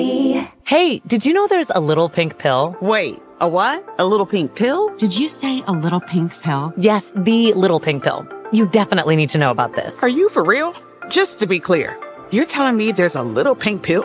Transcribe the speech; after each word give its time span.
Addie. 0.00 0.48
Hey, 0.64 1.00
did 1.06 1.26
you 1.26 1.32
know 1.34 1.46
there's 1.46 1.70
a 1.70 1.80
little 1.80 2.08
pink 2.08 2.38
pill? 2.38 2.76
Wait, 2.80 3.18
a 3.40 3.48
what? 3.48 3.84
A 3.98 4.04
little 4.04 4.26
pink 4.26 4.54
pill? 4.54 4.94
Did 4.96 5.16
you 5.16 5.28
say 5.28 5.62
a 5.66 5.72
little 5.72 6.00
pink 6.00 6.32
pill? 6.40 6.72
Yes, 6.76 7.12
the 7.16 7.52
little 7.52 7.80
pink 7.80 8.02
pill. 8.02 8.26
You 8.52 8.66
definitely 8.66 9.16
need 9.16 9.30
to 9.30 9.38
know 9.38 9.50
about 9.50 9.74
this. 9.74 10.02
Are 10.02 10.08
you 10.08 10.28
for 10.28 10.42
real? 10.42 10.74
Just 11.08 11.38
to 11.40 11.46
be 11.46 11.60
clear, 11.60 11.98
you're 12.30 12.46
telling 12.46 12.76
me 12.76 12.92
there's 12.92 13.16
a 13.16 13.22
little 13.22 13.54
pink 13.54 13.82
pill 13.82 14.04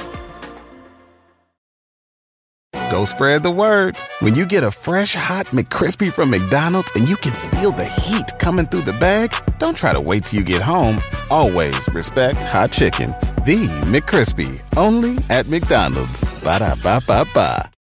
Go 2.91 3.05
spread 3.05 3.41
the 3.41 3.51
word. 3.51 3.97
When 4.19 4.35
you 4.35 4.45
get 4.45 4.65
a 4.65 4.71
fresh 4.71 5.15
hot 5.15 5.45
McCrispy 5.47 6.11
from 6.11 6.29
McDonald's 6.29 6.91
and 6.93 7.07
you 7.07 7.15
can 7.15 7.31
feel 7.31 7.71
the 7.71 7.85
heat 7.85 8.37
coming 8.37 8.65
through 8.65 8.81
the 8.81 8.91
bag, 8.91 9.33
don't 9.59 9.77
try 9.77 9.93
to 9.93 10.01
wait 10.01 10.25
till 10.25 10.39
you 10.39 10.45
get 10.45 10.61
home. 10.61 10.99
Always 11.29 11.87
respect 11.93 12.43
hot 12.43 12.73
chicken. 12.73 13.11
The 13.45 13.69
McCrispy, 13.87 14.61
only 14.75 15.17
at 15.29 15.47
McDonald's. 15.47 16.21
Ba 16.43 16.59
da 16.59 16.75
ba 16.83 16.99
ba 17.07 17.25
ba. 17.33 17.71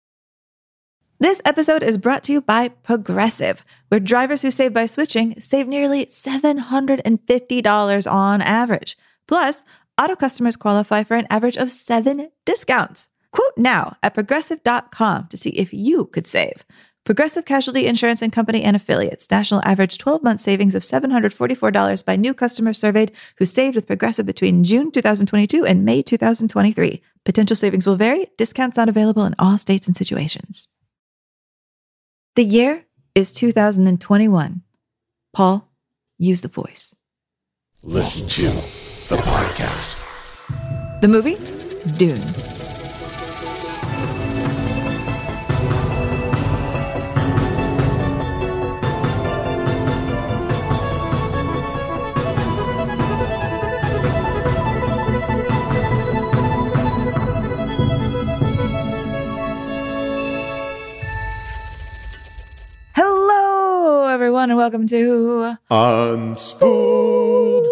This 1.19 1.43
episode 1.45 1.83
is 1.83 1.99
brought 1.99 2.23
to 2.25 2.33
you 2.33 2.41
by 2.41 2.69
Progressive, 2.69 3.65
where 3.89 3.99
drivers 3.99 4.43
who 4.43 4.53
save 4.53 4.73
by 4.73 4.87
switching 4.87 5.41
save 5.41 5.67
nearly 5.67 6.07
$750 6.07 8.11
on 8.11 8.41
average. 8.41 8.97
Plus, 9.27 9.65
auto 10.01 10.15
customers 10.15 10.57
qualify 10.57 11.03
for 11.03 11.17
an 11.17 11.27
average 11.29 11.57
of 11.57 11.73
seven 11.73 12.31
discounts. 12.47 13.10
Quote 13.33 13.57
now 13.57 13.97
at 14.03 14.15
progressive.com 14.15 15.29
to 15.29 15.37
see 15.37 15.51
if 15.51 15.73
you 15.73 16.07
could 16.07 16.27
save. 16.27 16.65
Progressive 17.05 17.45
Casualty 17.45 17.87
Insurance 17.87 18.23
and 18.23 18.33
Company 18.33 18.63
and 18.63 18.77
Affiliates. 18.77 19.31
National 19.31 19.63
average 19.65 19.99
12 19.99 20.23
month 20.23 20.41
savings 20.41 20.75
of 20.75 20.83
$744 20.83 22.05
by 22.05 22.17
new 22.17 22.35
customers 22.35 22.79
surveyed 22.79 23.13
who 23.39 23.47
saved 23.47 23.75
with 23.75 23.87
Progressive 23.87 24.27
between 24.27 24.65
June 24.65 24.91
2022 24.91 25.65
and 25.65 25.85
May 25.85 26.03
2023. 26.03 27.03
Potential 27.25 27.57
savings 27.57 27.87
will 27.87 27.97
vary. 27.97 28.27
Discounts 28.37 28.77
not 28.77 28.89
available 28.89 29.25
in 29.25 29.35
all 29.39 29.59
states 29.59 29.87
and 29.87 29.97
situations. 29.97 30.69
The 32.37 32.45
year 32.45 32.85
is 33.15 33.33
2021. 33.33 34.63
Paul, 35.33 35.69
use 36.19 36.43
the 36.43 36.49
voice. 36.49 36.95
Listen 37.83 38.29
to 38.29 38.49
the 39.09 39.21
podcast. 39.23 40.07
The 41.01 41.09
movie? 41.09 41.37
Dune. 41.97 42.70
Everyone, 64.21 64.51
and 64.51 64.59
welcome 64.59 64.87
to 64.89 65.57
Unspooled. 65.71 67.67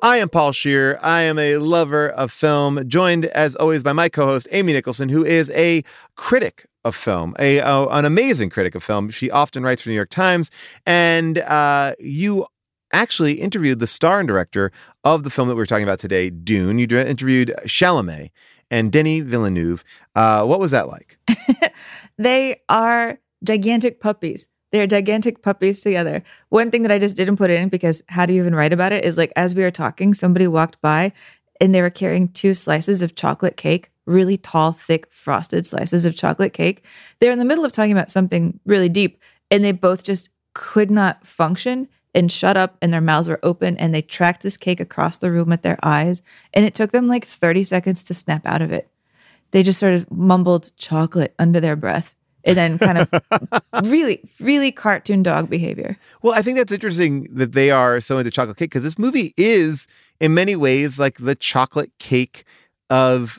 I 0.00 0.16
am 0.16 0.30
Paul 0.30 0.52
Scheer. 0.52 0.98
I 1.02 1.20
am 1.20 1.38
a 1.38 1.58
lover 1.58 2.08
of 2.08 2.32
film, 2.32 2.88
joined 2.88 3.26
as 3.26 3.54
always 3.56 3.82
by 3.82 3.92
my 3.92 4.08
co-host 4.08 4.48
Amy 4.52 4.72
Nicholson, 4.72 5.10
who 5.10 5.22
is 5.22 5.50
a 5.50 5.84
critic 6.16 6.64
of 6.82 6.96
film, 6.96 7.36
a 7.38 7.60
uh, 7.60 7.88
an 7.88 8.06
amazing 8.06 8.48
critic 8.48 8.74
of 8.74 8.82
film. 8.82 9.10
She 9.10 9.30
often 9.30 9.62
writes 9.62 9.82
for 9.82 9.90
the 9.90 9.92
New 9.92 9.96
York 9.96 10.08
Times, 10.08 10.50
and 10.86 11.36
uh, 11.36 11.94
you 12.00 12.46
actually 12.94 13.34
interviewed 13.34 13.78
the 13.78 13.86
star 13.86 14.18
and 14.18 14.26
director 14.26 14.72
of 15.04 15.24
the 15.24 15.30
film 15.30 15.48
that 15.48 15.56
we 15.56 15.62
are 15.62 15.66
talking 15.66 15.84
about 15.84 15.98
today, 15.98 16.30
Dune. 16.30 16.78
You 16.78 16.88
interviewed 16.96 17.54
Chalamet 17.66 18.30
and 18.70 18.90
Denis 18.90 19.24
Villeneuve. 19.24 19.84
Uh, 20.14 20.46
what 20.46 20.58
was 20.58 20.70
that 20.70 20.88
like? 20.88 21.18
They 22.18 22.62
are 22.68 23.18
gigantic 23.44 24.00
puppies. 24.00 24.48
They're 24.72 24.86
gigantic 24.86 25.42
puppies 25.42 25.82
together. 25.82 26.24
One 26.48 26.70
thing 26.70 26.82
that 26.82 26.90
I 26.90 26.98
just 26.98 27.16
didn't 27.16 27.36
put 27.36 27.50
in 27.50 27.68
because 27.68 28.02
how 28.08 28.24
do 28.24 28.32
you 28.32 28.40
even 28.40 28.54
write 28.54 28.72
about 28.72 28.92
it 28.92 29.04
is 29.04 29.18
like 29.18 29.32
as 29.36 29.54
we 29.54 29.62
were 29.62 29.70
talking, 29.70 30.14
somebody 30.14 30.48
walked 30.48 30.80
by 30.80 31.12
and 31.60 31.74
they 31.74 31.82
were 31.82 31.90
carrying 31.90 32.28
two 32.28 32.54
slices 32.54 33.02
of 33.02 33.14
chocolate 33.14 33.58
cake, 33.58 33.90
really 34.06 34.38
tall, 34.38 34.72
thick, 34.72 35.12
frosted 35.12 35.66
slices 35.66 36.06
of 36.06 36.16
chocolate 36.16 36.54
cake. 36.54 36.84
They're 37.20 37.32
in 37.32 37.38
the 37.38 37.44
middle 37.44 37.66
of 37.66 37.72
talking 37.72 37.92
about 37.92 38.10
something 38.10 38.60
really 38.64 38.88
deep 38.88 39.20
and 39.50 39.62
they 39.62 39.72
both 39.72 40.02
just 40.02 40.30
could 40.54 40.90
not 40.90 41.26
function 41.26 41.88
and 42.14 42.32
shut 42.32 42.56
up 42.56 42.78
and 42.80 42.92
their 42.92 43.00
mouths 43.02 43.28
were 43.28 43.40
open 43.42 43.76
and 43.76 43.94
they 43.94 44.02
tracked 44.02 44.42
this 44.42 44.56
cake 44.56 44.80
across 44.80 45.18
the 45.18 45.30
room 45.30 45.50
with 45.50 45.62
their 45.62 45.78
eyes 45.82 46.22
and 46.54 46.64
it 46.64 46.74
took 46.74 46.92
them 46.92 47.08
like 47.08 47.26
30 47.26 47.64
seconds 47.64 48.02
to 48.04 48.14
snap 48.14 48.46
out 48.46 48.62
of 48.62 48.72
it. 48.72 48.90
They 49.50 49.62
just 49.62 49.78
sort 49.78 49.92
of 49.92 50.10
mumbled 50.10 50.72
chocolate 50.78 51.34
under 51.38 51.60
their 51.60 51.76
breath 51.76 52.14
and 52.44 52.56
then 52.56 52.78
kind 52.78 52.98
of 52.98 53.10
really, 53.84 54.22
really 54.40 54.72
cartoon 54.72 55.22
dog 55.22 55.48
behavior. 55.48 55.96
Well, 56.22 56.34
I 56.34 56.42
think 56.42 56.58
that's 56.58 56.72
interesting 56.72 57.28
that 57.32 57.52
they 57.52 57.70
are 57.70 58.00
so 58.00 58.18
into 58.18 58.30
chocolate 58.30 58.56
cake 58.56 58.70
because 58.70 58.84
this 58.84 58.98
movie 58.98 59.34
is, 59.36 59.86
in 60.20 60.34
many 60.34 60.56
ways, 60.56 60.98
like 60.98 61.18
the 61.18 61.34
chocolate 61.34 61.92
cake 61.98 62.44
of 62.90 63.38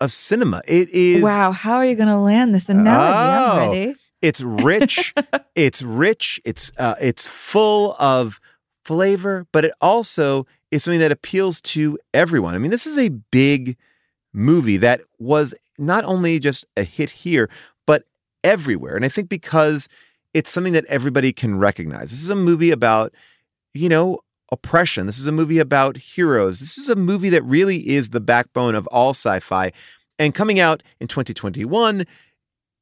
of 0.00 0.12
cinema. 0.12 0.62
It 0.66 0.88
is 0.90 1.22
Wow, 1.22 1.52
how 1.52 1.76
are 1.76 1.84
you 1.84 1.96
going 1.96 2.08
to 2.08 2.16
land 2.16 2.54
this 2.54 2.68
analogy? 2.68 3.60
Oh. 3.60 3.72
Ready. 3.72 3.94
It's 4.22 4.40
rich. 4.40 5.14
it's 5.54 5.82
rich. 5.82 6.40
It's 6.44 6.72
uh, 6.78 6.94
it's 7.00 7.26
full 7.26 7.94
of 7.98 8.40
flavor, 8.84 9.46
but 9.52 9.64
it 9.64 9.72
also 9.80 10.46
is 10.70 10.84
something 10.84 11.00
that 11.00 11.12
appeals 11.12 11.60
to 11.60 11.98
everyone. 12.14 12.54
I 12.54 12.58
mean, 12.58 12.70
this 12.70 12.86
is 12.86 12.98
a 12.98 13.08
big 13.08 13.76
movie 14.32 14.76
that 14.78 15.02
was 15.18 15.54
not 15.78 16.04
only 16.04 16.38
just 16.38 16.66
a 16.76 16.82
hit 16.82 17.10
here, 17.10 17.48
everywhere. 18.44 18.96
And 18.96 19.04
I 19.04 19.08
think 19.08 19.28
because 19.28 19.88
it's 20.34 20.50
something 20.50 20.72
that 20.74 20.84
everybody 20.86 21.32
can 21.32 21.58
recognize. 21.58 22.10
This 22.10 22.22
is 22.22 22.30
a 22.30 22.36
movie 22.36 22.70
about, 22.70 23.14
you 23.74 23.88
know, 23.88 24.20
oppression. 24.52 25.06
This 25.06 25.18
is 25.18 25.26
a 25.26 25.32
movie 25.32 25.58
about 25.58 25.96
heroes. 25.96 26.60
This 26.60 26.78
is 26.78 26.88
a 26.88 26.96
movie 26.96 27.30
that 27.30 27.42
really 27.42 27.88
is 27.88 28.10
the 28.10 28.20
backbone 28.20 28.74
of 28.74 28.86
all 28.88 29.10
sci-fi. 29.10 29.72
And 30.18 30.34
coming 30.34 30.58
out 30.58 30.82
in 31.00 31.06
2021, 31.06 32.06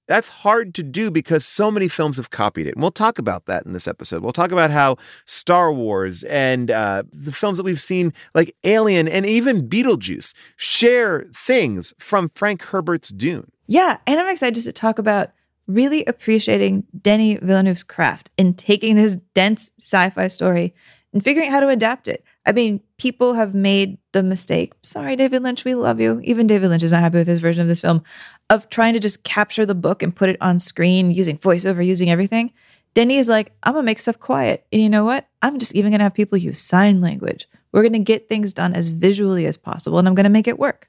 that's 0.08 0.28
hard 0.28 0.74
to 0.74 0.82
do 0.82 1.10
because 1.10 1.44
so 1.44 1.70
many 1.70 1.88
films 1.88 2.16
have 2.16 2.30
copied 2.30 2.66
it. 2.66 2.74
And 2.74 2.82
we'll 2.82 2.92
talk 2.92 3.18
about 3.18 3.46
that 3.46 3.66
in 3.66 3.72
this 3.72 3.88
episode. 3.88 4.22
We'll 4.22 4.32
talk 4.32 4.52
about 4.52 4.70
how 4.70 4.96
Star 5.24 5.72
Wars 5.72 6.22
and 6.24 6.70
uh, 6.70 7.02
the 7.12 7.32
films 7.32 7.56
that 7.56 7.64
we've 7.64 7.80
seen, 7.80 8.12
like 8.34 8.54
Alien 8.64 9.08
and 9.08 9.26
even 9.26 9.68
Beetlejuice, 9.68 10.34
share 10.56 11.26
things 11.34 11.92
from 11.98 12.30
Frank 12.34 12.62
Herbert's 12.62 13.08
Dune. 13.08 13.50
Yeah, 13.66 13.98
and 14.06 14.20
I'm 14.20 14.28
excited 14.28 14.62
to 14.62 14.72
talk 14.72 14.98
about 14.98 15.30
really 15.66 16.04
appreciating 16.04 16.86
Denis 17.00 17.40
Villeneuve's 17.42 17.82
craft 17.82 18.30
in 18.36 18.54
taking 18.54 18.96
this 18.96 19.16
dense 19.34 19.72
sci-fi 19.78 20.28
story 20.28 20.74
and 21.12 21.22
figuring 21.22 21.48
out 21.48 21.52
how 21.52 21.60
to 21.60 21.68
adapt 21.68 22.08
it. 22.08 22.24
I 22.44 22.52
mean, 22.52 22.80
people 22.98 23.34
have 23.34 23.54
made 23.54 23.98
the 24.12 24.22
mistake. 24.22 24.74
Sorry, 24.82 25.16
David 25.16 25.42
Lynch, 25.42 25.64
we 25.64 25.74
love 25.74 26.00
you. 26.00 26.20
Even 26.22 26.46
David 26.46 26.68
Lynch 26.68 26.82
is 26.82 26.92
not 26.92 27.00
happy 27.00 27.18
with 27.18 27.26
his 27.26 27.40
version 27.40 27.62
of 27.62 27.68
this 27.68 27.80
film 27.80 28.02
of 28.50 28.68
trying 28.68 28.92
to 28.94 29.00
just 29.00 29.24
capture 29.24 29.66
the 29.66 29.74
book 29.74 30.02
and 30.02 30.14
put 30.14 30.28
it 30.28 30.36
on 30.40 30.60
screen 30.60 31.10
using 31.10 31.38
voiceover, 31.38 31.84
using 31.84 32.10
everything. 32.10 32.52
Denny 32.94 33.16
is 33.16 33.28
like, 33.28 33.52
I'm 33.62 33.74
gonna 33.74 33.84
make 33.84 33.98
stuff 33.98 34.18
quiet. 34.20 34.66
And 34.72 34.80
you 34.80 34.88
know 34.88 35.04
what? 35.04 35.26
I'm 35.42 35.58
just 35.58 35.74
even 35.74 35.90
gonna 35.90 36.04
have 36.04 36.14
people 36.14 36.38
use 36.38 36.60
sign 36.60 37.00
language. 37.00 37.48
We're 37.72 37.82
gonna 37.82 37.98
get 37.98 38.28
things 38.28 38.52
done 38.52 38.74
as 38.74 38.88
visually 38.88 39.46
as 39.46 39.56
possible, 39.56 39.98
and 39.98 40.06
I'm 40.06 40.14
gonna 40.14 40.28
make 40.28 40.48
it 40.48 40.58
work. 40.58 40.88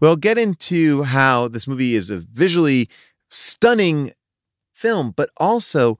We'll 0.00 0.16
get 0.16 0.38
into 0.38 1.02
how 1.02 1.48
this 1.48 1.66
movie 1.66 1.94
is 1.94 2.10
a 2.10 2.18
visually 2.18 2.88
stunning 3.30 4.12
film, 4.72 5.12
but 5.16 5.30
also 5.36 5.98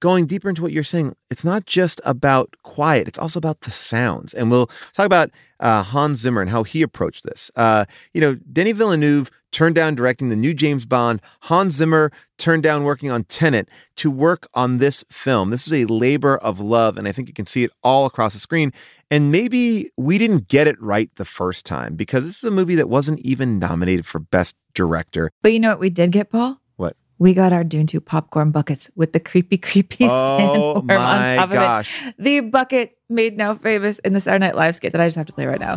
going 0.00 0.26
deeper 0.26 0.48
into 0.48 0.62
what 0.62 0.72
you're 0.72 0.84
saying, 0.84 1.14
it's 1.30 1.44
not 1.44 1.66
just 1.66 2.00
about 2.04 2.54
quiet, 2.62 3.08
it's 3.08 3.18
also 3.18 3.38
about 3.38 3.62
the 3.62 3.70
sounds. 3.70 4.32
And 4.34 4.50
we'll 4.50 4.68
talk 4.92 5.06
about 5.06 5.30
uh, 5.60 5.82
Hans 5.82 6.20
Zimmer 6.20 6.40
and 6.40 6.50
how 6.50 6.62
he 6.62 6.82
approached 6.82 7.24
this. 7.24 7.50
Uh, 7.56 7.84
you 8.14 8.20
know, 8.20 8.36
Denis 8.52 8.76
Villeneuve 8.76 9.30
turned 9.50 9.74
down 9.74 9.94
directing 9.94 10.28
the 10.28 10.36
new 10.36 10.54
James 10.54 10.86
Bond. 10.86 11.20
Hans 11.42 11.74
Zimmer 11.74 12.12
turned 12.36 12.62
down 12.62 12.84
working 12.84 13.10
on 13.10 13.24
Tenet 13.24 13.68
to 13.96 14.10
work 14.10 14.46
on 14.54 14.78
this 14.78 15.04
film. 15.10 15.50
This 15.50 15.66
is 15.66 15.72
a 15.72 15.86
labor 15.86 16.36
of 16.36 16.60
love, 16.60 16.98
and 16.98 17.08
I 17.08 17.12
think 17.12 17.28
you 17.28 17.34
can 17.34 17.46
see 17.46 17.64
it 17.64 17.72
all 17.82 18.06
across 18.06 18.34
the 18.34 18.40
screen. 18.40 18.72
And 19.10 19.32
maybe 19.32 19.90
we 19.96 20.18
didn't 20.18 20.48
get 20.48 20.66
it 20.66 20.80
right 20.80 21.10
the 21.16 21.24
first 21.24 21.64
time 21.64 21.96
because 21.96 22.24
this 22.24 22.36
is 22.36 22.44
a 22.44 22.50
movie 22.50 22.74
that 22.74 22.88
wasn't 22.88 23.20
even 23.20 23.58
nominated 23.58 24.06
for 24.06 24.18
Best 24.18 24.54
Director. 24.74 25.30
But 25.42 25.52
you 25.54 25.60
know 25.60 25.70
what 25.70 25.80
we 25.80 25.90
did 25.90 26.12
get, 26.12 26.30
Paul? 26.30 26.60
We 27.18 27.34
got 27.34 27.52
our 27.52 27.64
Dune 27.64 27.86
2 27.86 28.00
popcorn 28.00 28.50
buckets 28.52 28.90
with 28.94 29.12
the 29.12 29.20
creepy, 29.20 29.58
creepy 29.58 30.04
Oh 30.08 30.82
sandworm 30.84 30.86
my 30.86 31.36
on 31.36 31.36
top 31.36 31.50
gosh. 31.50 32.00
of 32.02 32.08
it. 32.08 32.14
The 32.18 32.40
bucket 32.40 32.96
made 33.08 33.36
now 33.36 33.54
famous 33.54 33.98
in 34.00 34.12
the 34.12 34.20
Saturday 34.20 34.46
Night 34.46 34.54
Live 34.54 34.76
skit 34.76 34.92
that 34.92 35.00
I 35.00 35.06
just 35.06 35.16
have 35.16 35.26
to 35.26 35.32
play 35.32 35.46
right 35.46 35.60
now. 35.60 35.76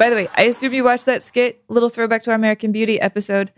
By 0.00 0.08
the 0.08 0.16
way, 0.16 0.28
I 0.34 0.44
assume 0.44 0.72
you 0.72 0.82
watched 0.82 1.04
that 1.04 1.22
skit, 1.22 1.62
little 1.68 1.90
throwback 1.90 2.22
to 2.22 2.30
our 2.30 2.34
American 2.34 2.72
Beauty 2.72 2.98
episode. 2.98 3.52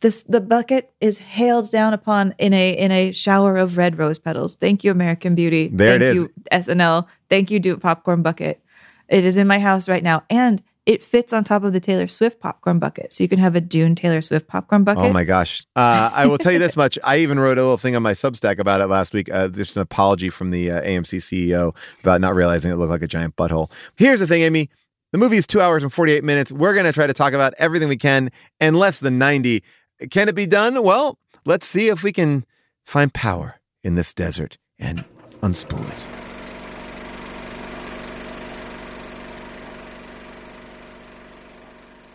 This 0.00 0.24
the 0.24 0.40
bucket 0.40 0.92
is 1.00 1.18
hailed 1.18 1.70
down 1.70 1.94
upon 1.94 2.34
in 2.36 2.52
a 2.52 2.72
in 2.72 2.90
a 2.90 3.12
shower 3.12 3.56
of 3.56 3.76
red 3.76 3.96
rose 3.96 4.18
petals. 4.18 4.56
Thank 4.56 4.82
you, 4.82 4.90
American 4.90 5.36
Beauty. 5.36 5.68
There 5.68 5.94
it 5.94 6.00
Thank 6.00 6.16
is. 6.16 6.22
you, 6.22 6.32
SNL. 6.50 7.06
Thank 7.30 7.52
you, 7.52 7.60
Do 7.60 7.74
It 7.74 7.80
Popcorn 7.80 8.22
Bucket. 8.22 8.60
It 9.08 9.24
is 9.24 9.36
in 9.36 9.46
my 9.46 9.60
house 9.60 9.88
right 9.88 10.02
now. 10.02 10.24
And 10.28 10.64
it 10.84 11.04
fits 11.04 11.32
on 11.32 11.44
top 11.44 11.62
of 11.62 11.72
the 11.72 11.78
Taylor 11.78 12.08
Swift 12.08 12.40
popcorn 12.40 12.80
bucket. 12.80 13.12
So 13.12 13.22
you 13.22 13.28
can 13.28 13.38
have 13.38 13.54
a 13.54 13.60
Dune 13.60 13.94
Taylor 13.94 14.20
Swift 14.20 14.48
popcorn 14.48 14.82
bucket. 14.82 15.04
Oh 15.04 15.12
my 15.12 15.22
gosh. 15.22 15.64
Uh, 15.76 16.10
I 16.12 16.26
will 16.26 16.38
tell 16.38 16.52
you 16.52 16.58
this 16.58 16.76
much. 16.76 16.98
I 17.04 17.18
even 17.18 17.38
wrote 17.38 17.56
a 17.56 17.62
little 17.62 17.78
thing 17.78 17.94
on 17.94 18.02
my 18.02 18.12
Substack 18.12 18.58
about 18.58 18.80
it 18.80 18.88
last 18.88 19.14
week. 19.14 19.30
Uh, 19.30 19.46
there's 19.46 19.76
an 19.76 19.82
apology 19.82 20.28
from 20.28 20.50
the 20.50 20.72
uh, 20.72 20.82
AMC 20.82 21.20
CEO 21.20 21.74
about 22.02 22.20
not 22.20 22.34
realizing 22.34 22.72
it 22.72 22.74
looked 22.74 22.90
like 22.90 23.02
a 23.02 23.06
giant 23.06 23.36
butthole. 23.36 23.70
Here's 23.94 24.18
the 24.20 24.26
thing, 24.26 24.42
Amy. 24.42 24.70
The 25.14 25.18
movie 25.18 25.36
is 25.36 25.46
two 25.46 25.60
hours 25.60 25.84
and 25.84 25.92
48 25.92 26.24
minutes. 26.24 26.50
We're 26.50 26.74
going 26.74 26.86
to 26.86 26.92
try 26.92 27.06
to 27.06 27.14
talk 27.14 27.34
about 27.34 27.54
everything 27.56 27.88
we 27.88 27.96
can 27.96 28.32
in 28.58 28.74
less 28.74 28.98
than 28.98 29.16
90. 29.16 29.62
Can 30.10 30.28
it 30.28 30.34
be 30.34 30.44
done? 30.44 30.82
Well, 30.82 31.20
let's 31.44 31.66
see 31.66 31.86
if 31.86 32.02
we 32.02 32.10
can 32.12 32.44
find 32.84 33.14
power 33.14 33.60
in 33.84 33.94
this 33.94 34.12
desert 34.12 34.58
and 34.76 35.04
unspool 35.40 35.88
it. 35.88 36.04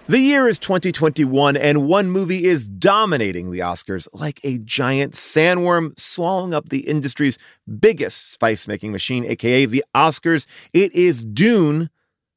The 0.07 0.19
year 0.19 0.49
is 0.49 0.59
2021, 0.59 1.55
and 1.55 1.87
one 1.87 2.11
movie 2.11 2.43
is 2.43 2.67
dominating 2.67 3.51
the 3.51 3.59
Oscars 3.59 4.09
like 4.11 4.41
a 4.43 4.57
giant 4.57 5.13
sandworm 5.13 5.97
swallowing 5.97 6.53
up 6.53 6.67
the 6.67 6.79
industry's 6.79 7.37
biggest 7.79 8.33
spice 8.33 8.67
making 8.67 8.91
machine, 8.91 9.23
aka 9.23 9.65
the 9.65 9.85
Oscars. 9.95 10.47
It 10.73 10.91
is 10.93 11.23
Dune, 11.23 11.89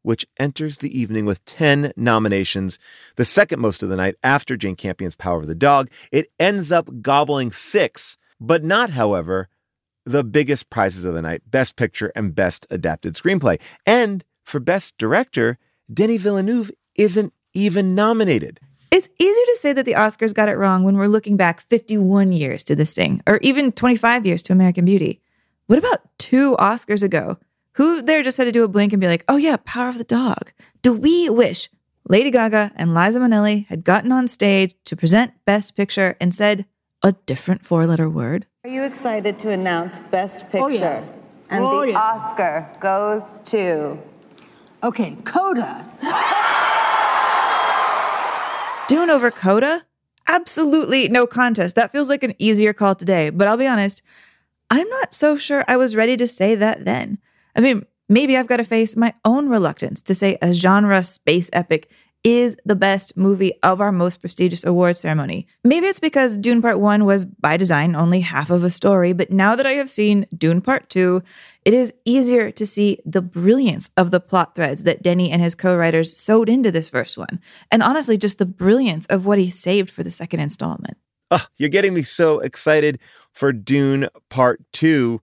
which 0.02 0.26
enters 0.38 0.78
the 0.78 0.98
evening 0.98 1.24
with 1.24 1.44
10 1.44 1.92
nominations, 1.96 2.78
the 3.16 3.24
second 3.24 3.60
most 3.60 3.82
of 3.82 3.88
the 3.88 3.96
night 3.96 4.16
after 4.22 4.56
Jane 4.56 4.76
Campion's 4.76 5.16
Power 5.16 5.40
of 5.40 5.46
the 5.46 5.54
Dog. 5.54 5.90
It 6.10 6.30
ends 6.38 6.70
up 6.70 7.00
gobbling 7.00 7.52
six, 7.52 8.18
but 8.40 8.62
not, 8.62 8.90
however, 8.90 9.48
the 10.04 10.24
biggest 10.24 10.70
prizes 10.70 11.04
of 11.04 11.14
the 11.14 11.22
night 11.22 11.42
Best 11.50 11.76
Picture 11.76 12.12
and 12.14 12.34
Best 12.34 12.66
Adapted 12.70 13.14
Screenplay. 13.14 13.60
And 13.86 14.24
for 14.44 14.60
Best 14.60 14.98
Director, 14.98 15.58
Denis 15.92 16.22
Villeneuve 16.22 16.70
isn't 16.96 17.32
even 17.54 17.94
nominated. 17.94 18.60
It's 18.90 19.08
easier 19.18 19.44
to 19.46 19.56
say 19.58 19.72
that 19.72 19.86
the 19.86 19.94
Oscars 19.94 20.34
got 20.34 20.48
it 20.48 20.56
wrong 20.56 20.84
when 20.84 20.96
we're 20.96 21.06
looking 21.06 21.36
back 21.36 21.60
51 21.60 22.32
years 22.32 22.62
to 22.64 22.74
this 22.74 22.92
thing, 22.92 23.22
or 23.26 23.38
even 23.38 23.72
25 23.72 24.26
years 24.26 24.42
to 24.42 24.52
American 24.52 24.84
Beauty. 24.84 25.22
What 25.66 25.78
about 25.78 26.00
two 26.18 26.56
Oscars 26.56 27.02
ago? 27.02 27.38
Who 27.74 28.02
there 28.02 28.22
just 28.22 28.36
had 28.36 28.44
to 28.44 28.52
do 28.52 28.64
a 28.64 28.68
blink 28.68 28.92
and 28.92 29.00
be 29.00 29.06
like, 29.08 29.24
oh 29.28 29.36
yeah, 29.36 29.56
Power 29.64 29.88
of 29.88 29.98
the 29.98 30.04
Dog? 30.04 30.52
Do 30.82 30.92
we 30.92 31.30
wish 31.30 31.70
Lady 32.08 32.30
Gaga 32.30 32.72
and 32.76 32.94
Liza 32.94 33.18
Minnelli 33.20 33.66
had 33.66 33.84
gotten 33.84 34.12
on 34.12 34.28
stage 34.28 34.74
to 34.84 34.96
present 34.96 35.32
Best 35.46 35.74
Picture 35.76 36.16
and 36.20 36.34
said 36.34 36.66
a 37.02 37.12
different 37.26 37.64
four 37.64 37.86
letter 37.86 38.10
word? 38.10 38.46
Are 38.64 38.70
you 38.70 38.84
excited 38.84 39.38
to 39.40 39.50
announce 39.50 40.00
Best 40.00 40.50
Picture? 40.50 40.64
Oh, 40.64 40.68
yeah. 40.68 41.04
And 41.48 41.64
Oh, 41.64 41.80
the 41.80 41.92
yeah. 41.92 41.98
Oscar 41.98 42.70
goes 42.80 43.40
to. 43.46 43.98
Okay, 44.82 45.16
Coda. 45.24 45.88
Dune 48.88 49.08
over 49.10 49.30
Coda? 49.30 49.84
Absolutely 50.26 51.08
no 51.08 51.26
contest. 51.26 51.74
That 51.76 51.90
feels 51.92 52.08
like 52.08 52.22
an 52.22 52.34
easier 52.38 52.72
call 52.72 52.94
today, 52.94 53.30
but 53.30 53.48
I'll 53.48 53.56
be 53.56 53.66
honest, 53.66 54.02
I'm 54.70 54.88
not 54.88 55.14
so 55.14 55.36
sure 55.36 55.64
I 55.66 55.76
was 55.76 55.96
ready 55.96 56.16
to 56.18 56.26
say 56.26 56.54
that 56.54 56.84
then. 56.84 57.18
I 57.54 57.60
mean, 57.60 57.86
maybe 58.08 58.36
I've 58.36 58.46
got 58.46 58.58
to 58.58 58.64
face 58.64 58.96
my 58.96 59.14
own 59.24 59.48
reluctance 59.48 60.02
to 60.02 60.14
say 60.14 60.38
a 60.40 60.52
genre 60.52 61.02
space 61.02 61.50
epic 61.52 61.90
is 62.24 62.56
the 62.64 62.76
best 62.76 63.16
movie 63.16 63.52
of 63.62 63.80
our 63.80 63.90
most 63.90 64.20
prestigious 64.20 64.64
award 64.64 64.96
ceremony. 64.96 65.46
Maybe 65.64 65.86
it's 65.86 65.98
because 65.98 66.36
Dune 66.36 66.62
Part 66.62 66.78
1 66.78 67.04
was 67.04 67.24
by 67.24 67.56
design 67.56 67.96
only 67.96 68.20
half 68.20 68.50
of 68.50 68.62
a 68.62 68.70
story, 68.70 69.12
but 69.12 69.32
now 69.32 69.56
that 69.56 69.66
I 69.66 69.72
have 69.72 69.90
seen 69.90 70.26
Dune 70.36 70.60
Part 70.60 70.88
2, 70.88 71.22
it 71.64 71.74
is 71.74 71.92
easier 72.04 72.52
to 72.52 72.66
see 72.66 72.98
the 73.04 73.22
brilliance 73.22 73.90
of 73.96 74.12
the 74.12 74.20
plot 74.20 74.54
threads 74.54 74.84
that 74.84 75.02
Denny 75.02 75.30
and 75.30 75.42
his 75.42 75.56
co-writers 75.56 76.16
sewed 76.16 76.48
into 76.48 76.70
this 76.70 76.88
first 76.88 77.18
one. 77.18 77.40
And 77.72 77.82
honestly, 77.82 78.16
just 78.16 78.38
the 78.38 78.46
brilliance 78.46 79.06
of 79.06 79.26
what 79.26 79.38
he 79.38 79.50
saved 79.50 79.90
for 79.90 80.04
the 80.04 80.12
second 80.12 80.40
installment. 80.40 80.96
Ugh, 81.32 81.48
you're 81.56 81.70
getting 81.70 81.94
me 81.94 82.02
so 82.02 82.40
excited 82.40 83.00
for 83.32 83.52
Dune 83.52 84.08
Part 84.28 84.60
2. 84.72 85.20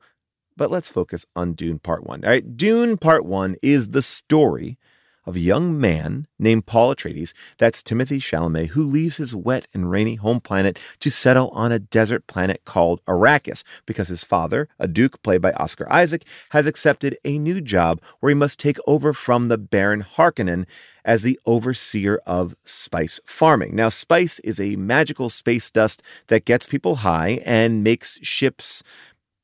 But 0.59 0.71
let's 0.71 0.89
focus 0.89 1.25
on 1.38 1.53
Dune 1.53 1.79
Part 1.79 2.06
1. 2.06 2.25
All 2.25 2.29
right, 2.29 2.57
Dune 2.57 2.97
Part 2.97 3.25
1 3.25 3.56
is 3.63 3.91
the 3.91 4.01
story 4.01 4.77
of 5.25 5.38
a 5.38 5.39
young 5.39 5.79
man 5.79 6.27
named 6.38 6.65
Paul 6.65 6.94
Atreides, 6.94 7.33
that's 7.57 7.81
Timothée 7.81 8.19
Chalamet, 8.19 8.67
who 8.69 8.83
leaves 8.83 9.15
his 9.15 9.33
wet 9.33 9.69
and 9.73 9.89
rainy 9.89 10.15
home 10.15 10.41
planet 10.41 10.77
to 11.00 11.09
settle 11.09 11.47
on 11.51 11.71
a 11.71 11.79
desert 11.79 12.27
planet 12.27 12.65
called 12.65 13.00
Arrakis 13.06 13.63
because 13.85 14.09
his 14.09 14.25
father, 14.25 14.67
a 14.77 14.88
duke 14.89 15.21
played 15.23 15.41
by 15.41 15.53
Oscar 15.53 15.89
Isaac, 15.89 16.25
has 16.50 16.65
accepted 16.65 17.17
a 17.23 17.37
new 17.37 17.61
job 17.61 18.01
where 18.19 18.31
he 18.31 18.35
must 18.35 18.59
take 18.59 18.80
over 18.85 19.13
from 19.13 19.47
the 19.47 19.57
Baron 19.57 20.04
Harkonnen 20.04 20.66
as 21.06 21.23
the 21.23 21.39
overseer 21.45 22.19
of 22.25 22.54
spice 22.66 23.21
farming. 23.25 23.78
Now, 23.78 23.87
spice 23.87 24.39
is 24.39 24.59
a 24.59 24.75
magical 24.75 25.30
space 25.30 25.71
dust 25.71 26.04
that 26.28 26.44
gets 26.44 26.68
people 26.68 26.97
high 26.97 27.42
and 27.45 27.81
makes 27.81 28.19
ships 28.23 28.83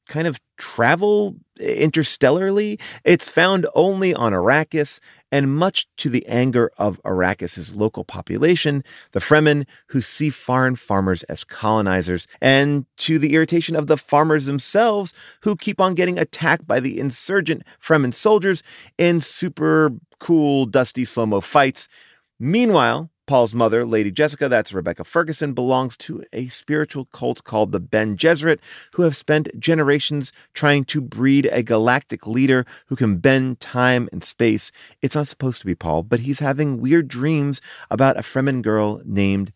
kind 0.07 0.27
of 0.27 0.39
travel 0.57 1.35
interstellarly. 1.59 2.79
It's 3.03 3.29
found 3.29 3.67
only 3.73 4.13
on 4.13 4.33
Arrakis, 4.33 4.99
and 5.31 5.53
much 5.55 5.87
to 5.97 6.09
the 6.09 6.25
anger 6.27 6.71
of 6.77 7.01
Arrakis' 7.03 7.75
local 7.75 8.03
population, 8.03 8.83
the 9.11 9.19
Fremen, 9.19 9.65
who 9.87 9.99
see 9.99 10.29
foreign 10.29 10.75
farmers 10.75 11.23
as 11.23 11.43
colonizers, 11.43 12.27
and 12.41 12.85
to 12.97 13.19
the 13.19 13.33
irritation 13.33 13.75
of 13.75 13.87
the 13.87 13.97
farmers 13.97 14.45
themselves, 14.45 15.13
who 15.41 15.55
keep 15.55 15.81
on 15.81 15.95
getting 15.95 16.17
attacked 16.17 16.67
by 16.67 16.79
the 16.79 16.99
insurgent 16.99 17.63
Fremen 17.81 18.13
soldiers 18.13 18.63
in 18.97 19.19
super 19.19 19.91
cool, 20.19 20.65
dusty 20.65 21.03
slow 21.03 21.25
mo 21.25 21.41
fights. 21.41 21.89
Meanwhile, 22.39 23.09
Paul's 23.27 23.55
mother, 23.55 23.85
Lady 23.85 24.11
Jessica, 24.11 24.47
that's 24.47 24.73
Rebecca 24.73 25.03
Ferguson, 25.03 25.53
belongs 25.53 25.97
to 25.97 26.23
a 26.31 26.47
spiritual 26.47 27.05
cult 27.05 27.43
called 27.43 27.71
the 27.71 27.79
Bene 27.79 28.15
Gesserit, 28.15 28.59
who 28.93 29.01
have 29.01 29.15
spent 29.15 29.59
generations 29.59 30.31
trying 30.53 30.85
to 30.85 31.01
breed 31.01 31.47
a 31.51 31.63
galactic 31.63 32.27
leader 32.27 32.65
who 32.87 32.95
can 32.95 33.17
bend 33.17 33.59
time 33.59 34.07
and 34.11 34.23
space. 34.23 34.71
It's 35.01 35.15
not 35.15 35.27
supposed 35.27 35.59
to 35.61 35.65
be 35.65 35.75
Paul, 35.75 36.03
but 36.03 36.21
he's 36.21 36.39
having 36.39 36.79
weird 36.79 37.07
dreams 37.07 37.61
about 37.89 38.17
a 38.17 38.21
Fremen 38.21 38.61
girl 38.61 39.01
named 39.03 39.51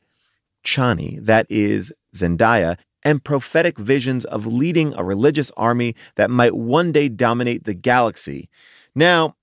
Chani, 0.63 1.23
that 1.23 1.45
is 1.49 1.93
Zendaya, 2.15 2.77
and 3.03 3.23
prophetic 3.23 3.77
visions 3.77 4.25
of 4.25 4.45
leading 4.45 4.93
a 4.93 5.03
religious 5.03 5.51
army 5.51 5.95
that 6.15 6.31
might 6.31 6.55
one 6.55 6.91
day 6.91 7.07
dominate 7.07 7.63
the 7.63 7.73
galaxy. 7.73 8.49
Now, 8.95 9.35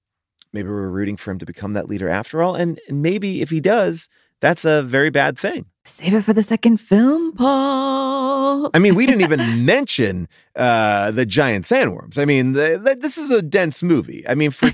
maybe 0.56 0.70
we're 0.70 0.88
rooting 0.88 1.18
for 1.18 1.30
him 1.30 1.38
to 1.38 1.46
become 1.46 1.74
that 1.74 1.88
leader 1.88 2.08
after 2.08 2.42
all, 2.42 2.54
and 2.54 2.80
and 2.88 3.02
maybe 3.02 3.42
if 3.42 3.50
he 3.50 3.60
does, 3.60 4.08
that's 4.40 4.64
a 4.64 4.82
very 4.82 5.10
bad 5.10 5.38
thing. 5.38 5.66
Save 5.84 6.14
it 6.14 6.22
for 6.22 6.32
the 6.32 6.42
second 6.42 6.78
film, 6.78 7.32
Paul. 7.32 8.70
I 8.74 8.78
mean, 8.78 8.94
we 8.94 9.06
didn't 9.06 9.20
even 9.20 9.64
mention 9.64 10.28
uh, 10.56 11.12
the 11.12 11.24
giant 11.24 11.64
sandworms. 11.64 12.18
I 12.18 12.24
mean, 12.24 12.54
the, 12.54 12.80
the, 12.82 12.96
this 12.96 13.16
is 13.16 13.30
a 13.30 13.40
dense 13.40 13.82
movie. 13.82 14.26
I 14.28 14.34
mean, 14.34 14.50
for 14.50 14.70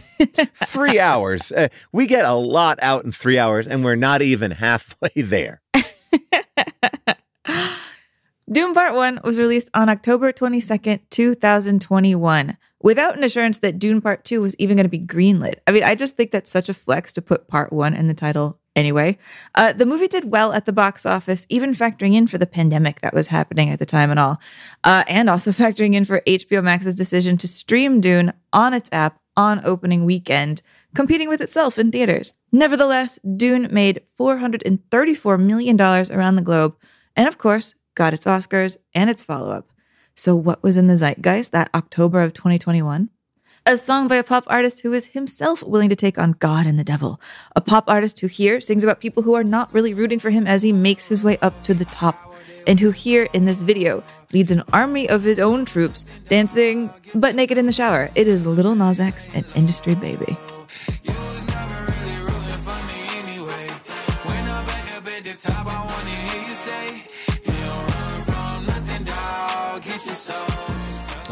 three 0.65 0.99
hours, 1.11 1.53
uh, 1.53 1.69
we 1.93 2.07
get 2.07 2.25
a 2.25 2.33
lot 2.33 2.79
out 2.81 3.05
in 3.05 3.13
three 3.13 3.39
hours, 3.39 3.69
and 3.69 3.85
we're 3.85 3.95
not 3.95 4.23
even 4.23 4.53
halfway 4.53 5.11
there. 5.17 5.61
Dune 8.53 8.75
Part 8.75 8.93
1 8.93 9.21
was 9.25 9.41
released 9.41 9.71
on 9.73 9.89
October 9.89 10.31
22nd, 10.31 11.01
2021, 11.09 12.59
without 12.83 13.17
an 13.17 13.25
assurance 13.25 13.61
that 13.61 13.79
Dune 13.79 14.03
Part 14.03 14.25
2 14.25 14.43
was 14.43 14.55
even 14.57 14.77
going 14.77 14.85
to 14.85 14.91
be 14.91 14.99
greenlit. 14.99 15.61
I 15.67 15.73
mean, 15.73 15.85
I 15.85 15.95
just 15.95 16.17
think 16.17 16.33
that's 16.33 16.51
such 16.51 16.69
a 16.69 16.75
flex 16.75 17.13
to 17.13 17.23
put 17.23 17.49
Part 17.49 17.73
1 17.73 17.95
in 17.95 18.09
the 18.09 18.15
title 18.15 18.61
anyway. 18.77 19.17
Uh, 19.55 19.73
the 19.73 19.87
movie 19.87 20.07
did 20.07 20.31
well 20.31 20.53
at 20.53 20.67
the 20.67 20.73
box 20.73 21.07
office, 21.07 21.47
even 21.49 21.73
factoring 21.73 22.13
in 22.13 22.27
for 22.27 22.37
the 22.37 22.47
pandemic 22.47 23.01
that 23.01 23.15
was 23.15 23.29
happening 23.29 23.71
at 23.71 23.79
the 23.79 23.87
time 23.87 24.11
and 24.11 24.21
all, 24.21 24.39
uh, 24.85 25.03
and 25.09 25.31
also 25.31 25.51
factoring 25.53 25.95
in 25.95 26.05
for 26.05 26.21
HBO 26.27 26.63
Max's 26.63 26.95
decision 26.95 27.39
to 27.39 27.49
stream 27.49 28.03
Dune 28.03 28.35
on 28.53 28.75
its 28.75 28.91
app 28.93 29.19
on 29.35 29.65
opening 29.65 30.05
weekend, 30.05 30.61
competing 30.95 31.31
with 31.31 31.41
itself 31.41 31.79
in 31.79 31.91
theaters. 31.91 32.35
Nevertheless, 32.53 33.19
Dune 33.35 33.69
made 33.71 34.03
$434 34.21 35.41
million 35.41 35.81
around 35.81 36.37
the 36.37 36.43
globe, 36.43 36.77
and 37.17 37.27
of 37.27 37.39
course, 37.39 37.77
got 37.95 38.15
its 38.15 38.27
Oscars 38.27 38.77
and 38.95 39.11
its 39.11 39.25
follow 39.25 39.51
up. 39.51 39.71
So, 40.15 40.37
what 40.37 40.63
was 40.63 40.77
in 40.77 40.89
the 40.89 40.97
zeitgeist 40.97 41.53
that 41.53 41.71
October 41.75 42.21
of 42.21 42.35
2021? 42.35 43.11
A 43.65 43.77
song 43.77 44.09
by 44.09 44.17
a 44.17 44.25
pop 44.25 44.45
artist 44.49 44.81
who 44.81 44.93
is 44.93 45.09
himself 45.09 45.63
willing 45.63 45.89
to 45.89 45.97
take 45.97 46.19
on 46.19 46.33
God 46.33 46.67
and 46.67 46.79
the 46.79 46.85
devil. 46.85 47.21
A 47.55 47.61
pop 47.61 47.85
artist 47.89 48.19
who 48.19 48.27
here 48.27 48.61
sings 48.61 48.83
about 48.83 49.01
people 49.01 49.23
who 49.23 49.35
are 49.35 49.45
not 49.45 49.73
really 49.73 49.95
rooting 49.95 50.19
for 50.19 50.31
him 50.31 50.49
as 50.49 50.63
he 50.63 50.73
makes 50.73 51.07
his 51.07 51.23
way 51.23 51.39
up 51.43 51.63
to 51.63 51.73
the 51.73 51.85
top. 51.85 52.35
And 52.67 52.81
who 52.81 52.91
here 52.91 53.29
in 53.33 53.45
this 53.45 53.63
video 53.63 54.03
leads 54.33 54.51
an 54.51 54.65
army 54.73 55.09
of 55.09 55.23
his 55.23 55.39
own 55.39 55.65
troops 55.65 56.05
dancing 56.27 56.91
but 57.15 57.37
naked 57.37 57.57
in 57.57 57.67
the 57.67 57.73
shower. 57.73 58.09
It 58.17 58.27
is 58.27 58.47
Lil 58.47 58.75
Nas 58.75 58.99
X 58.99 59.29
and 59.33 59.47
Industry 59.55 59.95
Baby. 59.95 60.37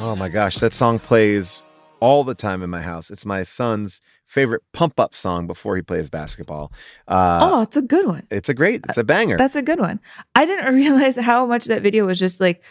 Oh 0.03 0.17
my 0.17 0.31
gosh, 0.31 0.57
that 0.57 0.73
song 0.73 0.99
plays 0.99 1.63
all 2.01 2.25
the 2.25 2.35
time 2.35 2.63
in 2.63 2.71
my 2.71 2.81
house. 2.81 3.11
It's 3.11 3.27
my 3.27 3.43
son's 3.43 4.01
favorite 4.25 4.63
pump 4.73 4.99
up 4.99 5.15
song 5.15 5.47
before 5.47 5.77
he 5.77 5.83
plays 5.83 6.09
basketball. 6.09 6.73
Uh, 7.07 7.41
oh, 7.43 7.63
it's 7.63 7.77
a 7.77 7.83
good 7.83 8.07
one. 8.07 8.27
It's 8.31 8.49
a 8.49 8.55
great, 8.55 8.81
it's 8.89 8.97
a 8.97 9.05
banger. 9.05 9.37
That's 9.37 9.57
a 9.57 9.63
good 9.63 9.79
one. 9.79 10.01
I 10.35 10.47
didn't 10.47 10.75
realize 10.75 11.17
how 11.17 11.45
much 11.45 11.67
that 11.67 11.83
video 11.83 12.07
was 12.07 12.19
just 12.19 12.41
like 12.41 12.63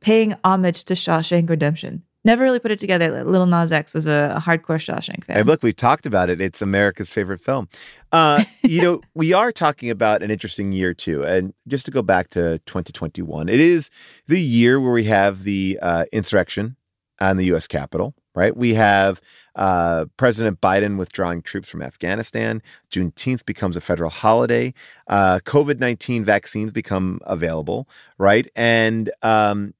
paying 0.00 0.34
homage 0.42 0.82
to 0.86 0.94
Shawshank 0.94 1.48
Redemption. 1.48 2.02
Never 2.24 2.42
really 2.44 2.58
put 2.58 2.70
it 2.70 2.78
together. 2.78 3.10
that 3.10 3.26
Lil 3.26 3.44
Nas 3.44 3.70
X 3.70 3.92
was 3.92 4.06
a, 4.06 4.34
a 4.36 4.40
hardcore 4.40 4.78
Shawshank 4.78 5.24
fan. 5.24 5.36
Hey, 5.36 5.42
look, 5.42 5.62
we 5.62 5.74
talked 5.74 6.06
about 6.06 6.30
it. 6.30 6.40
It's 6.40 6.62
America's 6.62 7.10
favorite 7.10 7.42
film. 7.42 7.68
Uh, 8.12 8.42
you 8.62 8.80
know, 8.80 9.02
we 9.14 9.34
are 9.34 9.52
talking 9.52 9.90
about 9.90 10.22
an 10.22 10.30
interesting 10.30 10.72
year 10.72 10.94
too. 10.94 11.22
And 11.22 11.52
just 11.68 11.84
to 11.84 11.90
go 11.90 12.00
back 12.00 12.30
to 12.30 12.60
2021, 12.60 13.50
it 13.50 13.60
is 13.60 13.90
the 14.26 14.40
year 14.40 14.80
where 14.80 14.92
we 14.92 15.04
have 15.04 15.44
the 15.44 15.78
uh, 15.82 16.06
insurrection 16.12 16.76
on 17.20 17.36
the 17.36 17.44
U.S. 17.46 17.66
Capitol. 17.66 18.14
Right, 18.36 18.56
we 18.56 18.74
have 18.74 19.20
uh, 19.54 20.06
President 20.16 20.60
Biden 20.60 20.98
withdrawing 20.98 21.40
troops 21.40 21.68
from 21.68 21.82
Afghanistan. 21.82 22.60
Juneteenth 22.90 23.44
becomes 23.44 23.76
a 23.76 23.80
federal 23.80 24.10
holiday. 24.10 24.74
Uh, 25.06 25.38
COVID 25.44 25.78
nineteen 25.78 26.24
vaccines 26.24 26.72
become 26.72 27.20
available. 27.26 27.88
Right, 28.18 28.50
and 28.56 29.12
um, 29.22 29.72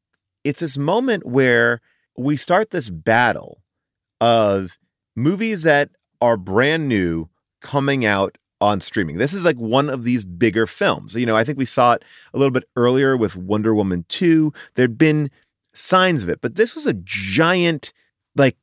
it's 0.45 0.61
this 0.61 0.79
moment 0.79 1.27
where 1.27 1.81
we 2.16 2.37
start 2.37 2.71
this 2.71 2.90
battle 2.90 3.62
of 4.21 4.78
movies 5.16 5.62
that 5.62 5.90
are 6.21 6.37
brand 6.37 6.88
new 6.88 7.28
coming 7.61 8.04
out 8.04 8.38
on 8.61 8.80
streaming. 8.80 9.18
This 9.18 9.35
is 9.35 9.44
like 9.44 9.56
one 9.56 9.90
of 9.90 10.04
these 10.04 10.25
bigger 10.25 10.66
films. 10.66 11.14
You 11.14 11.26
know, 11.26 11.37
I 11.37 11.44
think 11.44 11.59
we 11.59 11.64
saw 11.64 11.94
it 11.94 12.04
a 12.33 12.38
little 12.38 12.52
bit 12.52 12.64
earlier 12.76 13.16
with 13.16 13.37
Wonder 13.37 13.75
Woman 13.75 14.04
2. 14.09 14.52
There'd 14.75 14.97
been 14.97 15.30
signs 15.75 16.23
of 16.23 16.28
it, 16.28 16.40
but 16.40 16.54
this 16.54 16.75
was 16.75 16.87
a 16.87 16.94
giant, 16.94 17.92
like, 18.37 18.56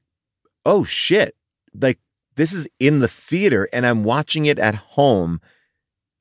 oh 0.65 0.84
shit. 0.84 1.36
Like, 1.79 2.00
this 2.36 2.53
is 2.53 2.67
in 2.79 3.00
the 3.00 3.08
theater 3.08 3.70
and 3.72 3.86
I'm 3.86 4.03
watching 4.03 4.46
it 4.46 4.58
at 4.58 4.75
home 4.75 5.41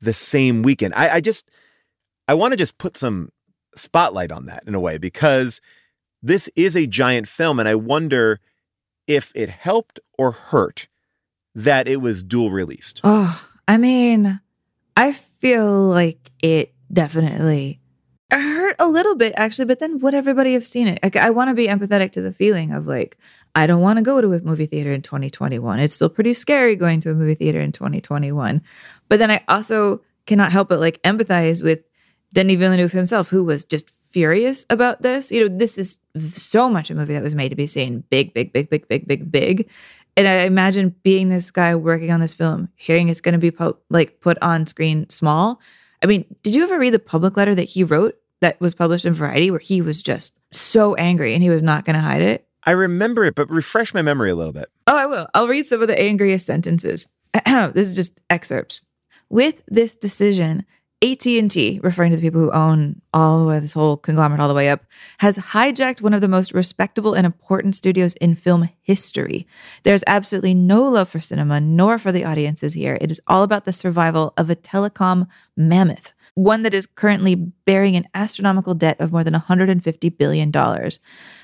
the 0.01 0.15
same 0.15 0.63
weekend. 0.63 0.95
I, 0.95 1.17
I 1.17 1.21
just, 1.21 1.51
I 2.29 2.35
want 2.35 2.53
to 2.53 2.59
just 2.59 2.79
put 2.79 2.97
some 2.97 3.31
spotlight 3.75 4.33
on 4.33 4.47
that 4.47 4.65
in 4.67 4.75
a 4.75 4.81
way 4.81 4.99
because 4.99 5.61
this 6.23 6.49
is 6.57 6.77
a 6.77 6.87
giant 6.87 7.29
film, 7.29 7.59
and 7.59 7.69
I 7.69 7.75
wonder 7.75 8.41
if 9.07 9.33
it 9.35 9.49
helped 9.49 10.01
or 10.19 10.33
hurt 10.33 10.89
that 11.55 11.89
it 11.89 12.01
was 12.01 12.23
dual 12.23 12.51
released. 12.51 13.01
Oh, 13.03 13.49
I 13.67 13.77
mean, 13.77 14.41
I 14.97 15.13
feel 15.13 15.89
like 15.89 16.31
it 16.43 16.75
definitely 16.93 17.81
hurt 18.31 18.77
a 18.79 18.87
little 18.87 19.17
bit 19.17 19.33
actually, 19.37 19.65
but 19.65 19.79
then 19.79 19.99
would 19.99 20.15
everybody 20.15 20.53
have 20.53 20.65
seen 20.65 20.87
it? 20.87 21.01
Like, 21.03 21.17
I 21.17 21.31
want 21.31 21.49
to 21.49 21.55
be 21.55 21.67
empathetic 21.67 22.13
to 22.13 22.21
the 22.21 22.33
feeling 22.33 22.73
of 22.73 22.87
like, 22.87 23.17
I 23.55 23.67
don't 23.67 23.81
want 23.81 23.99
to 23.99 24.03
go 24.03 24.21
to 24.21 24.35
a 24.35 24.41
movie 24.43 24.67
theater 24.67 24.93
in 24.93 25.03
2021. 25.03 25.81
It's 25.81 25.95
still 25.95 26.09
pretty 26.09 26.35
scary 26.35 26.77
going 26.77 27.01
to 27.01 27.11
a 27.11 27.15
movie 27.15 27.35
theater 27.35 27.61
in 27.61 27.73
2021. 27.73 28.63
But 29.09 29.19
then 29.19 29.31
I 29.31 29.43
also 29.49 30.03
cannot 30.27 30.53
help 30.53 30.69
but 30.69 30.81
like 30.81 31.03
empathize 31.03 31.65
with 31.65 31.81
Denis 32.33 32.57
Villeneuve 32.57 32.93
himself, 32.93 33.31
who 33.31 33.43
was 33.43 33.65
just 33.65 33.91
furious 34.11 34.67
about 34.71 35.03
this. 35.03 35.31
You 35.31 35.49
know, 35.49 35.57
this 35.57 35.79
is 35.79 35.99
so 36.33 36.69
much 36.69 36.91
a 36.91 36.95
movie 36.95 37.15
that 37.15 37.23
was 37.23 37.35
made 37.35 37.51
to 37.51 37.57
be 37.57 37.67
seen 37.67 38.05
big, 38.11 38.35
big, 38.35 38.53
big, 38.53 38.69
big, 38.71 38.89
big, 38.89 39.07
big, 39.07 39.31
big. 39.31 39.71
And 40.17 40.27
I 40.29 40.43
imagine 40.43 40.95
being 41.03 41.29
this 41.29 41.51
guy 41.51 41.75
working 41.75 42.11
on 42.11 42.21
this 42.21 42.35
film, 42.35 42.69
hearing 42.77 43.09
it's 43.09 43.21
going 43.21 43.33
to 43.33 43.39
be 43.39 43.51
po- 43.51 43.79
like 43.89 44.21
put 44.21 44.37
on 44.43 44.67
screen 44.67 45.09
small. 45.09 45.61
I 46.03 46.07
mean, 46.07 46.25
did 46.43 46.55
you 46.55 46.63
ever 46.65 46.79
read 46.79 46.93
the 46.93 46.99
public 46.99 47.37
letter 47.37 47.55
that 47.55 47.65
he 47.65 47.85
wrote 47.85 48.17
that 48.41 48.61
was 48.61 48.75
published 48.75 49.05
in 49.05 49.13
Variety 49.13 49.51
where 49.51 49.61
he 49.61 49.83
was 49.83 50.03
just 50.03 50.39
so 50.53 50.95
angry 50.97 51.35
and 51.35 51.43
he 51.43 51.51
was 51.51 51.63
not 51.63 51.85
going 51.85 51.95
to 51.95 52.01
hide 52.01 52.23
it? 52.23 52.47
I 52.65 52.73
remember 52.73 53.25
it, 53.25 53.35
but 53.35 53.51
refresh 53.51 53.95
my 53.95 54.03
memory 54.03 54.31
a 54.31 54.35
little 54.35 54.53
bit. 54.53 54.71
Oh, 54.87 54.97
I 54.97 55.07
will. 55.07 55.27
I'll 55.35 55.49
read 55.49 55.67
some 55.67 55.81
of 55.81 55.89
the 55.89 55.99
angriest 55.99 56.47
sentences. 56.47 57.09
this 57.47 57.89
is 57.89 57.97
just 57.97 58.21
excerpts. 58.29 58.83
With 59.29 59.63
this 59.69 59.95
decision, 59.95 60.67
AT&T, 61.03 61.81
referring 61.83 62.11
to 62.11 62.17
the 62.17 62.23
people 62.23 62.43
who 62.43 62.53
own 62.53 63.01
all 63.15 63.41
the 63.41 63.47
way 63.47 63.59
this 63.59 63.73
whole 63.73 63.97
conglomerate 63.97 64.41
all 64.41 64.49
the 64.49 64.55
way 64.55 64.69
up, 64.69 64.85
has 65.19 65.39
hijacked 65.39 66.03
one 66.03 66.13
of 66.13 66.21
the 66.21 66.29
most 66.29 66.53
respectable 66.53 67.15
and 67.15 67.25
important 67.25 67.75
studios 67.75 68.15
in 68.17 68.35
film 68.35 68.69
history. 68.83 69.47
There's 69.83 70.05
absolutely 70.07 70.53
no 70.53 70.83
love 70.83 71.09
for 71.09 71.19
cinema 71.19 71.59
nor 71.59 71.97
for 71.97 72.13
the 72.13 72.25
audiences 72.25 72.75
here. 72.75 72.99
It 73.01 73.11
is 73.11 73.21
all 73.27 73.43
about 73.43 73.65
the 73.65 73.73
survival 73.73 74.35
of 74.37 74.51
a 74.51 74.57
telecom 74.57 75.27
mammoth, 75.57 76.13
one 76.35 76.65
that 76.65 76.75
is 76.75 76.87
currently 76.87 77.35
bearing 77.35 77.97
an 77.97 78.07
astronomical 78.13 78.75
debt 78.75 79.01
of 79.01 79.11
more 79.11 79.25
than 79.25 79.33
150 79.33 80.09
billion 80.11 80.51
dollars. 80.51 81.01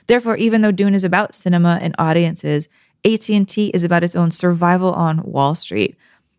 Therefore, 0.07 0.37
even 0.37 0.61
though 0.61 0.71
Dune 0.71 0.95
is 0.95 1.05
about 1.05 1.35
cinema 1.35 1.79
and 1.81 1.95
audiences, 1.99 2.69
AT&T 3.07 3.71
is 3.73 3.85
about 3.85 4.05
its 4.05 4.17
own 4.17 4.31
survival 4.31 4.93
on 4.93 5.23
Wall 5.23 5.55
Street. 5.55 5.97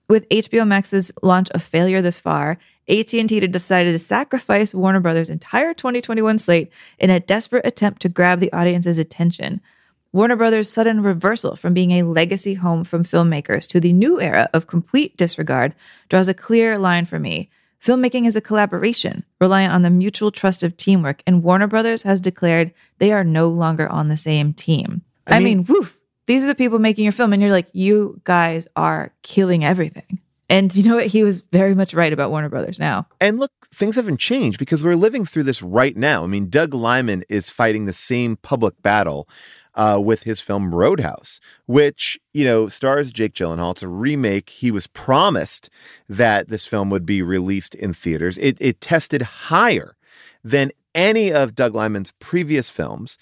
With 0.09 0.29
HBO 0.29 0.65
Max's 0.65 1.11
launch 1.21 1.49
a 1.53 1.59
failure 1.59 2.01
this 2.01 2.17
far, 2.17 2.57
AT&T 2.87 3.39
decided 3.41 3.91
to 3.91 3.99
sacrifice 3.99 4.73
Warner 4.73 5.01
Brothers' 5.01 5.29
entire 5.29 5.73
2021 5.73 6.39
slate 6.39 6.71
in 6.97 7.09
a 7.09 7.19
desperate 7.19 7.65
attempt 7.65 8.01
to 8.03 8.09
grab 8.09 8.39
the 8.39 8.53
audience's 8.53 8.97
attention. 8.97 9.59
Warner 10.13 10.37
Brothers' 10.37 10.71
sudden 10.71 11.03
reversal 11.03 11.57
from 11.57 11.73
being 11.73 11.91
a 11.91 12.03
legacy 12.03 12.53
home 12.53 12.85
from 12.85 13.03
filmmakers 13.03 13.67
to 13.67 13.81
the 13.81 13.91
new 13.91 14.21
era 14.21 14.49
of 14.53 14.65
complete 14.65 15.17
disregard 15.17 15.75
draws 16.07 16.29
a 16.29 16.33
clear 16.33 16.77
line 16.77 17.03
for 17.03 17.19
me. 17.19 17.49
Filmmaking 17.83 18.25
is 18.25 18.37
a 18.37 18.41
collaboration, 18.41 19.25
reliant 19.41 19.73
on 19.73 19.81
the 19.81 19.89
mutual 19.89 20.31
trust 20.31 20.63
of 20.63 20.77
teamwork, 20.77 21.21
and 21.27 21.43
Warner 21.43 21.67
Brothers 21.67 22.03
has 22.03 22.21
declared 22.21 22.73
they 22.99 23.11
are 23.11 23.25
no 23.25 23.49
longer 23.49 23.89
on 23.89 24.07
the 24.07 24.17
same 24.17 24.53
team. 24.53 25.01
I, 25.27 25.35
I 25.35 25.39
mean, 25.39 25.57
mean, 25.57 25.65
woof, 25.65 25.99
these 26.27 26.43
are 26.43 26.47
the 26.47 26.55
people 26.55 26.79
making 26.79 27.03
your 27.03 27.11
film, 27.11 27.33
and 27.33 27.41
you're 27.41 27.51
like, 27.51 27.69
you 27.73 28.21
guys 28.23 28.67
are 28.75 29.13
killing 29.23 29.65
everything. 29.65 30.19
And 30.49 30.73
you 30.75 30.87
know 30.87 30.95
what? 30.95 31.07
He 31.07 31.23
was 31.23 31.41
very 31.41 31.75
much 31.75 31.93
right 31.93 32.13
about 32.13 32.29
Warner 32.29 32.49
Brothers 32.49 32.79
now. 32.79 33.07
And 33.19 33.39
look, 33.39 33.51
things 33.73 33.97
haven't 33.97 34.19
changed 34.19 34.59
because 34.59 34.83
we're 34.83 34.95
living 34.95 35.25
through 35.25 35.43
this 35.43 35.61
right 35.61 35.95
now. 35.97 36.23
I 36.23 36.27
mean, 36.27 36.49
Doug 36.49 36.73
Liman 36.73 37.23
is 37.27 37.49
fighting 37.49 37.85
the 37.85 37.93
same 37.93 38.37
public 38.37 38.81
battle 38.81 39.27
uh, 39.75 40.01
with 40.03 40.23
his 40.23 40.39
film 40.39 40.73
Roadhouse, 40.73 41.39
which, 41.65 42.17
you 42.33 42.45
know, 42.45 42.67
stars 42.67 43.11
Jake 43.11 43.33
Gyllenhaal. 43.33 43.71
It's 43.71 43.83
a 43.83 43.89
remake. 43.89 44.49
He 44.49 44.71
was 44.71 44.87
promised 44.87 45.69
that 46.07 46.47
this 46.47 46.65
film 46.65 46.89
would 46.89 47.05
be 47.05 47.21
released 47.21 47.75
in 47.75 47.93
theaters. 47.93 48.37
It, 48.37 48.57
it 48.59 48.79
tested 48.79 49.21
higher 49.21 49.97
than 50.43 50.71
any 50.95 51.31
of 51.31 51.55
Doug 51.55 51.75
Liman's 51.75 52.11
previous 52.13 52.69
films. 52.69 53.17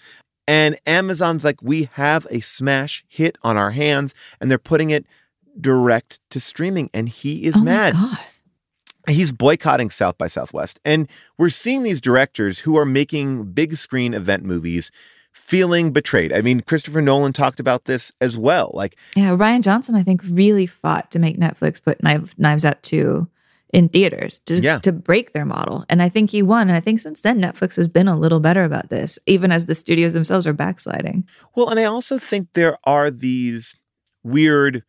And 0.47 0.77
Amazon's 0.85 1.43
like, 1.43 1.61
we 1.61 1.89
have 1.93 2.27
a 2.29 2.39
smash 2.39 3.03
hit 3.07 3.37
on 3.41 3.57
our 3.57 3.71
hands, 3.71 4.13
and 4.39 4.49
they're 4.49 4.57
putting 4.57 4.91
it 4.91 5.05
direct 5.59 6.19
to 6.29 6.39
streaming, 6.39 6.89
and 6.93 7.09
he 7.09 7.45
is 7.45 7.61
oh 7.61 7.63
mad. 7.63 7.95
He's 9.07 9.31
boycotting 9.31 9.91
South 9.91 10.17
by 10.17 10.27
Southwest. 10.27 10.79
And 10.83 11.07
we're 11.37 11.49
seeing 11.49 11.83
these 11.83 12.01
directors 12.01 12.59
who 12.59 12.75
are 12.77 12.85
making 12.85 13.51
big 13.51 13.75
screen 13.75 14.13
event 14.13 14.43
movies 14.43 14.91
feeling 15.31 15.91
betrayed. 15.91 16.33
I 16.33 16.41
mean, 16.41 16.61
Christopher 16.61 17.01
Nolan 17.01 17.33
talked 17.33 17.59
about 17.59 17.85
this 17.85 18.11
as 18.19 18.37
well. 18.37 18.71
Like, 18.73 18.97
yeah, 19.15 19.35
Rian 19.35 19.61
Johnson, 19.61 19.93
I 19.93 20.01
think, 20.01 20.21
really 20.27 20.65
fought 20.65 21.11
to 21.11 21.19
make 21.19 21.37
Netflix 21.37 21.83
put 21.83 22.01
Knives 22.01 22.65
Out 22.65 22.81
2 22.81 23.27
in 23.75 23.89
theaters 23.89 24.39
to, 24.45 24.55
Yeah. 24.61 24.79
to 24.79 24.91
break 24.93 25.33
their 25.33 25.43
model. 25.45 25.83
And 25.89 26.01
I 26.01 26.07
think 26.09 26.29
he 26.31 26.41
won. 26.41 26.69
And 26.69 26.77
I 26.77 26.79
think 26.79 27.01
since 27.01 27.19
then, 27.19 27.41
Netflix 27.41 27.75
has 27.75 27.89
been 27.89 28.07
a 28.07 28.17
little 28.17 28.39
better 28.39 28.63
about 28.63 28.89
this, 28.89 29.19
even 29.25 29.51
as 29.51 29.65
the 29.65 29.75
studios 29.75 30.13
themselves 30.13 30.47
are 30.47 30.53
backsliding. 30.53 31.25
Well, 31.55 31.69
and 31.69 31.79
I 31.79 31.83
also 31.83 32.17
think 32.17 32.47
there 32.53 32.77
are 32.85 33.11
these 33.11 33.75
weird, 34.23 34.83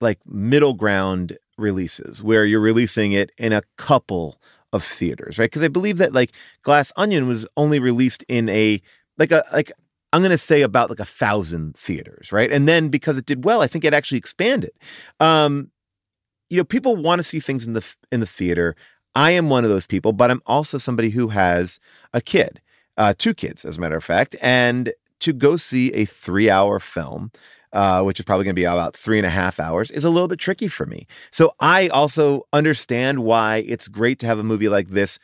like 0.00 0.18
middle 0.26 0.74
ground 0.74 1.38
releases 1.56 2.22
where 2.24 2.44
you're 2.44 2.60
releasing 2.60 3.12
it 3.12 3.30
in 3.38 3.52
a 3.52 3.62
couple 3.78 4.40
of 4.72 4.82
theaters, 4.82 5.38
right? 5.38 5.46
Because 5.50 5.62
I 5.62 5.68
believe 5.68 5.98
that 5.98 6.12
like 6.12 6.32
Glass 6.62 6.92
Onion 6.96 7.28
was 7.28 7.46
only 7.56 7.78
released 7.78 8.24
in 8.28 8.48
a 8.48 8.82
like 9.18 9.30
a 9.30 9.44
like 9.52 9.70
I'm 10.12 10.22
gonna 10.22 10.38
say 10.38 10.62
about 10.62 10.90
like 10.90 10.98
a 10.98 11.04
thousand 11.04 11.76
theaters, 11.76 12.32
right? 12.32 12.50
And 12.50 12.66
then 12.66 12.88
because 12.88 13.16
it 13.16 13.26
did 13.26 13.44
well, 13.44 13.60
I 13.62 13.68
think 13.68 13.84
it 13.84 13.94
actually 13.94 14.18
expanded. 14.18 14.72
Um, 15.20 15.70
you 16.52 16.58
know, 16.58 16.64
people 16.64 16.96
want 16.96 17.18
to 17.18 17.22
see 17.22 17.40
things 17.40 17.66
in 17.66 17.72
the 17.72 17.96
in 18.12 18.20
the 18.20 18.26
theater. 18.26 18.76
I 19.14 19.30
am 19.30 19.48
one 19.48 19.64
of 19.64 19.70
those 19.70 19.86
people, 19.86 20.12
but 20.12 20.30
I'm 20.30 20.42
also 20.46 20.76
somebody 20.76 21.08
who 21.10 21.28
has 21.28 21.80
a 22.12 22.20
kid, 22.20 22.60
uh, 22.98 23.14
two 23.16 23.32
kids, 23.32 23.64
as 23.64 23.78
a 23.78 23.80
matter 23.80 23.96
of 23.96 24.04
fact, 24.04 24.36
and 24.42 24.92
to 25.20 25.32
go 25.32 25.56
see 25.56 25.90
a 25.94 26.04
three 26.04 26.50
hour 26.50 26.78
film, 26.78 27.32
uh, 27.72 28.02
which 28.02 28.20
is 28.20 28.26
probably 28.26 28.44
going 28.44 28.54
to 28.54 28.60
be 28.60 28.64
about 28.64 28.94
three 28.94 29.16
and 29.16 29.26
a 29.26 29.30
half 29.30 29.58
hours, 29.58 29.90
is 29.90 30.04
a 30.04 30.10
little 30.10 30.28
bit 30.28 30.38
tricky 30.38 30.68
for 30.68 30.84
me. 30.84 31.06
So 31.30 31.54
I 31.58 31.88
also 31.88 32.46
understand 32.52 33.24
why 33.24 33.64
it's 33.66 33.88
great 33.88 34.18
to 34.18 34.26
have 34.26 34.38
a 34.38 34.44
movie 34.44 34.68
like 34.68 34.90
this 34.90 35.18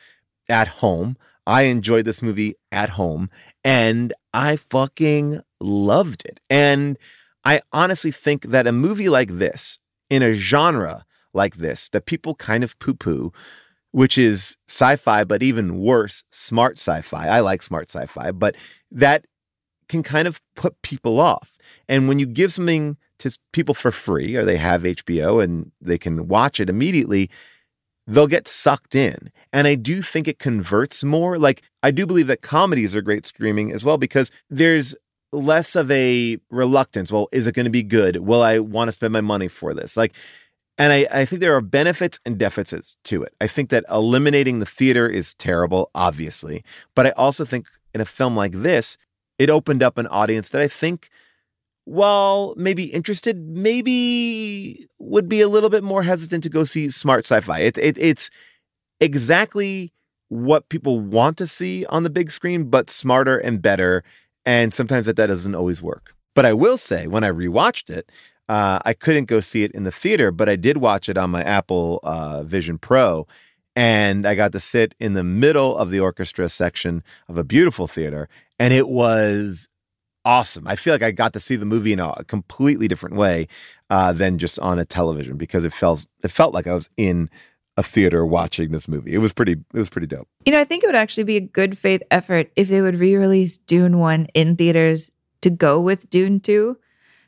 at 0.49 0.67
home. 0.67 1.15
I 1.45 1.63
enjoyed 1.63 2.05
this 2.05 2.23
movie 2.23 2.55
at 2.71 2.89
home 2.89 3.29
and 3.63 4.13
I 4.33 4.55
fucking 4.55 5.41
loved 5.59 6.25
it. 6.25 6.39
And 6.49 6.97
I 7.45 7.61
honestly 7.71 8.11
think 8.11 8.45
that 8.45 8.65
a 8.65 8.71
movie 8.71 9.09
like 9.09 9.29
this, 9.29 9.77
in 10.09 10.23
a 10.23 10.33
genre 10.33 11.05
like 11.33 11.57
this, 11.57 11.89
that 11.89 12.05
people 12.05 12.35
kind 12.35 12.63
of 12.63 12.77
poo 12.79 12.93
poo, 12.93 13.31
which 13.91 14.17
is 14.17 14.57
sci 14.67 14.95
fi, 14.95 15.23
but 15.23 15.43
even 15.43 15.79
worse, 15.79 16.23
smart 16.31 16.77
sci 16.77 17.01
fi. 17.01 17.27
I 17.27 17.39
like 17.39 17.61
smart 17.61 17.89
sci 17.89 18.05
fi, 18.05 18.31
but 18.31 18.55
that 18.91 19.25
can 19.87 20.03
kind 20.03 20.27
of 20.27 20.41
put 20.55 20.81
people 20.81 21.19
off. 21.19 21.57
And 21.87 22.07
when 22.07 22.19
you 22.19 22.25
give 22.25 22.53
something 22.53 22.97
to 23.19 23.37
people 23.51 23.73
for 23.73 23.91
free, 23.91 24.35
or 24.35 24.45
they 24.45 24.57
have 24.57 24.83
HBO 24.83 25.43
and 25.43 25.71
they 25.81 25.97
can 25.97 26.27
watch 26.27 26.59
it 26.59 26.69
immediately, 26.69 27.29
they'll 28.07 28.27
get 28.27 28.47
sucked 28.47 28.95
in. 28.95 29.31
And 29.51 29.67
I 29.67 29.75
do 29.75 30.01
think 30.01 30.27
it 30.27 30.39
converts 30.39 31.03
more. 31.03 31.37
Like, 31.37 31.63
I 31.83 31.91
do 31.91 32.05
believe 32.05 32.27
that 32.27 32.41
comedies 32.41 32.95
are 32.95 33.01
great 33.01 33.25
streaming 33.25 33.71
as 33.71 33.83
well 33.83 33.97
because 33.97 34.31
there's 34.49 34.95
less 35.31 35.75
of 35.75 35.91
a 35.91 36.37
reluctance. 36.49 37.11
Well, 37.11 37.27
is 37.31 37.47
it 37.47 37.55
going 37.55 37.65
to 37.65 37.71
be 37.71 37.83
good? 37.83 38.17
Will 38.17 38.41
I 38.41 38.59
want 38.59 38.87
to 38.87 38.91
spend 38.93 39.13
my 39.13 39.21
money 39.21 39.47
for 39.47 39.73
this? 39.73 39.97
Like, 39.97 40.13
and 40.79 40.93
I, 40.93 41.05
I 41.11 41.25
think 41.25 41.41
there 41.41 41.53
are 41.53 41.61
benefits 41.61 42.19
and 42.25 42.39
deficits 42.39 42.95
to 43.03 43.21
it. 43.21 43.35
I 43.41 43.47
think 43.47 43.69
that 43.69 43.83
eliminating 43.91 44.59
the 44.59 44.65
theater 44.65 45.07
is 45.07 45.33
terrible, 45.35 45.91
obviously. 45.93 46.63
But 46.95 47.05
I 47.05 47.11
also 47.11 47.43
think 47.43 47.67
in 47.93 47.99
a 47.99 48.05
film 48.05 48.35
like 48.35 48.53
this, 48.53 48.97
it 49.37 49.49
opened 49.49 49.83
up 49.83 49.97
an 49.97 50.07
audience 50.07 50.49
that 50.49 50.61
I 50.61 50.69
think, 50.69 51.09
while 51.83 52.53
maybe 52.55 52.85
interested, 52.85 53.37
maybe 53.37 54.87
would 54.99 55.27
be 55.27 55.41
a 55.41 55.49
little 55.49 55.69
bit 55.69 55.83
more 55.83 56.03
hesitant 56.03 56.43
to 56.43 56.49
go 56.49 56.63
see 56.63 56.89
smart 56.89 57.25
sci-fi. 57.25 57.59
It, 57.59 57.77
it, 57.77 57.97
it's 57.97 58.29
exactly 59.01 59.91
what 60.29 60.69
people 60.69 60.99
want 60.99 61.37
to 61.39 61.47
see 61.47 61.85
on 61.87 62.03
the 62.03 62.09
big 62.09 62.31
screen, 62.31 62.69
but 62.69 62.89
smarter 62.89 63.37
and 63.37 63.61
better. 63.61 64.03
And 64.45 64.73
sometimes 64.73 65.07
that, 65.07 65.17
that 65.17 65.27
doesn't 65.27 65.55
always 65.55 65.81
work. 65.81 66.13
But 66.35 66.45
I 66.45 66.53
will 66.53 66.77
say, 66.77 67.07
when 67.07 67.23
I 67.23 67.29
rewatched 67.29 67.89
it, 67.89 68.09
uh, 68.49 68.79
I 68.83 68.93
couldn't 68.93 69.25
go 69.25 69.39
see 69.39 69.63
it 69.63 69.71
in 69.71 69.83
the 69.83 69.91
theater, 69.91 70.31
but 70.31 70.49
I 70.49 70.55
did 70.55 70.77
watch 70.77 71.07
it 71.07 71.17
on 71.17 71.29
my 71.29 71.43
Apple 71.43 71.99
uh, 72.03 72.41
Vision 72.43 72.79
Pro. 72.79 73.27
And 73.75 74.25
I 74.25 74.33
got 74.35 74.51
to 74.53 74.59
sit 74.59 74.95
in 74.99 75.13
the 75.13 75.23
middle 75.23 75.77
of 75.77 75.91
the 75.91 75.99
orchestra 75.99 76.49
section 76.49 77.03
of 77.29 77.37
a 77.37 77.43
beautiful 77.43 77.87
theater. 77.87 78.27
And 78.57 78.73
it 78.73 78.89
was 78.89 79.69
awesome. 80.25 80.67
I 80.67 80.75
feel 80.75 80.93
like 80.93 81.03
I 81.03 81.11
got 81.11 81.33
to 81.33 81.39
see 81.39 81.55
the 81.55 81.65
movie 81.65 81.93
in 81.93 81.99
a 81.99 82.23
completely 82.25 82.87
different 82.87 83.15
way 83.15 83.47
uh, 83.91 84.11
than 84.13 84.39
just 84.39 84.59
on 84.59 84.79
a 84.79 84.85
television 84.85 85.37
because 85.37 85.63
it 85.63 85.71
felt 85.71 86.07
it 86.23 86.31
felt 86.31 86.53
like 86.53 86.67
I 86.67 86.73
was 86.73 86.89
in 86.97 87.29
a 87.77 87.83
theater 87.83 88.25
watching 88.25 88.71
this 88.71 88.87
movie. 88.87 89.13
It 89.13 89.19
was 89.19 89.31
pretty 89.31 89.53
it 89.53 89.77
was 89.77 89.89
pretty 89.89 90.07
dope. 90.07 90.27
You 90.45 90.51
know, 90.51 90.59
I 90.59 90.65
think 90.65 90.83
it 90.83 90.87
would 90.87 90.95
actually 90.95 91.23
be 91.23 91.37
a 91.37 91.41
good 91.41 91.77
faith 91.77 92.01
effort 92.09 92.51
if 92.55 92.67
they 92.67 92.81
would 92.81 92.95
re 92.95 93.15
release 93.15 93.59
Dune 93.59 93.99
1 93.99 94.25
in 94.33 94.55
theaters 94.55 95.11
to 95.41 95.49
go 95.51 95.79
with 95.79 96.09
Dune 96.09 96.39
2. 96.39 96.77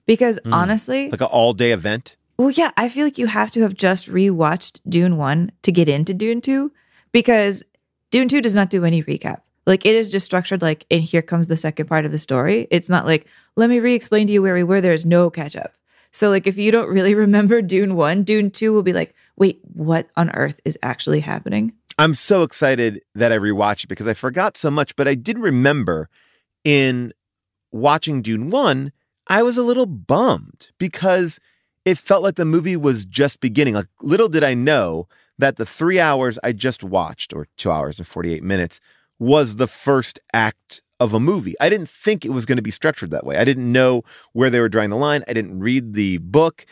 Because 0.05 0.39
Mm. 0.45 0.53
honestly, 0.53 1.09
Like 1.09 1.21
an 1.21 1.27
all 1.27 1.53
day 1.53 1.71
event. 1.71 2.15
Well, 2.37 2.49
yeah, 2.51 2.71
I 2.75 2.89
feel 2.89 3.05
like 3.05 3.17
you 3.17 3.27
have 3.27 3.51
to 3.51 3.61
have 3.61 3.73
just 3.75 4.09
rewatched 4.09 4.79
Dune 4.89 5.17
1 5.17 5.51
to 5.61 5.71
get 5.71 5.87
into 5.87 6.13
Dune 6.13 6.41
2 6.41 6.71
because 7.11 7.63
Dune 8.09 8.27
2 8.27 8.41
does 8.41 8.55
not 8.55 8.69
do 8.69 8.83
any 8.83 9.03
recap. 9.03 9.41
Like 9.67 9.85
it 9.85 9.93
is 9.93 10.11
just 10.11 10.25
structured 10.25 10.61
like, 10.61 10.85
and 10.89 11.01
here 11.03 11.21
comes 11.21 11.47
the 11.47 11.55
second 11.57 11.85
part 11.85 12.03
of 12.05 12.11
the 12.11 12.17
story. 12.19 12.67
It's 12.71 12.89
not 12.89 13.05
like, 13.05 13.27
let 13.55 13.69
me 13.69 13.79
re 13.79 13.93
explain 13.93 14.25
to 14.27 14.33
you 14.33 14.41
where 14.41 14.55
we 14.55 14.63
were. 14.63 14.81
There's 14.81 15.05
no 15.05 15.29
catch 15.29 15.55
up. 15.55 15.73
So, 16.13 16.29
like, 16.29 16.45
if 16.45 16.57
you 16.57 16.71
don't 16.71 16.89
really 16.95 17.13
remember 17.15 17.61
Dune 17.61 17.95
1, 17.95 18.23
Dune 18.23 18.49
2 18.51 18.73
will 18.73 18.83
be 18.83 18.91
like, 18.91 19.13
wait, 19.37 19.61
what 19.73 20.09
on 20.17 20.29
earth 20.31 20.59
is 20.65 20.77
actually 20.83 21.21
happening? 21.21 21.73
I'm 21.97 22.13
so 22.15 22.41
excited 22.43 23.01
that 23.15 23.31
I 23.31 23.37
rewatched 23.37 23.83
it 23.85 23.87
because 23.87 24.07
I 24.07 24.13
forgot 24.13 24.57
so 24.57 24.71
much, 24.71 24.95
but 24.95 25.07
I 25.07 25.13
did 25.15 25.37
remember 25.39 26.09
in 26.65 27.13
watching 27.71 28.21
Dune 28.21 28.49
1, 28.49 28.91
I 29.27 29.43
was 29.43 29.57
a 29.57 29.63
little 29.63 29.85
bummed 29.85 30.69
because 30.77 31.39
it 31.85 31.97
felt 31.97 32.23
like 32.23 32.35
the 32.35 32.45
movie 32.45 32.77
was 32.77 33.05
just 33.05 33.39
beginning. 33.39 33.75
Like 33.75 33.87
little 34.01 34.29
did 34.29 34.43
I 34.43 34.53
know 34.53 35.07
that 35.37 35.55
the 35.55 35.65
3 35.65 35.99
hours 35.99 36.37
I 36.43 36.51
just 36.51 36.83
watched 36.83 37.33
or 37.33 37.47
2 37.57 37.71
hours 37.71 37.97
and 37.97 38.07
48 38.07 38.43
minutes 38.43 38.79
was 39.19 39.55
the 39.55 39.67
first 39.67 40.19
act 40.33 40.81
of 40.99 41.13
a 41.13 41.19
movie. 41.19 41.55
I 41.59 41.69
didn't 41.69 41.89
think 41.89 42.25
it 42.25 42.29
was 42.29 42.45
going 42.45 42.57
to 42.57 42.61
be 42.61 42.71
structured 42.71 43.09
that 43.11 43.25
way. 43.25 43.37
I 43.37 43.43
didn't 43.43 43.71
know 43.71 44.03
where 44.33 44.49
they 44.49 44.59
were 44.59 44.69
drawing 44.69 44.91
the 44.91 44.95
line. 44.95 45.23
I 45.27 45.33
didn't 45.33 45.59
read 45.59 45.93
the 45.93 46.19
book. 46.19 46.65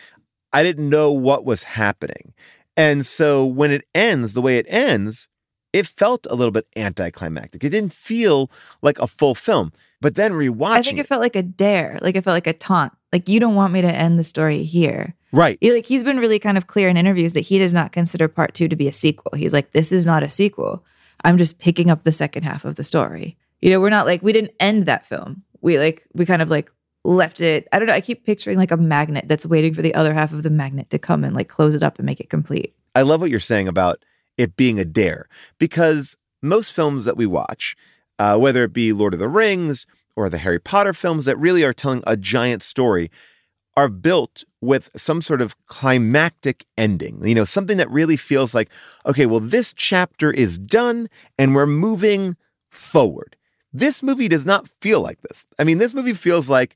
I 0.53 0.61
didn't 0.61 0.89
know 0.89 1.11
what 1.11 1.45
was 1.45 1.63
happening. 1.63 2.33
And 2.77 3.05
so 3.05 3.45
when 3.45 3.71
it 3.71 3.85
ends 3.93 4.33
the 4.33 4.41
way 4.41 4.57
it 4.57 4.65
ends, 4.69 5.27
it 5.73 5.85
felt 5.85 6.27
a 6.29 6.35
little 6.35 6.51
bit 6.51 6.67
anticlimactic. 6.75 7.63
It 7.63 7.69
didn't 7.69 7.93
feel 7.93 8.51
like 8.81 8.99
a 8.99 9.07
full 9.07 9.35
film. 9.35 9.71
But 10.01 10.15
then 10.15 10.31
rewatching 10.33 10.77
I 10.77 10.81
think 10.83 10.97
it 10.99 11.07
felt 11.07 11.21
like 11.21 11.35
a 11.35 11.43
dare, 11.43 11.97
like 12.01 12.15
it 12.15 12.23
felt 12.23 12.35
like 12.35 12.47
a 12.47 12.53
taunt. 12.53 12.93
Like, 13.11 13.27
you 13.27 13.39
don't 13.39 13.55
want 13.55 13.73
me 13.73 13.81
to 13.81 13.91
end 13.91 14.19
the 14.19 14.23
story 14.23 14.63
here. 14.63 15.15
right. 15.33 15.57
He- 15.61 15.73
like 15.73 15.85
he's 15.85 16.03
been 16.03 16.19
really 16.19 16.39
kind 16.39 16.57
of 16.57 16.67
clear 16.67 16.87
in 16.87 16.95
interviews 16.97 17.33
that 17.33 17.41
he 17.41 17.57
does 17.59 17.73
not 17.73 17.91
consider 17.91 18.27
part 18.27 18.53
two 18.53 18.67
to 18.67 18.75
be 18.75 18.87
a 18.87 18.91
sequel. 18.93 19.31
He's 19.35 19.51
like, 19.53 19.71
this 19.71 19.91
is 19.91 20.05
not 20.05 20.23
a 20.23 20.29
sequel. 20.29 20.85
I'm 21.25 21.37
just 21.37 21.59
picking 21.59 21.89
up 21.89 22.03
the 22.03 22.11
second 22.11 22.43
half 22.43 22.63
of 22.65 22.75
the 22.75 22.83
story. 22.83 23.37
You 23.61 23.71
know, 23.71 23.81
we're 23.81 23.89
not 23.89 24.05
like 24.05 24.21
we 24.21 24.31
didn't 24.31 24.53
end 24.59 24.85
that 24.85 25.05
film. 25.05 25.43
We 25.61 25.77
like 25.79 26.07
we 26.13 26.25
kind 26.25 26.41
of 26.41 26.49
like 26.49 26.71
left 27.03 27.41
it. 27.41 27.67
I 27.73 27.79
don't 27.79 27.87
know. 27.87 27.93
I 27.93 27.99
keep 28.01 28.25
picturing 28.25 28.57
like 28.57 28.71
a 28.71 28.77
magnet 28.77 29.25
that's 29.27 29.45
waiting 29.45 29.73
for 29.73 29.81
the 29.81 29.95
other 29.95 30.13
half 30.13 30.31
of 30.31 30.43
the 30.43 30.49
magnet 30.49 30.89
to 30.91 30.99
come 30.99 31.23
and 31.25 31.35
like 31.35 31.49
close 31.49 31.75
it 31.75 31.83
up 31.83 31.97
and 31.99 32.05
make 32.05 32.19
it 32.21 32.29
complete. 32.29 32.73
I 32.95 33.01
love 33.01 33.19
what 33.21 33.29
you're 33.31 33.39
saying 33.41 33.67
about 33.67 33.99
it 34.37 34.55
being 34.55 34.79
a 34.79 34.85
dare 34.85 35.27
because 35.57 36.15
most 36.41 36.71
films 36.73 37.03
that 37.05 37.17
we 37.17 37.25
watch, 37.25 37.75
uh, 38.19 38.37
whether 38.37 38.63
it 38.63 38.73
be 38.73 38.93
Lord 38.93 39.13
of 39.13 39.19
the 39.19 39.29
Rings 39.29 39.87
or 40.15 40.29
the 40.29 40.37
Harry 40.37 40.59
Potter 40.59 40.93
films 40.93 41.25
that 41.25 41.39
really 41.39 41.63
are 41.63 41.73
telling 41.73 42.03
a 42.05 42.17
giant 42.17 42.61
story, 42.61 43.09
are 43.77 43.87
built 43.89 44.43
with 44.59 44.89
some 44.95 45.21
sort 45.21 45.41
of 45.41 45.55
climactic 45.65 46.65
ending. 46.77 47.25
You 47.25 47.33
know, 47.33 47.45
something 47.45 47.77
that 47.77 47.89
really 47.89 48.17
feels 48.17 48.53
like, 48.53 48.69
okay, 49.05 49.25
well, 49.25 49.39
this 49.39 49.73
chapter 49.73 50.31
is 50.31 50.57
done 50.57 51.09
and 51.37 51.55
we're 51.55 51.65
moving 51.65 52.35
forward. 52.69 53.37
This 53.71 54.03
movie 54.03 54.27
does 54.27 54.45
not 54.45 54.67
feel 54.81 54.99
like 54.99 55.21
this. 55.21 55.47
I 55.57 55.63
mean, 55.63 55.77
this 55.77 55.93
movie 55.93 56.13
feels 56.13 56.49
like 56.49 56.75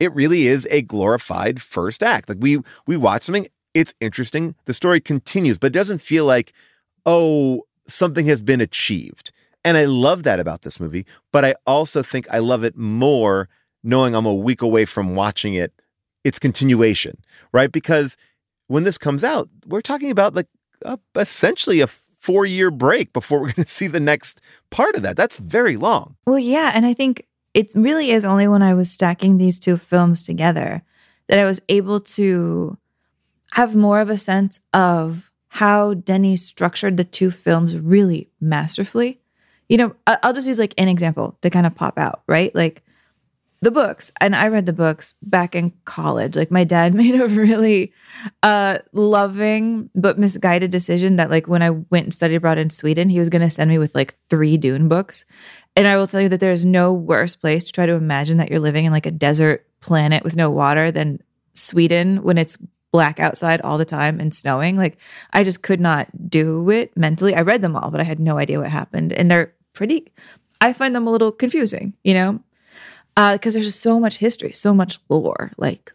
it 0.00 0.14
really 0.14 0.46
is 0.46 0.66
a 0.70 0.82
glorified 0.82 1.62
first 1.62 2.02
act. 2.02 2.28
Like 2.28 2.38
we 2.40 2.58
we 2.86 2.96
watch 2.96 3.22
something, 3.22 3.48
it's 3.72 3.94
interesting, 4.00 4.54
the 4.66 4.74
story 4.74 5.00
continues, 5.00 5.58
but 5.58 5.68
it 5.68 5.72
doesn't 5.72 6.00
feel 6.00 6.24
like, 6.24 6.52
oh, 7.06 7.62
something 7.86 8.26
has 8.26 8.42
been 8.42 8.60
achieved. 8.60 9.32
And 9.68 9.76
I 9.76 9.84
love 9.84 10.22
that 10.22 10.40
about 10.40 10.62
this 10.62 10.80
movie, 10.80 11.04
but 11.30 11.44
I 11.44 11.54
also 11.66 12.02
think 12.02 12.26
I 12.30 12.38
love 12.38 12.64
it 12.64 12.74
more 12.74 13.50
knowing 13.84 14.14
I'm 14.14 14.24
a 14.24 14.32
week 14.32 14.62
away 14.62 14.86
from 14.86 15.14
watching 15.14 15.52
it, 15.52 15.74
its 16.24 16.38
continuation, 16.38 17.18
right? 17.52 17.70
Because 17.70 18.16
when 18.68 18.84
this 18.84 18.96
comes 18.96 19.22
out, 19.22 19.50
we're 19.66 19.82
talking 19.82 20.10
about 20.10 20.34
like 20.34 20.46
essentially 21.14 21.82
a 21.82 21.86
four 21.86 22.46
year 22.46 22.70
break 22.70 23.12
before 23.12 23.40
we're 23.42 23.52
going 23.52 23.66
to 23.66 23.70
see 23.70 23.88
the 23.88 24.00
next 24.00 24.40
part 24.70 24.96
of 24.96 25.02
that. 25.02 25.18
That's 25.18 25.36
very 25.36 25.76
long. 25.76 26.16
Well, 26.26 26.38
yeah, 26.38 26.70
and 26.72 26.86
I 26.86 26.94
think 26.94 27.26
it 27.52 27.70
really 27.74 28.10
is 28.10 28.24
only 28.24 28.48
when 28.48 28.62
I 28.62 28.72
was 28.72 28.90
stacking 28.90 29.36
these 29.36 29.58
two 29.58 29.76
films 29.76 30.22
together 30.22 30.80
that 31.26 31.38
I 31.38 31.44
was 31.44 31.60
able 31.68 32.00
to 32.00 32.78
have 33.52 33.76
more 33.76 34.00
of 34.00 34.08
a 34.08 34.16
sense 34.16 34.60
of 34.72 35.30
how 35.48 35.92
Denny 35.92 36.36
structured 36.36 36.96
the 36.96 37.04
two 37.04 37.30
films 37.30 37.78
really 37.78 38.30
masterfully. 38.40 39.17
You 39.68 39.76
know, 39.76 39.96
I'll 40.06 40.32
just 40.32 40.48
use 40.48 40.58
like 40.58 40.74
an 40.78 40.88
example 40.88 41.36
to 41.42 41.50
kind 41.50 41.66
of 41.66 41.74
pop 41.74 41.98
out, 41.98 42.22
right? 42.26 42.54
Like 42.54 42.82
the 43.60 43.70
books 43.70 44.12
and 44.20 44.36
i 44.36 44.46
read 44.48 44.66
the 44.66 44.72
books 44.72 45.14
back 45.22 45.54
in 45.54 45.72
college. 45.84 46.36
Like 46.36 46.50
my 46.50 46.64
dad 46.64 46.94
made 47.02 47.20
a 47.20 47.26
really 47.26 47.92
uh 48.42 48.78
loving 48.92 49.90
but 49.94 50.18
misguided 50.18 50.70
decision 50.70 51.16
that 51.16 51.30
like 51.30 51.48
when 51.48 51.62
i 51.62 51.70
went 51.70 52.04
and 52.04 52.14
studied 52.14 52.36
abroad 52.36 52.58
in 52.58 52.70
sweden 52.70 53.08
he 53.08 53.18
was 53.18 53.28
going 53.28 53.42
to 53.42 53.50
send 53.50 53.70
me 53.70 53.78
with 53.78 53.94
like 53.94 54.14
three 54.28 54.56
dune 54.56 54.88
books. 54.88 55.24
And 55.76 55.86
i 55.86 55.96
will 55.96 56.06
tell 56.06 56.20
you 56.20 56.28
that 56.28 56.40
there's 56.40 56.64
no 56.64 56.92
worse 56.92 57.36
place 57.36 57.64
to 57.64 57.72
try 57.72 57.86
to 57.86 57.92
imagine 57.92 58.38
that 58.38 58.50
you're 58.50 58.60
living 58.60 58.84
in 58.84 58.92
like 58.92 59.06
a 59.06 59.10
desert 59.10 59.66
planet 59.80 60.24
with 60.24 60.36
no 60.36 60.50
water 60.50 60.90
than 60.90 61.22
sweden 61.54 62.22
when 62.22 62.38
it's 62.38 62.58
black 62.90 63.20
outside 63.20 63.60
all 63.60 63.76
the 63.76 63.84
time 63.84 64.18
and 64.18 64.32
snowing. 64.32 64.76
Like 64.76 64.98
i 65.32 65.42
just 65.42 65.62
could 65.62 65.80
not 65.80 66.30
do 66.30 66.70
it 66.70 66.96
mentally. 66.96 67.34
I 67.34 67.42
read 67.42 67.62
them 67.62 67.76
all 67.76 67.90
but 67.90 68.00
i 68.00 68.04
had 68.04 68.20
no 68.20 68.38
idea 68.38 68.60
what 68.60 68.70
happened. 68.70 69.12
And 69.12 69.30
they're 69.30 69.52
pretty 69.72 70.06
i 70.60 70.72
find 70.72 70.94
them 70.94 71.06
a 71.06 71.10
little 71.10 71.32
confusing 71.32 71.94
you 72.02 72.14
know 72.14 72.40
uh, 73.18 73.32
because 73.32 73.54
there's 73.54 73.66
just 73.66 73.80
so 73.80 73.98
much 73.98 74.18
history, 74.18 74.52
so 74.52 74.72
much 74.72 75.00
lore, 75.08 75.50
like 75.58 75.92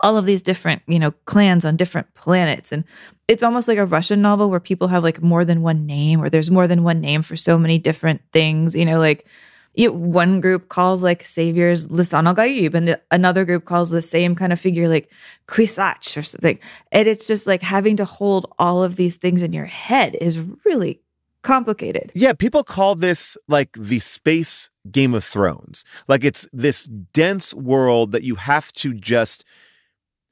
all 0.00 0.18
of 0.18 0.26
these 0.26 0.42
different, 0.42 0.82
you 0.86 0.98
know, 0.98 1.10
clans 1.24 1.64
on 1.64 1.74
different 1.74 2.12
planets. 2.12 2.70
And 2.70 2.84
it's 3.28 3.42
almost 3.42 3.66
like 3.66 3.78
a 3.78 3.86
Russian 3.86 4.20
novel 4.20 4.50
where 4.50 4.60
people 4.60 4.88
have 4.88 5.02
like 5.02 5.22
more 5.22 5.46
than 5.46 5.62
one 5.62 5.86
name, 5.86 6.22
or 6.22 6.28
there's 6.28 6.50
more 6.50 6.68
than 6.68 6.84
one 6.84 7.00
name 7.00 7.22
for 7.22 7.34
so 7.34 7.58
many 7.58 7.78
different 7.78 8.20
things, 8.30 8.76
you 8.76 8.84
know, 8.84 8.98
like 8.98 9.26
you, 9.72 9.90
one 9.90 10.38
group 10.38 10.68
calls 10.68 11.02
like 11.02 11.24
saviors 11.24 11.86
Lisan 11.86 12.74
and 12.74 12.88
the, 12.88 13.00
another 13.10 13.46
group 13.46 13.64
calls 13.64 13.88
the 13.88 14.02
same 14.02 14.34
kind 14.34 14.52
of 14.52 14.60
figure 14.60 14.86
like 14.86 15.10
Kwisatz 15.48 16.14
or 16.18 16.22
something. 16.22 16.58
And 16.92 17.08
it's 17.08 17.26
just 17.26 17.46
like 17.46 17.62
having 17.62 17.96
to 17.96 18.04
hold 18.04 18.52
all 18.58 18.84
of 18.84 18.96
these 18.96 19.16
things 19.16 19.40
in 19.40 19.54
your 19.54 19.64
head 19.64 20.14
is 20.20 20.38
really 20.66 21.00
complicated. 21.46 22.10
Yeah, 22.14 22.32
people 22.32 22.64
call 22.64 22.96
this 22.96 23.38
like 23.46 23.70
the 23.78 24.00
space 24.00 24.68
Game 24.90 25.14
of 25.14 25.24
Thrones. 25.24 25.84
Like 26.08 26.24
it's 26.24 26.48
this 26.52 26.84
dense 26.84 27.54
world 27.54 28.12
that 28.12 28.24
you 28.24 28.34
have 28.34 28.72
to 28.74 28.92
just 28.92 29.44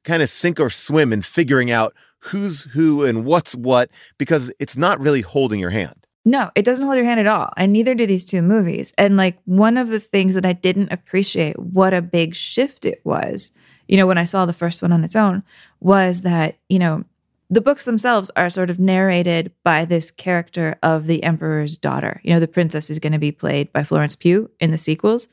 kind 0.02 0.22
of 0.22 0.28
sink 0.28 0.58
or 0.58 0.70
swim 0.70 1.12
in 1.12 1.22
figuring 1.22 1.70
out 1.70 1.94
who's 2.18 2.64
who 2.64 3.04
and 3.04 3.24
what's 3.24 3.54
what 3.54 3.90
because 4.18 4.52
it's 4.58 4.76
not 4.76 4.98
really 4.98 5.20
holding 5.20 5.60
your 5.60 5.70
hand. 5.70 6.06
No, 6.24 6.50
it 6.54 6.64
doesn't 6.64 6.84
hold 6.84 6.96
your 6.96 7.04
hand 7.04 7.20
at 7.20 7.26
all. 7.26 7.52
And 7.56 7.72
neither 7.72 7.94
do 7.94 8.06
these 8.06 8.24
two 8.24 8.42
movies. 8.42 8.92
And 8.98 9.16
like 9.16 9.38
one 9.44 9.76
of 9.76 9.88
the 9.88 10.00
things 10.00 10.34
that 10.34 10.46
I 10.46 10.54
didn't 10.54 10.90
appreciate 10.90 11.58
what 11.58 11.94
a 11.94 12.02
big 12.02 12.34
shift 12.34 12.84
it 12.84 13.00
was, 13.04 13.52
you 13.86 13.96
know, 13.96 14.06
when 14.06 14.18
I 14.18 14.24
saw 14.24 14.46
the 14.46 14.54
first 14.54 14.82
one 14.82 14.92
on 14.92 15.04
its 15.04 15.14
own, 15.14 15.42
was 15.80 16.22
that, 16.22 16.56
you 16.68 16.78
know, 16.78 17.04
the 17.50 17.60
books 17.60 17.84
themselves 17.84 18.30
are 18.36 18.50
sort 18.50 18.70
of 18.70 18.78
narrated 18.78 19.52
by 19.62 19.84
this 19.84 20.10
character 20.10 20.76
of 20.82 21.06
the 21.06 21.22
emperor's 21.22 21.76
daughter. 21.76 22.20
You 22.24 22.34
know, 22.34 22.40
the 22.40 22.48
princess 22.48 22.90
is 22.90 22.98
going 22.98 23.12
to 23.12 23.18
be 23.18 23.32
played 23.32 23.72
by 23.72 23.84
Florence 23.84 24.16
Pugh 24.16 24.50
in 24.60 24.70
the 24.70 24.78
sequels. 24.78 25.28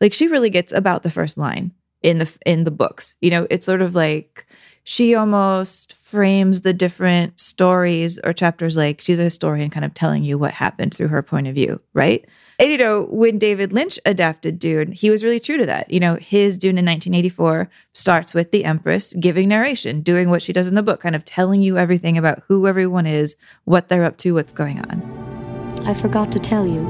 Like 0.00 0.12
she 0.12 0.28
really 0.28 0.50
gets 0.50 0.72
about 0.72 1.02
the 1.02 1.10
first 1.10 1.36
line 1.36 1.72
in 2.02 2.18
the 2.18 2.38
in 2.46 2.64
the 2.64 2.70
books. 2.70 3.16
You 3.20 3.30
know, 3.30 3.46
it's 3.50 3.66
sort 3.66 3.82
of 3.82 3.94
like 3.94 4.46
she 4.84 5.14
almost 5.14 5.92
frames 5.92 6.62
the 6.62 6.72
different 6.72 7.38
stories 7.38 8.18
or 8.24 8.32
chapters 8.32 8.76
like 8.76 9.00
she's 9.00 9.18
a 9.18 9.24
historian 9.24 9.70
kind 9.70 9.84
of 9.84 9.94
telling 9.94 10.24
you 10.24 10.38
what 10.38 10.52
happened 10.52 10.94
through 10.94 11.08
her 11.08 11.22
point 11.22 11.46
of 11.46 11.54
view, 11.54 11.80
right? 11.92 12.26
And 12.60 12.70
you 12.70 12.76
know, 12.76 13.04
when 13.04 13.38
David 13.38 13.72
Lynch 13.72 13.98
adapted 14.04 14.58
Dune, 14.58 14.92
he 14.92 15.08
was 15.08 15.24
really 15.24 15.40
true 15.40 15.56
to 15.56 15.64
that. 15.64 15.90
You 15.90 15.98
know, 15.98 16.16
his 16.16 16.58
Dune 16.58 16.76
in 16.76 16.84
1984 16.84 17.70
starts 17.94 18.34
with 18.34 18.50
the 18.50 18.66
Empress 18.66 19.14
giving 19.14 19.48
narration, 19.48 20.02
doing 20.02 20.28
what 20.28 20.42
she 20.42 20.52
does 20.52 20.68
in 20.68 20.74
the 20.74 20.82
book, 20.82 21.00
kind 21.00 21.16
of 21.16 21.24
telling 21.24 21.62
you 21.62 21.78
everything 21.78 22.18
about 22.18 22.42
who 22.48 22.66
everyone 22.66 23.06
is, 23.06 23.34
what 23.64 23.88
they're 23.88 24.04
up 24.04 24.18
to, 24.18 24.34
what's 24.34 24.52
going 24.52 24.78
on. 24.78 25.86
I 25.86 25.94
forgot 25.94 26.30
to 26.32 26.38
tell 26.38 26.66
you. 26.66 26.84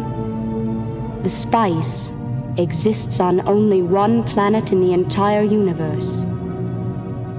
The 1.22 1.30
spice 1.30 2.12
exists 2.56 3.20
on 3.20 3.46
only 3.46 3.80
one 3.80 4.24
planet 4.24 4.72
in 4.72 4.80
the 4.80 4.92
entire 4.92 5.44
universe. 5.44 6.24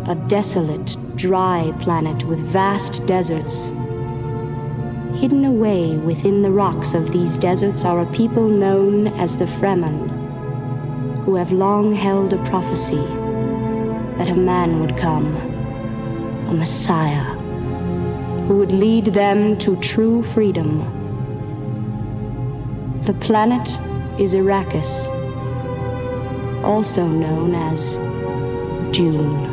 A 0.05 0.15
desolate, 0.29 0.95
dry 1.17 1.73
planet 1.81 2.23
with 2.23 2.39
vast 2.39 3.05
deserts 3.07 3.71
Hidden 5.13 5.45
away 5.45 5.97
within 5.97 6.41
the 6.41 6.51
rocks 6.51 6.93
of 6.93 7.11
these 7.11 7.37
deserts 7.37 7.85
are 7.85 8.01
a 8.01 8.11
people 8.11 8.47
known 8.47 9.07
as 9.07 9.37
the 9.37 9.45
Fremen, 9.45 10.09
who 11.23 11.35
have 11.35 11.51
long 11.51 11.93
held 11.93 12.33
a 12.33 12.43
prophecy 12.49 13.05
that 14.17 14.29
a 14.29 14.35
man 14.35 14.79
would 14.79 14.97
come, 14.97 15.35
a 16.47 16.53
Messiah, 16.53 17.23
who 18.47 18.57
would 18.57 18.71
lead 18.71 19.05
them 19.05 19.57
to 19.59 19.75
true 19.77 20.23
freedom. 20.23 20.79
The 23.05 23.13
planet 23.13 23.67
is 24.19 24.33
Arrakis, 24.33 25.09
also 26.63 27.05
known 27.05 27.53
as 27.53 27.97
Dune. 28.91 29.51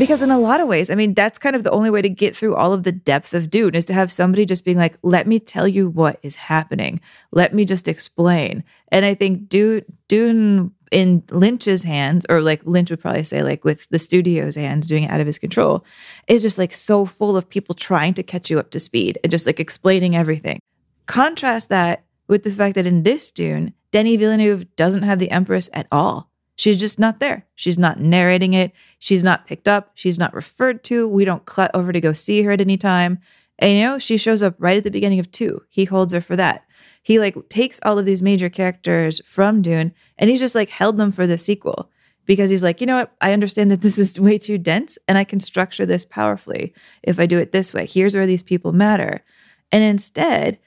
Because 0.00 0.22
in 0.22 0.30
a 0.30 0.38
lot 0.38 0.60
of 0.60 0.66
ways, 0.66 0.88
I 0.88 0.94
mean, 0.94 1.12
that's 1.12 1.38
kind 1.38 1.54
of 1.54 1.62
the 1.62 1.70
only 1.72 1.90
way 1.90 2.00
to 2.00 2.08
get 2.08 2.34
through 2.34 2.56
all 2.56 2.72
of 2.72 2.84
the 2.84 2.90
depth 2.90 3.34
of 3.34 3.50
Dune 3.50 3.74
is 3.74 3.84
to 3.84 3.92
have 3.92 4.10
somebody 4.10 4.46
just 4.46 4.64
being 4.64 4.78
like, 4.78 4.96
let 5.02 5.26
me 5.26 5.38
tell 5.38 5.68
you 5.68 5.90
what 5.90 6.18
is 6.22 6.36
happening. 6.36 7.02
Let 7.32 7.52
me 7.52 7.66
just 7.66 7.86
explain. 7.86 8.64
And 8.88 9.04
I 9.04 9.12
think 9.12 9.50
Dune, 9.50 9.84
Dune 10.08 10.72
in 10.90 11.22
Lynch's 11.30 11.82
hands, 11.82 12.24
or 12.30 12.40
like 12.40 12.62
Lynch 12.64 12.88
would 12.88 13.00
probably 13.00 13.24
say, 13.24 13.42
like 13.42 13.62
with 13.62 13.86
the 13.90 13.98
studio's 13.98 14.54
hands 14.54 14.86
doing 14.86 15.02
it 15.02 15.10
out 15.10 15.20
of 15.20 15.26
his 15.26 15.38
control, 15.38 15.84
is 16.28 16.40
just 16.40 16.56
like 16.56 16.72
so 16.72 17.04
full 17.04 17.36
of 17.36 17.50
people 17.50 17.74
trying 17.74 18.14
to 18.14 18.22
catch 18.22 18.48
you 18.48 18.58
up 18.58 18.70
to 18.70 18.80
speed 18.80 19.18
and 19.22 19.30
just 19.30 19.44
like 19.44 19.60
explaining 19.60 20.16
everything. 20.16 20.60
Contrast 21.04 21.68
that 21.68 22.04
with 22.26 22.42
the 22.42 22.50
fact 22.50 22.74
that 22.76 22.86
in 22.86 23.02
this 23.02 23.30
Dune, 23.30 23.74
Denis 23.90 24.16
Villeneuve 24.16 24.74
doesn't 24.76 25.02
have 25.02 25.18
the 25.18 25.30
Empress 25.30 25.68
at 25.74 25.86
all. 25.92 26.29
She's 26.60 26.76
just 26.76 26.98
not 26.98 27.20
there. 27.20 27.46
She's 27.54 27.78
not 27.78 28.00
narrating 28.00 28.52
it. 28.52 28.72
She's 28.98 29.24
not 29.24 29.46
picked 29.46 29.66
up. 29.66 29.92
She's 29.94 30.18
not 30.18 30.34
referred 30.34 30.84
to. 30.84 31.08
We 31.08 31.24
don't 31.24 31.46
cut 31.46 31.70
over 31.72 31.90
to 31.90 32.02
go 32.02 32.12
see 32.12 32.42
her 32.42 32.50
at 32.50 32.60
any 32.60 32.76
time. 32.76 33.18
And 33.58 33.78
you 33.78 33.82
know, 33.82 33.98
she 33.98 34.18
shows 34.18 34.42
up 34.42 34.56
right 34.58 34.76
at 34.76 34.84
the 34.84 34.90
beginning 34.90 35.20
of 35.20 35.32
two. 35.32 35.62
He 35.70 35.86
holds 35.86 36.12
her 36.12 36.20
for 36.20 36.36
that. 36.36 36.66
He 37.02 37.18
like 37.18 37.48
takes 37.48 37.80
all 37.82 37.98
of 37.98 38.04
these 38.04 38.20
major 38.20 38.50
characters 38.50 39.22
from 39.24 39.62
Dune 39.62 39.94
and 40.18 40.28
he's 40.28 40.38
just 40.38 40.54
like 40.54 40.68
held 40.68 40.98
them 40.98 41.12
for 41.12 41.26
the 41.26 41.38
sequel 41.38 41.90
because 42.26 42.50
he's 42.50 42.62
like, 42.62 42.82
you 42.82 42.86
know 42.86 42.98
what? 42.98 43.12
I 43.22 43.32
understand 43.32 43.70
that 43.70 43.80
this 43.80 43.96
is 43.96 44.20
way 44.20 44.36
too 44.36 44.58
dense 44.58 44.98
and 45.08 45.16
I 45.16 45.24
can 45.24 45.40
structure 45.40 45.86
this 45.86 46.04
powerfully 46.04 46.74
if 47.02 47.18
I 47.18 47.24
do 47.24 47.38
it 47.38 47.52
this 47.52 47.72
way. 47.72 47.86
Here's 47.86 48.14
where 48.14 48.26
these 48.26 48.42
people 48.42 48.72
matter. 48.72 49.24
And 49.72 49.82
instead, 49.82 50.58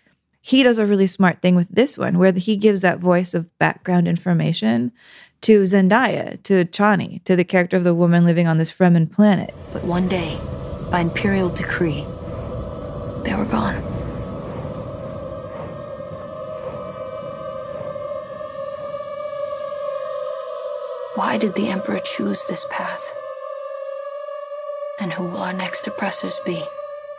he 0.42 0.64
does 0.64 0.80
a 0.80 0.88
really 0.88 1.08
smart 1.08 1.44
thing 1.44 1.56
with 1.56 1.70
this 1.70 2.00
one 2.00 2.18
where 2.18 2.32
he 2.32 2.58
gives 2.58 2.82
that 2.82 2.98
voice 2.98 3.36
of 3.36 3.56
background 3.60 4.08
information 4.08 4.92
to 5.44 5.64
Zendaya, 5.64 6.42
to 6.44 6.64
Chani, 6.64 7.22
to 7.26 7.36
the 7.36 7.44
character 7.44 7.76
of 7.76 7.84
the 7.84 7.94
woman 7.94 8.24
living 8.24 8.48
on 8.48 8.58
this 8.58 8.72
Fremen 8.72 9.12
planet. 9.12 9.54
But 9.74 9.84
one 9.84 10.08
day, 10.08 10.40
by 10.90 11.02
imperial 11.02 11.50
decree, 11.50 12.06
they 13.24 13.36
were 13.36 13.46
gone. 13.46 13.76
Why 21.16 21.38
did 21.38 21.56
the 21.56 21.68
Emperor 21.68 22.00
choose 22.00 22.46
this 22.46 22.66
path? 22.72 23.14
And 25.02 25.12
who 25.12 25.26
will 25.26 25.40
our 25.40 25.52
next 25.52 25.86
oppressors 25.86 26.40
be? 26.46 26.64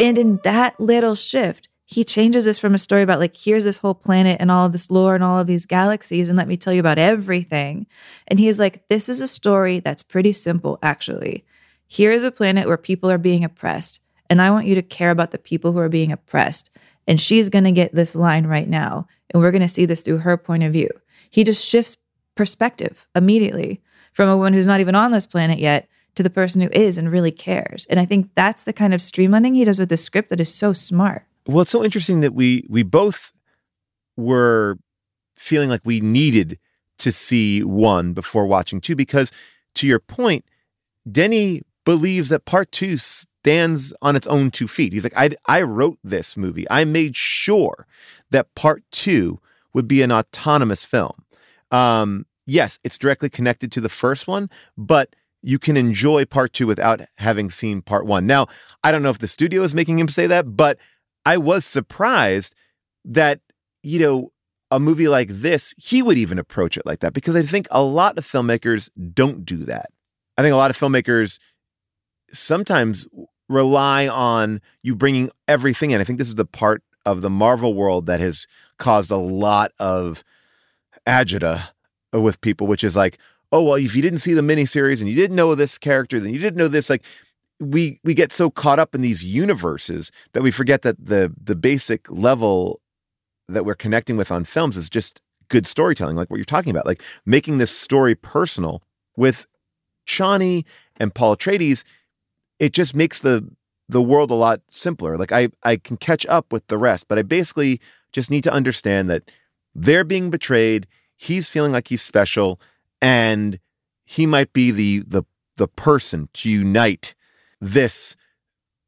And 0.00 0.16
in 0.16 0.38
that 0.44 0.80
little 0.80 1.14
shift, 1.14 1.68
he 1.86 2.04
changes 2.04 2.44
this 2.44 2.58
from 2.58 2.74
a 2.74 2.78
story 2.78 3.02
about 3.02 3.18
like 3.18 3.36
here's 3.36 3.64
this 3.64 3.78
whole 3.78 3.94
planet 3.94 4.38
and 4.40 4.50
all 4.50 4.66
of 4.66 4.72
this 4.72 4.90
lore 4.90 5.14
and 5.14 5.22
all 5.22 5.38
of 5.38 5.46
these 5.46 5.66
galaxies 5.66 6.28
and 6.28 6.38
let 6.38 6.48
me 6.48 6.56
tell 6.56 6.72
you 6.72 6.80
about 6.80 6.98
everything. 6.98 7.86
And 8.26 8.38
he's 8.38 8.58
like 8.58 8.86
this 8.88 9.08
is 9.08 9.20
a 9.20 9.28
story 9.28 9.80
that's 9.80 10.02
pretty 10.02 10.32
simple 10.32 10.78
actually. 10.82 11.44
Here 11.86 12.10
is 12.10 12.24
a 12.24 12.30
planet 12.30 12.66
where 12.66 12.78
people 12.78 13.10
are 13.10 13.18
being 13.18 13.44
oppressed 13.44 14.00
and 14.30 14.40
i 14.40 14.50
want 14.50 14.66
you 14.66 14.74
to 14.74 14.82
care 14.82 15.10
about 15.10 15.30
the 15.30 15.38
people 15.38 15.72
who 15.72 15.78
are 15.78 15.90
being 15.90 16.12
oppressed. 16.12 16.70
And 17.06 17.20
she's 17.20 17.50
going 17.50 17.64
to 17.64 17.72
get 17.72 17.94
this 17.94 18.14
line 18.14 18.46
right 18.46 18.68
now 18.68 19.06
and 19.30 19.42
we're 19.42 19.50
going 19.50 19.62
to 19.62 19.68
see 19.68 19.84
this 19.84 20.02
through 20.02 20.18
her 20.18 20.38
point 20.38 20.62
of 20.62 20.72
view. 20.72 20.88
He 21.30 21.44
just 21.44 21.66
shifts 21.66 21.98
perspective 22.34 23.06
immediately 23.14 23.82
from 24.12 24.28
a 24.28 24.36
woman 24.36 24.54
who's 24.54 24.66
not 24.66 24.80
even 24.80 24.94
on 24.94 25.12
this 25.12 25.26
planet 25.26 25.58
yet 25.58 25.88
to 26.14 26.22
the 26.22 26.30
person 26.30 26.62
who 26.62 26.70
is 26.72 26.96
and 26.96 27.12
really 27.12 27.30
cares. 27.30 27.84
And 27.90 28.00
i 28.00 28.06
think 28.06 28.30
that's 28.34 28.62
the 28.62 28.72
kind 28.72 28.94
of 28.94 29.00
streamlining 29.00 29.54
he 29.54 29.66
does 29.66 29.78
with 29.78 29.90
the 29.90 29.98
script 29.98 30.30
that 30.30 30.40
is 30.40 30.54
so 30.54 30.72
smart 30.72 31.26
well, 31.46 31.62
it's 31.62 31.70
so 31.70 31.84
interesting 31.84 32.20
that 32.20 32.34
we 32.34 32.66
we 32.68 32.82
both 32.82 33.32
were 34.16 34.78
feeling 35.34 35.68
like 35.68 35.82
we 35.84 36.00
needed 36.00 36.58
to 36.98 37.10
see 37.10 37.62
one 37.62 38.12
before 38.12 38.46
watching 38.46 38.80
two 38.80 38.96
because 38.96 39.32
to 39.74 39.86
your 39.86 39.98
point, 39.98 40.44
Denny 41.10 41.62
believes 41.84 42.28
that 42.28 42.44
part 42.44 42.70
two 42.72 42.96
stands 42.96 43.92
on 44.00 44.16
its 44.16 44.26
own 44.26 44.50
two 44.50 44.68
feet. 44.68 44.92
He's 44.92 45.04
like, 45.04 45.16
I, 45.16 45.30
I 45.46 45.62
wrote 45.62 45.98
this 46.02 46.36
movie. 46.36 46.66
I 46.70 46.84
made 46.84 47.16
sure 47.16 47.86
that 48.30 48.54
part 48.54 48.82
two 48.90 49.40
would 49.74 49.88
be 49.88 50.02
an 50.02 50.12
autonomous 50.12 50.84
film. 50.84 51.24
Um, 51.70 52.26
yes, 52.46 52.78
it's 52.84 52.96
directly 52.96 53.28
connected 53.28 53.70
to 53.72 53.80
the 53.80 53.88
first 53.88 54.26
one, 54.28 54.48
but 54.78 55.14
you 55.42 55.58
can 55.58 55.76
enjoy 55.76 56.24
part 56.24 56.54
two 56.54 56.66
without 56.66 57.02
having 57.18 57.50
seen 57.50 57.82
part 57.82 58.06
one. 58.06 58.26
Now, 58.26 58.46
I 58.82 58.92
don't 58.92 59.02
know 59.02 59.10
if 59.10 59.18
the 59.18 59.28
studio 59.28 59.62
is 59.62 59.74
making 59.74 59.98
him 59.98 60.08
say 60.08 60.26
that, 60.26 60.56
but 60.56 60.78
I 61.24 61.38
was 61.38 61.64
surprised 61.64 62.54
that, 63.04 63.40
you 63.82 63.98
know, 63.98 64.32
a 64.70 64.80
movie 64.80 65.08
like 65.08 65.28
this, 65.28 65.74
he 65.76 66.02
would 66.02 66.18
even 66.18 66.38
approach 66.38 66.76
it 66.76 66.86
like 66.86 67.00
that 67.00 67.12
because 67.12 67.36
I 67.36 67.42
think 67.42 67.66
a 67.70 67.82
lot 67.82 68.18
of 68.18 68.26
filmmakers 68.26 68.88
don't 69.12 69.44
do 69.44 69.58
that. 69.64 69.90
I 70.36 70.42
think 70.42 70.52
a 70.52 70.56
lot 70.56 70.70
of 70.70 70.76
filmmakers 70.76 71.38
sometimes 72.32 73.06
rely 73.48 74.08
on 74.08 74.60
you 74.82 74.96
bringing 74.96 75.30
everything 75.46 75.90
in. 75.92 76.00
I 76.00 76.04
think 76.04 76.18
this 76.18 76.28
is 76.28 76.34
the 76.34 76.44
part 76.44 76.82
of 77.06 77.20
the 77.20 77.30
Marvel 77.30 77.74
world 77.74 78.06
that 78.06 78.20
has 78.20 78.46
caused 78.78 79.10
a 79.10 79.16
lot 79.16 79.72
of 79.78 80.24
agita 81.06 81.68
with 82.12 82.40
people, 82.40 82.66
which 82.66 82.82
is 82.82 82.96
like, 82.96 83.18
oh 83.52 83.62
well, 83.62 83.74
if 83.74 83.94
you 83.94 84.02
didn't 84.02 84.18
see 84.18 84.34
the 84.34 84.40
miniseries 84.40 85.00
and 85.00 85.08
you 85.08 85.14
didn't 85.14 85.36
know 85.36 85.54
this 85.54 85.78
character, 85.78 86.18
then 86.18 86.32
you 86.32 86.40
didn't 86.40 86.56
know 86.56 86.68
this. 86.68 86.90
Like, 86.90 87.04
we 87.60 88.00
we 88.04 88.14
get 88.14 88.32
so 88.32 88.50
caught 88.50 88.78
up 88.78 88.94
in 88.94 89.00
these 89.00 89.24
universes 89.24 90.10
that 90.32 90.42
we 90.42 90.50
forget 90.50 90.82
that 90.82 90.96
the 91.04 91.32
the 91.42 91.54
basic 91.54 92.10
level 92.10 92.80
that 93.48 93.64
we're 93.64 93.74
connecting 93.74 94.16
with 94.16 94.30
on 94.30 94.44
films 94.44 94.76
is 94.76 94.88
just 94.88 95.20
good 95.48 95.66
storytelling, 95.66 96.16
like 96.16 96.30
what 96.30 96.36
you're 96.36 96.44
talking 96.44 96.70
about, 96.70 96.86
like 96.86 97.02
making 97.26 97.58
this 97.58 97.70
story 97.70 98.14
personal 98.14 98.82
with 99.16 99.46
Chani 100.06 100.64
and 100.96 101.14
Paul 101.14 101.36
Atreides. 101.36 101.84
It 102.58 102.72
just 102.72 102.94
makes 102.94 103.20
the 103.20 103.48
the 103.88 104.02
world 104.02 104.30
a 104.30 104.34
lot 104.34 104.60
simpler. 104.68 105.16
Like 105.16 105.32
I 105.32 105.48
I 105.62 105.76
can 105.76 105.96
catch 105.96 106.26
up 106.26 106.52
with 106.52 106.66
the 106.68 106.78
rest, 106.78 107.06
but 107.08 107.18
I 107.18 107.22
basically 107.22 107.80
just 108.12 108.30
need 108.30 108.44
to 108.44 108.52
understand 108.52 109.10
that 109.10 109.30
they're 109.74 110.04
being 110.04 110.30
betrayed. 110.30 110.86
He's 111.16 111.50
feeling 111.50 111.72
like 111.72 111.88
he's 111.88 112.02
special, 112.02 112.60
and 113.00 113.58
he 114.04 114.26
might 114.26 114.52
be 114.52 114.70
the 114.70 115.00
the 115.06 115.24
the 115.56 115.68
person 115.68 116.28
to 116.34 116.50
unite 116.50 117.14
this 117.64 118.16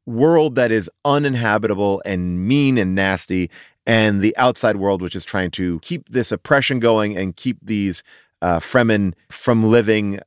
world 0.06 0.54
that 0.54 0.70
is 0.70 0.90
uninhabitable 1.04 2.02
and 2.04 2.46
mean 2.46 2.78
and 2.78 2.94
nasty 2.94 3.50
and 3.86 4.20
the 4.20 4.36
outside 4.36 4.76
world 4.76 5.02
which 5.02 5.16
is 5.16 5.24
trying 5.24 5.50
to 5.50 5.80
keep 5.80 6.08
this 6.08 6.30
oppression 6.30 6.78
going 6.78 7.16
and 7.16 7.36
keep 7.36 7.58
these 7.62 8.02
uh, 8.42 8.60
Fremen 8.60 9.14
from 9.28 9.64
living 9.64 10.20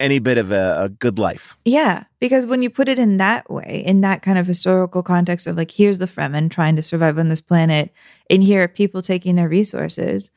any 0.00 0.18
bit 0.18 0.38
of 0.38 0.52
a, 0.52 0.82
a, 0.82 0.88
good 0.88 1.18
life. 1.18 1.56
Yeah, 1.64 2.04
because 2.20 2.46
when 2.46 2.62
you 2.62 2.68
put 2.68 2.88
it 2.88 2.98
in 2.98 3.16
that 3.18 3.48
way, 3.48 3.82
in 3.86 4.00
that 4.02 4.22
kind 4.22 4.38
of 4.38 4.46
historical 4.46 5.02
context 5.02 5.46
of 5.46 5.56
like, 5.56 5.70
here's 5.70 5.98
the 5.98 6.06
Fremen 6.06 6.50
trying 6.50 6.76
to 6.76 6.82
survive 6.82 7.18
on 7.18 7.28
this 7.28 7.40
planet, 7.40 7.92
and 8.28 8.42
here 8.42 8.64
are 8.64 8.68
people 8.68 9.02
taking 9.02 9.36
their 9.36 9.48
resources, 9.48 10.30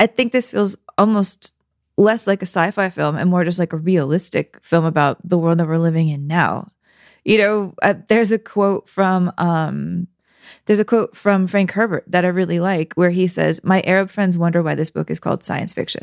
I 0.00 0.06
think 0.06 0.32
this 0.32 0.50
feels 0.50 0.76
almost 0.98 1.54
less 1.96 2.26
like 2.26 2.42
a 2.42 2.46
sci 2.46 2.70
fi 2.72 2.90
film 2.90 3.16
and 3.16 3.30
more 3.30 3.44
just 3.44 3.58
like 3.58 3.72
a 3.72 3.78
realistic 3.78 4.58
film 4.60 4.84
about 4.84 5.26
the 5.26 5.38
world 5.38 5.58
that 5.58 5.68
we're 5.68 5.78
living 5.78 6.08
in 6.08 6.26
now. 6.26 6.72
You 7.24 7.38
know, 7.38 7.74
uh, 7.82 7.94
there's 8.08 8.32
a 8.32 8.38
quote 8.38 8.88
from 8.88 9.32
um, 9.38 10.08
there's 10.66 10.80
a 10.80 10.84
quote 10.84 11.16
from 11.16 11.46
Frank 11.46 11.72
Herbert 11.72 12.04
that 12.08 12.24
I 12.24 12.28
really 12.28 12.60
like 12.60 12.94
where 12.94 13.10
he 13.10 13.26
says, 13.26 13.62
"My 13.64 13.82
Arab 13.86 14.10
friends 14.10 14.36
wonder 14.36 14.62
why 14.62 14.74
this 14.74 14.90
book 14.90 15.10
is 15.10 15.20
called 15.20 15.42
science 15.42 15.72
fiction." 15.72 16.02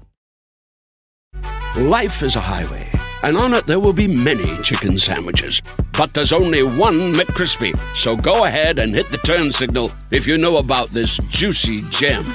Life 1.77 2.21
is 2.21 2.35
a 2.35 2.41
highway, 2.41 2.91
and 3.23 3.37
on 3.37 3.53
it 3.53 3.65
there 3.65 3.79
will 3.79 3.93
be 3.93 4.05
many 4.05 4.57
chicken 4.57 4.99
sandwiches. 4.99 5.61
But 5.97 6.13
there's 6.13 6.33
only 6.33 6.63
one 6.63 7.13
McCrispy. 7.13 7.79
So 7.95 8.17
go 8.17 8.43
ahead 8.43 8.77
and 8.77 8.93
hit 8.93 9.07
the 9.09 9.17
turn 9.19 9.53
signal 9.53 9.89
if 10.11 10.27
you 10.27 10.37
know 10.37 10.57
about 10.57 10.89
this 10.89 11.15
juicy 11.29 11.83
gem 11.83 12.25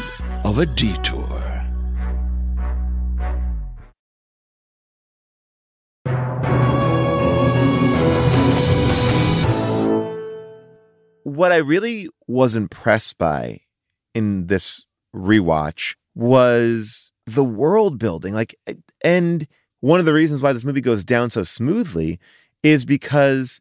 of 0.42 0.58
a 0.58 0.64
detour. 0.64 1.26
What 11.24 11.52
I 11.52 11.56
really 11.56 12.08
was 12.26 12.56
impressed 12.56 13.18
by 13.18 13.60
in 14.14 14.46
this 14.46 14.86
rewatch 15.14 15.94
was 16.14 17.05
the 17.26 17.44
world 17.44 17.98
building. 17.98 18.34
Like, 18.34 18.54
eh, 18.66 18.74
and 19.04 19.46
one 19.80 20.00
of 20.00 20.06
the 20.06 20.14
reasons 20.14 20.42
why 20.42 20.52
this 20.52 20.64
movie 20.64 20.80
goes 20.80 21.04
down 21.04 21.30
so 21.30 21.42
smoothly 21.42 22.18
is 22.62 22.84
because 22.84 23.60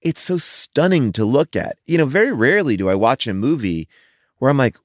it's 0.00 0.20
so 0.20 0.36
stunning 0.36 1.12
to 1.12 1.24
look 1.24 1.54
at. 1.54 1.78
You 1.86 1.98
know, 1.98 2.06
very 2.06 2.32
rarely 2.32 2.76
do 2.76 2.88
I 2.88 2.94
watch 2.94 3.26
a 3.26 3.34
movie 3.34 3.88
where 4.38 4.50
I'm 4.50 4.58
like, 4.58 4.76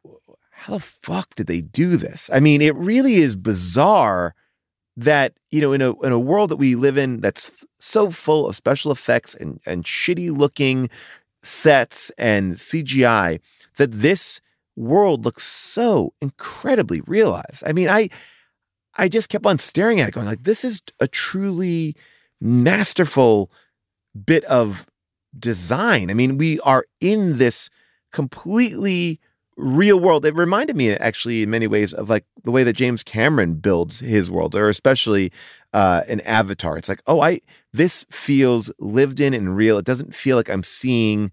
how 0.52 0.74
the 0.74 0.80
fuck 0.80 1.36
did 1.36 1.48
they 1.48 1.62
do 1.62 1.98
this? 1.98 2.30
I 2.34 2.40
mean, 2.40 2.62
it 2.62 2.76
really 2.76 3.16
is 3.16 3.36
bizarre 3.36 4.36
that, 4.96 5.34
you 5.52 5.62
know, 5.62 5.74
in 5.74 5.82
a 5.82 6.00
in 6.02 6.12
a 6.12 6.20
world 6.20 6.50
that 6.50 6.58
we 6.58 6.76
live 6.76 6.98
in 6.98 7.22
that's 7.22 7.52
so 7.80 8.10
full 8.10 8.48
of 8.48 8.56
special 8.56 8.92
effects 8.92 9.36
and, 9.36 9.60
and 9.66 9.84
shitty 9.84 10.36
looking 10.36 10.90
sets 11.44 12.12
and 12.18 12.56
CGI, 12.56 13.40
that 13.78 13.92
this 13.92 14.42
world 14.78 15.26
looks 15.26 15.44
so 15.44 16.14
incredibly 16.22 17.02
realized. 17.02 17.64
I 17.66 17.74
mean, 17.74 17.90
I 17.90 18.10
I 18.98 19.10
just 19.10 19.30
kept 19.30 19.46
on 19.46 19.60
staring 19.60 20.00
at 20.00 20.10
it, 20.10 20.14
going 20.14 20.26
like, 20.26 20.44
this 20.44 20.64
is 20.64 20.82
a 21.00 21.08
truly 21.08 21.96
masterful 22.40 23.52
bit 24.26 24.44
of 24.46 24.86
design. 25.38 26.10
I 26.10 26.14
mean, 26.14 26.38
we 26.38 26.60
are 26.62 26.86
in 27.00 27.38
this 27.38 27.70
completely 28.12 29.20
real 29.56 30.00
world. 30.00 30.26
It 30.26 30.36
reminded 30.36 30.76
me 30.76 30.92
actually 30.92 31.44
in 31.44 31.50
many 31.50 31.68
ways 31.68 31.94
of 31.94 32.10
like 32.10 32.26
the 32.44 32.52
way 32.52 32.64
that 32.64 32.74
James 32.74 33.04
Cameron 33.04 33.56
builds 33.56 34.00
his 34.00 34.32
worlds, 34.32 34.56
or 34.56 34.70
especially 34.70 35.32
uh, 35.74 36.04
an 36.08 36.22
Avatar. 36.22 36.78
It's 36.78 36.90
like, 36.90 37.02
oh, 37.08 37.22
I 37.22 37.42
this 37.74 38.06
feels 38.10 38.72
lived 38.80 39.20
in 39.20 39.34
and 39.34 39.56
real. 39.56 39.78
It 39.78 39.86
doesn't 39.86 40.16
feel 40.16 40.38
like 40.38 40.50
I'm 40.50 40.64
seeing 40.64 41.32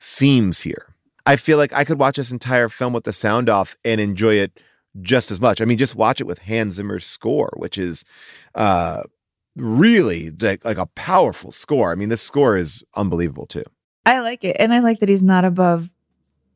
seams 0.00 0.62
here. 0.62 0.91
I 1.24 1.36
feel 1.36 1.58
like 1.58 1.72
I 1.72 1.84
could 1.84 1.98
watch 1.98 2.16
this 2.16 2.32
entire 2.32 2.68
film 2.68 2.92
with 2.92 3.04
the 3.04 3.12
sound 3.12 3.48
off 3.48 3.76
and 3.84 4.00
enjoy 4.00 4.34
it 4.34 4.58
just 5.00 5.30
as 5.30 5.40
much. 5.40 5.60
I 5.60 5.64
mean, 5.64 5.78
just 5.78 5.94
watch 5.94 6.20
it 6.20 6.26
with 6.26 6.40
Hans 6.40 6.74
Zimmer's 6.74 7.06
score, 7.06 7.52
which 7.56 7.78
is 7.78 8.04
uh, 8.54 9.02
really 9.56 10.30
like, 10.30 10.64
like 10.64 10.78
a 10.78 10.86
powerful 10.86 11.52
score. 11.52 11.92
I 11.92 11.94
mean, 11.94 12.08
this 12.08 12.22
score 12.22 12.56
is 12.56 12.82
unbelievable 12.96 13.46
too. 13.46 13.64
I 14.04 14.18
like 14.20 14.44
it. 14.44 14.56
And 14.58 14.74
I 14.74 14.80
like 14.80 14.98
that 14.98 15.08
he's 15.08 15.22
not 15.22 15.44
above 15.44 15.92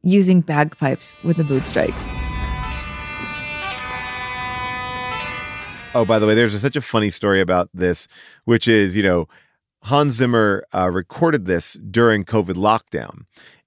using 0.02 0.40
bagpipes 0.40 1.14
with 1.22 1.36
the 1.36 1.44
boot 1.44 1.66
strikes. 1.66 2.08
Oh, 5.94 6.04
by 6.06 6.18
the 6.18 6.26
way, 6.26 6.34
there's 6.34 6.52
a, 6.52 6.58
such 6.58 6.76
a 6.76 6.82
funny 6.82 7.08
story 7.08 7.40
about 7.40 7.70
this, 7.72 8.06
which 8.44 8.68
is, 8.68 8.96
you 8.96 9.02
know, 9.02 9.28
Hans 9.84 10.14
Zimmer 10.14 10.66
uh, 10.74 10.90
recorded 10.92 11.46
this 11.46 11.74
during 11.74 12.24
COVID 12.24 12.54
lockdown 12.54 13.24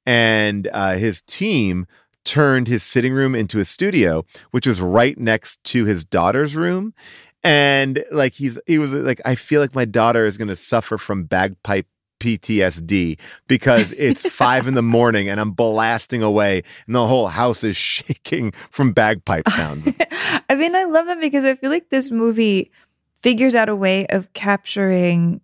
and 0.10 0.68
uh, 0.74 0.96
his 0.96 1.22
team 1.22 1.86
turned 2.26 2.68
his 2.68 2.82
sitting 2.82 3.14
room 3.14 3.36
into 3.36 3.60
a 3.60 3.66
studio, 3.66 4.26
which 4.50 4.66
was 4.66 4.82
right 4.82 5.16
next 5.20 5.64
to 5.66 5.86
his 5.86 6.04
daughter's 6.04 6.56
room. 6.56 6.96
And 7.44 8.04
like 8.12 8.34
he's 8.34 8.60
he 8.66 8.80
was 8.80 8.92
like, 8.92 9.22
I 9.24 9.36
feel 9.36 9.62
like 9.62 9.76
my 9.76 9.86
daughter 9.86 10.26
is 10.26 10.36
gonna 10.36 10.56
suffer 10.56 10.98
from 10.98 11.26
bagpipe 11.26 11.86
PTSD 12.20 13.20
because 13.48 13.92
it's 13.94 14.28
five 14.36 14.68
in 14.68 14.74
the 14.74 14.82
morning 14.82 15.30
and 15.30 15.40
I'm 15.40 15.52
blasting 15.52 16.24
away 16.24 16.64
and 16.88 16.96
the 16.96 17.06
whole 17.06 17.28
house 17.28 17.64
is 17.64 17.78
shaking 17.78 18.52
from 18.72 18.94
bagpipe 18.94 19.48
sounds. 19.50 19.94
I 20.50 20.56
mean, 20.56 20.76
I 20.76 20.86
love 20.86 21.06
that 21.06 21.22
because 21.22 21.46
I 21.46 21.54
feel 21.54 21.70
like 21.70 21.90
this 21.90 22.10
movie 22.10 22.72
figures 23.22 23.54
out 23.54 23.70
a 23.70 23.76
way 23.76 24.08
of 24.08 24.34
capturing 24.34 25.40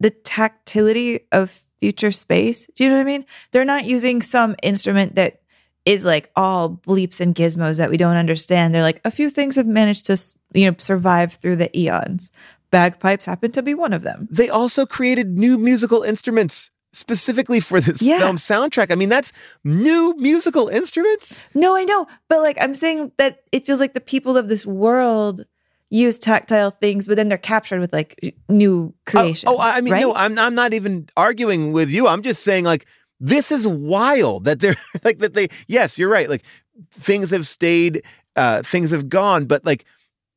the 0.00 0.10
tactility 0.10 1.20
of 1.30 1.67
future 1.78 2.10
space. 2.10 2.66
Do 2.74 2.84
you 2.84 2.90
know 2.90 2.96
what 2.96 3.02
I 3.02 3.04
mean? 3.04 3.24
They're 3.50 3.64
not 3.64 3.84
using 3.84 4.22
some 4.22 4.56
instrument 4.62 5.14
that 5.14 5.40
is 5.84 6.04
like 6.04 6.30
all 6.36 6.70
bleeps 6.70 7.20
and 7.20 7.34
gizmos 7.34 7.78
that 7.78 7.90
we 7.90 7.96
don't 7.96 8.16
understand. 8.16 8.74
They're 8.74 8.82
like 8.82 9.00
a 9.04 9.10
few 9.10 9.30
things 9.30 9.56
have 9.56 9.66
managed 9.66 10.06
to, 10.06 10.22
you 10.52 10.70
know, 10.70 10.76
survive 10.78 11.34
through 11.34 11.56
the 11.56 11.76
eons. 11.78 12.30
Bagpipes 12.70 13.24
happen 13.24 13.50
to 13.52 13.62
be 13.62 13.74
one 13.74 13.94
of 13.94 14.02
them. 14.02 14.28
They 14.30 14.50
also 14.50 14.84
created 14.84 15.38
new 15.38 15.56
musical 15.56 16.02
instruments 16.02 16.70
specifically 16.92 17.60
for 17.60 17.80
this 17.80 18.02
yeah. 18.02 18.18
film 18.18 18.36
soundtrack. 18.36 18.90
I 18.90 18.96
mean, 18.96 19.08
that's 19.08 19.32
new 19.64 20.14
musical 20.18 20.68
instruments. 20.68 21.40
No, 21.54 21.76
I 21.76 21.84
know, 21.84 22.06
but 22.28 22.40
like 22.42 22.58
I'm 22.60 22.74
saying 22.74 23.12
that 23.16 23.42
it 23.52 23.64
feels 23.64 23.80
like 23.80 23.94
the 23.94 24.00
people 24.00 24.36
of 24.36 24.48
this 24.48 24.66
world 24.66 25.46
use 25.90 26.18
tactile 26.18 26.70
things, 26.70 27.06
but 27.06 27.16
then 27.16 27.28
they're 27.28 27.38
captured 27.38 27.80
with 27.80 27.92
like 27.92 28.34
new 28.48 28.94
creations. 29.06 29.44
Oh, 29.46 29.58
I 29.58 29.80
mean, 29.80 29.94
right? 29.94 30.00
no, 30.00 30.14
I'm 30.14 30.38
I'm 30.38 30.54
not 30.54 30.74
even 30.74 31.08
arguing 31.16 31.72
with 31.72 31.90
you. 31.90 32.06
I'm 32.06 32.22
just 32.22 32.42
saying 32.42 32.64
like 32.64 32.86
this 33.20 33.50
is 33.50 33.66
wild 33.66 34.44
that 34.44 34.60
they're 34.60 34.76
like 35.04 35.18
that 35.18 35.34
they. 35.34 35.48
Yes, 35.66 35.98
you're 35.98 36.10
right. 36.10 36.28
Like 36.28 36.44
things 36.90 37.30
have 37.30 37.46
stayed, 37.46 38.02
uh, 38.36 38.62
things 38.62 38.90
have 38.90 39.08
gone, 39.08 39.46
but 39.46 39.64
like 39.64 39.84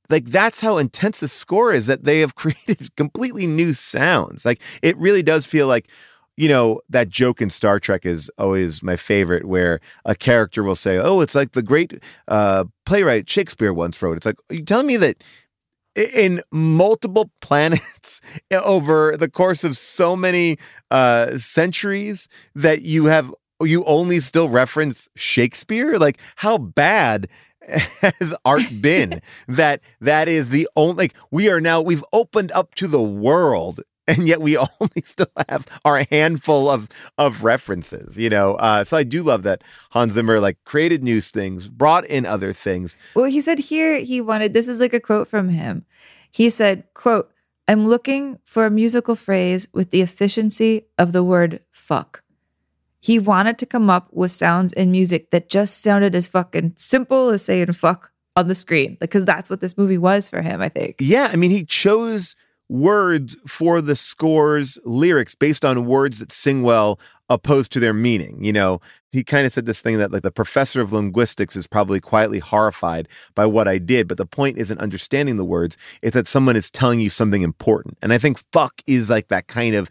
like 0.10 0.26
that's 0.26 0.60
how 0.60 0.78
intense 0.78 1.22
the 1.22 1.28
score 1.28 1.74
is 1.74 1.88
that 1.88 2.04
they 2.04 2.20
have 2.20 2.36
created 2.36 2.96
completely 2.96 3.48
new 3.48 3.74
sounds. 3.74 4.46
Like 4.46 4.62
it 4.82 4.98
really 4.98 5.24
does 5.24 5.46
feel 5.46 5.68
like 5.68 5.90
you 6.38 6.50
know 6.50 6.82
that 6.90 7.10
joke 7.10 7.42
in 7.42 7.50
Star 7.50 7.80
Trek 7.80 8.06
is 8.06 8.32
always 8.38 8.82
my 8.84 8.96
favorite, 8.96 9.46
where 9.46 9.80
a 10.06 10.16
character 10.16 10.64
will 10.64 10.76
say, 10.76 10.98
"Oh, 10.98 11.22
it's 11.22 11.36
like 11.36 11.52
the 11.52 11.62
great 11.62 12.02
uh, 12.28 12.66
playwright 12.86 13.30
Shakespeare 13.30 13.74
once 13.74 14.02
wrote." 14.02 14.18
It's 14.18 14.26
like, 14.26 14.38
are 14.50 14.56
you 14.56 14.64
telling 14.64 14.88
me 14.88 14.98
that 14.98 15.24
in 15.96 16.42
multiple 16.52 17.32
planets 17.42 18.22
over 18.52 19.18
the 19.18 19.30
course 19.30 19.64
of 19.64 19.78
so 19.78 20.16
many 20.16 20.58
uh, 20.90 21.38
centuries 21.38 22.28
that 22.56 22.82
you 22.82 23.06
have 23.06 23.34
you 23.62 23.84
only 23.86 24.20
still 24.20 24.50
reference 24.50 25.10
Shakespeare? 25.16 25.98
Like, 25.98 26.20
how 26.38 26.58
bad? 26.58 27.28
has 28.02 28.34
art 28.44 28.64
been 28.82 29.22
that 29.48 29.82
that 30.00 30.28
is 30.28 30.50
the 30.50 30.68
only 30.76 30.96
like 30.96 31.14
we 31.30 31.48
are 31.48 31.62
now 31.62 31.80
we've 31.80 32.04
opened 32.12 32.52
up 32.54 32.74
to 32.74 32.88
the 32.88 33.02
world 33.02 33.82
and 34.12 34.28
yet 34.28 34.42
we 34.42 34.58
only 34.82 35.02
still 35.04 35.32
have 35.50 35.66
our 35.86 36.04
handful 36.12 36.70
of 36.70 36.88
of 37.18 37.44
references 37.44 38.18
you 38.20 38.30
know 38.30 38.56
uh 38.56 38.84
so 38.84 38.96
i 38.98 39.04
do 39.04 39.24
love 39.24 39.44
that 39.44 39.64
hans 39.92 40.14
zimmer 40.14 40.40
like 40.40 40.58
created 40.66 41.04
new 41.04 41.20
things 41.22 41.68
brought 41.68 42.06
in 42.06 42.26
other 42.26 42.52
things 42.54 42.98
Well, 43.16 43.26
he 43.26 43.42
said 43.42 43.60
here 43.60 43.98
he 44.00 44.22
wanted 44.22 44.54
this 44.54 44.68
is 44.68 44.80
like 44.80 44.94
a 44.94 45.00
quote 45.00 45.28
from 45.28 45.50
him. 45.50 45.86
He 46.32 46.50
said, 46.50 46.84
quote, 46.94 47.32
I'm 47.68 47.88
looking 47.88 48.40
for 48.46 48.66
a 48.66 48.70
musical 48.72 49.16
phrase 49.16 49.68
with 49.74 49.92
the 49.92 50.02
efficiency 50.02 50.84
of 50.98 51.12
the 51.12 51.24
word 51.24 51.60
fuck. 51.72 52.24
He 53.02 53.20
wanted 53.20 53.58
to 53.60 53.66
come 53.66 53.90
up 53.90 54.08
with 54.12 54.32
sounds 54.32 54.74
in 54.74 54.92
music 54.92 55.32
that 55.32 55.50
just 55.50 55.82
sounded 55.82 56.16
as 56.16 56.28
fucking 56.28 56.74
simple 56.78 57.30
as 57.30 57.44
saying 57.46 57.72
fuck 57.74 58.12
on 58.36 58.48
the 58.48 58.56
screen. 58.56 58.98
Because 59.00 59.26
that's 59.26 59.50
what 59.50 59.60
this 59.62 59.78
movie 59.78 59.98
was 59.98 60.30
for 60.30 60.42
him, 60.42 60.62
I 60.62 60.70
think. 60.70 60.96
yeah 61.00 61.30
i 61.32 61.36
mean 61.36 61.52
he 61.52 61.64
chose 61.66 62.36
words 62.72 63.36
for 63.46 63.82
the 63.82 63.98
score's 63.98 64.80
lyrics 64.86 65.36
based 65.36 65.66
on 65.66 65.86
words 65.86 66.20
that 66.20 66.32
sing 66.32 66.64
well 66.64 66.98
opposed 67.30 67.70
to 67.74 67.82
their 67.82 67.94
meaning 67.94 68.42
you 68.42 68.54
know? 68.54 68.80
He 69.12 69.26
kind 69.26 69.46
of 69.46 69.52
said 69.52 69.66
this 69.66 69.82
thing 69.82 69.98
that 69.98 70.14
like 70.14 70.22
the 70.22 70.32
professor 70.32 70.80
of 70.80 70.94
linguistics 70.94 71.58
is 71.58 71.68
probably 71.68 72.00
quietly 72.00 72.40
horrified 72.40 73.10
by 73.36 73.46
what 73.46 73.68
i 73.68 73.78
did 73.78 74.08
but 74.08 74.16
the 74.18 74.26
point 74.26 74.58
isn't 74.58 74.80
understanding 74.80 75.36
the 75.36 75.44
words 75.44 75.76
it's 76.02 76.14
that 76.14 76.30
someone 76.30 76.56
is 76.56 76.72
telling 76.72 77.02
you 77.02 77.10
something 77.10 77.42
important. 77.42 77.98
And 78.02 78.14
i 78.14 78.18
think 78.18 78.42
fuck 78.54 78.82
is 78.88 79.10
like 79.10 79.28
that 79.28 79.48
kind 79.48 79.76
of 79.76 79.90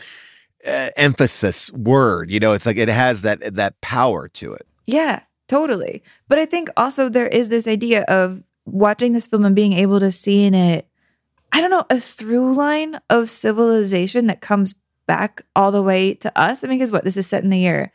uh, 0.67 0.89
emphasis 0.97 1.71
word 1.73 2.31
you 2.31 2.41
know? 2.41 2.55
It's 2.55 2.65
like 2.65 2.79
it 2.79 2.89
has 2.89 3.21
that 3.23 3.55
that 3.57 3.79
power 3.83 4.29
to 4.29 4.55
it. 4.55 4.67
Yeah, 4.87 5.23
totally. 5.49 6.03
But 6.29 6.39
I 6.39 6.47
think 6.47 6.71
also 6.79 7.11
there 7.11 7.29
is 7.29 7.51
this 7.51 7.69
idea 7.69 8.05
of 8.09 8.43
watching 8.65 9.13
this 9.13 9.27
film 9.27 9.45
and 9.45 9.55
being 9.57 9.75
able 9.75 10.01
to 10.01 10.13
see 10.13 10.45
in 10.45 10.55
it, 10.55 10.87
I 11.53 11.61
don't 11.61 11.71
know, 11.71 11.87
a 11.91 11.99
through 11.99 12.55
line 12.55 13.01
of 13.09 13.31
civilization 13.31 14.29
that 14.29 14.41
comes 14.41 14.75
back 15.07 15.43
all 15.57 15.73
the 15.73 15.83
way 15.83 16.15
to 16.15 16.41
us. 16.41 16.63
I 16.63 16.69
mean, 16.69 16.79
because 16.79 16.93
what? 16.93 17.03
This 17.05 17.17
is 17.17 17.27
set 17.27 17.43
in 17.43 17.51
the 17.51 17.59
year 17.59 17.91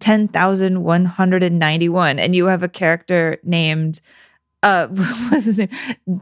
10,191, 0.00 2.18
and 2.18 2.36
you 2.36 2.46
have 2.46 2.62
a 2.62 2.68
character 2.68 3.38
named, 3.42 4.00
uh, 4.62 4.86
what's 4.88 5.46
his 5.46 5.58
name? 5.58 5.70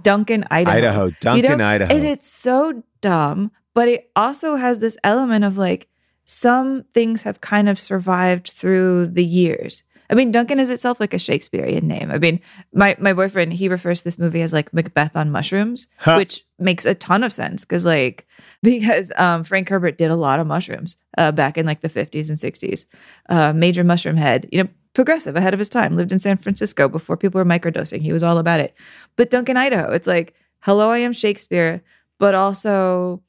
Duncan 0.02 0.44
Idaho. 0.50 0.76
Idaho, 0.76 1.10
Duncan, 1.20 1.60
Idaho. 1.60 1.94
And 1.94 2.06
it's 2.06 2.28
so 2.28 2.82
dumb, 3.00 3.50
but 3.74 3.88
it 3.88 4.10
also 4.16 4.56
has 4.56 4.78
this 4.78 4.96
element 5.02 5.44
of 5.44 5.58
like, 5.58 5.88
some 6.24 6.84
things 6.92 7.22
have 7.22 7.40
kind 7.40 7.68
of 7.68 7.78
survived 7.78 8.48
through 8.48 9.06
the 9.06 9.24
years. 9.24 9.84
I 10.10 10.14
mean, 10.14 10.30
Duncan 10.32 10.58
is 10.60 10.70
itself 10.70 11.00
like 11.00 11.14
a 11.14 11.18
Shakespearean 11.18 11.86
name. 11.88 12.10
I 12.10 12.18
mean, 12.18 12.40
my 12.72 12.96
my 12.98 13.12
boyfriend 13.12 13.52
he 13.52 13.68
refers 13.68 13.98
to 14.00 14.04
this 14.04 14.18
movie 14.18 14.42
as 14.42 14.52
like 14.52 14.72
Macbeth 14.72 15.16
on 15.16 15.30
mushrooms, 15.30 15.88
Huh. 15.98 16.16
which 16.16 16.44
makes 16.58 16.86
a 16.86 16.94
ton 16.94 17.22
of 17.24 17.32
sense 17.32 17.64
because 17.64 17.84
like 17.84 18.26
because 18.62 19.12
um, 19.16 19.44
Frank 19.44 19.68
Herbert 19.68 19.98
did 19.98 20.10
a 20.10 20.16
lot 20.16 20.40
of 20.40 20.46
mushrooms 20.46 20.96
uh, 21.18 21.32
back 21.32 21.58
in 21.58 21.66
like 21.66 21.80
the 21.80 21.88
fifties 21.88 22.30
and 22.30 22.38
sixties. 22.40 22.86
Uh, 23.28 23.52
major 23.52 23.84
mushroom 23.84 24.16
head, 24.16 24.48
you 24.52 24.62
know, 24.62 24.68
progressive 24.94 25.36
ahead 25.36 25.52
of 25.52 25.58
his 25.58 25.68
time. 25.68 25.94
Lived 25.96 26.12
in 26.12 26.18
San 26.18 26.36
Francisco 26.36 26.88
before 26.88 27.16
people 27.16 27.38
were 27.38 27.44
microdosing. 27.44 28.00
He 28.00 28.12
was 28.12 28.22
all 28.22 28.38
about 28.38 28.60
it. 28.60 28.74
But 29.16 29.30
Duncan 29.30 29.56
Idaho, 29.56 29.92
it's 29.92 30.06
like, 30.06 30.34
hello, 30.60 30.90
I 30.90 30.98
am 30.98 31.12
Shakespeare, 31.12 31.82
but 32.18 32.34
also 32.34 33.22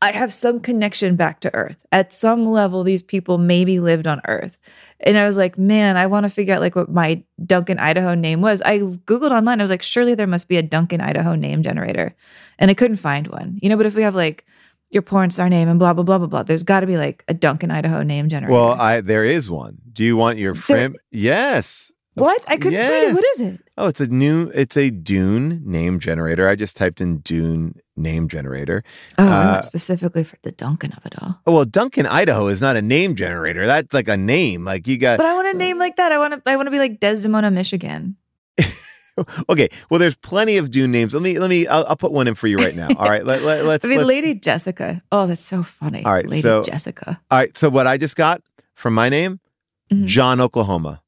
I 0.00 0.12
have 0.12 0.32
some 0.32 0.60
connection 0.60 1.16
back 1.16 1.40
to 1.40 1.54
Earth. 1.54 1.84
At 1.90 2.12
some 2.12 2.46
level, 2.46 2.84
these 2.84 3.02
people 3.02 3.36
maybe 3.38 3.80
lived 3.80 4.06
on 4.06 4.20
Earth. 4.28 4.58
And 5.00 5.16
I 5.16 5.24
was 5.24 5.36
like, 5.36 5.56
man, 5.56 5.96
I 5.96 6.06
want 6.06 6.24
to 6.24 6.30
figure 6.30 6.54
out 6.54 6.60
like 6.60 6.74
what 6.74 6.90
my 6.90 7.22
Duncan 7.44 7.78
Idaho 7.78 8.14
name 8.14 8.40
was. 8.40 8.60
I 8.62 8.78
Googled 8.80 9.30
online. 9.30 9.60
I 9.60 9.62
was 9.62 9.70
like, 9.70 9.82
surely 9.82 10.14
there 10.14 10.26
must 10.26 10.48
be 10.48 10.56
a 10.56 10.62
Duncan 10.62 11.00
Idaho 11.00 11.34
name 11.36 11.62
generator. 11.62 12.16
And 12.58 12.70
I 12.70 12.74
couldn't 12.74 12.96
find 12.96 13.28
one. 13.28 13.58
You 13.62 13.68
know, 13.68 13.76
but 13.76 13.86
if 13.86 13.94
we 13.94 14.02
have 14.02 14.14
like 14.16 14.44
your 14.90 15.02
porn 15.02 15.30
star 15.30 15.48
name 15.48 15.68
and 15.68 15.78
blah, 15.78 15.92
blah, 15.92 16.02
blah, 16.02 16.18
blah, 16.18 16.26
blah, 16.26 16.42
there's 16.42 16.62
got 16.62 16.80
to 16.80 16.86
be 16.86 16.96
like 16.96 17.22
a 17.28 17.34
Duncan 17.34 17.70
Idaho 17.70 18.02
name 18.02 18.28
generator. 18.28 18.52
well 18.54 18.72
i 18.72 19.02
there 19.02 19.24
is 19.24 19.50
one 19.50 19.76
do 19.92 20.02
you 20.02 20.16
want 20.16 20.38
your 20.38 20.54
friend 20.54 20.98
yes 21.12 21.92
what? 22.20 22.44
I 22.48 22.56
couldn't 22.56 22.78
find 22.78 23.04
it. 23.10 23.14
What 23.14 23.24
is 23.24 23.40
it? 23.40 23.60
Oh, 23.76 23.86
it's 23.88 24.00
a 24.00 24.06
new, 24.08 24.50
it's 24.54 24.76
a 24.76 24.90
Dune 24.90 25.62
name 25.64 25.98
generator. 26.00 26.48
I 26.48 26.54
just 26.56 26.76
typed 26.76 27.00
in 27.00 27.18
Dune 27.18 27.80
name 27.96 28.28
generator. 28.28 28.82
Oh, 29.18 29.26
Uh, 29.28 29.60
specifically 29.62 30.24
for 30.24 30.36
the 30.42 30.52
Duncan 30.52 30.92
of 30.92 31.04
it 31.06 31.14
all. 31.22 31.40
oh, 31.46 31.52
well, 31.52 31.64
Duncan, 31.64 32.06
Idaho 32.06 32.48
is 32.48 32.60
not 32.60 32.76
a 32.76 32.82
name 32.82 33.14
generator. 33.14 33.66
That's 33.66 33.92
like 33.94 34.08
a 34.08 34.16
name. 34.16 34.64
Like 34.64 34.86
you 34.86 34.98
got, 34.98 35.16
But 35.18 35.26
I 35.26 35.34
want 35.34 35.48
a 35.48 35.54
name 35.54 35.78
like 35.78 35.96
that. 35.96 36.12
I 36.12 36.18
want 36.18 36.34
to. 36.44 36.50
I 36.50 36.56
want 36.56 36.66
to 36.66 36.70
be 36.70 36.78
like 36.78 37.00
Desdemona, 37.00 37.50
Michigan. 37.50 38.16
okay. 39.48 39.68
Well, 39.90 39.98
there's 39.98 40.16
plenty 40.16 40.56
of 40.58 40.70
Dune 40.70 40.92
names. 40.92 41.14
Let 41.14 41.22
me, 41.22 41.38
let 41.38 41.50
me, 41.50 41.66
I'll, 41.66 41.84
I'll 41.88 41.96
put 41.96 42.12
one 42.12 42.28
in 42.28 42.34
for 42.34 42.46
you 42.46 42.56
right 42.56 42.74
now. 42.74 42.88
All 42.96 43.08
right. 43.08 43.24
Let, 43.24 43.42
let, 43.42 43.64
let's, 43.70 43.84
I 43.84 43.88
mean, 43.88 43.98
let's- 43.98 44.08
Lady 44.08 44.34
Jessica. 44.34 45.02
Oh, 45.10 45.26
that's 45.26 45.40
so 45.40 45.62
funny. 45.62 46.04
all 46.04 46.12
right. 46.12 46.26
Lady 46.28 46.42
so, 46.42 46.62
Jessica. 46.62 47.20
All 47.30 47.38
right. 47.38 47.56
So 47.56 47.68
what 47.68 47.86
I 47.86 47.96
just 47.96 48.16
got 48.16 48.42
from 48.74 48.94
my 48.94 49.08
name, 49.08 49.40
Mm-hmm. 49.90 50.04
John, 50.04 50.38
Oklahoma. 50.38 51.00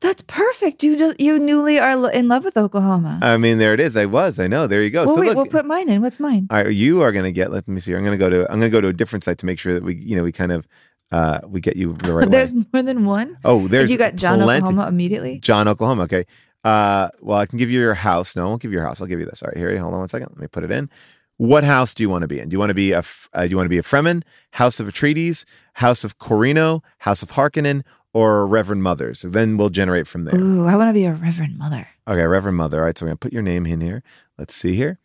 That's 0.00 0.22
perfect. 0.22 0.82
You 0.82 0.96
just 0.96 1.20
you 1.20 1.38
newly 1.38 1.78
are 1.78 2.10
in 2.10 2.28
love 2.28 2.44
with 2.44 2.56
Oklahoma. 2.56 3.18
I 3.22 3.36
mean, 3.36 3.58
there 3.58 3.72
it 3.74 3.80
is. 3.80 3.96
I 3.96 4.06
was, 4.06 4.38
I 4.38 4.46
know. 4.46 4.66
There 4.66 4.82
you 4.82 4.90
go. 4.90 5.04
well, 5.04 5.14
so 5.14 5.20
wait, 5.20 5.28
look, 5.28 5.36
we'll 5.36 5.46
put 5.46 5.64
mine 5.66 5.88
in. 5.88 6.02
What's 6.02 6.20
mine? 6.20 6.46
All 6.50 6.62
right, 6.64 6.72
you 6.74 7.02
are 7.02 7.12
going 7.12 7.24
to 7.24 7.32
get. 7.32 7.50
Let 7.52 7.66
me 7.68 7.80
see. 7.80 7.94
I'm 7.94 8.04
going 8.04 8.18
to 8.18 8.22
go 8.22 8.28
to. 8.28 8.42
I'm 8.50 8.58
going 8.60 8.70
to 8.70 8.76
go 8.76 8.80
to 8.80 8.88
a 8.88 8.92
different 8.92 9.24
site 9.24 9.38
to 9.38 9.46
make 9.46 9.58
sure 9.58 9.72
that 9.74 9.82
we, 9.82 9.94
you 9.96 10.16
know, 10.16 10.22
we 10.24 10.32
kind 10.32 10.52
of, 10.52 10.66
uh, 11.12 11.40
we 11.46 11.60
get 11.60 11.76
you 11.76 11.94
the 11.94 12.12
right 12.12 12.30
There's 12.30 12.52
way. 12.52 12.64
more 12.72 12.82
than 12.82 13.04
one. 13.06 13.38
Oh, 13.44 13.66
there's 13.68 13.84
If 13.84 13.90
you 13.90 13.98
got 13.98 14.16
John 14.16 14.40
plenty- 14.40 14.64
Oklahoma 14.64 14.88
immediately. 14.88 15.38
John, 15.38 15.68
Oklahoma. 15.68 16.02
Okay. 16.04 16.26
Uh, 16.64 17.08
well, 17.20 17.38
I 17.38 17.46
can 17.46 17.58
give 17.58 17.70
you 17.70 17.78
your 17.80 17.94
house. 17.94 18.34
No, 18.36 18.42
I 18.42 18.46
won't 18.46 18.62
give 18.62 18.70
you 18.72 18.78
your 18.78 18.86
house. 18.86 19.00
I'll 19.00 19.06
give 19.06 19.20
you 19.20 19.26
this. 19.26 19.42
All 19.42 19.48
right, 19.48 19.56
here. 19.56 19.70
You. 19.70 19.78
Hold 19.78 19.92
on 19.94 20.00
one 20.00 20.08
second. 20.08 20.28
Let 20.30 20.38
me 20.38 20.46
put 20.46 20.64
it 20.64 20.70
in. 20.70 20.88
What 21.36 21.64
house 21.64 21.94
do 21.94 22.02
you 22.02 22.08
want 22.08 22.22
to 22.22 22.28
be 22.28 22.38
in? 22.38 22.48
Do 22.48 22.54
you 22.54 22.58
want 22.58 22.70
to 22.70 22.74
be 22.74 22.92
a 22.92 23.02
Uh, 23.32 23.42
do 23.44 23.48
you 23.50 23.56
want 23.56 23.66
to 23.66 23.70
be 23.70 23.78
a 23.78 23.82
Fremen, 23.82 24.22
House 24.52 24.78
of 24.80 24.86
Atreides, 24.86 25.44
House 25.74 26.04
of 26.04 26.18
Corrino, 26.18 26.80
House 26.98 27.22
of 27.22 27.32
Harkonnen, 27.32 27.82
or 28.14 28.46
Reverend 28.46 28.82
Mothers? 28.82 29.22
Then 29.22 29.58
we'll 29.58 29.68
generate 29.68 30.06
from 30.06 30.24
there. 30.24 30.34
Ooh, 30.34 30.66
I 30.66 30.76
want 30.76 30.88
to 30.88 30.94
be 30.94 31.04
a 31.04 31.12
Reverend 31.12 31.58
Mother. 31.58 31.88
Okay, 32.08 32.22
Reverend 32.22 32.56
Mother. 32.56 32.78
All 32.78 32.84
right, 32.84 32.96
so 32.96 33.04
we're 33.04 33.10
gonna 33.10 33.16
put 33.16 33.34
your 33.34 33.42
name 33.42 33.66
in 33.66 33.82
here. 33.82 34.02
Let's 34.38 34.54
see 34.54 34.74
here. 34.74 34.98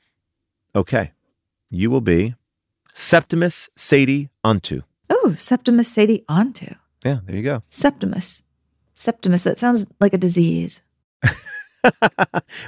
Okay, 0.74 1.12
you 1.70 1.92
will 1.92 2.02
be 2.02 2.36
Septimus 2.94 3.70
Sadie 3.76 4.30
Onto. 4.44 4.84
Oh, 5.10 5.34
Septimus 5.38 5.88
Sadie 5.88 6.24
Onto. 6.30 6.76
Yeah, 7.04 7.20
there 7.26 7.36
you 7.36 7.44
go. 7.44 7.64
Septimus. 7.70 8.44
Septimus. 8.94 9.44
That 9.44 9.58
sounds 9.58 9.88
like 10.00 10.14
a 10.14 10.18
disease. 10.18 10.82
all 11.24 11.92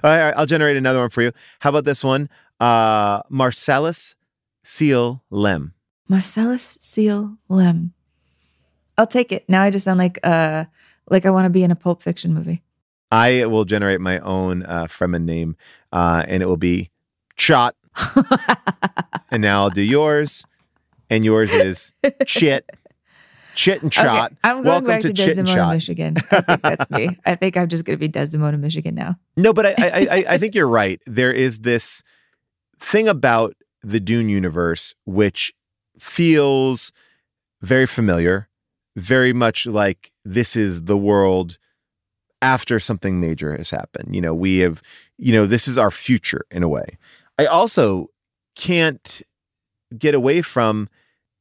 right, 0.03 0.33
I'll 0.35 0.45
generate 0.45 0.77
another 0.77 0.99
one 0.99 1.09
for 1.09 1.21
you. 1.21 1.31
How 1.59 1.69
about 1.69 1.85
this 1.85 2.03
one? 2.03 2.29
Uh, 2.59 3.21
Marcellus 3.29 4.15
Seal 4.63 5.23
Lem. 5.29 5.73
Marcellus 6.07 6.77
Seal 6.79 7.37
Lem. 7.49 7.93
I'll 9.01 9.07
take 9.07 9.31
it. 9.31 9.49
Now 9.49 9.63
I 9.63 9.71
just 9.71 9.83
sound 9.83 9.97
like 9.97 10.19
uh 10.21 10.65
like 11.09 11.25
I 11.25 11.31
want 11.31 11.45
to 11.45 11.49
be 11.49 11.63
in 11.63 11.71
a 11.71 11.75
Pulp 11.75 12.03
Fiction 12.03 12.35
movie. 12.35 12.61
I 13.09 13.47
will 13.47 13.65
generate 13.65 13.99
my 13.99 14.19
own 14.19 14.63
uh, 14.63 14.83
Fremen 14.83 15.23
name, 15.23 15.57
uh, 15.91 16.23
and 16.27 16.43
it 16.43 16.45
will 16.45 16.55
be 16.55 16.91
Chot. 17.35 17.75
and 19.31 19.41
now 19.41 19.63
I'll 19.63 19.71
do 19.71 19.81
yours, 19.81 20.45
and 21.09 21.25
yours 21.25 21.51
is 21.51 21.91
Chit. 22.27 22.69
Chit 23.55 23.81
and 23.81 23.91
Chot. 23.91 24.31
Okay, 24.31 24.39
I'm 24.43 24.57
going 24.57 24.65
Welcome 24.65 24.87
back 24.87 25.01
to, 25.01 25.07
to, 25.07 25.13
Desdemona. 25.13 25.73
Michigan. 25.73 26.15
I 26.31 26.41
think 26.41 26.61
that's 26.61 26.89
me. 26.91 27.17
I 27.25 27.35
think 27.35 27.57
I'm 27.57 27.67
just 27.67 27.83
going 27.83 27.97
to 27.97 27.99
be 27.99 28.07
Desdemona, 28.07 28.59
Michigan 28.59 28.93
now. 28.93 29.15
No, 29.35 29.51
but 29.51 29.65
I, 29.65 29.73
I, 29.77 30.07
I, 30.09 30.25
I 30.29 30.37
think 30.37 30.53
you're 30.53 30.69
right. 30.69 31.01
There 31.07 31.33
is 31.33 31.59
this 31.59 32.03
thing 32.79 33.07
about 33.07 33.55
the 33.81 33.99
Dune 33.99 34.29
universe 34.29 34.93
which 35.05 35.53
feels 35.99 36.93
very 37.61 37.87
familiar, 37.87 38.47
very 38.95 39.33
much 39.33 39.65
like 39.65 40.11
this 40.25 40.55
is 40.55 40.83
the 40.83 40.97
world 40.97 41.57
after 42.41 42.79
something 42.79 43.19
major 43.19 43.55
has 43.55 43.71
happened. 43.71 44.15
You 44.15 44.21
know, 44.21 44.33
we 44.33 44.59
have, 44.59 44.81
you 45.17 45.33
know, 45.33 45.45
this 45.45 45.67
is 45.67 45.77
our 45.77 45.91
future 45.91 46.41
in 46.51 46.63
a 46.63 46.67
way. 46.67 46.97
I 47.37 47.45
also 47.45 48.07
can't 48.55 49.21
get 49.97 50.15
away 50.15 50.41
from 50.41 50.89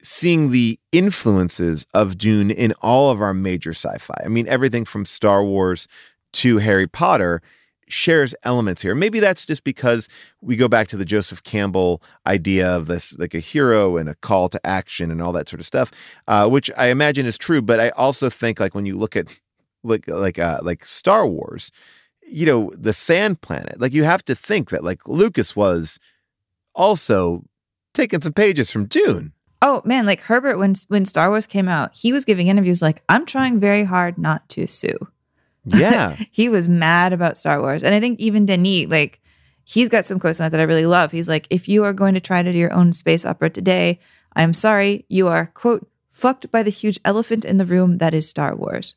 seeing 0.02 0.50
the 0.50 0.78
influences 0.92 1.86
of 1.92 2.16
Dune 2.16 2.50
in 2.50 2.72
all 2.80 3.10
of 3.10 3.20
our 3.20 3.34
major 3.34 3.70
sci-fi. 3.70 4.22
I 4.24 4.28
mean, 4.28 4.48
everything 4.48 4.84
from 4.84 5.04
Star 5.04 5.44
Wars 5.44 5.88
to 6.34 6.58
Harry 6.58 6.86
Potter 6.86 7.42
shares 7.90 8.34
elements 8.42 8.82
here. 8.82 8.94
Maybe 8.94 9.20
that's 9.20 9.44
just 9.44 9.64
because 9.64 10.08
we 10.40 10.56
go 10.56 10.68
back 10.68 10.88
to 10.88 10.96
the 10.96 11.04
Joseph 11.04 11.42
Campbell 11.42 12.02
idea 12.26 12.68
of 12.68 12.86
this 12.86 13.18
like 13.18 13.34
a 13.34 13.40
hero 13.40 13.96
and 13.96 14.08
a 14.08 14.14
call 14.16 14.48
to 14.50 14.66
action 14.66 15.10
and 15.10 15.20
all 15.20 15.32
that 15.32 15.48
sort 15.48 15.60
of 15.60 15.66
stuff, 15.66 15.90
uh, 16.28 16.48
which 16.48 16.70
I 16.76 16.88
imagine 16.88 17.26
is 17.26 17.38
true. 17.38 17.62
But 17.62 17.80
I 17.80 17.90
also 17.90 18.30
think 18.30 18.60
like 18.60 18.74
when 18.74 18.86
you 18.86 18.96
look 18.96 19.16
at 19.16 19.40
like 19.82 20.08
like 20.08 20.38
uh, 20.38 20.60
like 20.62 20.84
Star 20.84 21.26
Wars, 21.26 21.70
you 22.26 22.46
know, 22.46 22.72
the 22.76 22.92
Sand 22.92 23.40
Planet, 23.40 23.80
like 23.80 23.92
you 23.92 24.04
have 24.04 24.24
to 24.26 24.34
think 24.34 24.70
that 24.70 24.84
like 24.84 25.08
Lucas 25.08 25.56
was 25.56 25.98
also 26.74 27.44
taking 27.92 28.22
some 28.22 28.32
pages 28.32 28.70
from 28.70 28.86
Dune. 28.86 29.32
Oh 29.62 29.82
man, 29.84 30.06
like 30.06 30.22
Herbert 30.22 30.58
when 30.58 30.74
when 30.88 31.04
Star 31.04 31.28
Wars 31.28 31.46
came 31.46 31.68
out, 31.68 31.94
he 31.94 32.12
was 32.12 32.24
giving 32.24 32.48
interviews 32.48 32.80
like 32.80 33.02
I'm 33.08 33.26
trying 33.26 33.60
very 33.60 33.84
hard 33.84 34.16
not 34.16 34.48
to 34.50 34.66
sue. 34.66 34.98
Yeah. 35.64 36.16
he 36.30 36.48
was 36.48 36.68
mad 36.68 37.12
about 37.12 37.38
Star 37.38 37.60
Wars. 37.60 37.82
And 37.82 37.94
I 37.94 38.00
think 38.00 38.18
even 38.20 38.46
Denis, 38.46 38.88
like, 38.88 39.20
he's 39.64 39.88
got 39.88 40.04
some 40.04 40.18
quotes 40.18 40.40
on 40.40 40.46
that 40.46 40.50
that 40.52 40.60
I 40.60 40.64
really 40.64 40.86
love. 40.86 41.12
He's 41.12 41.28
like, 41.28 41.46
if 41.50 41.68
you 41.68 41.84
are 41.84 41.92
going 41.92 42.14
to 42.14 42.20
try 42.20 42.42
to 42.42 42.52
do 42.52 42.58
your 42.58 42.72
own 42.72 42.92
space 42.92 43.24
opera 43.24 43.50
today, 43.50 44.00
I'm 44.34 44.54
sorry, 44.54 45.04
you 45.08 45.28
are, 45.28 45.46
quote, 45.46 45.88
fucked 46.10 46.50
by 46.50 46.62
the 46.62 46.70
huge 46.70 46.98
elephant 47.04 47.44
in 47.44 47.58
the 47.58 47.64
room 47.64 47.98
that 47.98 48.14
is 48.14 48.28
Star 48.28 48.54
Wars. 48.54 48.94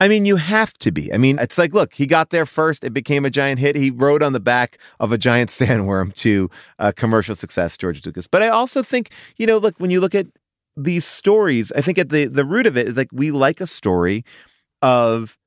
I 0.00 0.08
mean, 0.08 0.26
you 0.26 0.36
have 0.36 0.76
to 0.78 0.90
be. 0.90 1.12
I 1.12 1.16
mean, 1.16 1.38
it's 1.38 1.56
like, 1.56 1.72
look, 1.72 1.94
he 1.94 2.06
got 2.06 2.30
there 2.30 2.46
first. 2.46 2.82
It 2.84 2.92
became 2.92 3.24
a 3.24 3.30
giant 3.30 3.60
hit. 3.60 3.76
He 3.76 3.90
rode 3.90 4.22
on 4.22 4.32
the 4.32 4.40
back 4.40 4.78
of 4.98 5.12
a 5.12 5.18
giant 5.18 5.50
sandworm 5.50 6.12
to 6.14 6.50
uh, 6.78 6.92
commercial 6.94 7.34
success, 7.34 7.76
George 7.76 8.04
Lucas. 8.04 8.26
But 8.26 8.42
I 8.42 8.48
also 8.48 8.82
think, 8.82 9.10
you 9.36 9.46
know, 9.46 9.58
look, 9.58 9.78
when 9.78 9.90
you 9.90 10.00
look 10.00 10.14
at 10.14 10.26
these 10.76 11.04
stories, 11.04 11.70
I 11.72 11.80
think 11.80 11.98
at 11.98 12.08
the 12.08 12.26
the 12.26 12.44
root 12.44 12.66
of 12.66 12.76
it, 12.76 12.96
like 12.96 13.08
we 13.12 13.30
like 13.30 13.60
a 13.60 13.66
story 13.66 14.24
of 14.82 15.38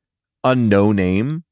a 0.52 0.56
no 0.56 0.92
name 0.92 1.44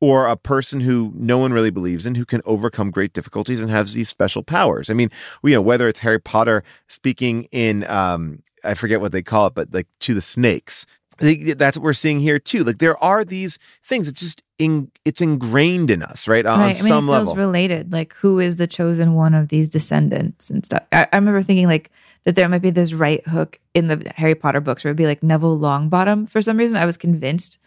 or 0.00 0.26
a 0.26 0.36
person 0.36 0.80
who 0.80 1.12
no 1.14 1.38
one 1.38 1.52
really 1.52 1.70
believes 1.70 2.06
in 2.06 2.16
who 2.16 2.24
can 2.24 2.42
overcome 2.44 2.90
great 2.90 3.12
difficulties 3.12 3.60
and 3.60 3.70
has 3.70 3.94
these 3.94 4.08
special 4.08 4.42
powers. 4.42 4.90
I 4.90 4.94
mean, 4.94 5.10
you 5.44 5.54
know, 5.54 5.62
whether 5.62 5.88
it's 5.88 6.00
Harry 6.00 6.18
Potter 6.18 6.64
speaking 6.88 7.44
in 7.52 7.84
um 7.84 8.42
I 8.64 8.74
forget 8.74 9.00
what 9.00 9.12
they 9.12 9.22
call 9.22 9.46
it, 9.48 9.54
but 9.54 9.72
like 9.72 9.88
to 10.00 10.14
the 10.14 10.20
snakes. 10.20 10.86
That's 11.20 11.76
what 11.76 11.84
we're 11.84 11.92
seeing 11.92 12.20
here 12.20 12.38
too. 12.38 12.64
Like 12.64 12.78
there 12.78 13.02
are 13.02 13.24
these 13.24 13.58
things. 13.82 14.08
It's 14.08 14.20
just 14.20 14.42
in, 14.58 14.90
it's 15.04 15.20
ingrained 15.20 15.90
in 15.90 16.02
us, 16.02 16.26
right? 16.26 16.44
On 16.46 16.58
right. 16.58 16.76
I 16.76 16.82
mean, 16.82 16.88
some 16.88 17.08
it 17.08 17.12
feels 17.12 17.28
level. 17.28 17.44
related. 17.44 17.92
Like 17.92 18.12
who 18.14 18.38
is 18.40 18.56
the 18.56 18.66
chosen 18.66 19.14
one 19.14 19.34
of 19.34 19.48
these 19.48 19.68
descendants 19.68 20.50
and 20.50 20.64
stuff. 20.64 20.82
I, 20.90 21.06
I 21.12 21.16
remember 21.16 21.42
thinking 21.42 21.66
like 21.66 21.90
that 22.24 22.34
there 22.34 22.48
might 22.48 22.62
be 22.62 22.70
this 22.70 22.92
right 22.92 23.24
hook 23.26 23.60
in 23.74 23.88
the 23.88 24.12
Harry 24.16 24.34
Potter 24.34 24.60
books 24.60 24.84
where 24.84 24.90
it'd 24.90 24.96
be 24.96 25.06
like 25.06 25.22
Neville 25.22 25.58
Longbottom. 25.58 26.28
For 26.28 26.42
some 26.42 26.56
reason, 26.56 26.76
I 26.76 26.86
was 26.86 26.96
convinced 26.96 27.58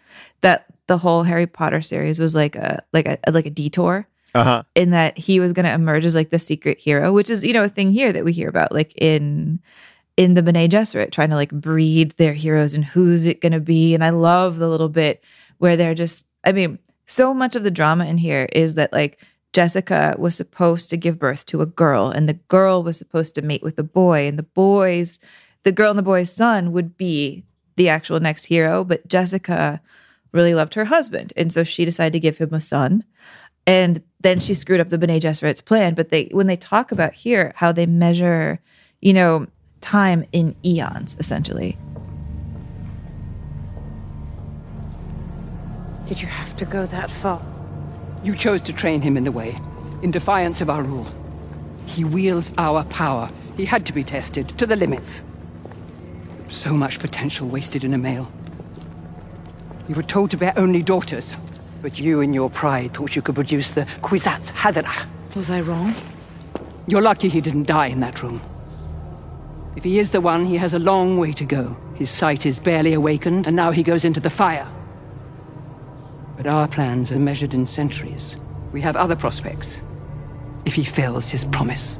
that 0.41 0.65
the 0.87 0.97
whole 0.97 1.23
Harry 1.23 1.47
Potter 1.47 1.81
series 1.81 2.19
was 2.19 2.35
like 2.35 2.55
a 2.55 2.83
like 2.93 3.07
a 3.07 3.17
like 3.31 3.45
a 3.45 3.51
detour. 3.51 4.07
Uh-huh. 4.33 4.63
In 4.75 4.89
that 4.89 5.17
he 5.17 5.39
was 5.39 5.53
going 5.53 5.63
to 5.63 5.71
emerge 5.71 6.03
as 6.03 6.13
like 6.13 6.29
the 6.29 6.39
secret 6.39 6.77
hero, 6.77 7.13
which 7.13 7.29
is 7.29 7.45
you 7.45 7.53
know 7.53 7.63
a 7.63 7.69
thing 7.69 7.93
here 7.93 8.11
that 8.11 8.25
we 8.25 8.33
hear 8.33 8.49
about, 8.49 8.73
like 8.73 8.93
in 8.97 9.61
in 10.17 10.33
the 10.33 10.43
Bene 10.43 10.67
Gesserit, 10.67 11.11
trying 11.11 11.29
to 11.29 11.35
like 11.35 11.51
breed 11.51 12.11
their 12.11 12.33
heroes 12.33 12.73
and 12.73 12.83
who's 12.83 13.27
it 13.27 13.41
going 13.41 13.51
to 13.51 13.59
be. 13.59 13.93
And 13.93 14.03
I 14.03 14.09
love 14.09 14.57
the 14.57 14.69
little 14.69 14.89
bit 14.89 15.23
where 15.57 15.75
they're 15.75 15.93
just, 15.93 16.27
I 16.43 16.51
mean, 16.51 16.79
so 17.05 17.33
much 17.33 17.55
of 17.55 17.63
the 17.63 17.71
drama 17.71 18.05
in 18.05 18.17
here 18.17 18.47
is 18.53 18.75
that 18.75 18.93
like 18.93 19.19
Jessica 19.53 20.15
was 20.17 20.35
supposed 20.35 20.89
to 20.89 20.97
give 20.97 21.19
birth 21.19 21.45
to 21.47 21.61
a 21.61 21.65
girl, 21.65 22.09
and 22.09 22.27
the 22.27 22.33
girl 22.33 22.83
was 22.83 22.97
supposed 22.97 23.35
to 23.35 23.41
mate 23.41 23.63
with 23.63 23.79
a 23.79 23.83
boy, 23.83 24.27
and 24.27 24.37
the 24.37 24.43
boys, 24.43 25.19
the 25.63 25.71
girl 25.71 25.91
and 25.91 25.99
the 25.99 26.03
boy's 26.03 26.31
son 26.31 26.71
would 26.73 26.97
be 26.97 27.45
the 27.77 27.89
actual 27.89 28.19
next 28.19 28.45
hero, 28.45 28.83
but 28.83 29.07
Jessica 29.07 29.81
really 30.35 30.53
loved 30.53 30.75
her 30.75 30.85
husband. 30.85 31.33
And 31.35 31.51
so 31.51 31.63
she 31.63 31.85
decided 31.85 32.13
to 32.13 32.19
give 32.19 32.37
him 32.37 32.53
a 32.53 32.61
son. 32.61 33.03
And 33.65 34.03
then 34.19 34.39
she 34.39 34.53
screwed 34.53 34.79
up 34.79 34.89
the 34.89 34.97
Bene 34.97 35.19
Gesserit's 35.19 35.61
plan. 35.61 35.95
But 35.95 36.09
they 36.09 36.29
when 36.31 36.45
they 36.45 36.57
talk 36.57 36.91
about 36.91 37.15
here 37.15 37.53
how 37.55 37.71
they 37.71 37.87
measure, 37.87 38.59
you 39.01 39.13
know, 39.13 39.47
time 39.79 40.25
in 40.31 40.55
eons, 40.63 41.15
essentially. 41.19 41.77
Did 46.05 46.21
you 46.21 46.27
have 46.27 46.55
to 46.57 46.65
go 46.65 46.85
that 46.85 47.09
far? 47.09 47.41
You 48.23 48.35
chose 48.35 48.61
to 48.61 48.73
train 48.73 49.01
him 49.01 49.17
in 49.17 49.23
the 49.23 49.31
way, 49.31 49.57
in 50.03 50.11
defiance 50.11 50.61
of 50.61 50.69
our 50.69 50.83
rule. 50.83 51.07
He 51.87 52.03
wields 52.03 52.51
our 52.57 52.83
power. 52.85 53.31
He 53.57 53.65
had 53.65 53.85
to 53.87 53.93
be 53.93 54.03
tested 54.03 54.49
to 54.49 54.67
the 54.67 54.75
limits. 54.75 55.23
So 56.49 56.75
much 56.75 56.99
potential 56.99 57.47
wasted 57.47 57.83
in 57.83 57.93
a 57.93 57.97
male. 57.97 58.31
You 59.87 59.95
were 59.95 60.03
told 60.03 60.31
to 60.31 60.37
bear 60.37 60.53
only 60.57 60.81
daughters, 60.81 61.37
but 61.81 61.99
you, 61.99 62.21
in 62.21 62.33
your 62.33 62.49
pride, 62.49 62.93
thought 62.93 63.15
you 63.15 63.21
could 63.21 63.35
produce 63.35 63.71
the 63.71 63.81
Kwisatz 64.01 64.51
Haderach. 64.51 65.07
Was 65.35 65.51
I 65.51 65.61
wrong? 65.61 65.93
You're 66.87 67.01
lucky 67.01 67.29
he 67.29 67.41
didn't 67.41 67.67
die 67.67 67.87
in 67.87 67.99
that 67.99 68.23
room. 68.23 68.41
If 69.75 69.83
he 69.83 69.99
is 69.99 70.11
the 70.11 70.21
one, 70.21 70.45
he 70.45 70.57
has 70.57 70.73
a 70.73 70.79
long 70.79 71.17
way 71.17 71.33
to 71.33 71.45
go. 71.45 71.77
His 71.95 72.09
sight 72.09 72.45
is 72.45 72.59
barely 72.59 72.93
awakened, 72.93 73.45
and 73.45 73.55
now 73.55 73.71
he 73.71 73.83
goes 73.83 74.05
into 74.05 74.19
the 74.19 74.29
fire. 74.29 74.67
But 76.37 76.47
our 76.47 76.67
plans 76.67 77.11
are 77.11 77.19
measured 77.19 77.53
in 77.53 77.65
centuries. 77.65 78.37
We 78.71 78.81
have 78.81 78.95
other 78.95 79.15
prospects. 79.15 79.81
If 80.65 80.73
he 80.73 80.83
fails 80.83 81.29
his 81.29 81.43
promise. 81.43 81.99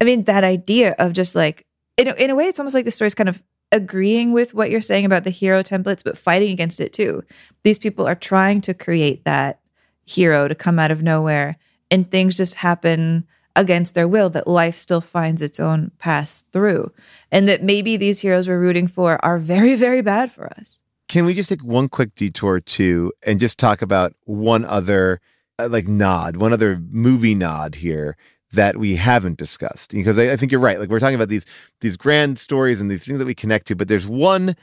I 0.00 0.04
mean, 0.04 0.24
that 0.24 0.42
idea 0.42 0.94
of 0.98 1.12
just 1.12 1.36
like, 1.36 1.64
in 1.96 2.08
a, 2.08 2.14
in 2.14 2.30
a 2.30 2.34
way, 2.34 2.46
it's 2.46 2.58
almost 2.58 2.74
like 2.74 2.84
the 2.84 2.90
story's 2.90 3.14
kind 3.14 3.28
of 3.28 3.42
agreeing 3.72 4.32
with 4.32 4.54
what 4.54 4.70
you're 4.70 4.80
saying 4.80 5.04
about 5.04 5.24
the 5.24 5.30
hero 5.30 5.62
templates, 5.62 6.02
but 6.04 6.18
fighting 6.18 6.52
against 6.52 6.80
it 6.80 6.92
too. 6.92 7.22
These 7.64 7.78
people 7.78 8.06
are 8.06 8.14
trying 8.14 8.60
to 8.62 8.74
create 8.74 9.24
that 9.24 9.60
hero 10.04 10.48
to 10.48 10.54
come 10.54 10.78
out 10.78 10.90
of 10.90 11.02
nowhere, 11.02 11.56
and 11.90 12.10
things 12.10 12.36
just 12.36 12.56
happen 12.56 13.26
against 13.56 13.94
their 13.94 14.08
will, 14.08 14.30
that 14.30 14.46
life 14.46 14.76
still 14.76 15.00
finds 15.00 15.42
its 15.42 15.58
own 15.58 15.90
path 15.98 16.44
through. 16.52 16.92
And 17.32 17.48
that 17.48 17.62
maybe 17.62 17.96
these 17.96 18.20
heroes 18.20 18.48
we're 18.48 18.58
rooting 18.58 18.86
for 18.86 19.22
are 19.24 19.36
very, 19.36 19.74
very 19.74 20.00
bad 20.00 20.30
for 20.30 20.46
us. 20.46 20.80
Can 21.08 21.24
we 21.24 21.34
just 21.34 21.48
take 21.48 21.64
one 21.64 21.88
quick 21.88 22.14
detour 22.14 22.60
to 22.60 23.12
and 23.22 23.40
just 23.40 23.58
talk 23.58 23.82
about 23.82 24.14
one 24.24 24.64
other 24.64 25.20
uh, 25.58 25.68
like 25.68 25.88
nod, 25.88 26.36
one 26.36 26.52
other 26.52 26.80
movie 26.90 27.34
nod 27.34 27.76
here 27.76 28.16
that 28.52 28.76
we 28.76 28.96
haven't 28.96 29.38
discussed? 29.38 29.90
Because 29.90 30.18
I, 30.18 30.32
I 30.32 30.36
think 30.36 30.52
you're 30.52 30.60
right. 30.60 30.78
Like 30.78 30.88
we're 30.88 31.00
talking 31.00 31.14
about 31.14 31.28
these 31.28 31.46
these 31.80 31.96
grand 31.96 32.38
stories 32.38 32.80
and 32.80 32.90
these 32.90 33.06
things 33.06 33.18
that 33.18 33.26
we 33.26 33.34
connect 33.34 33.66
to, 33.68 33.76
but 33.76 33.88
there's 33.88 34.06
one 34.06 34.56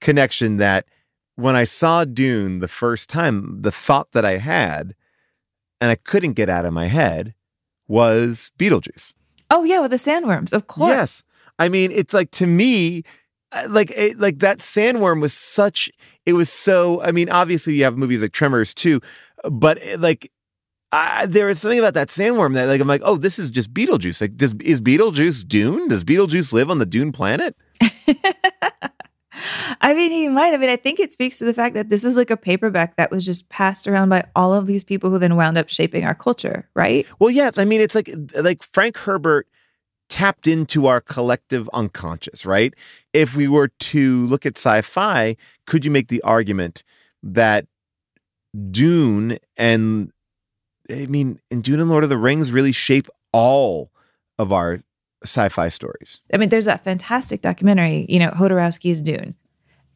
connection 0.00 0.58
that 0.58 0.86
when 1.36 1.56
I 1.56 1.64
saw 1.64 2.04
Dune 2.04 2.60
the 2.60 2.68
first 2.68 3.08
time, 3.08 3.62
the 3.62 3.72
thought 3.72 4.12
that 4.12 4.24
I 4.24 4.36
had, 4.36 4.94
and 5.80 5.90
I 5.90 5.96
couldn't 5.96 6.34
get 6.34 6.48
out 6.48 6.66
of 6.66 6.72
my 6.72 6.86
head, 6.86 7.34
was 7.88 8.52
Beetlejuice. 8.58 9.14
Oh 9.50 9.64
yeah, 9.64 9.80
with 9.80 9.90
the 9.90 9.96
sandworms, 9.96 10.52
of 10.52 10.66
course. 10.66 10.88
Yes. 10.88 11.24
I 11.58 11.68
mean, 11.68 11.92
it's 11.92 12.14
like 12.14 12.30
to 12.32 12.46
me, 12.46 13.02
uh, 13.52 13.66
like 13.68 13.90
it, 13.92 14.18
like 14.18 14.38
that 14.38 14.58
sandworm 14.58 15.20
was 15.20 15.32
such. 15.32 15.90
It 16.26 16.32
was 16.32 16.48
so. 16.50 17.02
I 17.02 17.12
mean, 17.12 17.28
obviously 17.28 17.74
you 17.74 17.84
have 17.84 17.98
movies 17.98 18.22
like 18.22 18.32
Tremors 18.32 18.72
too, 18.74 19.00
but 19.50 19.82
it, 19.82 20.00
like 20.00 20.30
I, 20.92 21.24
there 21.26 21.48
is 21.48 21.58
something 21.58 21.78
about 21.78 21.94
that 21.94 22.08
sandworm 22.08 22.54
that 22.54 22.66
like 22.66 22.80
I'm 22.80 22.86
like, 22.86 23.00
oh, 23.04 23.16
this 23.16 23.38
is 23.38 23.50
just 23.50 23.72
Beetlejuice. 23.72 24.20
Like, 24.20 24.36
does 24.36 24.54
is 24.56 24.80
Beetlejuice 24.82 25.48
Dune? 25.48 25.88
Does 25.88 26.04
Beetlejuice 26.04 26.52
live 26.52 26.70
on 26.70 26.78
the 26.78 26.86
Dune 26.86 27.12
planet? 27.12 27.56
I 29.80 29.94
mean, 29.94 30.10
he 30.10 30.28
might. 30.28 30.52
I 30.52 30.58
mean, 30.58 30.68
I 30.68 30.76
think 30.76 31.00
it 31.00 31.12
speaks 31.12 31.38
to 31.38 31.46
the 31.46 31.54
fact 31.54 31.74
that 31.74 31.88
this 31.88 32.04
is 32.04 32.16
like 32.16 32.30
a 32.30 32.36
paperback 32.36 32.96
that 32.96 33.10
was 33.10 33.24
just 33.24 33.48
passed 33.48 33.88
around 33.88 34.10
by 34.10 34.24
all 34.36 34.52
of 34.54 34.66
these 34.66 34.84
people 34.84 35.08
who 35.10 35.18
then 35.18 35.34
wound 35.34 35.56
up 35.56 35.70
shaping 35.70 36.04
our 36.04 36.14
culture, 36.14 36.68
right? 36.74 37.06
Well, 37.18 37.30
yes. 37.30 37.56
I 37.56 37.64
mean, 37.64 37.80
it's 37.80 37.94
like 37.94 38.10
like 38.34 38.62
Frank 38.62 38.98
Herbert 38.98 39.48
tapped 40.10 40.46
into 40.46 40.86
our 40.86 41.00
collective 41.00 41.70
unconscious, 41.72 42.44
right? 42.44 42.74
If 43.14 43.34
we 43.34 43.48
were 43.48 43.68
to 43.68 44.26
look 44.26 44.44
at 44.44 44.58
sci-fi, 44.58 45.36
could 45.66 45.86
you 45.86 45.90
make 45.90 46.08
the 46.08 46.20
argument 46.20 46.84
that 47.22 47.66
Dune 48.70 49.38
and 49.56 50.12
I 50.92 51.06
mean, 51.06 51.40
and 51.50 51.62
Dune 51.62 51.80
and 51.80 51.90
Lord 51.90 52.04
of 52.04 52.10
the 52.10 52.18
Rings 52.18 52.52
really 52.52 52.72
shape 52.72 53.08
all 53.32 53.90
of 54.38 54.52
our 54.52 54.82
sci-fi 55.24 55.68
stories. 55.68 56.20
I 56.32 56.36
mean, 56.36 56.48
there's 56.48 56.64
that 56.66 56.84
fantastic 56.84 57.42
documentary, 57.42 58.06
you 58.08 58.18
know, 58.18 58.30
Jodorowsky's 58.30 59.00
Dune. 59.00 59.34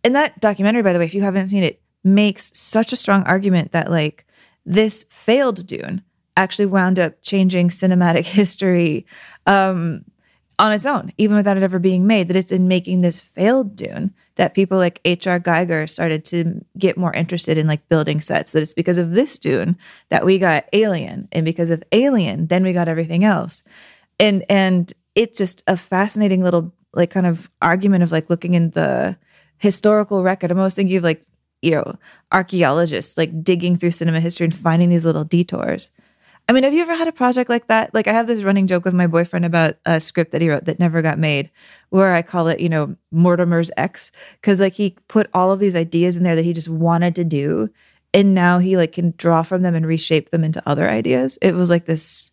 And 0.05 0.14
that 0.14 0.40
documentary, 0.40 0.82
by 0.82 0.92
the 0.92 0.99
way, 0.99 1.05
if 1.05 1.14
you 1.14 1.22
haven't 1.22 1.49
seen 1.49 1.62
it, 1.62 1.80
makes 2.05 2.57
such 2.57 2.92
a 2.92 2.97
strong 2.97 3.24
argument 3.24 3.72
that 3.72 3.90
like 3.90 4.24
this 4.64 5.05
failed 5.11 5.66
Dune 5.66 6.03
actually 6.36 6.66
wound 6.66 6.99
up 6.99 7.20
changing 7.22 7.68
cinematic 7.68 8.24
history. 8.26 9.07
Um, 9.47 10.05
on 10.59 10.72
its 10.72 10.86
own, 10.86 11.12
even 11.18 11.36
without 11.36 11.57
it 11.57 11.62
ever 11.62 11.78
being 11.78 12.07
made, 12.07 12.28
that 12.28 12.36
it's 12.36 12.52
in 12.52 12.68
making 12.68 13.00
this 13.00 13.20
failed 13.20 13.76
Dune 13.76 14.14
that 14.36 14.54
people 14.54 14.78
like 14.78 15.00
H.R. 15.04 15.40
Giger 15.40 15.88
started 15.88 16.24
to 16.26 16.64
get 16.78 16.96
more 16.96 17.12
interested 17.12 17.59
in 17.59 17.66
like 17.66 17.88
building 17.88 18.20
sets. 18.20 18.52
That 18.52 18.62
it's 18.62 18.74
because 18.74 18.98
of 18.98 19.14
this 19.14 19.38
Dune 19.38 19.76
that 20.09 20.24
we 20.24 20.38
got 20.38 20.66
Alien, 20.72 21.28
and 21.32 21.44
because 21.44 21.70
of 21.70 21.82
Alien, 21.92 22.46
then 22.46 22.62
we 22.62 22.72
got 22.72 22.88
everything 22.88 23.24
else. 23.24 23.62
And 24.18 24.44
and 24.48 24.92
it's 25.14 25.38
just 25.38 25.62
a 25.66 25.76
fascinating 25.76 26.42
little 26.42 26.72
like 26.94 27.11
kind 27.11 27.26
of 27.26 27.50
argument 27.61 28.02
of 28.02 28.12
like 28.12 28.30
looking 28.30 28.54
in 28.54 28.70
the 28.70 29.18
historical 29.59 30.22
record. 30.22 30.50
I'm 30.50 30.59
almost 30.59 30.76
thinking 30.76 30.96
of 30.96 31.04
like 31.04 31.22
you 31.61 31.72
know 31.72 31.96
archaeologists 32.32 33.18
like 33.18 33.42
digging 33.42 33.76
through 33.76 33.90
cinema 33.90 34.20
history 34.20 34.44
and 34.44 34.54
finding 34.54 34.88
these 34.88 35.04
little 35.04 35.24
detours. 35.24 35.90
I 36.49 36.53
mean, 36.53 36.62
have 36.62 36.72
you 36.72 36.82
ever 36.82 36.94
had 36.94 37.09
a 37.09 37.12
project 37.12 37.51
like 37.51 37.66
that? 37.66 37.92
Like, 37.92 38.07
I 38.07 38.12
have 38.12 38.28
this 38.28 38.44
running 38.44 38.68
joke 38.68 38.84
with 38.84 38.94
my 38.94 39.09
boyfriend 39.09 39.44
about 39.44 39.78
a 39.84 40.01
script 40.01 40.30
that 40.30 40.40
he 40.40 40.49
wrote 40.49 40.66
that 40.66 40.78
never 40.78 41.03
got 41.03 41.18
made, 41.18 41.51
where 41.90 42.14
I 42.14 42.22
call 42.22 42.47
it, 42.47 42.61
you 42.61 42.68
know, 42.68 42.97
Mortimer's 43.11 43.72
X, 43.76 44.12
because 44.40 44.61
like 44.61 44.74
he 44.74 44.97
put 45.09 45.28
all 45.34 45.51
of 45.51 45.59
these 45.59 45.74
ideas 45.74 46.16
in 46.16 46.22
there 46.22 46.36
that 46.36 46.44
he 46.44 46.53
just 46.53 46.68
wanted 46.68 47.16
to 47.16 47.24
do, 47.24 47.68
and 48.14 48.32
now 48.32 48.61
he 48.61 48.76
like 48.76 48.92
can 48.92 49.12
draw 49.16 49.42
from 49.42 49.62
them 49.62 49.74
and 49.74 49.86
reshape 49.86 50.30
them 50.30 50.44
into 50.44 50.62
other 50.66 50.88
ideas. 50.88 51.36
It 51.42 51.55
was 51.55 51.68
like 51.68 51.86
this, 51.86 52.30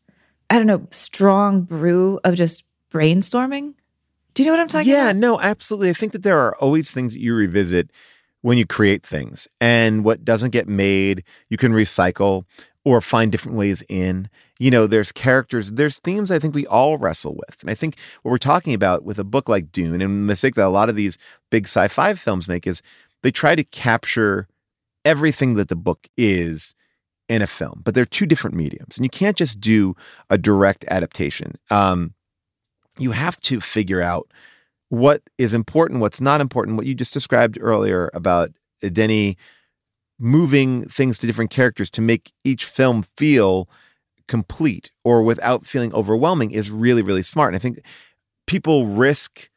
I 0.48 0.60
don't 0.60 0.68
know, 0.68 0.86
strong 0.92 1.62
brew 1.62 2.20
of 2.24 2.36
just 2.36 2.66
brainstorming. 2.92 3.74
Do 4.36 4.44
you 4.44 4.48
know 4.48 4.54
what 4.54 4.62
I'm 4.62 4.68
talking 4.68 4.92
yeah, 4.92 5.10
about? 5.10 5.16
Yeah, 5.16 5.22
no, 5.22 5.40
absolutely. 5.40 5.90
I 5.90 5.94
think 5.94 6.12
that 6.12 6.22
there 6.22 6.38
are 6.38 6.56
always 6.58 6.92
things 6.92 7.14
that 7.14 7.20
you 7.20 7.34
revisit 7.34 7.90
when 8.42 8.60
you 8.60 8.68
create 8.68 9.04
things, 9.04 9.48
and 9.60 10.04
what 10.04 10.24
doesn't 10.24 10.52
get 10.52 10.68
made, 10.68 11.24
you 11.50 11.58
can 11.58 11.72
recycle 11.72 12.46
or 12.86 13.02
find 13.02 13.32
different 13.32 13.58
ways 13.58 13.84
in. 13.90 14.30
You 14.60 14.72
know, 14.72 14.88
there's 14.88 15.12
characters, 15.12 15.72
there's 15.72 16.00
themes 16.00 16.32
I 16.32 16.40
think 16.40 16.54
we 16.54 16.68
all 16.68 16.98
wrestle 16.98 17.36
with. 17.36 17.58
And 17.62 17.70
I 17.70 17.76
think 17.76 17.98
what 18.22 18.32
we're 18.32 18.38
talking 18.38 18.74
about 18.74 19.04
with 19.04 19.20
a 19.20 19.24
book 19.24 19.50
like 19.50 19.72
Dune, 19.72 20.02
and 20.02 20.02
the 20.02 20.08
mistake 20.08 20.56
that 20.56 20.68
a 20.68 20.70
lot 20.70 20.90
of 20.90 20.96
these 20.96 21.18
big 21.50 21.66
sci 21.66 21.88
fi 21.88 22.14
films 22.14 22.48
make 22.48 22.68
is 22.68 22.82
they 23.22 23.32
try 23.32 23.56
to 23.56 23.64
capture 23.64 24.48
everything 25.06 25.56
that 25.56 25.70
the 25.70 25.76
book 25.76 26.08
is 26.18 26.76
in 27.30 27.42
a 27.42 27.48
film, 27.48 27.82
but 27.84 27.96
they're 27.96 28.06
two 28.06 28.26
different 28.26 28.56
mediums. 28.56 28.98
And 28.98 29.06
you 29.06 29.10
can't 29.10 29.38
just 29.38 29.60
do 29.60 29.96
a 30.30 30.38
direct 30.38 30.86
adaptation. 30.90 31.56
Um, 31.70 32.14
you 33.00 33.12
have 33.12 33.40
to 33.42 33.60
figure 33.60 34.02
out 34.02 34.32
what 34.90 35.24
is 35.38 35.54
important, 35.54 36.00
what's 36.00 36.22
not 36.22 36.42
important, 36.42 36.78
what 36.78 36.86
you 36.86 36.94
just 36.94 37.14
described 37.14 37.58
earlier 37.60 38.12
about 38.14 38.52
Denis 38.82 39.36
moving 40.24 40.88
things 40.88 41.18
to 41.18 41.28
different 41.28 41.52
characters 41.52 41.90
to 41.92 42.02
make 42.02 42.32
each 42.44 42.66
film 42.66 43.04
feel 43.18 43.68
complete 44.28 44.90
or 45.04 45.22
without 45.22 45.66
feeling 45.66 45.94
overwhelming 45.94 46.52
is 46.52 46.72
really, 46.72 47.02
really 47.02 47.22
smart. 47.22 47.50
And 47.50 47.56
I 47.58 47.60
think 47.60 47.84
people 48.48 48.86
risk 48.86 49.50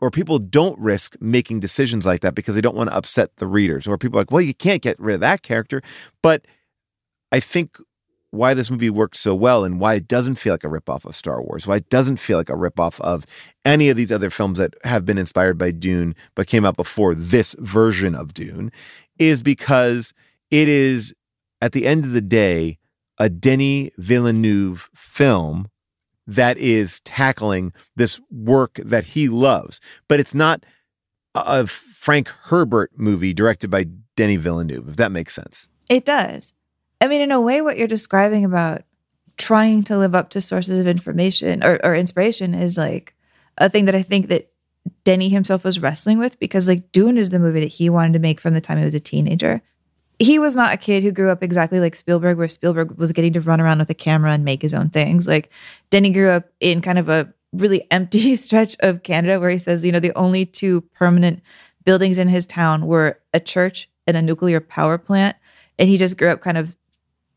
or 0.00 0.10
people 0.10 0.40
don't 0.40 0.76
risk 0.80 1.16
making 1.20 1.60
decisions 1.60 2.04
like 2.04 2.22
that 2.22 2.34
because 2.34 2.56
they 2.56 2.60
don't 2.60 2.74
want 2.74 2.90
to 2.90 2.96
upset 2.96 3.36
the 3.36 3.46
readers. 3.46 3.86
Or 3.86 3.96
people 3.96 4.18
are 4.18 4.22
like, 4.22 4.32
well, 4.32 4.40
you 4.40 4.54
can't 4.54 4.82
get 4.82 4.98
rid 4.98 5.14
of 5.14 5.20
that 5.20 5.42
character. 5.42 5.80
But 6.20 6.44
I 7.30 7.38
think 7.38 7.78
why 8.32 8.54
this 8.54 8.70
movie 8.70 8.90
works 8.90 9.20
so 9.20 9.34
well 9.34 9.62
and 9.62 9.78
why 9.78 9.94
it 9.94 10.08
doesn't 10.08 10.36
feel 10.36 10.54
like 10.54 10.64
a 10.64 10.68
ripoff 10.68 11.04
of 11.04 11.14
Star 11.14 11.42
Wars, 11.42 11.66
why 11.66 11.76
it 11.76 11.90
doesn't 11.90 12.16
feel 12.16 12.38
like 12.38 12.48
a 12.48 12.54
ripoff 12.54 12.98
of 13.00 13.26
any 13.64 13.90
of 13.90 13.96
these 13.96 14.10
other 14.10 14.30
films 14.30 14.56
that 14.58 14.74
have 14.84 15.04
been 15.04 15.18
inspired 15.18 15.58
by 15.58 15.70
Dune 15.70 16.16
but 16.34 16.46
came 16.46 16.64
out 16.64 16.74
before 16.74 17.14
this 17.14 17.54
version 17.58 18.14
of 18.14 18.32
Dune, 18.32 18.72
is 19.18 19.42
because 19.42 20.12
it 20.50 20.68
is, 20.68 21.14
at 21.60 21.72
the 21.72 21.86
end 21.86 22.04
of 22.04 22.12
the 22.12 22.20
day, 22.20 22.78
a 23.18 23.28
Denis 23.28 23.90
Villeneuve 23.98 24.90
film 24.94 25.68
that 26.26 26.56
is 26.58 27.00
tackling 27.00 27.72
this 27.96 28.20
work 28.30 28.74
that 28.84 29.04
he 29.04 29.28
loves. 29.28 29.80
But 30.08 30.20
it's 30.20 30.34
not 30.34 30.64
a 31.34 31.66
Frank 31.66 32.28
Herbert 32.28 32.92
movie 32.96 33.34
directed 33.34 33.70
by 33.70 33.86
Denis 34.16 34.40
Villeneuve, 34.40 34.88
if 34.88 34.96
that 34.96 35.12
makes 35.12 35.34
sense. 35.34 35.68
It 35.88 36.04
does. 36.04 36.54
I 37.00 37.08
mean, 37.08 37.20
in 37.20 37.32
a 37.32 37.40
way, 37.40 37.60
what 37.60 37.76
you're 37.76 37.88
describing 37.88 38.44
about 38.44 38.82
trying 39.36 39.82
to 39.84 39.98
live 39.98 40.14
up 40.14 40.30
to 40.30 40.40
sources 40.40 40.78
of 40.78 40.86
information 40.86 41.64
or, 41.64 41.80
or 41.84 41.94
inspiration 41.94 42.54
is 42.54 42.76
like 42.76 43.14
a 43.58 43.68
thing 43.68 43.86
that 43.86 43.94
I 43.94 44.02
think 44.02 44.28
that 44.28 44.51
Denis 45.04 45.32
himself 45.32 45.64
was 45.64 45.80
wrestling 45.80 46.18
with 46.18 46.38
because 46.38 46.68
like 46.68 46.92
Dune 46.92 47.18
is 47.18 47.30
the 47.30 47.38
movie 47.38 47.60
that 47.60 47.66
he 47.66 47.90
wanted 47.90 48.12
to 48.14 48.18
make 48.18 48.40
from 48.40 48.54
the 48.54 48.60
time 48.60 48.78
he 48.78 48.84
was 48.84 48.94
a 48.94 49.00
teenager. 49.00 49.62
He 50.18 50.38
was 50.38 50.54
not 50.54 50.74
a 50.74 50.76
kid 50.76 51.02
who 51.02 51.10
grew 51.10 51.30
up 51.30 51.42
exactly 51.42 51.80
like 51.80 51.96
Spielberg, 51.96 52.38
where 52.38 52.48
Spielberg 52.48 52.92
was 52.98 53.12
getting 53.12 53.32
to 53.32 53.40
run 53.40 53.60
around 53.60 53.78
with 53.78 53.90
a 53.90 53.94
camera 53.94 54.32
and 54.32 54.44
make 54.44 54.62
his 54.62 54.74
own 54.74 54.90
things. 54.90 55.26
Like 55.26 55.50
Denny 55.90 56.10
grew 56.10 56.28
up 56.28 56.48
in 56.60 56.80
kind 56.80 56.98
of 56.98 57.08
a 57.08 57.32
really 57.52 57.86
empty 57.90 58.36
stretch 58.36 58.76
of 58.80 59.02
Canada 59.02 59.40
where 59.40 59.50
he 59.50 59.58
says, 59.58 59.84
you 59.84 59.92
know, 59.92 60.00
the 60.00 60.16
only 60.16 60.46
two 60.46 60.82
permanent 60.94 61.42
buildings 61.84 62.18
in 62.18 62.28
his 62.28 62.46
town 62.46 62.86
were 62.86 63.18
a 63.32 63.40
church 63.40 63.88
and 64.06 64.16
a 64.16 64.22
nuclear 64.22 64.60
power 64.60 64.98
plant. 64.98 65.36
And 65.78 65.88
he 65.88 65.96
just 65.96 66.16
grew 66.16 66.28
up 66.28 66.40
kind 66.40 66.58
of 66.58 66.76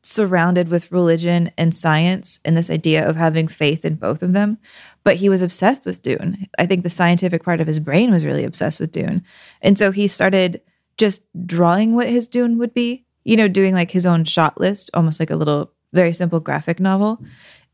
surrounded 0.05 0.69
with 0.69 0.91
religion 0.91 1.49
and 1.57 1.73
science 1.73 2.39
and 2.45 2.55
this 2.55 2.69
idea 2.69 3.07
of 3.07 3.15
having 3.15 3.47
faith 3.47 3.83
in 3.83 3.95
both 3.95 4.21
of 4.21 4.33
them. 4.33 4.59
But 5.03 5.15
he 5.15 5.29
was 5.29 5.41
obsessed 5.41 5.83
with 5.83 6.03
Dune. 6.03 6.45
I 6.59 6.67
think 6.67 6.83
the 6.83 6.91
scientific 6.91 7.43
part 7.43 7.59
of 7.59 7.65
his 7.65 7.79
brain 7.79 8.11
was 8.11 8.25
really 8.25 8.43
obsessed 8.43 8.79
with 8.79 8.91
Dune. 8.91 9.23
And 9.63 9.77
so 9.77 9.91
he 9.91 10.07
started 10.07 10.61
just 10.97 11.23
drawing 11.45 11.95
what 11.95 12.07
his 12.07 12.27
Dune 12.27 12.59
would 12.59 12.73
be, 12.73 13.05
you 13.23 13.35
know, 13.35 13.47
doing 13.47 13.73
like 13.73 13.91
his 13.91 14.05
own 14.05 14.25
shot 14.25 14.59
list, 14.59 14.91
almost 14.93 15.19
like 15.19 15.31
a 15.31 15.35
little 15.35 15.71
very 15.91 16.13
simple 16.13 16.39
graphic 16.39 16.79
novel, 16.79 17.19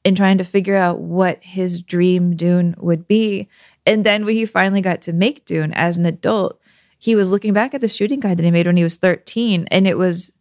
and 0.06 0.16
trying 0.16 0.38
to 0.38 0.46
figure 0.46 0.78
out 0.78 1.00
what 1.00 1.44
his 1.44 1.82
dream 1.82 2.38
Dune 2.38 2.76
would 2.78 3.10
be. 3.10 3.50
And 3.86 4.06
then 4.06 4.26
when 4.26 4.36
he 4.36 4.46
finally 4.46 4.82
got 4.82 5.02
to 5.02 5.14
make 5.14 5.44
Dune 5.44 5.74
as 5.74 5.98
an 5.98 6.06
adult, 6.06 6.62
he 6.98 7.16
was 7.16 7.30
looking 7.30 7.52
back 7.52 7.74
at 7.74 7.82
the 7.82 7.90
shooting 7.90 8.22
guide 8.22 8.38
that 8.38 8.46
he 8.46 8.52
made 8.52 8.68
when 8.68 8.78
he 8.78 8.84
was 8.84 8.96
13 8.96 9.66
and 9.70 9.86
it 9.86 9.98
was 9.98 10.32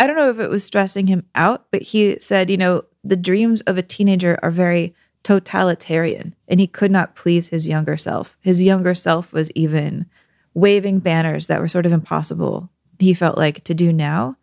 I 0.00 0.06
don't 0.06 0.16
know 0.16 0.30
if 0.30 0.38
it 0.38 0.48
was 0.48 0.64
stressing 0.64 1.08
him 1.08 1.26
out, 1.34 1.66
but 1.70 1.82
he 1.82 2.18
said, 2.18 2.48
you 2.48 2.56
know, 2.56 2.84
the 3.04 3.18
dreams 3.18 3.60
of 3.62 3.76
a 3.76 3.82
teenager 3.82 4.38
are 4.42 4.50
very 4.50 4.94
totalitarian 5.22 6.34
and 6.48 6.58
he 6.58 6.66
could 6.66 6.90
not 6.90 7.14
please 7.14 7.50
his 7.50 7.68
younger 7.68 7.98
self. 7.98 8.38
His 8.40 8.62
younger 8.62 8.94
self 8.94 9.30
was 9.30 9.50
even 9.52 10.06
waving 10.54 11.00
banners 11.00 11.48
that 11.48 11.60
were 11.60 11.68
sort 11.68 11.84
of 11.84 11.92
impossible, 11.92 12.70
he 12.98 13.12
felt 13.12 13.36
like, 13.36 13.62
to 13.64 13.74
do 13.74 13.92
now. 13.92 14.36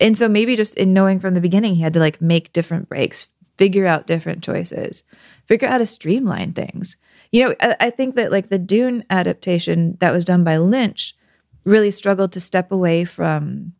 And 0.00 0.18
so 0.18 0.28
maybe 0.28 0.56
just 0.56 0.76
in 0.76 0.92
knowing 0.92 1.20
from 1.20 1.34
the 1.34 1.40
beginning, 1.40 1.76
he 1.76 1.82
had 1.82 1.94
to 1.94 2.00
like 2.00 2.20
make 2.20 2.52
different 2.52 2.88
breaks, 2.88 3.28
figure 3.56 3.86
out 3.86 4.08
different 4.08 4.42
choices, 4.42 5.04
figure 5.46 5.68
out 5.68 5.72
how 5.72 5.78
to 5.78 5.86
streamline 5.86 6.52
things. 6.54 6.96
You 7.30 7.46
know, 7.46 7.54
I, 7.60 7.76
I 7.78 7.90
think 7.90 8.16
that 8.16 8.32
like 8.32 8.48
the 8.48 8.58
Dune 8.58 9.04
adaptation 9.08 9.96
that 10.00 10.10
was 10.10 10.24
done 10.24 10.42
by 10.42 10.56
Lynch 10.56 11.14
really 11.62 11.92
struggled 11.92 12.32
to 12.32 12.40
step 12.40 12.72
away 12.72 13.04
from 13.04 13.74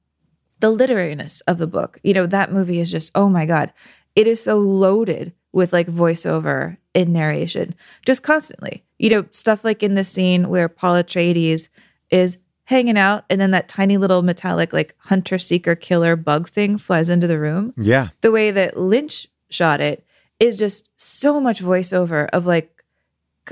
the 0.64 0.74
literariness 0.74 1.42
of 1.46 1.58
the 1.58 1.66
book. 1.66 1.98
You 2.02 2.14
know, 2.14 2.24
that 2.24 2.50
movie 2.50 2.80
is 2.80 2.90
just, 2.90 3.12
oh 3.14 3.28
my 3.28 3.44
God, 3.44 3.70
it 4.16 4.26
is 4.26 4.42
so 4.42 4.56
loaded 4.56 5.34
with 5.52 5.74
like 5.74 5.86
voiceover 5.88 6.78
and 6.94 7.12
narration 7.12 7.74
just 8.06 8.22
constantly. 8.22 8.82
You 8.98 9.10
know, 9.10 9.26
stuff 9.30 9.62
like 9.62 9.82
in 9.82 9.92
the 9.92 10.06
scene 10.06 10.48
where 10.48 10.70
Paul 10.70 10.94
Atreides 10.94 11.68
is 12.08 12.38
hanging 12.64 12.96
out 12.96 13.26
and 13.28 13.38
then 13.38 13.50
that 13.50 13.68
tiny 13.68 13.98
little 13.98 14.22
metallic 14.22 14.72
like 14.72 14.94
hunter 15.00 15.38
seeker 15.38 15.74
killer 15.74 16.16
bug 16.16 16.48
thing 16.48 16.78
flies 16.78 17.10
into 17.10 17.26
the 17.26 17.38
room. 17.38 17.74
Yeah. 17.76 18.08
The 18.22 18.32
way 18.32 18.50
that 18.50 18.78
Lynch 18.78 19.28
shot 19.50 19.82
it 19.82 20.02
is 20.40 20.56
just 20.56 20.88
so 20.96 21.42
much 21.42 21.62
voiceover 21.62 22.26
of 22.32 22.46
like 22.46 22.70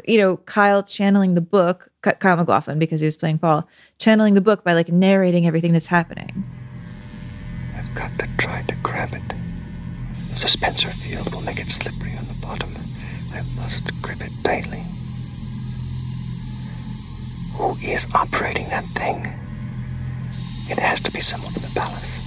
you 0.06 0.16
know, 0.16 0.38
Kyle 0.38 0.82
channeling 0.82 1.34
the 1.34 1.42
book, 1.42 1.90
Kyle 2.00 2.38
MacLachlan, 2.38 2.78
because 2.78 3.02
he 3.02 3.04
was 3.04 3.14
playing 3.14 3.40
Paul, 3.40 3.68
channeling 3.98 4.32
the 4.32 4.40
book 4.40 4.64
by 4.64 4.72
like 4.72 4.88
narrating 4.88 5.46
everything 5.46 5.74
that's 5.74 5.88
happening 5.88 6.46
got 7.94 8.10
to 8.18 8.28
try 8.38 8.62
to 8.62 8.74
grab 8.82 9.12
it. 9.12 9.28
The 10.08 10.36
suspensor 10.38 10.88
field 10.88 11.32
will 11.32 11.42
make 11.42 11.58
it 11.58 11.66
slippery 11.66 12.16
on 12.16 12.24
the 12.24 12.38
bottom. 12.40 12.68
I 13.34 13.40
must 13.60 13.90
grip 14.02 14.20
it 14.20 14.32
tightly. 14.44 14.82
Who 17.56 17.76
is 17.86 18.06
operating 18.14 18.68
that 18.68 18.84
thing? 18.84 19.20
It 20.70 20.78
has 20.78 21.02
to 21.02 21.12
be 21.12 21.20
someone 21.20 21.52
in 21.54 21.62
the 21.62 21.72
palace. 21.74 22.22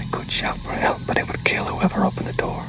I 0.00 0.16
could 0.16 0.30
shout 0.30 0.56
for 0.56 0.72
help, 0.72 0.98
but 1.06 1.16
it 1.16 1.26
would 1.28 1.44
kill 1.44 1.64
whoever 1.64 2.04
opened 2.04 2.26
the 2.26 2.36
door. 2.36 2.62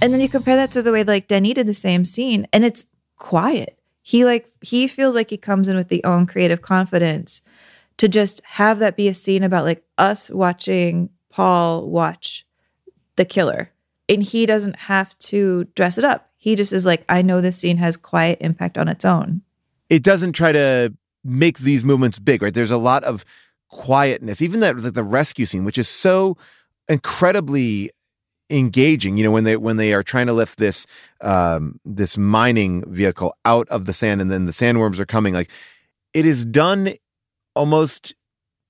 And 0.00 0.12
then 0.12 0.20
you 0.20 0.28
compare 0.28 0.56
that 0.56 0.70
to 0.72 0.82
the 0.82 0.92
way 0.92 1.02
like 1.02 1.28
Denis 1.28 1.54
did 1.54 1.66
the 1.66 1.74
same 1.74 2.04
scene, 2.04 2.46
and 2.52 2.64
it's 2.64 2.86
quiet. 3.16 3.78
He 4.02 4.24
like 4.24 4.48
he 4.62 4.86
feels 4.86 5.14
like 5.14 5.30
he 5.30 5.36
comes 5.36 5.68
in 5.68 5.76
with 5.76 5.88
the 5.88 6.04
own 6.04 6.26
creative 6.26 6.62
confidence 6.62 7.42
to 7.98 8.08
just 8.08 8.40
have 8.44 8.78
that 8.78 8.96
be 8.96 9.08
a 9.08 9.14
scene 9.14 9.42
about 9.42 9.64
like 9.64 9.84
us 9.98 10.30
watching 10.30 11.10
Paul 11.30 11.88
watch 11.88 12.46
the 13.16 13.24
killer. 13.24 13.70
And 14.08 14.22
he 14.22 14.46
doesn't 14.46 14.76
have 14.76 15.16
to 15.18 15.64
dress 15.74 15.98
it 15.98 16.04
up. 16.04 16.30
He 16.36 16.54
just 16.54 16.72
is 16.72 16.86
like, 16.86 17.04
I 17.08 17.20
know 17.20 17.40
this 17.40 17.58
scene 17.58 17.76
has 17.76 17.96
quiet 17.96 18.38
impact 18.40 18.78
on 18.78 18.88
its 18.88 19.04
own. 19.04 19.42
It 19.90 20.02
doesn't 20.02 20.32
try 20.32 20.52
to 20.52 20.94
make 21.24 21.58
these 21.58 21.84
movements 21.84 22.18
big, 22.18 22.42
right? 22.42 22.54
There's 22.54 22.70
a 22.70 22.78
lot 22.78 23.04
of 23.04 23.24
quietness, 23.68 24.40
even 24.40 24.60
that 24.60 24.74
the 24.94 25.02
rescue 25.02 25.44
scene, 25.44 25.64
which 25.64 25.78
is 25.78 25.88
so 25.88 26.36
incredibly 26.88 27.90
engaging. 28.48 29.16
You 29.16 29.24
know, 29.24 29.30
when 29.30 29.44
they 29.44 29.56
when 29.56 29.76
they 29.76 29.92
are 29.92 30.02
trying 30.02 30.26
to 30.26 30.32
lift 30.32 30.58
this 30.58 30.86
um, 31.20 31.80
this 31.84 32.16
mining 32.16 32.84
vehicle 32.90 33.36
out 33.44 33.68
of 33.68 33.84
the 33.84 33.92
sand, 33.92 34.20
and 34.20 34.30
then 34.30 34.46
the 34.46 34.52
sandworms 34.52 34.98
are 34.98 35.06
coming. 35.06 35.34
Like 35.34 35.50
it 36.14 36.24
is 36.24 36.44
done 36.44 36.94
almost 37.54 38.14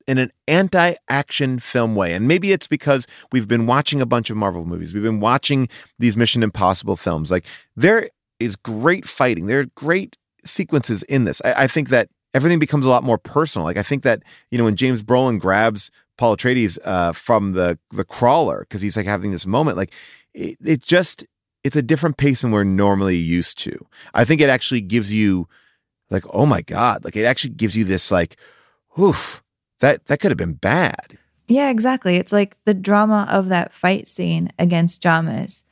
in 0.06 0.16
an 0.16 0.30
anti-action 0.48 1.58
film 1.58 1.94
way. 1.94 2.14
And 2.14 2.26
maybe 2.26 2.50
it's 2.52 2.66
because 2.66 3.06
we've 3.30 3.46
been 3.46 3.66
watching 3.66 4.00
a 4.00 4.06
bunch 4.06 4.30
of 4.30 4.36
Marvel 4.38 4.64
movies. 4.64 4.94
We've 4.94 5.02
been 5.02 5.20
watching 5.20 5.68
these 5.98 6.16
Mission 6.16 6.42
Impossible 6.42 6.96
films. 6.96 7.30
Like 7.30 7.44
there 7.76 8.08
is 8.40 8.56
great 8.56 9.06
fighting. 9.06 9.46
There 9.46 9.60
are 9.60 9.66
great 9.74 10.16
sequences 10.44 11.02
in 11.04 11.24
this. 11.24 11.42
I, 11.44 11.64
I 11.64 11.66
think 11.66 11.90
that 11.90 12.08
everything 12.34 12.58
becomes 12.58 12.86
a 12.86 12.90
lot 12.90 13.04
more 13.04 13.18
personal. 13.18 13.66
Like 13.66 13.76
I 13.76 13.82
think 13.82 14.02
that 14.04 14.22
you 14.50 14.58
know 14.58 14.64
when 14.64 14.76
James 14.76 15.02
Brolin 15.02 15.38
grabs 15.38 15.90
Paul 16.16 16.36
Atreides 16.36 16.78
uh, 16.84 17.12
from 17.12 17.52
the 17.52 17.78
the 17.90 18.04
crawler 18.04 18.60
because 18.60 18.80
he's 18.80 18.96
like 18.96 19.06
having 19.06 19.30
this 19.30 19.46
moment. 19.46 19.76
Like 19.76 19.92
it, 20.34 20.56
it 20.64 20.82
just 20.82 21.26
it's 21.64 21.76
a 21.76 21.82
different 21.82 22.16
pace 22.16 22.42
than 22.42 22.50
we're 22.50 22.64
normally 22.64 23.16
used 23.16 23.58
to. 23.60 23.86
I 24.14 24.24
think 24.24 24.40
it 24.40 24.48
actually 24.48 24.80
gives 24.80 25.12
you 25.12 25.48
like 26.10 26.24
oh 26.32 26.46
my 26.46 26.62
god, 26.62 27.04
like 27.04 27.16
it 27.16 27.24
actually 27.24 27.54
gives 27.54 27.76
you 27.76 27.84
this 27.84 28.10
like 28.10 28.36
oof 28.98 29.42
that 29.80 30.06
that 30.06 30.20
could 30.20 30.30
have 30.30 30.38
been 30.38 30.54
bad. 30.54 31.18
Yeah, 31.46 31.70
exactly. 31.70 32.16
It's 32.16 32.32
like 32.32 32.62
the 32.64 32.74
drama 32.74 33.26
of 33.30 33.48
that 33.48 33.72
fight 33.72 34.06
scene 34.06 34.52
against 34.58 35.02
Jamis 35.02 35.62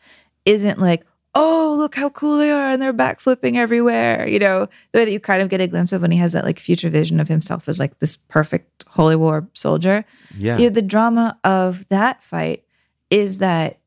isn't 0.47 0.79
like, 0.79 1.05
oh, 1.35 1.75
look 1.77 1.95
how 1.95 2.09
cool 2.09 2.39
they 2.39 2.51
are 2.51 2.71
and 2.71 2.81
they're 2.81 2.95
backflipping 2.95 3.57
everywhere. 3.57 4.27
You 4.27 4.39
know, 4.39 4.69
the 4.93 4.99
way 4.99 5.05
that 5.05 5.13
you 5.13 5.21
kind 5.21 5.43
of 5.43 5.51
get 5.51 5.61
a 5.61 5.67
glimpse 5.67 5.93
of 5.93 6.01
when 6.01 6.11
he 6.11 6.19
has 6.19 6.33
that 6.33 6.47
like 6.47 6.59
future 6.59 6.89
vision 6.89 7.21
of 7.21 7.29
himself 7.29 7.69
as 7.69 7.79
like 7.79 7.99
this 7.99 8.17
perfect 8.17 8.85
holy 8.89 9.17
war 9.17 9.47
soldier. 9.53 10.07
Yeah. 10.37 10.57
You 10.57 10.65
know, 10.65 10.71
the 10.71 10.83
drama 10.83 11.39
of 11.45 11.87
that 11.89 12.23
fight 12.23 12.65
is 13.11 13.39
that, 13.39 13.79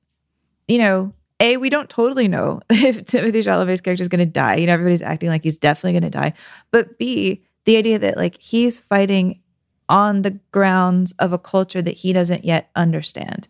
you 0.67 0.77
know, 0.77 1.13
A, 1.39 1.57
we 1.57 1.71
don't 1.71 1.89
totally 1.89 2.27
know 2.27 2.61
if 2.69 3.03
Timothée 3.05 3.43
Chalamet's 3.43 3.81
character 3.81 4.03
is 4.03 4.09
going 4.09 4.19
to 4.19 4.27
die. 4.27 4.57
You 4.57 4.67
know, 4.67 4.73
everybody's 4.73 5.01
acting 5.01 5.29
like 5.29 5.43
he's 5.43 5.57
definitely 5.57 5.93
going 5.99 6.11
to 6.11 6.15
die. 6.15 6.33
But 6.69 6.99
B, 6.99 7.41
the 7.65 7.77
idea 7.77 7.99
that 7.99 8.17
like 8.17 8.41
he's 8.41 8.79
fighting 8.79 9.41
on 9.87 10.21
the 10.21 10.39
grounds 10.51 11.13
of 11.19 11.33
a 11.33 11.37
culture 11.37 11.81
that 11.81 11.91
he 11.97 12.13
doesn't 12.13 12.45
yet 12.45 12.69
understand. 12.75 13.47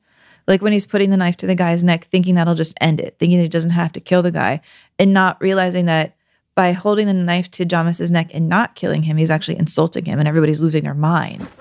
Like 0.47 0.61
when 0.61 0.73
he's 0.73 0.85
putting 0.85 1.11
the 1.11 1.17
knife 1.17 1.37
to 1.37 1.47
the 1.47 1.53
guy's 1.53 1.83
neck, 1.83 2.05
thinking 2.05 2.35
that'll 2.35 2.55
just 2.55 2.77
end 2.81 2.99
it, 2.99 3.17
thinking 3.19 3.37
that 3.37 3.43
he 3.43 3.49
doesn't 3.49 3.71
have 3.71 3.91
to 3.91 3.99
kill 3.99 4.23
the 4.23 4.31
guy, 4.31 4.61
and 4.97 5.13
not 5.13 5.39
realizing 5.39 5.85
that 5.85 6.15
by 6.55 6.71
holding 6.71 7.07
the 7.07 7.13
knife 7.13 7.51
to 7.51 7.65
Jamis's 7.65 8.09
neck 8.09 8.31
and 8.33 8.49
not 8.49 8.75
killing 8.75 9.03
him, 9.03 9.17
he's 9.17 9.29
actually 9.29 9.59
insulting 9.59 10.05
him, 10.05 10.17
and 10.17 10.27
everybody's 10.27 10.61
losing 10.61 10.83
their 10.83 10.95
mind. 10.95 11.51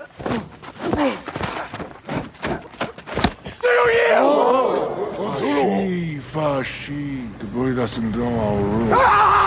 Fasci, 5.29 6.19
fasci. 6.19 7.39
The 7.39 7.45
ah! 7.45 7.53
boy 7.53 7.75
doesn't 7.75 8.11
know 8.11 8.39
our 8.39 8.63
rule. 8.63 9.38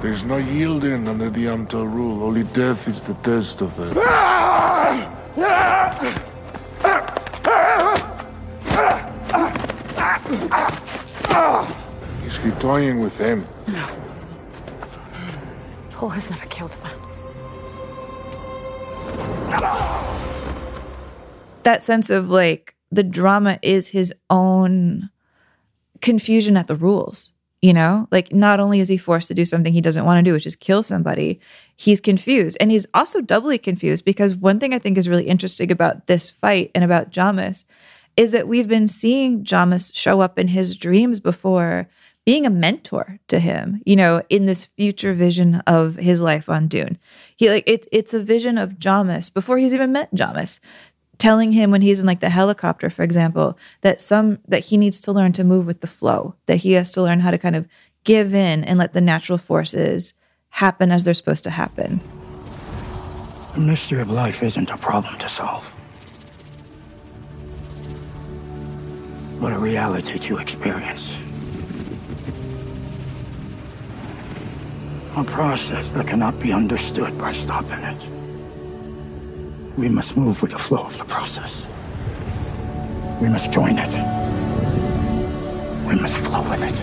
There's 0.00 0.24
no 0.24 0.36
yielding 0.36 1.08
under 1.08 1.30
the 1.30 1.46
Amtal 1.46 1.86
rule. 1.92 2.24
Only 2.24 2.44
death 2.44 2.88
is 2.88 3.02
the 3.02 3.14
test 3.14 3.62
of 3.62 3.78
it. 3.78 3.96
Is 12.26 12.36
he 12.38 12.50
toying 12.60 13.00
with 13.00 13.18
him? 13.18 13.46
No. 13.66 13.86
Paul 15.90 16.08
has 16.10 16.30
never 16.30 16.46
killed 16.46 16.74
a 16.80 16.84
man. 16.84 16.98
That 21.62 21.82
sense 21.82 22.10
of 22.10 22.28
like 22.28 22.74
the 22.90 23.02
drama 23.02 23.58
is 23.62 23.88
his 23.88 24.14
own 24.30 25.10
confusion 26.00 26.56
at 26.56 26.66
the 26.66 26.76
rules. 26.76 27.33
You 27.64 27.72
know, 27.72 28.08
like 28.10 28.30
not 28.30 28.60
only 28.60 28.80
is 28.80 28.88
he 28.88 28.98
forced 28.98 29.28
to 29.28 29.34
do 29.34 29.46
something 29.46 29.72
he 29.72 29.80
doesn't 29.80 30.04
want 30.04 30.18
to 30.18 30.22
do, 30.22 30.34
which 30.34 30.46
is 30.46 30.54
kill 30.54 30.82
somebody, 30.82 31.40
he's 31.74 31.98
confused. 31.98 32.58
And 32.60 32.70
he's 32.70 32.86
also 32.92 33.22
doubly 33.22 33.56
confused 33.56 34.04
because 34.04 34.36
one 34.36 34.60
thing 34.60 34.74
I 34.74 34.78
think 34.78 34.98
is 34.98 35.08
really 35.08 35.26
interesting 35.26 35.72
about 35.72 36.06
this 36.06 36.28
fight 36.28 36.70
and 36.74 36.84
about 36.84 37.10
Jamis 37.10 37.64
is 38.18 38.32
that 38.32 38.48
we've 38.48 38.68
been 38.68 38.86
seeing 38.86 39.44
Jamis 39.44 39.96
show 39.96 40.20
up 40.20 40.38
in 40.38 40.48
his 40.48 40.76
dreams 40.76 41.20
before 41.20 41.88
being 42.26 42.44
a 42.44 42.50
mentor 42.50 43.18
to 43.28 43.38
him, 43.38 43.80
you 43.86 43.96
know, 43.96 44.20
in 44.28 44.44
this 44.44 44.66
future 44.66 45.14
vision 45.14 45.62
of 45.66 45.96
his 45.96 46.20
life 46.20 46.50
on 46.50 46.68
Dune. 46.68 46.98
He 47.34 47.48
like 47.48 47.66
it, 47.66 47.88
it's 47.90 48.12
a 48.12 48.22
vision 48.22 48.58
of 48.58 48.74
Jamis 48.74 49.32
before 49.32 49.56
he's 49.56 49.74
even 49.74 49.90
met 49.90 50.14
Jamis, 50.14 50.60
telling 51.18 51.52
him 51.52 51.70
when 51.70 51.82
he's 51.82 52.00
in 52.00 52.06
like 52.06 52.20
the 52.20 52.30
helicopter, 52.30 52.90
for 52.90 53.02
example, 53.02 53.58
that 53.82 54.00
some 54.00 54.38
that 54.48 54.66
he 54.66 54.76
needs 54.76 55.00
to 55.02 55.12
learn 55.12 55.32
to 55.32 55.44
move 55.44 55.66
with 55.66 55.80
the 55.80 55.86
flow, 55.86 56.34
that 56.46 56.58
he 56.58 56.72
has 56.72 56.90
to 56.92 57.02
learn 57.02 57.20
how 57.20 57.30
to 57.30 57.38
kind 57.38 57.56
of 57.56 57.68
give 58.04 58.34
in 58.34 58.64
and 58.64 58.78
let 58.78 58.92
the 58.92 59.00
natural 59.00 59.38
forces 59.38 60.14
happen 60.50 60.90
as 60.90 61.04
they're 61.04 61.14
supposed 61.14 61.44
to 61.44 61.50
happen. 61.50 62.00
The 63.54 63.60
mystery 63.60 64.00
of 64.00 64.10
life 64.10 64.42
isn't 64.42 64.70
a 64.70 64.76
problem 64.76 65.16
to 65.18 65.28
solve, 65.28 65.74
but 69.40 69.52
a 69.52 69.58
reality 69.58 70.18
to 70.18 70.38
experience. 70.38 71.16
A 75.16 75.22
process 75.22 75.92
that 75.92 76.08
cannot 76.08 76.40
be 76.40 76.52
understood 76.52 77.16
by 77.16 77.32
stopping 77.32 77.84
it. 77.84 78.13
We 79.76 79.88
must 79.88 80.16
move 80.16 80.40
with 80.40 80.52
the 80.52 80.58
flow 80.58 80.84
of 80.84 80.96
the 80.98 81.04
process. 81.04 81.68
We 83.20 83.28
must 83.28 83.50
join 83.50 83.76
it. 83.76 83.92
We 85.84 85.96
must 85.96 86.18
flow 86.18 86.48
with 86.48 86.62
it. 86.62 86.80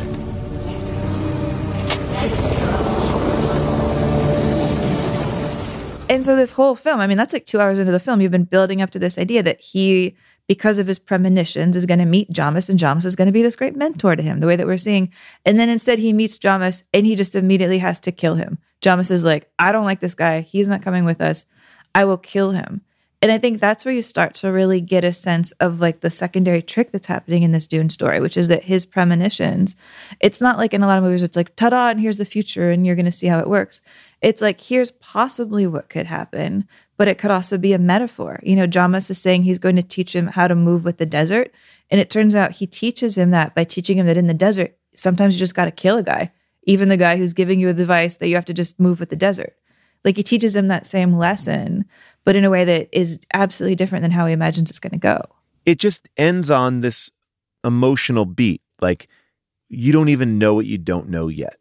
And 6.09 6.25
so 6.25 6.35
this 6.35 6.51
whole 6.51 6.75
film, 6.75 6.99
I 6.99 7.07
mean, 7.07 7.17
that's 7.17 7.31
like 7.31 7.45
two 7.45 7.61
hours 7.61 7.79
into 7.79 7.93
the 7.93 7.99
film, 7.99 8.19
you've 8.19 8.29
been 8.29 8.43
building 8.43 8.81
up 8.81 8.89
to 8.89 8.99
this 8.99 9.17
idea 9.17 9.41
that 9.41 9.61
he, 9.61 10.17
because 10.47 10.77
of 10.77 10.87
his 10.87 10.99
premonitions, 10.99 11.77
is 11.77 11.85
going 11.85 11.99
to 11.99 12.05
meet 12.05 12.29
Jamis 12.29 12.69
and 12.69 12.77
Jamis 12.77 13.05
is 13.05 13.15
going 13.15 13.27
to 13.27 13.31
be 13.31 13.41
this 13.41 13.55
great 13.55 13.77
mentor 13.77 14.17
to 14.17 14.21
him, 14.21 14.41
the 14.41 14.47
way 14.47 14.57
that 14.57 14.67
we're 14.67 14.77
seeing. 14.77 15.13
And 15.45 15.57
then 15.57 15.69
instead 15.69 15.99
he 15.99 16.11
meets 16.11 16.37
Jamis 16.37 16.83
and 16.93 17.05
he 17.05 17.15
just 17.15 17.35
immediately 17.35 17.77
has 17.77 18.01
to 18.01 18.11
kill 18.11 18.35
him. 18.35 18.57
Jamis 18.81 19.09
is 19.09 19.23
like, 19.23 19.49
I 19.57 19.71
don't 19.71 19.85
like 19.85 20.01
this 20.01 20.15
guy. 20.15 20.41
He's 20.41 20.67
not 20.67 20.81
coming 20.81 21.05
with 21.05 21.21
us. 21.21 21.45
I 21.93 22.05
will 22.05 22.17
kill 22.17 22.51
him. 22.51 22.81
And 23.23 23.31
I 23.31 23.37
think 23.37 23.59
that's 23.59 23.85
where 23.85 23.93
you 23.93 24.01
start 24.01 24.33
to 24.35 24.51
really 24.51 24.81
get 24.81 25.03
a 25.03 25.13
sense 25.13 25.51
of 25.53 25.79
like 25.79 25.99
the 25.99 26.09
secondary 26.09 26.63
trick 26.63 26.91
that's 26.91 27.05
happening 27.05 27.43
in 27.43 27.51
this 27.51 27.67
Dune 27.67 27.91
story, 27.91 28.19
which 28.19 28.35
is 28.35 28.47
that 28.47 28.63
his 28.63 28.83
premonitions, 28.83 29.75
it's 30.19 30.41
not 30.41 30.57
like 30.57 30.73
in 30.73 30.81
a 30.81 30.87
lot 30.87 30.97
of 30.97 31.03
movies, 31.03 31.21
it's 31.21 31.37
like, 31.37 31.55
ta 31.55 31.69
da, 31.69 31.89
and 31.89 31.99
here's 32.01 32.17
the 32.17 32.25
future, 32.25 32.71
and 32.71 32.85
you're 32.85 32.95
going 32.95 33.05
to 33.05 33.11
see 33.11 33.27
how 33.27 33.39
it 33.39 33.47
works. 33.47 33.81
It's 34.21 34.41
like, 34.41 34.59
here's 34.59 34.89
possibly 34.89 35.67
what 35.67 35.87
could 35.87 36.07
happen, 36.07 36.67
but 36.97 37.07
it 37.07 37.19
could 37.19 37.29
also 37.29 37.59
be 37.59 37.73
a 37.73 37.79
metaphor. 37.79 38.39
You 38.41 38.55
know, 38.55 38.67
Jamis 38.67 39.11
is 39.11 39.21
saying 39.21 39.43
he's 39.43 39.59
going 39.59 39.75
to 39.75 39.83
teach 39.83 40.15
him 40.15 40.27
how 40.27 40.47
to 40.47 40.55
move 40.55 40.83
with 40.83 40.97
the 40.97 41.05
desert. 41.05 41.51
And 41.91 42.01
it 42.01 42.09
turns 42.09 42.33
out 42.33 42.53
he 42.53 42.65
teaches 42.65 43.17
him 43.17 43.29
that 43.31 43.53
by 43.53 43.65
teaching 43.65 43.99
him 43.99 44.07
that 44.07 44.17
in 44.17 44.27
the 44.27 44.33
desert, 44.33 44.77
sometimes 44.95 45.35
you 45.35 45.39
just 45.39 45.55
got 45.55 45.65
to 45.65 45.71
kill 45.71 45.97
a 45.97 46.03
guy, 46.03 46.31
even 46.63 46.89
the 46.89 46.97
guy 46.97 47.17
who's 47.17 47.33
giving 47.33 47.59
you 47.59 47.71
the 47.71 47.83
advice 47.83 48.17
that 48.17 48.29
you 48.29 48.35
have 48.35 48.45
to 48.45 48.53
just 48.53 48.79
move 48.79 48.99
with 48.99 49.09
the 49.09 49.15
desert. 49.15 49.55
Like 50.03 50.17
he 50.17 50.23
teaches 50.23 50.55
him 50.55 50.67
that 50.67 50.85
same 50.85 51.13
lesson, 51.13 51.85
but 52.23 52.35
in 52.35 52.43
a 52.43 52.49
way 52.49 52.65
that 52.65 52.89
is 52.91 53.19
absolutely 53.33 53.75
different 53.75 54.01
than 54.01 54.11
how 54.11 54.25
he 54.25 54.33
imagines 54.33 54.69
it's 54.69 54.79
going 54.79 54.91
to 54.91 54.97
go. 54.97 55.21
It 55.65 55.77
just 55.77 56.09
ends 56.17 56.49
on 56.49 56.81
this 56.81 57.11
emotional 57.63 58.25
beat. 58.25 58.61
Like 58.81 59.07
you 59.69 59.93
don't 59.93 60.09
even 60.09 60.37
know 60.37 60.53
what 60.53 60.65
you 60.65 60.77
don't 60.77 61.09
know 61.09 61.27
yet. 61.27 61.57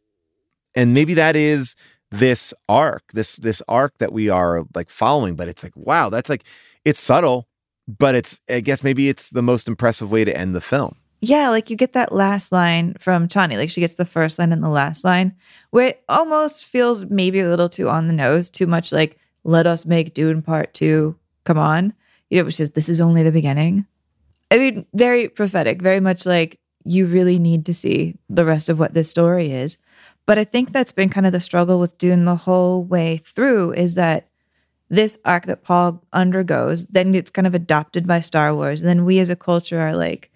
And 0.75 0.95
maybe 0.95 1.15
that 1.15 1.37
is 1.37 1.77
this 2.11 2.53
arc, 2.69 3.13
this 3.13 3.37
this 3.37 3.63
arc 3.69 3.99
that 3.99 4.13
we 4.13 4.29
are 4.29 4.65
like 4.75 4.91
following, 4.91 5.37
but 5.37 5.49
it's 5.49 5.63
like, 5.63 5.77
wow, 5.77 6.09
that's 6.09 6.29
like 6.29 6.45
it's 6.85 7.01
subtle, 7.01 7.49
but 7.87 8.15
it's 8.15 8.41
I 8.49 8.61
guess 8.61 8.83
maybe 8.83 9.09
it's 9.09 9.31
the 9.31 9.43
most 9.43 9.69
impressive 9.69 10.11
way 10.11 10.25
to 10.25 10.37
end 10.37 10.55
the 10.55 10.61
film. 10.61 10.97
Yeah, 11.21 11.51
like 11.51 11.69
you 11.69 11.77
get 11.77 11.93
that 11.93 12.13
last 12.13 12.51
line 12.51 12.95
from 12.99 13.29
Chani. 13.29 13.57
Like 13.57 13.71
she 13.71 13.81
gets 13.81 13.95
the 13.95 14.07
first 14.07 14.39
line 14.39 14.53
and 14.53 14.63
the 14.63 14.69
last 14.69 15.05
line, 15.05 15.35
where 15.71 15.89
it 15.89 16.03
almost 16.09 16.65
feels 16.65 17.07
maybe 17.07 17.41
a 17.41 17.49
little 17.49 17.69
too 17.69 17.89
on 17.89 18.07
the 18.07 18.15
nose, 18.15 18.49
too 18.49 18.67
much 18.67 18.91
like, 18.91 19.19
let 19.45 19.67
us 19.67 19.85
make 19.85 20.15
Dune 20.15 20.43
part 20.43 20.73
two. 20.73 21.17
Come 21.45 21.59
on. 21.59 21.95
You 22.31 22.39
know, 22.39 22.45
which 22.45 22.61
is 22.61 22.71
this 22.71 22.89
is 22.89 23.01
only 23.01 23.23
the 23.23 23.33
beginning. 23.33 23.87
I 24.51 24.59
mean, 24.59 24.87
very 24.95 25.29
prophetic, 25.29 25.83
very 25.83 26.01
much 26.01 26.25
like 26.27 26.59
you 26.85 27.07
really 27.07 27.39
need 27.39 27.67
to 27.67 27.75
see 27.75 28.17
the 28.29 28.45
rest 28.45 28.69
of 28.69 28.79
what 28.79 28.95
this 28.95 29.11
story 29.11 29.53
is. 29.53 29.79
But 30.27 30.39
I 30.39 30.45
think 30.45 30.73
that's 30.73 30.93
been 30.93 31.09
kind 31.09 31.27
of 31.27 31.33
the 31.33 31.41
struggle 31.41 31.79
with 31.79 31.99
Dune 31.99 32.25
the 32.25 32.37
whole 32.37 32.85
way 32.85 33.19
through 33.19 33.73
is 33.73 33.95
that 33.97 34.29
this 34.89 35.19
arc 35.25 35.47
that 35.47 35.63
Paul 35.63 36.03
undergoes, 36.13 36.87
then 36.87 37.15
it's 37.15 37.31
kind 37.31 37.47
of 37.47 37.55
adopted 37.55 38.07
by 38.07 38.21
Star 38.21 38.55
Wars. 38.55 38.81
And 38.81 38.89
then 38.89 39.05
we 39.05 39.19
as 39.19 39.31
a 39.31 39.37
culture 39.37 39.81
are 39.81 39.95
like, 39.95 40.30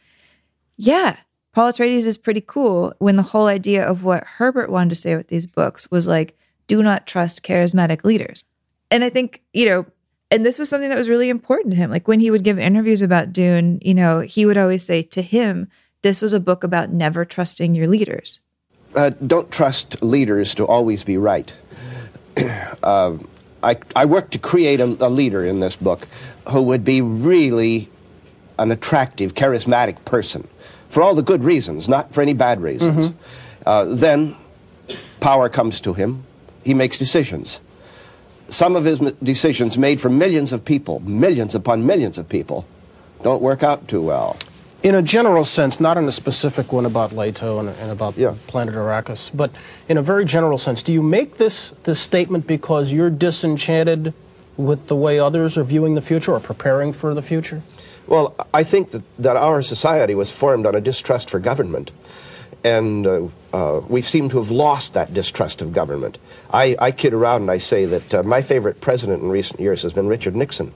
yeah, 0.76 1.18
Paul 1.52 1.72
Atreides 1.72 2.06
is 2.06 2.18
pretty 2.18 2.40
cool 2.40 2.94
when 2.98 3.16
the 3.16 3.22
whole 3.22 3.46
idea 3.46 3.86
of 3.86 4.02
what 4.02 4.24
Herbert 4.24 4.70
wanted 4.70 4.90
to 4.90 4.96
say 4.96 5.14
with 5.14 5.28
these 5.28 5.46
books 5.46 5.90
was 5.90 6.08
like, 6.08 6.36
do 6.66 6.82
not 6.82 7.06
trust 7.06 7.44
charismatic 7.44 8.04
leaders. 8.04 8.44
And 8.90 9.04
I 9.04 9.08
think, 9.08 9.42
you 9.52 9.66
know, 9.66 9.86
and 10.30 10.44
this 10.44 10.58
was 10.58 10.68
something 10.68 10.88
that 10.88 10.98
was 10.98 11.08
really 11.08 11.28
important 11.28 11.72
to 11.72 11.76
him. 11.76 11.90
Like 11.90 12.08
when 12.08 12.18
he 12.18 12.30
would 12.30 12.42
give 12.42 12.58
interviews 12.58 13.02
about 13.02 13.32
Dune, 13.32 13.78
you 13.82 13.94
know, 13.94 14.20
he 14.20 14.46
would 14.46 14.58
always 14.58 14.84
say 14.84 15.02
to 15.02 15.22
him, 15.22 15.68
this 16.02 16.20
was 16.20 16.32
a 16.32 16.40
book 16.40 16.64
about 16.64 16.90
never 16.90 17.24
trusting 17.24 17.74
your 17.74 17.86
leaders. 17.86 18.40
Uh, 18.96 19.10
don't 19.24 19.50
trust 19.50 20.02
leaders 20.02 20.54
to 20.56 20.66
always 20.66 21.04
be 21.04 21.16
right. 21.16 21.54
uh, 22.82 23.16
I, 23.62 23.76
I 23.94 24.04
worked 24.06 24.32
to 24.32 24.38
create 24.38 24.80
a, 24.80 24.84
a 24.84 25.08
leader 25.08 25.44
in 25.44 25.60
this 25.60 25.76
book 25.76 26.08
who 26.48 26.62
would 26.62 26.84
be 26.84 27.00
really 27.00 27.88
an 28.58 28.72
attractive, 28.72 29.34
charismatic 29.34 30.04
person 30.04 30.48
for 30.94 31.02
all 31.02 31.16
the 31.16 31.22
good 31.22 31.42
reasons, 31.42 31.88
not 31.88 32.14
for 32.14 32.22
any 32.22 32.34
bad 32.34 32.62
reasons. 32.62 33.12
Uh, 33.66 33.84
then 33.84 34.36
power 35.18 35.48
comes 35.48 35.80
to 35.80 35.92
him. 35.92 36.22
He 36.62 36.72
makes 36.72 36.96
decisions. 36.96 37.60
Some 38.48 38.76
of 38.76 38.84
his 38.84 39.02
m- 39.02 39.16
decisions 39.20 39.76
made 39.76 40.00
for 40.00 40.08
millions 40.08 40.52
of 40.52 40.64
people, 40.64 41.00
millions 41.00 41.56
upon 41.56 41.84
millions 41.84 42.16
of 42.16 42.28
people, 42.28 42.64
don't 43.24 43.42
work 43.42 43.64
out 43.64 43.88
too 43.88 44.02
well. 44.02 44.36
In 44.84 44.94
a 44.94 45.02
general 45.02 45.44
sense, 45.44 45.80
not 45.80 45.98
in 45.98 46.04
a 46.04 46.12
specific 46.12 46.72
one 46.72 46.86
about 46.86 47.10
Leto 47.10 47.58
and, 47.58 47.70
and 47.70 47.90
about 47.90 48.14
planet 48.46 48.74
Arrakis, 48.76 49.30
but 49.34 49.50
in 49.88 49.96
a 49.96 50.02
very 50.02 50.24
general 50.24 50.58
sense, 50.58 50.80
do 50.80 50.92
you 50.92 51.02
make 51.02 51.38
this, 51.38 51.70
this 51.82 51.98
statement 51.98 52.46
because 52.46 52.92
you're 52.92 53.10
disenchanted 53.10 54.14
with 54.56 54.88
the 54.88 54.96
way 54.96 55.18
others 55.18 55.56
are 55.56 55.64
viewing 55.64 55.94
the 55.94 56.00
future 56.00 56.32
or 56.32 56.40
preparing 56.40 56.92
for 56.92 57.14
the 57.14 57.22
future? 57.22 57.62
Well, 58.06 58.34
I 58.52 58.64
think 58.64 58.90
that, 58.90 59.02
that 59.18 59.36
our 59.36 59.62
society 59.62 60.14
was 60.14 60.30
formed 60.30 60.66
on 60.66 60.74
a 60.74 60.80
distrust 60.80 61.30
for 61.30 61.38
government. 61.38 61.90
And 62.62 63.06
uh, 63.06 63.28
uh, 63.52 63.80
we 63.88 64.00
seem 64.00 64.28
to 64.30 64.38
have 64.38 64.50
lost 64.50 64.94
that 64.94 65.12
distrust 65.12 65.60
of 65.60 65.72
government. 65.72 66.18
I, 66.50 66.76
I 66.78 66.90
kid 66.92 67.12
around 67.12 67.42
and 67.42 67.50
I 67.50 67.58
say 67.58 67.84
that 67.84 68.14
uh, 68.14 68.22
my 68.22 68.40
favorite 68.40 68.80
president 68.80 69.22
in 69.22 69.28
recent 69.28 69.60
years 69.60 69.82
has 69.82 69.92
been 69.92 70.06
Richard 70.06 70.34
Nixon 70.34 70.72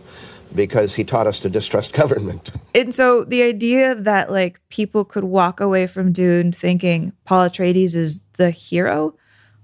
because 0.54 0.94
he 0.94 1.04
taught 1.04 1.26
us 1.26 1.40
to 1.40 1.50
distrust 1.50 1.92
government. 1.94 2.50
And 2.74 2.94
so 2.94 3.24
the 3.24 3.42
idea 3.42 3.94
that 3.94 4.30
like 4.30 4.60
people 4.68 5.04
could 5.04 5.24
walk 5.24 5.60
away 5.60 5.86
from 5.86 6.12
Dune 6.12 6.52
thinking 6.52 7.12
Paul 7.24 7.48
Atreides 7.48 7.94
is 7.94 8.22
the 8.34 8.50
hero 8.50 9.14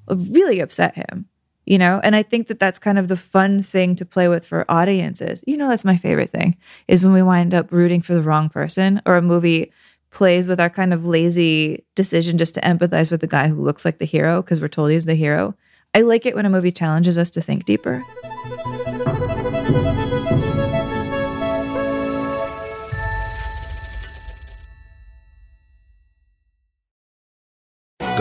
really 0.08 0.60
upset 0.60 0.96
him, 0.96 1.26
you 1.66 1.78
know? 1.78 2.00
And 2.02 2.14
I 2.14 2.22
think 2.22 2.48
that 2.48 2.58
that's 2.58 2.78
kind 2.78 2.98
of 2.98 3.08
the 3.08 3.16
fun 3.16 3.62
thing 3.62 3.94
to 3.96 4.04
play 4.04 4.28
with 4.28 4.46
for 4.46 4.64
audiences. 4.68 5.42
You 5.46 5.56
know, 5.56 5.68
that's 5.68 5.84
my 5.84 5.96
favorite 5.96 6.30
thing 6.30 6.56
is 6.88 7.04
when 7.04 7.12
we 7.12 7.22
wind 7.22 7.54
up 7.54 7.72
rooting 7.72 8.00
for 8.00 8.14
the 8.14 8.22
wrong 8.22 8.48
person 8.48 9.00
or 9.06 9.16
a 9.16 9.22
movie 9.22 9.72
plays 10.10 10.46
with 10.48 10.60
our 10.60 10.70
kind 10.70 10.94
of 10.94 11.04
lazy 11.04 11.84
decision 11.94 12.38
just 12.38 12.54
to 12.54 12.60
empathize 12.60 13.10
with 13.10 13.20
the 13.20 13.26
guy 13.26 13.48
who 13.48 13.56
looks 13.56 13.84
like 13.84 13.98
the 13.98 14.04
hero 14.04 14.40
because 14.40 14.60
we're 14.60 14.68
told 14.68 14.90
he's 14.90 15.06
the 15.06 15.14
hero. 15.14 15.54
I 15.92 16.02
like 16.02 16.24
it 16.26 16.34
when 16.34 16.46
a 16.46 16.50
movie 16.50 16.72
challenges 16.72 17.18
us 17.18 17.30
to 17.30 17.40
think 17.40 17.64
deeper. 17.64 18.04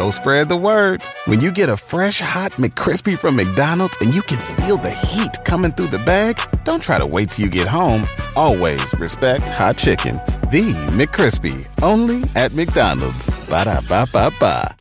Go 0.03 0.09
spread 0.09 0.49
the 0.49 0.57
word. 0.57 1.01
When 1.27 1.39
you 1.39 1.49
get 1.49 1.69
a 1.69 1.77
fresh 1.77 2.19
hot 2.19 2.51
McCrispy 2.63 3.17
from 3.17 3.37
McDonald's 3.37 3.95
and 4.01 4.13
you 4.13 4.21
can 4.21 4.37
feel 4.57 4.75
the 4.75 4.91
heat 4.91 5.31
coming 5.45 5.71
through 5.71 5.95
the 5.95 5.99
bag, 5.99 6.41
don't 6.65 6.83
try 6.83 6.97
to 6.97 7.05
wait 7.05 7.31
till 7.31 7.45
you 7.45 7.49
get 7.49 7.69
home. 7.69 8.05
Always 8.35 8.93
respect 8.95 9.47
hot 9.47 9.77
chicken. 9.77 10.15
The 10.51 10.73
McCrispy, 10.91 11.69
only 11.81 12.21
at 12.35 12.53
McDonald's. 12.53 13.27
Ba 13.47 13.63
da 13.63 13.79
ba 13.87 14.05
ba 14.11 14.29
ba. 14.41 14.75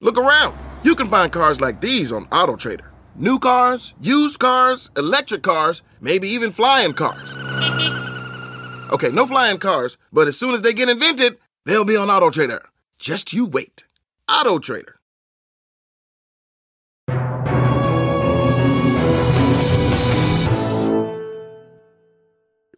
Look 0.00 0.16
around. 0.16 0.56
You 0.82 0.94
can 0.94 1.10
find 1.10 1.30
cars 1.30 1.60
like 1.60 1.82
these 1.82 2.10
on 2.10 2.24
AutoTrader. 2.28 2.88
New 3.14 3.38
cars, 3.38 3.92
used 4.00 4.38
cars, 4.38 4.90
electric 4.96 5.42
cars, 5.42 5.82
maybe 6.00 6.28
even 6.28 6.50
flying 6.50 6.94
cars. 6.94 7.34
Okay, 8.90 9.10
no 9.10 9.26
flying 9.26 9.58
cars, 9.58 9.98
but 10.10 10.28
as 10.28 10.38
soon 10.38 10.54
as 10.54 10.62
they 10.62 10.72
get 10.72 10.88
invented, 10.88 11.36
they'll 11.66 11.84
be 11.84 11.98
on 11.98 12.08
AutoTrader. 12.08 12.60
Just 12.98 13.34
you 13.34 13.44
wait. 13.44 13.84
AutoTrader. 14.28 14.98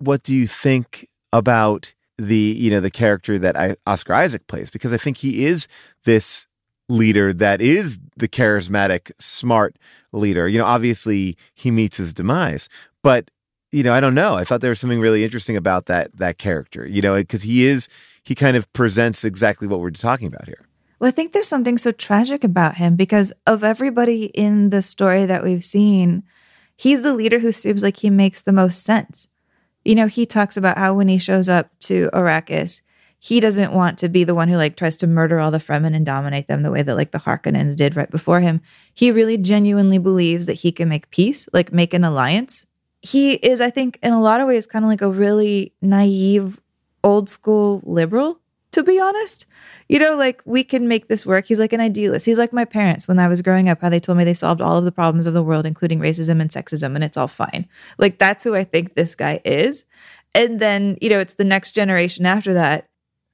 what 0.01 0.23
do 0.23 0.35
you 0.35 0.47
think 0.47 1.09
about 1.33 1.95
the 2.19 2.37
you 2.37 2.71
know 2.71 2.81
the 2.81 2.91
character 2.91 3.39
that 3.39 3.57
I, 3.57 3.77
Oscar 3.87 4.15
Isaac 4.15 4.47
plays? 4.49 4.71
Because 4.71 4.93
I 4.93 4.97
think 4.97 5.19
he 5.19 5.45
is 5.45 5.69
this 6.05 6.47
leader 6.89 7.33
that 7.33 7.61
is 7.61 8.01
the 8.17 8.29
charismatic, 8.29 9.13
smart 9.21 9.77
leader. 10.13 10.49
You 10.49 10.59
know, 10.59 10.65
obviously 10.65 11.37
he 11.55 11.71
meets 11.71 11.99
his 11.99 12.13
demise, 12.13 12.69
but 13.05 13.31
you 13.71 13.85
know, 13.85 13.93
I 13.93 14.01
don't 14.01 14.15
know. 14.15 14.35
I 14.35 14.43
thought 14.43 14.63
there 14.63 14.71
was 14.71 14.81
something 14.81 14.99
really 14.99 15.23
interesting 15.23 15.57
about 15.57 15.87
that 15.87 16.17
that 16.17 16.39
character. 16.39 16.87
You 16.89 17.03
know, 17.03 17.15
because 17.17 17.43
he 17.43 17.67
is 17.67 17.89
he 18.25 18.35
kind 18.35 18.57
of 18.57 18.71
presents 18.73 19.25
exactly 19.25 19.69
what 19.69 19.81
we're 19.81 19.91
talking 19.91 20.27
about 20.27 20.47
here. 20.47 20.61
Well, 21.01 21.09
I 21.09 21.13
think 21.13 21.33
there's 21.33 21.49
something 21.49 21.79
so 21.79 21.93
tragic 21.93 22.45
about 22.45 22.75
him 22.75 22.95
because 22.95 23.33
of 23.47 23.65
everybody 23.65 24.27
in 24.27 24.69
the 24.69 24.83
story 24.83 25.25
that 25.25 25.43
we've 25.43 25.65
seen, 25.65 26.25
he's 26.77 27.03
the 27.03 27.15
leader 27.15 27.39
who 27.39 27.53
seems 27.53 27.83
like 27.83 27.97
he 27.97 28.11
makes 28.11 28.43
the 28.43 28.53
most 28.53 28.85
sense. 28.85 29.29
You 29.83 29.95
know, 29.95 30.09
he 30.09 30.27
talks 30.27 30.59
about 30.59 30.77
how 30.77 30.93
when 30.93 31.09
he 31.09 31.17
shows 31.17 31.49
up 31.49 31.71
to 31.81 32.11
Arrakis, 32.13 32.83
he 33.19 33.41
doesn't 33.41 33.73
want 33.73 33.99
to 33.99 34.11
be 34.11 34.25
the 34.25 34.35
one 34.35 34.49
who 34.49 34.57
like 34.57 34.77
tries 34.77 34.99
to 34.99 35.07
murder 35.07 35.41
all 35.41 35.51
the 35.51 35.59
Fremen 35.59 35.95
and 35.95 36.05
dominate 36.05 36.49
them 36.49 36.63
the 36.63 36.71
way 36.71 36.83
that 36.83 36.97
like 36.97 37.13
the 37.13 37.19
Harkonnens 37.19 37.77
did 37.77 37.97
right 37.97 38.11
before 38.11 38.41
him. 38.41 38.61
He 38.93 39.11
really 39.11 39.39
genuinely 39.39 39.99
believes 39.99 40.47
that 40.47 40.55
he 40.55 40.71
can 40.71 40.89
make 40.91 41.11
peace, 41.11 41.49
like 41.53 41.73
make 41.73 41.95
an 41.95 42.05
alliance. 42.05 42.67
He 43.01 43.35
is, 43.35 43.63
I 43.63 43.71
think, 43.71 43.99
in 44.03 44.13
a 44.13 44.21
lot 44.21 44.41
of 44.43 44.49
ways, 44.49 44.67
kind 44.67 44.85
of 44.85 44.91
like 44.91 45.03
a 45.03 45.11
really 45.11 45.73
naive, 45.81 46.61
old 47.03 47.31
school 47.31 47.81
liberal, 47.85 48.40
to 48.73 48.83
be 48.83 49.01
honest. 49.01 49.47
You 49.89 49.99
know, 49.99 50.17
like 50.17 50.43
we 50.45 50.63
can 50.63 50.87
make 50.87 51.09
this 51.09 51.27
work. 51.27 51.47
He's 51.47 51.59
like 51.59 51.73
an 51.73 51.81
idealist. 51.81 52.27
He's 52.27 52.39
like 52.39 52.53
my 52.53 52.65
parents 52.65 53.09
when 53.09 53.19
I 53.19 53.29
was 53.29 53.43
growing 53.43 53.69
up, 53.69 53.81
how 53.81 53.89
they 53.89 54.01
told 54.01 54.19
me 54.19 54.25
they 54.25 54.35
solved 54.35 54.61
all 54.61 54.79
of 54.79 54.85
the 54.85 54.93
problems 54.93 55.27
of 55.27 55.35
the 55.35 55.43
world, 55.43 55.67
including 55.67 55.99
racism 55.99 56.41
and 56.41 56.51
sexism, 56.51 56.95
and 56.95 57.03
it's 57.03 57.17
all 57.17 57.29
fine. 57.29 57.69
Like 57.99 58.19
that's 58.19 58.45
who 58.45 58.55
I 58.55 58.65
think 58.65 58.95
this 58.95 59.15
guy 59.15 59.41
is. 59.45 59.85
And 60.35 60.61
then, 60.61 60.97
you 61.01 61.11
know, 61.11 61.19
it's 61.19 61.35
the 61.35 61.45
next 61.45 61.73
generation 61.73 62.25
after 62.25 62.55
that, 62.55 62.89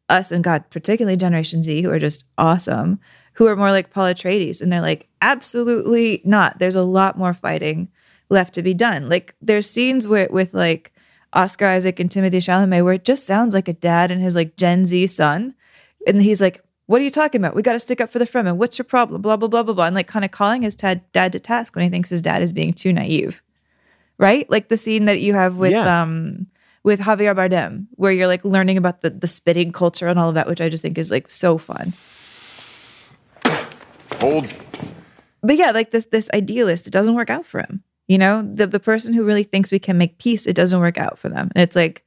us 0.09 0.33
and 0.33 0.43
God, 0.43 0.71
particularly 0.71 1.17
Generation 1.17 1.63
Z, 1.63 1.83
who 1.83 1.91
are 1.91 1.99
just 1.99 2.25
awesome, 2.39 3.01
who 3.35 3.47
are 3.47 3.57
more 3.57 3.71
like 3.71 3.91
Paul 3.91 4.07
Atreides. 4.07 4.63
And 4.63 4.73
they're 4.73 4.81
like, 4.81 5.09
absolutely 5.21 6.23
not. 6.25 6.59
There's 6.59 6.77
a 6.77 6.83
lot 6.83 7.19
more 7.19 7.35
fighting 7.35 7.89
left 8.31 8.55
to 8.55 8.63
be 8.63 8.75
done. 8.75 9.09
Like 9.09 9.35
there's 9.41 9.69
scenes 9.69 10.09
where 10.09 10.29
with 10.31 10.55
like 10.55 10.93
Oscar 11.37 11.67
Isaac 11.67 12.01
and 12.01 12.11
Timothée 12.11 12.43
Chalamet 12.43 12.83
where 12.83 12.95
it 12.95 13.05
just 13.05 13.27
sounds 13.27 13.55
like 13.55 13.69
a 13.69 13.73
dad 13.73 14.11
and 14.11 14.21
his 14.21 14.35
like 14.35 14.57
Gen 14.57 14.87
Z 14.87 15.07
son. 15.09 15.55
And 16.07 16.23
he's 16.23 16.41
like, 16.41 16.63
what 16.87 17.01
are 17.01 17.05
you 17.05 17.11
talking 17.11 17.41
about? 17.41 17.55
We 17.55 17.63
got 17.63 17.73
to 17.75 17.81
stick 17.81 18.01
up 18.01 18.11
for 18.11 18.19
the 18.19 18.25
Fremen. 18.25 18.57
What's 18.57 18.79
your 18.79 18.85
problem? 18.85 19.21
Blah, 19.23 19.37
blah, 19.37 19.49
blah, 19.49 19.63
blah, 19.65 19.75
blah. 19.75 19.87
And 19.87 19.95
like 19.95 20.07
kind 20.07 20.25
of 20.25 20.31
calling 20.31 20.63
his 20.63 20.77
dad, 20.77 21.03
dad 21.13 21.33
to 21.33 21.41
task 21.41 21.75
when 21.77 21.83
he 21.85 21.91
thinks 21.91 22.11
his 22.11 22.23
dad 22.23 22.43
is 22.43 22.53
being 22.53 22.73
too 22.73 22.93
naive. 22.93 23.43
Right? 24.19 24.49
Like 24.49 24.69
the 24.69 24.77
scene 24.77 25.05
that 25.07 25.21
you 25.21 25.35
have 25.35 25.57
with 25.57 25.73
Yeah. 25.73 26.03
um 26.03 26.47
with 26.85 27.01
Javier 27.01 27.35
Bardem, 27.35 27.87
where 27.97 28.13
you're 28.13 28.29
like 28.29 28.45
learning 28.45 28.77
about 28.79 29.01
the 29.01 29.11
the 29.11 29.27
spitting 29.27 29.73
culture 29.73 30.07
and 30.07 30.19
all 30.19 30.29
of 30.29 30.37
that, 30.37 30.47
which 30.47 30.61
I 30.61 30.69
just 30.69 30.83
think 30.83 30.97
is 30.97 31.11
like 31.11 31.29
so 31.31 31.59
fun. 31.59 31.93
Hold. 34.21 34.47
But 35.43 35.57
yeah, 35.57 35.73
like 35.73 35.91
this 35.91 36.07
this 36.07 36.31
idealist, 36.33 36.87
it 36.87 36.93
doesn't 36.93 37.15
work 37.15 37.31
out 37.31 37.45
for 37.47 37.59
him. 37.61 37.83
You 38.09 38.19
know, 38.19 38.43
the 38.43 38.67
the 38.67 38.81
person 38.81 39.15
who 39.15 39.25
really 39.25 39.43
thinks 39.43 39.73
we 39.73 39.79
can 39.79 39.99
make 39.99 40.19
peace, 40.19 40.47
it 40.47 40.55
doesn't 40.55 40.81
work 40.81 40.99
out 40.99 41.19
for 41.19 41.29
them. 41.29 41.51
And 41.55 41.63
it's 41.63 41.77
like 41.77 42.05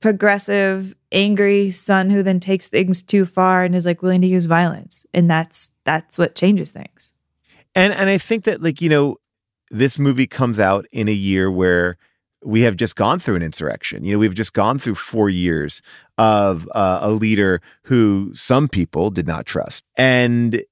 progressive, 0.00 0.94
angry 1.12 1.70
son 1.70 2.10
who 2.10 2.22
then 2.22 2.40
takes 2.40 2.68
things 2.68 3.02
too 3.02 3.24
far 3.24 3.64
and 3.64 3.74
is 3.74 3.86
like 3.86 4.02
willing 4.02 4.20
to 4.20 4.26
use 4.26 4.44
violence. 4.46 5.06
And 5.14 5.30
that's 5.30 5.70
that's 5.84 6.18
what 6.18 6.34
changes 6.34 6.70
things. 6.70 7.12
And 7.74 7.92
and 7.92 8.08
I 8.08 8.18
think 8.18 8.44
that 8.44 8.62
like 8.62 8.80
you 8.80 8.88
know 8.88 9.16
this 9.70 9.98
movie 9.98 10.26
comes 10.26 10.60
out 10.60 10.86
in 10.92 11.08
a 11.08 11.12
year 11.12 11.50
where 11.50 11.96
we 12.42 12.60
have 12.62 12.76
just 12.76 12.96
gone 12.96 13.18
through 13.18 13.36
an 13.36 13.42
insurrection. 13.42 14.04
You 14.04 14.12
know, 14.12 14.18
we've 14.18 14.34
just 14.34 14.52
gone 14.52 14.78
through 14.78 14.96
4 14.96 15.30
years 15.30 15.80
of 16.18 16.68
uh, 16.74 16.98
a 17.00 17.10
leader 17.10 17.62
who 17.84 18.30
some 18.34 18.68
people 18.68 19.10
did 19.10 19.26
not 19.26 19.46
trust. 19.46 19.82
And 19.96 20.62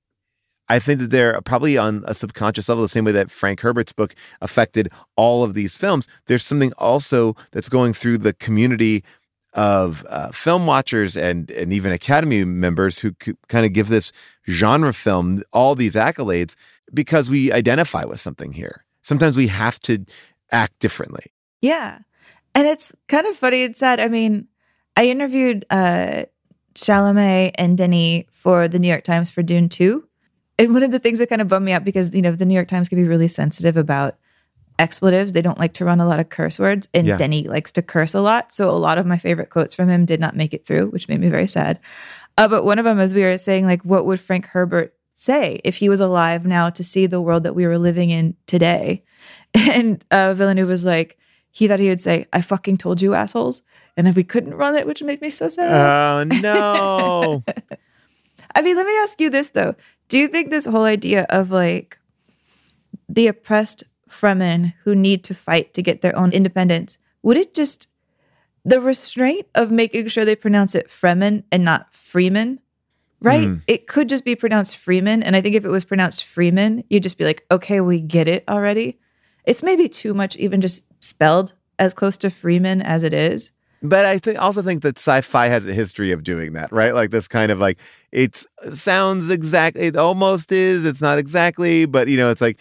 I 0.72 0.78
think 0.78 1.00
that 1.00 1.10
they're 1.10 1.38
probably 1.42 1.76
on 1.76 2.02
a 2.06 2.14
subconscious 2.14 2.66
level, 2.66 2.80
the 2.80 2.88
same 2.88 3.04
way 3.04 3.12
that 3.12 3.30
Frank 3.30 3.60
Herbert's 3.60 3.92
book 3.92 4.14
affected 4.40 4.90
all 5.16 5.44
of 5.44 5.52
these 5.52 5.76
films. 5.76 6.08
There's 6.28 6.42
something 6.42 6.72
also 6.78 7.36
that's 7.50 7.68
going 7.68 7.92
through 7.92 8.18
the 8.18 8.32
community 8.32 9.04
of 9.52 10.06
uh, 10.08 10.30
film 10.30 10.64
watchers 10.64 11.14
and 11.14 11.50
and 11.50 11.74
even 11.74 11.92
Academy 11.92 12.42
members 12.44 13.00
who 13.00 13.12
c- 13.22 13.34
kind 13.48 13.66
of 13.66 13.74
give 13.74 13.88
this 13.88 14.12
genre 14.48 14.94
film 14.94 15.42
all 15.52 15.74
these 15.74 15.94
accolades 15.94 16.56
because 16.94 17.28
we 17.28 17.52
identify 17.52 18.04
with 18.04 18.18
something 18.18 18.54
here. 18.54 18.86
Sometimes 19.02 19.36
we 19.36 19.48
have 19.48 19.78
to 19.80 20.06
act 20.50 20.78
differently. 20.78 21.34
Yeah. 21.60 21.98
And 22.54 22.66
it's 22.66 22.94
kind 23.08 23.26
of 23.26 23.36
funny 23.36 23.64
and 23.64 23.76
sad. 23.76 24.00
I 24.00 24.08
mean, 24.08 24.48
I 24.96 25.04
interviewed 25.08 25.66
uh 25.68 26.24
Chalamet 26.74 27.50
and 27.56 27.76
Denis 27.76 28.24
for 28.30 28.68
the 28.68 28.78
New 28.78 28.88
York 28.88 29.04
Times 29.04 29.30
for 29.30 29.42
Dune 29.42 29.68
2. 29.68 30.08
And 30.62 30.72
one 30.74 30.84
of 30.84 30.92
the 30.92 31.00
things 31.00 31.18
that 31.18 31.28
kind 31.28 31.42
of 31.42 31.48
bummed 31.48 31.66
me 31.66 31.72
out 31.72 31.82
because, 31.82 32.14
you 32.14 32.22
know, 32.22 32.30
the 32.30 32.44
New 32.44 32.54
York 32.54 32.68
Times 32.68 32.88
can 32.88 33.02
be 33.02 33.08
really 33.08 33.26
sensitive 33.26 33.76
about 33.76 34.16
expletives. 34.78 35.32
They 35.32 35.42
don't 35.42 35.58
like 35.58 35.74
to 35.74 35.84
run 35.84 35.98
a 36.00 36.06
lot 36.06 36.20
of 36.20 36.28
curse 36.28 36.56
words. 36.58 36.88
And 36.94 37.06
Yeah. 37.06 37.16
Denny 37.16 37.48
likes 37.48 37.72
to 37.72 37.82
curse 37.82 38.14
a 38.14 38.20
lot. 38.20 38.52
So 38.52 38.70
a 38.70 38.78
lot 38.78 38.96
of 38.96 39.04
my 39.04 39.18
favorite 39.18 39.50
quotes 39.50 39.74
from 39.74 39.88
him 39.88 40.04
did 40.04 40.20
not 40.20 40.36
make 40.36 40.54
it 40.54 40.64
through, 40.64 40.86
which 40.90 41.08
made 41.08 41.18
me 41.20 41.28
very 41.28 41.48
sad. 41.48 41.80
Uh, 42.38 42.46
but 42.46 42.64
one 42.64 42.78
of 42.78 42.84
them, 42.84 43.00
as 43.00 43.12
we 43.12 43.22
were 43.22 43.36
saying, 43.38 43.66
like, 43.66 43.82
what 43.82 44.06
would 44.06 44.20
Frank 44.20 44.46
Herbert 44.46 44.94
say 45.14 45.60
if 45.64 45.76
he 45.76 45.88
was 45.88 46.00
alive 46.00 46.46
now 46.46 46.70
to 46.70 46.84
see 46.84 47.06
the 47.06 47.20
world 47.20 47.42
that 47.42 47.54
we 47.56 47.66
were 47.66 47.78
living 47.78 48.10
in 48.10 48.36
today? 48.46 49.02
And 49.54 50.02
uh, 50.10 50.32
Villeneuve 50.32 50.68
was 50.68 50.86
like, 50.86 51.18
he 51.50 51.68
thought 51.68 51.78
he 51.80 51.90
would 51.90 52.00
say, 52.00 52.24
I 52.32 52.40
fucking 52.40 52.78
told 52.78 53.02
you, 53.02 53.12
assholes. 53.14 53.62
And 53.96 54.08
if 54.08 54.16
we 54.16 54.24
couldn't 54.24 54.54
run 54.54 54.74
it, 54.76 54.86
which 54.86 55.02
made 55.02 55.20
me 55.20 55.28
so 55.28 55.50
sad. 55.50 55.70
Oh 55.72 56.24
no. 56.40 57.44
I 58.54 58.62
mean, 58.62 58.76
let 58.76 58.86
me 58.86 58.96
ask 58.98 59.20
you 59.20 59.28
this 59.28 59.50
though. 59.50 59.74
Do 60.12 60.18
you 60.18 60.28
think 60.28 60.50
this 60.50 60.66
whole 60.66 60.84
idea 60.84 61.24
of 61.30 61.50
like 61.50 61.98
the 63.08 63.28
oppressed 63.28 63.84
Fremen 64.10 64.74
who 64.84 64.94
need 64.94 65.24
to 65.24 65.34
fight 65.34 65.72
to 65.72 65.80
get 65.80 66.02
their 66.02 66.14
own 66.14 66.32
independence, 66.32 66.98
would 67.22 67.38
it 67.38 67.54
just 67.54 67.88
the 68.62 68.78
restraint 68.78 69.46
of 69.54 69.70
making 69.70 70.08
sure 70.08 70.26
they 70.26 70.36
pronounce 70.36 70.74
it 70.74 70.88
Fremen 70.88 71.44
and 71.50 71.64
not 71.64 71.94
Freeman? 71.94 72.60
Right? 73.22 73.46
Hmm. 73.46 73.56
It 73.66 73.86
could 73.86 74.10
just 74.10 74.26
be 74.26 74.36
pronounced 74.36 74.76
Freeman. 74.76 75.22
And 75.22 75.34
I 75.34 75.40
think 75.40 75.54
if 75.54 75.64
it 75.64 75.70
was 75.70 75.86
pronounced 75.86 76.24
Freeman, 76.24 76.84
you'd 76.90 77.04
just 77.04 77.16
be 77.16 77.24
like, 77.24 77.46
okay, 77.50 77.80
we 77.80 77.98
get 77.98 78.28
it 78.28 78.44
already. 78.50 79.00
It's 79.46 79.62
maybe 79.62 79.88
too 79.88 80.12
much, 80.12 80.36
even 80.36 80.60
just 80.60 80.84
spelled 81.02 81.54
as 81.78 81.94
close 81.94 82.18
to 82.18 82.28
Freeman 82.28 82.82
as 82.82 83.02
it 83.02 83.14
is. 83.14 83.52
But 83.83 84.05
I 84.05 84.18
think 84.18 84.41
also 84.41 84.62
think 84.62 84.83
that 84.83 84.97
sci-fi 84.97 85.49
has 85.49 85.66
a 85.66 85.74
history 85.74 86.12
of 86.12 86.22
doing 86.22 86.53
that, 86.53 86.72
right? 86.72 86.95
Like 86.95 87.11
this 87.11 87.26
kind 87.26 87.51
of 87.51 87.59
like 87.59 87.78
it 88.12 88.45
uh, 88.64 88.70
sounds 88.70 89.28
exactly 89.28 89.83
it 89.83 89.97
almost 89.97 90.53
is, 90.53 90.87
it's 90.87 91.03
not 91.03 91.18
exactly, 91.18 91.85
but 91.85 92.09
you 92.09 92.16
know, 92.16 92.30
it's 92.30 92.41
like 92.41 92.59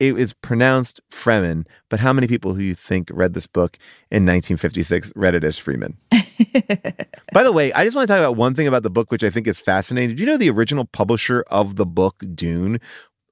it 0.00 0.18
is 0.18 0.32
pronounced 0.32 1.00
Fremen, 1.12 1.64
but 1.88 2.00
how 2.00 2.12
many 2.12 2.26
people 2.26 2.54
who 2.54 2.62
you 2.62 2.74
think 2.74 3.08
read 3.12 3.34
this 3.34 3.46
book 3.46 3.76
in 4.10 4.24
1956 4.24 5.12
read 5.14 5.34
it 5.34 5.44
as 5.44 5.58
Freeman? 5.58 5.96
By 7.32 7.42
the 7.42 7.52
way, 7.52 7.72
I 7.72 7.84
just 7.84 7.94
want 7.94 8.08
to 8.08 8.12
talk 8.12 8.18
about 8.18 8.36
one 8.36 8.54
thing 8.54 8.66
about 8.66 8.82
the 8.82 8.90
book 8.90 9.12
which 9.12 9.22
I 9.22 9.30
think 9.30 9.46
is 9.46 9.60
fascinating. 9.60 10.10
Did 10.10 10.20
you 10.20 10.26
know 10.26 10.36
the 10.38 10.50
original 10.50 10.86
publisher 10.86 11.44
of 11.50 11.76
the 11.76 11.86
book 11.86 12.24
Dune 12.34 12.80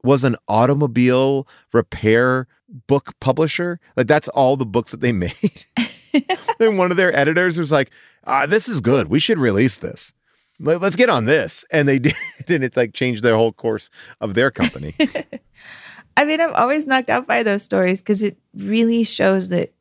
was 0.05 0.24
an 0.24 0.36
automobile 0.47 1.49
repair 1.72 2.47
book 2.86 3.14
publisher? 3.20 3.80
Like 3.97 4.07
that's 4.07 4.28
all 4.28 4.57
the 4.57 4.66
books 4.66 4.91
that 4.93 5.01
they 5.01 5.12
made. 5.26 5.64
and 6.61 6.78
one 6.78 6.90
of 6.90 6.96
their 6.96 7.14
editors 7.16 7.58
was 7.58 7.72
like, 7.72 7.90
ah, 8.26 8.46
"This 8.46 8.68
is 8.68 8.80
good. 8.80 9.08
We 9.08 9.20
should 9.20 9.38
release 9.38 9.78
this. 9.78 10.14
Let- 10.58 10.80
Let's 10.80 10.96
get 10.96 11.08
on 11.11 11.24
this." 11.24 11.64
And 11.70 11.88
they 11.88 11.98
did, 12.06 12.14
and 12.48 12.64
it 12.64 12.76
like 12.76 12.92
changed 12.94 13.22
their 13.22 13.36
whole 13.36 13.52
course 13.52 13.90
of 14.20 14.34
their 14.34 14.50
company. 14.50 14.94
I 16.16 16.24
mean, 16.24 16.40
I'm 16.40 16.54
always 16.54 16.86
knocked 16.86 17.08
out 17.08 17.26
by 17.26 17.42
those 17.42 17.62
stories 17.62 18.02
because 18.02 18.22
it 18.22 18.36
really 18.54 19.04
shows 19.04 19.48
that 19.48 19.72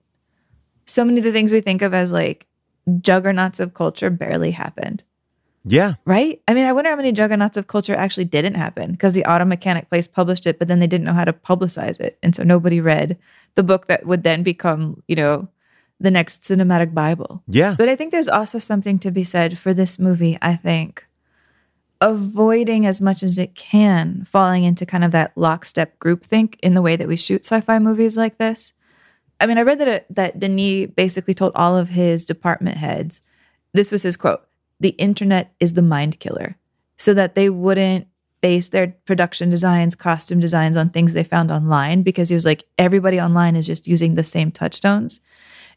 so 0.86 1.04
many 1.04 1.18
of 1.18 1.24
the 1.24 1.32
things 1.32 1.52
we 1.52 1.62
think 1.62 1.82
of 1.82 1.94
as 1.94 2.12
like 2.12 2.48
juggernauts 3.02 3.60
of 3.60 3.74
culture 3.74 4.10
barely 4.10 4.52
happened, 4.52 5.04
yeah, 5.66 5.96
right? 6.06 6.42
I 6.48 6.54
mean, 6.54 6.66
I 6.66 6.74
wonder 6.74 6.90
how 6.92 6.96
many 6.96 7.12
juggernauts 7.12 7.58
of 7.58 7.68
culture 7.68 7.94
actually 7.94 8.26
didn't 8.26 8.56
happen 8.56 8.92
because 8.94 9.14
the 9.14 9.26
auto 9.26 9.46
mechanic 9.46 9.90
place 9.90 10.08
published 10.08 10.48
it, 10.48 10.58
but 10.60 10.68
then 10.68 10.80
they 10.80 10.88
didn't 10.88 11.06
know 11.06 11.14
how 11.14 11.26
to 11.26 11.34
publicize 11.34 12.00
it. 12.00 12.18
And 12.24 12.36
so 12.36 12.44
nobody 12.44 12.80
read 12.80 13.18
the 13.56 13.64
book 13.64 13.88
that 13.88 14.06
would 14.06 14.24
then 14.24 14.42
become, 14.42 15.04
you 15.08 15.16
know, 15.16 15.50
the 16.00 16.12
next 16.12 16.44
cinematic 16.44 16.94
Bible. 16.94 17.44
yeah. 17.48 17.76
But 17.78 17.90
I 17.90 17.96
think 17.96 18.12
there's 18.12 18.30
also 18.30 18.60
something 18.60 19.00
to 19.00 19.12
be 19.12 19.24
said 19.24 19.58
for 19.58 19.74
this 19.74 20.00
movie, 20.00 20.38
I 20.42 20.56
think, 20.56 21.08
avoiding 22.02 22.86
as 22.86 23.02
much 23.02 23.22
as 23.24 23.38
it 23.38 23.56
can 23.56 24.24
falling 24.24 24.64
into 24.64 24.86
kind 24.86 25.04
of 25.04 25.12
that 25.12 25.34
lockstep 25.36 26.00
groupthink 26.00 26.56
in 26.64 26.74
the 26.74 26.82
way 26.82 26.96
that 26.96 27.08
we 27.08 27.18
shoot 27.18 27.44
sci-fi 27.44 27.80
movies 27.80 28.16
like 28.16 28.38
this. 28.38 28.74
I 29.42 29.46
mean, 29.46 29.58
I 29.58 29.62
read 29.62 29.80
that 29.80 29.88
uh, 29.88 30.00
that 30.10 30.40
Denis 30.40 30.88
basically 30.96 31.34
told 31.34 31.52
all 31.56 31.78
of 31.78 31.90
his 31.90 32.26
department 32.26 32.78
heads, 32.78 33.22
this 33.74 33.92
was 33.92 34.04
his 34.04 34.18
quote, 34.18 34.42
the 34.80 34.90
internet 34.90 35.54
is 35.60 35.74
the 35.74 35.82
mind 35.82 36.20
killer, 36.20 36.58
so 36.98 37.14
that 37.14 37.36
they 37.36 37.50
wouldn't 37.50 38.08
base 38.42 38.70
their 38.70 38.96
production 39.06 39.50
designs, 39.50 39.96
costume 39.96 40.40
designs 40.40 40.78
on 40.78 40.90
things 40.90 41.14
they 41.14 41.24
found 41.24 41.52
online 41.52 42.04
because 42.04 42.30
he 42.30 42.36
was 42.36 42.46
like, 42.46 42.64
everybody 42.78 43.20
online 43.20 43.56
is 43.56 43.68
just 43.68 43.88
using 43.88 44.16
the 44.16 44.24
same 44.24 44.52
touchstones. 44.52 45.20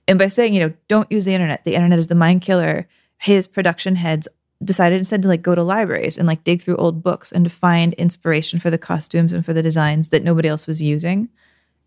And 0.09 0.19
by 0.19 0.29
saying, 0.29 0.55
you 0.55 0.61
know, 0.61 0.73
don't 0.89 1.11
use 1.11 1.25
the 1.25 1.35
internet, 1.35 1.65
the 1.65 1.75
internet 1.75 1.99
is 1.99 2.09
the 2.09 2.15
mind 2.15 2.43
killer, 2.43 2.89
his 3.19 3.47
production 3.47 3.97
heads 3.97 4.27
decided 4.65 4.99
instead 4.99 5.23
to 5.23 5.29
like 5.29 5.43
go 5.43 5.55
to 5.55 5.63
libraries 5.63 6.19
and 6.19 6.27
like 6.27 6.45
dig 6.45 6.63
through 6.63 6.77
old 6.77 7.03
books 7.03 7.33
and 7.33 7.45
to 7.45 7.51
find 7.51 7.95
inspiration 7.95 8.59
for 8.59 8.71
the 8.71 8.79
costumes 8.79 9.33
and 9.33 9.45
for 9.45 9.53
the 9.53 9.63
designs 9.63 10.11
that 10.11 10.23
nobody 10.23 10.49
else 10.49 10.67
was 10.67 10.83
using. 10.83 11.29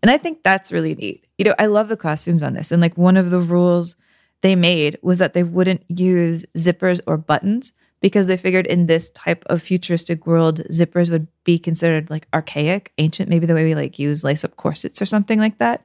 And 0.02 0.10
I 0.10 0.18
think 0.18 0.42
that's 0.42 0.72
really 0.72 0.94
neat. 0.94 1.24
You 1.38 1.46
know, 1.46 1.54
I 1.58 1.66
love 1.66 1.88
the 1.88 1.96
costumes 1.96 2.42
on 2.42 2.54
this. 2.54 2.70
And 2.70 2.82
like 2.82 2.96
one 2.96 3.16
of 3.16 3.30
the 3.30 3.40
rules 3.40 3.96
they 4.42 4.54
made 4.54 4.98
was 5.02 5.18
that 5.18 5.34
they 5.34 5.42
wouldn't 5.42 5.84
use 5.88 6.44
zippers 6.56 7.00
or 7.06 7.16
buttons 7.16 7.72
because 8.00 8.26
they 8.26 8.36
figured 8.36 8.66
in 8.66 8.86
this 8.86 9.10
type 9.10 9.42
of 9.46 9.62
futuristic 9.62 10.26
world, 10.26 10.60
zippers 10.70 11.10
would 11.10 11.26
be 11.44 11.58
considered 11.58 12.10
like 12.10 12.28
archaic, 12.34 12.92
ancient, 12.98 13.28
maybe 13.28 13.46
the 13.46 13.54
way 13.54 13.64
we 13.64 13.74
like 13.74 13.98
use 13.98 14.22
lace 14.22 14.44
up 14.44 14.56
corsets 14.56 15.00
or 15.00 15.06
something 15.06 15.38
like 15.38 15.58
that. 15.58 15.82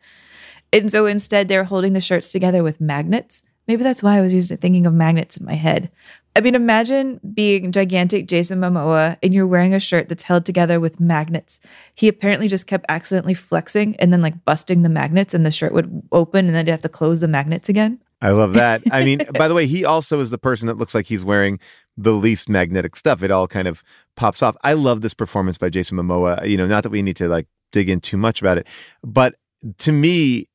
And 0.73 0.91
so 0.91 1.05
instead, 1.05 1.47
they're 1.47 1.63
holding 1.63 1.93
the 1.93 2.01
shirts 2.01 2.31
together 2.31 2.63
with 2.63 2.81
magnets. 2.81 3.43
Maybe 3.67 3.83
that's 3.83 4.03
why 4.03 4.17
I 4.17 4.21
was 4.21 4.33
using 4.33 4.57
thinking 4.57 4.85
of 4.85 4.93
magnets 4.93 5.37
in 5.37 5.45
my 5.45 5.53
head. 5.53 5.91
I 6.35 6.39
mean, 6.39 6.55
imagine 6.55 7.19
being 7.33 7.71
gigantic 7.71 8.27
Jason 8.27 8.59
Momoa 8.59 9.17
and 9.21 9.33
you're 9.33 9.47
wearing 9.47 9.73
a 9.73 9.79
shirt 9.79 10.07
that's 10.07 10.23
held 10.23 10.45
together 10.45 10.79
with 10.79 10.99
magnets. 10.99 11.59
He 11.93 12.07
apparently 12.07 12.47
just 12.47 12.67
kept 12.67 12.85
accidentally 12.87 13.33
flexing 13.33 13.97
and 13.97 14.13
then 14.13 14.21
like 14.21 14.45
busting 14.45 14.81
the 14.81 14.89
magnets, 14.89 15.33
and 15.33 15.45
the 15.45 15.51
shirt 15.51 15.73
would 15.73 16.03
open, 16.11 16.45
and 16.45 16.55
then 16.55 16.65
you'd 16.65 16.71
have 16.71 16.81
to 16.81 16.89
close 16.89 17.19
the 17.19 17.27
magnets 17.27 17.67
again. 17.67 18.01
I 18.21 18.29
love 18.29 18.53
that. 18.53 18.83
I 18.91 19.03
mean, 19.03 19.21
by 19.37 19.47
the 19.47 19.53
way, 19.53 19.67
he 19.67 19.83
also 19.83 20.19
is 20.19 20.29
the 20.29 20.37
person 20.37 20.67
that 20.67 20.77
looks 20.77 20.95
like 20.95 21.07
he's 21.07 21.25
wearing 21.25 21.59
the 21.97 22.13
least 22.13 22.47
magnetic 22.47 22.95
stuff. 22.95 23.23
It 23.23 23.31
all 23.31 23.47
kind 23.47 23.67
of 23.67 23.83
pops 24.15 24.41
off. 24.41 24.55
I 24.63 24.73
love 24.73 25.01
this 25.01 25.13
performance 25.13 25.57
by 25.57 25.69
Jason 25.69 25.97
Momoa. 25.97 26.47
You 26.47 26.55
know, 26.55 26.67
not 26.67 26.83
that 26.83 26.91
we 26.91 27.01
need 27.01 27.17
to 27.17 27.27
like 27.27 27.47
dig 27.71 27.89
in 27.89 27.99
too 27.99 28.17
much 28.17 28.41
about 28.41 28.57
it, 28.57 28.67
but 29.03 29.35
to 29.79 29.91
me, 29.91 30.47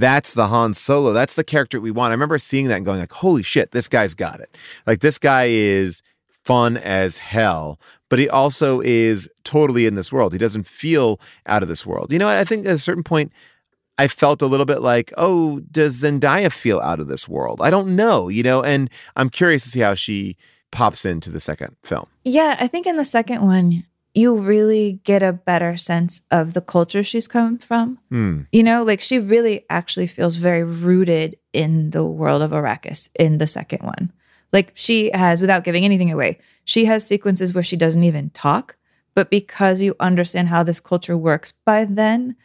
that's 0.00 0.34
the 0.34 0.48
Han 0.48 0.74
Solo. 0.74 1.12
That's 1.12 1.36
the 1.36 1.44
character 1.44 1.80
we 1.80 1.90
want. 1.90 2.10
I 2.10 2.14
remember 2.14 2.38
seeing 2.38 2.68
that 2.68 2.76
and 2.76 2.86
going 2.86 3.00
like, 3.00 3.12
"Holy 3.12 3.42
shit, 3.42 3.72
this 3.72 3.88
guy's 3.88 4.14
got 4.14 4.40
it!" 4.40 4.56
Like 4.86 5.00
this 5.00 5.18
guy 5.18 5.44
is 5.48 6.02
fun 6.44 6.76
as 6.76 7.18
hell, 7.18 7.78
but 8.08 8.18
he 8.18 8.28
also 8.28 8.80
is 8.80 9.28
totally 9.44 9.86
in 9.86 9.94
this 9.94 10.12
world. 10.12 10.32
He 10.32 10.38
doesn't 10.38 10.66
feel 10.66 11.20
out 11.46 11.62
of 11.62 11.68
this 11.68 11.86
world. 11.86 12.12
You 12.12 12.18
know, 12.18 12.28
I 12.28 12.44
think 12.44 12.66
at 12.66 12.74
a 12.74 12.78
certain 12.78 13.04
point, 13.04 13.32
I 13.98 14.08
felt 14.08 14.42
a 14.42 14.46
little 14.46 14.66
bit 14.66 14.82
like, 14.82 15.12
oh, 15.16 15.60
does 15.70 16.02
Zendaya 16.02 16.50
feel 16.50 16.80
out 16.80 16.98
of 16.98 17.08
this 17.08 17.28
world? 17.28 17.60
I 17.62 17.70
don't 17.70 17.94
know, 17.94 18.28
you 18.28 18.42
know, 18.42 18.62
and 18.62 18.90
I'm 19.14 19.30
curious 19.30 19.62
to 19.64 19.70
see 19.70 19.80
how 19.80 19.94
she 19.94 20.36
pops 20.72 21.04
into 21.04 21.30
the 21.30 21.40
second 21.40 21.76
film. 21.84 22.06
Yeah, 22.24 22.56
I 22.58 22.66
think 22.66 22.86
in 22.86 22.96
the 22.96 23.04
second 23.04 23.42
one, 23.42 23.84
you 24.14 24.36
really 24.36 25.00
get 25.04 25.22
a 25.22 25.32
better 25.32 25.76
sense 25.76 26.22
of 26.30 26.52
the 26.52 26.60
culture 26.60 27.02
she's 27.02 27.28
come 27.28 27.58
from. 27.58 27.98
Hmm. 28.10 28.42
You 28.52 28.62
know, 28.62 28.84
like 28.84 29.00
she 29.00 29.18
really 29.18 29.64
actually 29.70 30.06
feels 30.06 30.36
very 30.36 30.62
rooted 30.62 31.36
in 31.52 31.90
the 31.90 32.04
world 32.04 32.42
of 32.42 32.50
Arrakis 32.50 33.08
in 33.18 33.38
the 33.38 33.46
second 33.46 33.82
one. 33.82 34.12
Like 34.52 34.72
she 34.74 35.10
has, 35.14 35.40
without 35.40 35.64
giving 35.64 35.84
anything 35.84 36.12
away, 36.12 36.38
she 36.64 36.84
has 36.84 37.06
sequences 37.06 37.54
where 37.54 37.62
she 37.62 37.76
doesn't 37.76 38.04
even 38.04 38.30
talk. 38.30 38.76
But 39.14 39.30
because 39.30 39.82
you 39.82 39.96
understand 40.00 40.48
how 40.48 40.62
this 40.62 40.80
culture 40.80 41.16
works 41.16 41.52
by 41.52 41.84
then, 41.84 42.36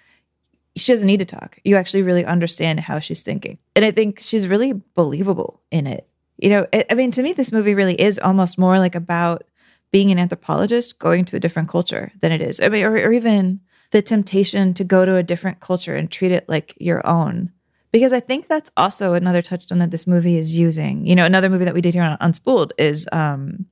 she 0.76 0.92
doesn't 0.92 1.08
need 1.08 1.18
to 1.18 1.26
talk. 1.26 1.60
You 1.64 1.76
actually 1.76 2.04
really 2.04 2.26
understand 2.26 2.82
how 2.82 3.00
she's 3.00 3.24
thinking. 3.24 3.58
And 3.76 3.84
I 3.84 3.92
think 3.92 4.20
she's 4.20 4.48
really 4.48 4.74
believable 4.96 5.62
in 5.72 5.88
it. 5.88 6.08
You 6.38 6.50
know, 6.50 6.68
it, 6.72 6.86
I 6.90 6.94
mean, 6.94 7.12
to 7.12 7.24
me, 7.24 7.34
this 7.34 7.52
movie 7.52 7.74
really 7.74 8.00
is 8.00 8.20
almost 8.20 8.60
more 8.60 8.78
like 8.80 8.96
about 8.96 9.44
being 9.92 10.12
an 10.12 10.20
anthropologist 10.20 11.00
going 11.00 11.26
to 11.26 11.36
a 11.36 11.40
different 11.40 11.70
culture 11.70 12.12
than 12.22 12.32
it 12.32 12.42
is. 12.42 12.60
I 12.62 12.70
mean, 12.70 12.84
or, 12.84 12.92
or 12.94 13.14
even 13.14 13.62
the 13.92 14.02
temptation 14.02 14.74
to 14.74 14.84
go 14.84 15.06
to 15.06 15.16
a 15.16 15.24
different 15.24 15.60
culture 15.60 15.96
and 15.96 16.12
treat 16.12 16.32
it 16.32 16.48
like 16.50 16.76
your 16.80 17.06
own. 17.08 17.52
Because 17.94 18.12
I 18.12 18.20
think 18.20 18.48
that's 18.50 18.70
also 18.76 19.14
another 19.14 19.42
touchstone 19.42 19.80
that 19.80 19.92
this 19.92 20.06
movie 20.06 20.36
is 20.38 20.58
using. 20.58 21.06
You 21.06 21.16
know, 21.16 21.26
another 21.26 21.50
movie 21.50 21.64
that 21.66 21.74
we 21.74 21.82
did 21.82 21.94
here 21.94 22.04
on 22.04 22.18
Unspooled 22.18 22.72
is 22.78 23.08
um, 23.14 23.66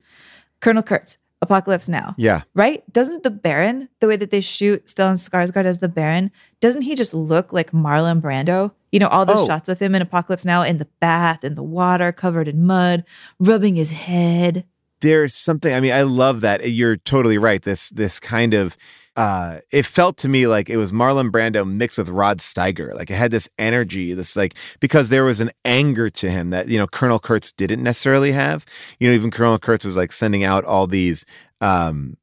Colonel 0.60 0.82
Kurtz, 0.82 1.18
Apocalypse 1.42 1.86
Now. 1.86 2.14
Yeah. 2.16 2.42
Right? 2.54 2.82
Doesn't 2.90 3.24
the 3.24 3.30
Baron, 3.30 3.90
the 4.00 4.08
way 4.08 4.16
that 4.16 4.30
they 4.30 4.40
shoot 4.40 4.86
Stellan 4.86 5.16
Skarsgård 5.16 5.66
as 5.66 5.80
the 5.80 5.88
Baron, 5.88 6.30
doesn't 6.60 6.82
he 6.82 6.94
just 6.94 7.12
look 7.12 7.52
like 7.52 7.72
Marlon 7.72 8.22
Brando? 8.22 8.72
You 8.90 9.00
know, 9.00 9.08
all 9.08 9.26
those 9.26 9.42
Oh. 9.42 9.46
shots 9.46 9.68
of 9.68 9.78
him 9.80 9.94
in 9.94 10.00
Apocalypse 10.00 10.46
Now 10.46 10.62
in 10.62 10.78
the 10.78 10.88
bath, 10.98 11.44
in 11.44 11.54
the 11.54 11.62
water, 11.62 12.10
covered 12.10 12.48
in 12.48 12.64
mud, 12.64 13.04
rubbing 13.38 13.76
his 13.76 13.92
head. 13.92 14.64
There's 15.00 15.34
something, 15.34 15.74
I 15.74 15.80
mean, 15.80 15.92
I 15.92 16.02
love 16.02 16.40
that. 16.40 16.68
You're 16.70 16.96
totally 16.96 17.38
right. 17.38 17.62
This, 17.62 17.90
this 17.90 18.18
kind 18.18 18.54
of, 18.54 18.76
uh, 19.16 19.60
it 19.70 19.86
felt 19.86 20.16
to 20.18 20.28
me 20.28 20.46
like 20.46 20.68
it 20.68 20.76
was 20.76 20.92
Marlon 20.92 21.30
Brando 21.30 21.66
mixed 21.66 21.98
with 21.98 22.08
Rod 22.08 22.38
Steiger. 22.38 22.94
Like 22.94 23.10
it 23.10 23.14
had 23.14 23.30
this 23.30 23.48
energy, 23.58 24.12
this 24.14 24.36
like, 24.36 24.54
because 24.80 25.08
there 25.08 25.24
was 25.24 25.40
an 25.40 25.50
anger 25.64 26.10
to 26.10 26.30
him 26.30 26.50
that, 26.50 26.68
you 26.68 26.78
know, 26.78 26.86
Colonel 26.86 27.18
Kurtz 27.18 27.52
didn't 27.52 27.82
necessarily 27.82 28.32
have. 28.32 28.64
You 29.00 29.08
know, 29.08 29.14
even 29.14 29.30
Colonel 29.30 29.58
Kurtz 29.58 29.84
was 29.86 29.96
like 29.96 30.12
sending 30.12 30.44
out 30.44 30.64
all 30.64 30.86
these, 30.86 31.24
um, 31.60 32.16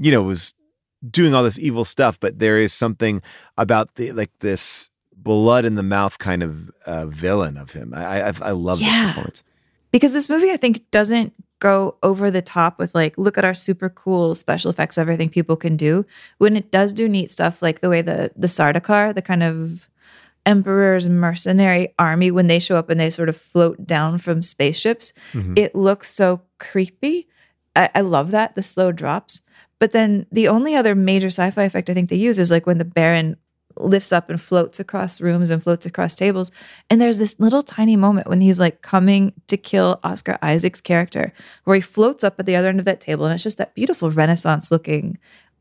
you 0.00 0.12
know, 0.12 0.22
was 0.22 0.54
doing 1.08 1.34
all 1.34 1.42
this 1.44 1.58
evil 1.58 1.84
stuff, 1.84 2.18
but 2.20 2.38
there 2.38 2.58
is 2.58 2.72
something 2.72 3.22
about 3.56 3.94
the, 3.96 4.12
like 4.12 4.30
this 4.40 4.90
blood 5.16 5.64
in 5.64 5.74
the 5.74 5.82
mouth 5.82 6.18
kind 6.18 6.42
of 6.44 6.70
uh, 6.86 7.06
villain 7.06 7.56
of 7.56 7.72
him. 7.72 7.92
I 7.94 8.28
I, 8.28 8.32
I 8.42 8.50
love 8.52 8.80
Yeah. 8.80 8.86
this 8.86 9.06
performance. 9.08 9.44
because 9.90 10.12
this 10.12 10.28
movie 10.28 10.50
I 10.52 10.56
think 10.56 10.88
doesn't 10.92 11.32
go 11.60 11.96
over 12.02 12.30
the 12.30 12.42
top 12.42 12.78
with 12.78 12.94
like 12.94 13.18
look 13.18 13.36
at 13.36 13.44
our 13.44 13.54
super 13.54 13.88
cool 13.88 14.34
special 14.34 14.70
effects 14.70 14.96
everything 14.98 15.28
people 15.28 15.56
can 15.56 15.76
do. 15.76 16.04
When 16.38 16.56
it 16.56 16.70
does 16.70 16.92
do 16.92 17.08
neat 17.08 17.30
stuff 17.30 17.62
like 17.62 17.80
the 17.80 17.90
way 17.90 18.02
the 18.02 18.30
the 18.36 18.46
Sardaukar 18.46 19.14
the 19.14 19.22
kind 19.22 19.42
of 19.42 19.88
emperor's 20.46 21.08
mercenary 21.08 21.94
army 21.98 22.30
when 22.30 22.46
they 22.46 22.58
show 22.58 22.76
up 22.76 22.88
and 22.88 22.98
they 22.98 23.10
sort 23.10 23.28
of 23.28 23.36
float 23.36 23.86
down 23.86 24.18
from 24.18 24.40
spaceships 24.40 25.12
Mhm. 25.32 25.58
it 25.58 25.74
looks 25.74 26.08
so 26.10 26.40
creepy. 26.58 27.28
I, 27.76 27.90
I 27.94 28.00
love 28.00 28.30
that 28.30 28.54
the 28.54 28.62
slow 28.62 28.90
drops. 28.92 29.42
But 29.78 29.92
then 29.92 30.26
the 30.32 30.48
only 30.48 30.74
other 30.74 30.94
major 30.94 31.28
sci-fi 31.28 31.64
effect 31.64 31.90
I 31.90 31.94
think 31.94 32.08
they 32.08 32.16
use 32.16 32.38
is 32.38 32.50
like 32.50 32.66
when 32.66 32.78
the 32.78 32.84
Baron 32.84 33.36
lifts 33.80 34.12
up 34.12 34.30
and 34.30 34.40
floats 34.40 34.80
across 34.80 35.20
rooms 35.20 35.50
and 35.50 35.62
floats 35.62 35.86
across 35.86 36.14
tables. 36.14 36.50
And 36.90 37.00
there's 37.00 37.18
this 37.18 37.38
little 37.38 37.62
tiny 37.62 37.96
moment 37.96 38.28
when 38.28 38.40
he's 38.40 38.60
like 38.60 38.82
coming 38.82 39.32
to 39.46 39.56
kill 39.56 40.00
Oscar 40.04 40.38
Isaac's 40.42 40.80
character, 40.80 41.32
where 41.64 41.76
he 41.76 41.80
floats 41.80 42.24
up 42.24 42.38
at 42.38 42.46
the 42.46 42.56
other 42.56 42.68
end 42.68 42.78
of 42.78 42.84
that 42.84 43.00
table. 43.00 43.24
And 43.24 43.34
it's 43.34 43.42
just 43.42 43.58
that 43.58 43.74
beautiful 43.74 44.10
Renaissance 44.10 44.70
looking 44.70 45.18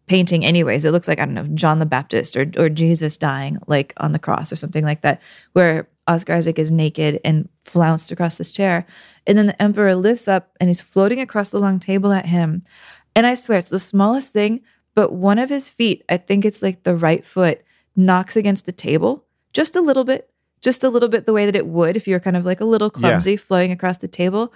painting, 0.08 0.46
anyways. 0.46 0.86
It 0.86 0.92
looks 0.92 1.08
like, 1.08 1.20
I 1.20 1.26
don't 1.26 1.34
know, 1.34 1.48
John 1.54 1.80
the 1.80 1.86
Baptist 1.86 2.38
or, 2.38 2.50
or 2.58 2.70
Jesus 2.70 3.18
dying 3.18 3.58
like 3.68 3.94
on 3.98 4.14
the 4.14 4.20
cross 4.20 4.52
or 4.52 4.56
something 4.56 4.84
like 4.84 5.02
that, 5.02 5.22
where 5.54 5.88
Oscar 6.08 6.34
Isaac 6.34 6.58
is 6.58 6.72
naked 6.72 7.20
and 7.26 7.50
flounced 7.66 8.12
across 8.12 8.38
this 8.38 8.52
chair. 8.52 8.86
And 9.26 9.38
then 9.38 9.48
the 9.48 9.62
Emperor 9.62 9.94
lifts 9.96 10.28
up 10.28 10.56
and 10.60 10.70
he's 10.70 10.82
floating 10.82 11.20
across 11.20 11.50
the 11.50 11.60
long 11.60 11.80
table 11.80 12.14
at 12.14 12.26
him. 12.26 12.64
And 13.16 13.28
I 13.28 13.36
swear 13.36 13.60
it's 13.60 13.70
the 13.70 13.80
smallest 13.80 14.32
thing, 14.32 14.62
but 14.96 15.12
one 15.12 15.40
of 15.40 15.50
his 15.50 15.70
feet, 15.70 16.04
I 16.08 16.18
think 16.18 16.46
it's 16.46 16.62
like 16.62 16.84
the 16.84 16.96
right 16.96 17.26
foot, 17.26 17.62
knocks 17.98 18.36
against 18.38 18.66
the 18.66 18.72
table 18.72 19.26
just 19.54 19.76
a 19.76 19.82
little 19.82 20.04
bit, 20.04 20.30
just 20.62 20.84
a 20.84 20.90
little 20.90 21.10
bit 21.10 21.26
the 21.26 21.34
way 21.34 21.46
that 21.46 21.56
it 21.56 21.68
would 21.68 21.98
if 21.98 22.08
you're 22.08 22.20
kind 22.20 22.38
of 22.38 22.46
like 22.46 22.62
a 22.62 22.66
little 22.66 22.92
Yeah. 22.94 23.00
clumsy 23.00 23.36
floating 23.38 23.72
across 23.72 23.98
the 23.98 24.08
table. 24.08 24.54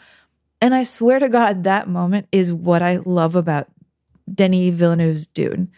And 0.61 0.75
I 0.75 0.83
swear 0.83 1.17
to 1.19 1.27
God, 1.27 1.63
that 1.63 1.89
moment 1.89 2.27
is 2.31 2.53
what 2.53 2.81
I 2.83 2.97
love 3.03 3.35
about 3.35 3.67
Denis 4.33 4.73
Villeneuve's 4.75 5.25
Dune. 5.25 5.69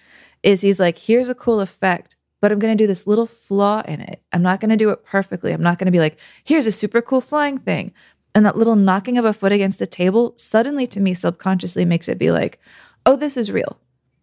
Is 0.43 0.59
he's 0.61 0.79
like, 0.79 0.97
here's 0.97 1.29
a 1.29 1.35
cool 1.35 1.61
effect, 1.61 2.17
but 2.41 2.51
I'm 2.51 2.59
going 2.59 2.77
to 2.77 2.83
do 2.83 2.87
this 2.87 3.07
little 3.07 3.25
flaw 3.25 3.81
in 3.87 4.01
it. 4.01 4.21
I'm 4.33 4.41
not 4.41 4.59
going 4.59 4.71
to 4.71 4.75
do 4.75 4.89
it 4.89 5.05
perfectly. 5.05 5.53
I'm 5.53 5.63
not 5.63 5.77
going 5.79 5.85
to 5.85 5.91
be 5.91 5.99
like, 6.01 6.19
here's 6.43 6.65
a 6.67 6.71
super 6.71 7.01
cool 7.01 7.21
flying 7.21 7.57
thing. 7.57 7.93
And 8.35 8.45
that 8.45 8.57
little 8.57 8.75
knocking 8.75 9.17
of 9.17 9.23
a 9.25 9.31
foot 9.31 9.53
against 9.53 9.79
the 9.79 9.87
table 9.87 10.33
suddenly 10.37 10.85
to 10.87 10.99
me 10.99 11.13
subconsciously 11.13 11.85
makes 11.85 12.09
it 12.09 12.17
be 12.17 12.31
like, 12.31 12.59
oh, 13.05 13.15
this 13.15 13.37
is 13.37 13.51
real. 13.51 13.79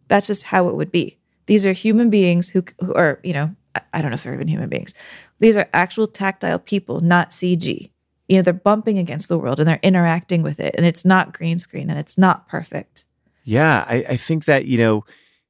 That's 0.09 0.27
just 0.27 0.43
how 0.45 0.69
it 0.69 0.75
would 0.75 0.93
be. 0.93 1.17
These 1.51 1.67
are 1.67 1.73
human 1.73 2.11
beings 2.11 2.49
who, 2.49 2.63
who 2.79 2.95
are, 2.95 3.19
you 3.25 3.33
know, 3.33 3.57
I- 3.75 3.81
I 3.95 4.03
don't 4.03 4.13
know 4.13 4.15
if 4.15 4.23
they're 4.23 4.35
even 4.35 4.47
human 4.47 4.69
beings. 4.69 4.95
These 5.41 5.57
are 5.57 5.69
actual 5.73 6.07
tactile 6.07 6.61
people, 6.61 7.01
not 7.01 7.31
CG. 7.31 7.91
You 8.29 8.37
know, 8.37 8.43
they're 8.43 8.53
bumping 8.55 8.99
against 8.99 9.29
the 9.29 9.37
world 9.37 9.59
and 9.59 9.67
they're 9.67 9.81
interacting 9.83 10.45
with 10.45 10.61
it. 10.61 10.77
And 10.77 10.87
it's 10.87 11.05
not 11.05 11.33
green 11.33 11.59
screen 11.59 11.91
and 11.91 11.99
it's 11.99 12.17
not 12.17 12.47
perfect. 12.47 13.05
Yeah, 13.43 13.85
I, 13.89 14.05
I 14.11 14.17
think 14.17 14.45
that, 14.45 14.67
you 14.67 14.79
know, 14.79 15.05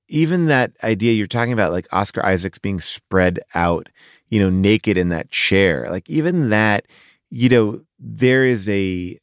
even 0.09 0.47
that 0.47 0.73
idea 0.83 1.13
you're 1.13 1.27
talking 1.27 1.53
about, 1.53 1.71
like 1.71 1.87
Oscar 1.93 2.25
Isaacs 2.25 2.57
being 2.57 2.81
spread 2.81 3.41
out, 3.55 3.91
you 4.31 4.41
know, 4.41 4.49
naked 4.49 4.97
in 4.97 5.11
that 5.11 5.31
chair, 5.31 5.87
like 5.91 6.09
even 6.09 6.49
that, 6.49 6.87
you 7.29 7.51
know, 7.51 7.83
there 7.99 8.47
is 8.47 8.67
a 8.71 9.19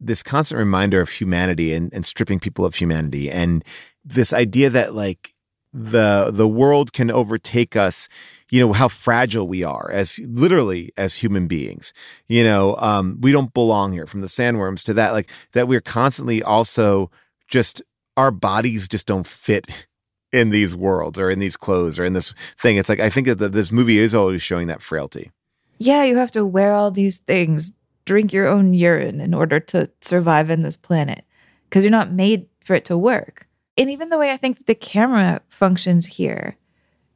this 0.00 0.22
constant 0.22 0.58
reminder 0.58 1.02
of 1.02 1.10
humanity 1.10 1.74
and, 1.74 1.92
and 1.92 2.06
stripping 2.06 2.40
people 2.40 2.64
of 2.64 2.76
humanity. 2.76 3.30
And 3.30 3.62
this 4.06 4.32
idea 4.32 4.70
that 4.70 4.94
like 4.94 5.33
the 5.74 6.30
the 6.32 6.46
world 6.46 6.92
can 6.92 7.10
overtake 7.10 7.74
us 7.74 8.08
you 8.50 8.60
know 8.60 8.72
how 8.72 8.86
fragile 8.86 9.48
we 9.48 9.64
are 9.64 9.90
as 9.92 10.20
literally 10.20 10.92
as 10.96 11.16
human 11.16 11.48
beings. 11.48 11.92
You 12.28 12.44
know 12.44 12.76
um 12.78 13.18
we 13.20 13.32
don't 13.32 13.52
belong 13.52 13.92
here 13.92 14.06
from 14.06 14.20
the 14.20 14.28
sandworms 14.28 14.84
to 14.84 14.94
that 14.94 15.12
like 15.12 15.28
that 15.52 15.66
we're 15.66 15.80
constantly 15.80 16.42
also 16.42 17.10
just 17.48 17.82
our 18.16 18.30
bodies 18.30 18.86
just 18.86 19.08
don't 19.08 19.26
fit 19.26 19.88
in 20.32 20.50
these 20.50 20.76
worlds 20.76 21.18
or 21.18 21.30
in 21.30 21.40
these 21.40 21.56
clothes 21.56 21.98
or 21.98 22.04
in 22.04 22.12
this 22.12 22.32
thing. 22.56 22.76
It's 22.76 22.88
like 22.88 23.00
i 23.00 23.10
think 23.10 23.26
that 23.26 23.36
the, 23.36 23.48
this 23.48 23.72
movie 23.72 23.98
is 23.98 24.14
always 24.14 24.42
showing 24.42 24.68
that 24.68 24.82
frailty. 24.82 25.32
Yeah, 25.78 26.04
you 26.04 26.16
have 26.16 26.30
to 26.32 26.46
wear 26.46 26.72
all 26.72 26.92
these 26.92 27.18
things, 27.18 27.72
drink 28.04 28.32
your 28.32 28.46
own 28.46 28.72
urine 28.74 29.20
in 29.20 29.34
order 29.34 29.58
to 29.58 29.90
survive 30.00 30.48
in 30.48 30.62
this 30.62 30.76
planet 30.76 31.24
because 31.64 31.82
you're 31.82 31.90
not 31.90 32.12
made 32.12 32.46
for 32.60 32.74
it 32.74 32.84
to 32.84 32.96
work. 32.96 33.48
And 33.76 33.90
even 33.90 34.08
the 34.08 34.18
way 34.18 34.30
I 34.30 34.36
think 34.36 34.66
the 34.66 34.74
camera 34.74 35.40
functions 35.48 36.06
here 36.06 36.56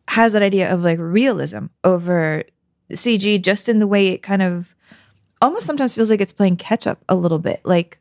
has 0.08 0.32
that 0.32 0.42
idea 0.42 0.72
of 0.72 0.82
like 0.82 0.98
realism 0.98 1.66
over 1.84 2.44
CG, 2.92 3.42
just 3.42 3.68
in 3.68 3.78
the 3.78 3.86
way 3.86 4.08
it 4.08 4.22
kind 4.22 4.42
of 4.42 4.74
almost 5.40 5.66
sometimes 5.66 5.94
feels 5.94 6.10
like 6.10 6.20
it's 6.20 6.32
playing 6.32 6.56
catch 6.56 6.86
up 6.86 7.04
a 7.08 7.14
little 7.14 7.38
bit. 7.38 7.60
Like, 7.64 8.00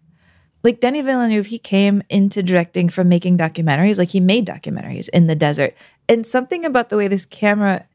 like 0.63 0.79
Denis 0.79 1.05
Villeneuve, 1.05 1.47
he 1.47 1.59
came 1.59 2.01
into 2.09 2.41
directing 2.41 2.89
from 2.89 3.09
making 3.09 3.37
documentaries. 3.37 3.97
Like 3.97 4.09
he 4.09 4.19
made 4.19 4.47
documentaries 4.47 5.09
in 5.09 5.27
the 5.27 5.35
desert, 5.35 5.75
and 6.09 6.25
something 6.25 6.65
about 6.65 6.89
the 6.89 6.97
way 6.97 7.07
this 7.07 7.25
camera 7.25 7.85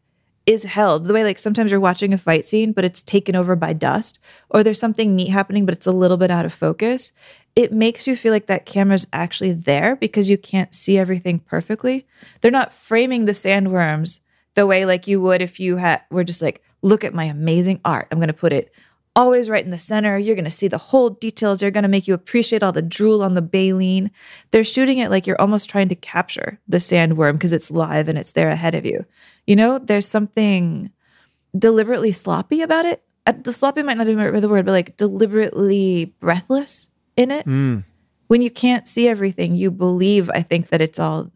is 0.44 0.64
held, 0.64 1.04
the 1.04 1.14
way 1.14 1.24
like 1.24 1.38
sometimes 1.38 1.70
you're 1.70 1.80
watching 1.80 2.12
a 2.12 2.18
fight 2.18 2.44
scene, 2.44 2.72
but 2.72 2.84
it's 2.84 3.02
taken 3.02 3.36
over 3.36 3.56
by 3.56 3.72
dust, 3.72 4.18
or 4.50 4.62
there's 4.62 4.80
something 4.80 5.14
neat 5.14 5.28
happening, 5.28 5.64
but 5.64 5.74
it's 5.74 5.86
a 5.86 5.92
little 5.92 6.16
bit 6.16 6.30
out 6.30 6.44
of 6.44 6.52
focus. 6.52 7.12
It 7.54 7.72
makes 7.72 8.06
you 8.06 8.16
feel 8.16 8.32
like 8.32 8.46
that 8.46 8.64
camera's 8.64 9.06
actually 9.12 9.52
there 9.52 9.96
because 9.96 10.30
you 10.30 10.38
can't 10.38 10.72
see 10.72 10.96
everything 10.96 11.38
perfectly. 11.38 12.06
They're 12.40 12.50
not 12.50 12.72
framing 12.72 13.24
the 13.26 13.32
sandworms 13.32 14.20
the 14.54 14.66
way 14.66 14.86
like 14.86 15.06
you 15.06 15.20
would 15.20 15.42
if 15.42 15.60
you 15.60 15.76
had 15.76 16.02
were 16.10 16.24
just 16.24 16.42
like, 16.42 16.62
look 16.82 17.04
at 17.04 17.14
my 17.14 17.24
amazing 17.24 17.80
art. 17.84 18.08
I'm 18.10 18.20
gonna 18.20 18.32
put 18.32 18.52
it 18.52 18.72
always 19.14 19.50
right 19.50 19.64
in 19.64 19.70
the 19.70 19.78
center. 19.78 20.16
You're 20.16 20.36
gonna 20.36 20.50
see 20.50 20.68
the 20.68 20.78
whole 20.78 21.10
details. 21.10 21.60
They're 21.60 21.70
gonna 21.70 21.88
make 21.88 22.08
you 22.08 22.14
appreciate 22.14 22.62
all 22.62 22.72
the 22.72 22.80
drool 22.82 23.22
on 23.22 23.34
the 23.34 23.42
baleen. 23.42 24.10
They're 24.50 24.64
shooting 24.64 24.98
it 24.98 25.10
like 25.10 25.26
you're 25.26 25.40
almost 25.40 25.68
trying 25.68 25.90
to 25.90 25.94
capture 25.94 26.58
the 26.66 26.78
sandworm 26.78 27.34
because 27.34 27.52
it's 27.52 27.70
live 27.70 28.08
and 28.08 28.18
it's 28.18 28.32
there 28.32 28.48
ahead 28.48 28.74
of 28.74 28.86
you. 28.86 29.04
You 29.46 29.56
know, 29.56 29.78
there's 29.78 30.08
something 30.08 30.90
deliberately 31.56 32.12
sloppy 32.12 32.62
about 32.62 32.86
it. 32.86 33.02
Uh, 33.26 33.32
The 33.42 33.52
sloppy 33.52 33.82
might 33.82 33.98
not 33.98 34.08
even 34.08 34.32
be 34.32 34.40
the 34.40 34.48
word, 34.48 34.64
but 34.64 34.72
like 34.72 34.96
deliberately 34.96 36.14
breathless 36.20 36.88
in 37.16 37.30
it. 37.30 37.46
Mm. 37.46 37.84
When 38.28 38.42
you 38.42 38.50
can't 38.50 38.88
see 38.88 39.08
everything, 39.08 39.56
you 39.56 39.70
believe, 39.70 40.30
I 40.30 40.40
think, 40.40 40.68
that 40.68 40.80
it's 40.80 40.98
all 40.98 41.30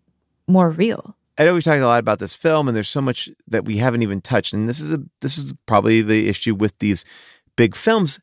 more 0.47 0.71
real. 0.71 1.17
I 1.39 1.45
know 1.45 1.55
we 1.55 1.61
talked 1.61 1.83
a 1.83 1.87
lot 1.87 2.01
about 2.01 2.19
this 2.19 2.35
film, 2.35 2.69
and 2.69 2.75
there's 2.75 2.89
so 2.89 3.03
much 3.03 3.29
that 3.49 3.65
we 3.65 3.77
haven't 3.77 4.03
even 4.03 4.21
touched. 4.23 4.55
And 4.55 4.69
this 4.69 4.81
is 4.81 4.93
a 4.93 5.03
this 5.21 5.37
is 5.37 5.53
probably 5.67 6.01
the 6.01 6.29
issue 6.29 6.55
with 6.55 6.79
these 6.79 7.05
big 7.57 7.77
films. 7.77 8.21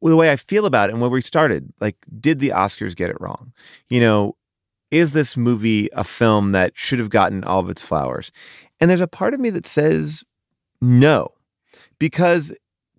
The 0.00 0.16
way 0.16 0.30
I 0.30 0.36
feel 0.36 0.66
about 0.66 0.90
it, 0.90 0.92
and 0.92 1.00
where 1.00 1.10
we 1.10 1.22
started, 1.22 1.72
like, 1.80 1.96
did 2.20 2.38
the 2.38 2.50
Oscars 2.50 2.94
get 2.94 3.10
it 3.10 3.20
wrong? 3.20 3.52
You 3.88 4.00
know, 4.00 4.36
is 4.90 5.12
this 5.12 5.36
movie 5.36 5.88
a 5.92 6.04
film 6.04 6.52
that 6.52 6.72
should 6.76 6.98
have 6.98 7.10
gotten 7.10 7.42
all 7.42 7.60
of 7.60 7.70
its 7.70 7.82
flowers? 7.82 8.30
And 8.78 8.90
there's 8.90 9.00
a 9.00 9.08
part 9.08 9.34
of 9.34 9.40
me 9.40 9.50
that 9.50 9.66
says 9.66 10.22
no, 10.80 11.32
because 11.98 12.54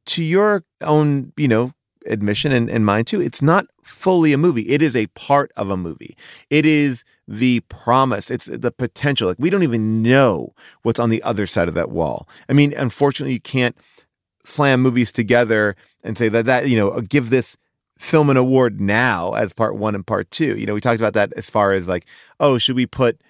to 0.07 0.23
your 0.23 0.65
own, 0.81 1.31
you 1.37 1.47
know, 1.47 1.71
admission 2.07 2.51
and, 2.51 2.69
and 2.69 2.85
mine 2.85 3.05
too, 3.05 3.21
it's 3.21 3.41
not 3.41 3.67
fully 3.83 4.33
a 4.33 4.37
movie. 4.37 4.69
It 4.69 4.81
is 4.81 4.95
a 4.95 5.07
part 5.07 5.51
of 5.55 5.69
a 5.69 5.77
movie. 5.77 6.17
It 6.49 6.65
is 6.65 7.03
the 7.27 7.61
promise. 7.61 8.29
It's 8.29 8.45
the 8.45 8.71
potential. 8.71 9.27
Like 9.27 9.39
we 9.39 9.49
don't 9.49 9.63
even 9.63 10.01
know 10.01 10.53
what's 10.83 10.99
on 10.99 11.09
the 11.09 11.23
other 11.23 11.47
side 11.47 11.67
of 11.67 11.73
that 11.75 11.91
wall. 11.91 12.27
I 12.49 12.53
mean, 12.53 12.73
unfortunately, 12.73 13.33
you 13.33 13.41
can't 13.41 13.75
slam 14.43 14.81
movies 14.81 15.11
together 15.11 15.75
and 16.03 16.17
say 16.17 16.29
that 16.29 16.45
that 16.45 16.67
you 16.67 16.77
know 16.77 17.01
give 17.01 17.29
this 17.29 17.57
film 17.97 18.29
an 18.29 18.37
award 18.37 18.81
now 18.81 19.33
as 19.33 19.53
part 19.53 19.75
one 19.75 19.95
and 19.95 20.05
part 20.05 20.29
two. 20.31 20.57
You 20.57 20.65
know, 20.65 20.73
we 20.73 20.81
talked 20.81 20.99
about 20.99 21.13
that 21.13 21.33
as 21.33 21.49
far 21.49 21.71
as 21.71 21.87
like, 21.87 22.05
oh, 22.39 22.57
should 22.57 22.75
we 22.75 22.85
put 22.85 23.21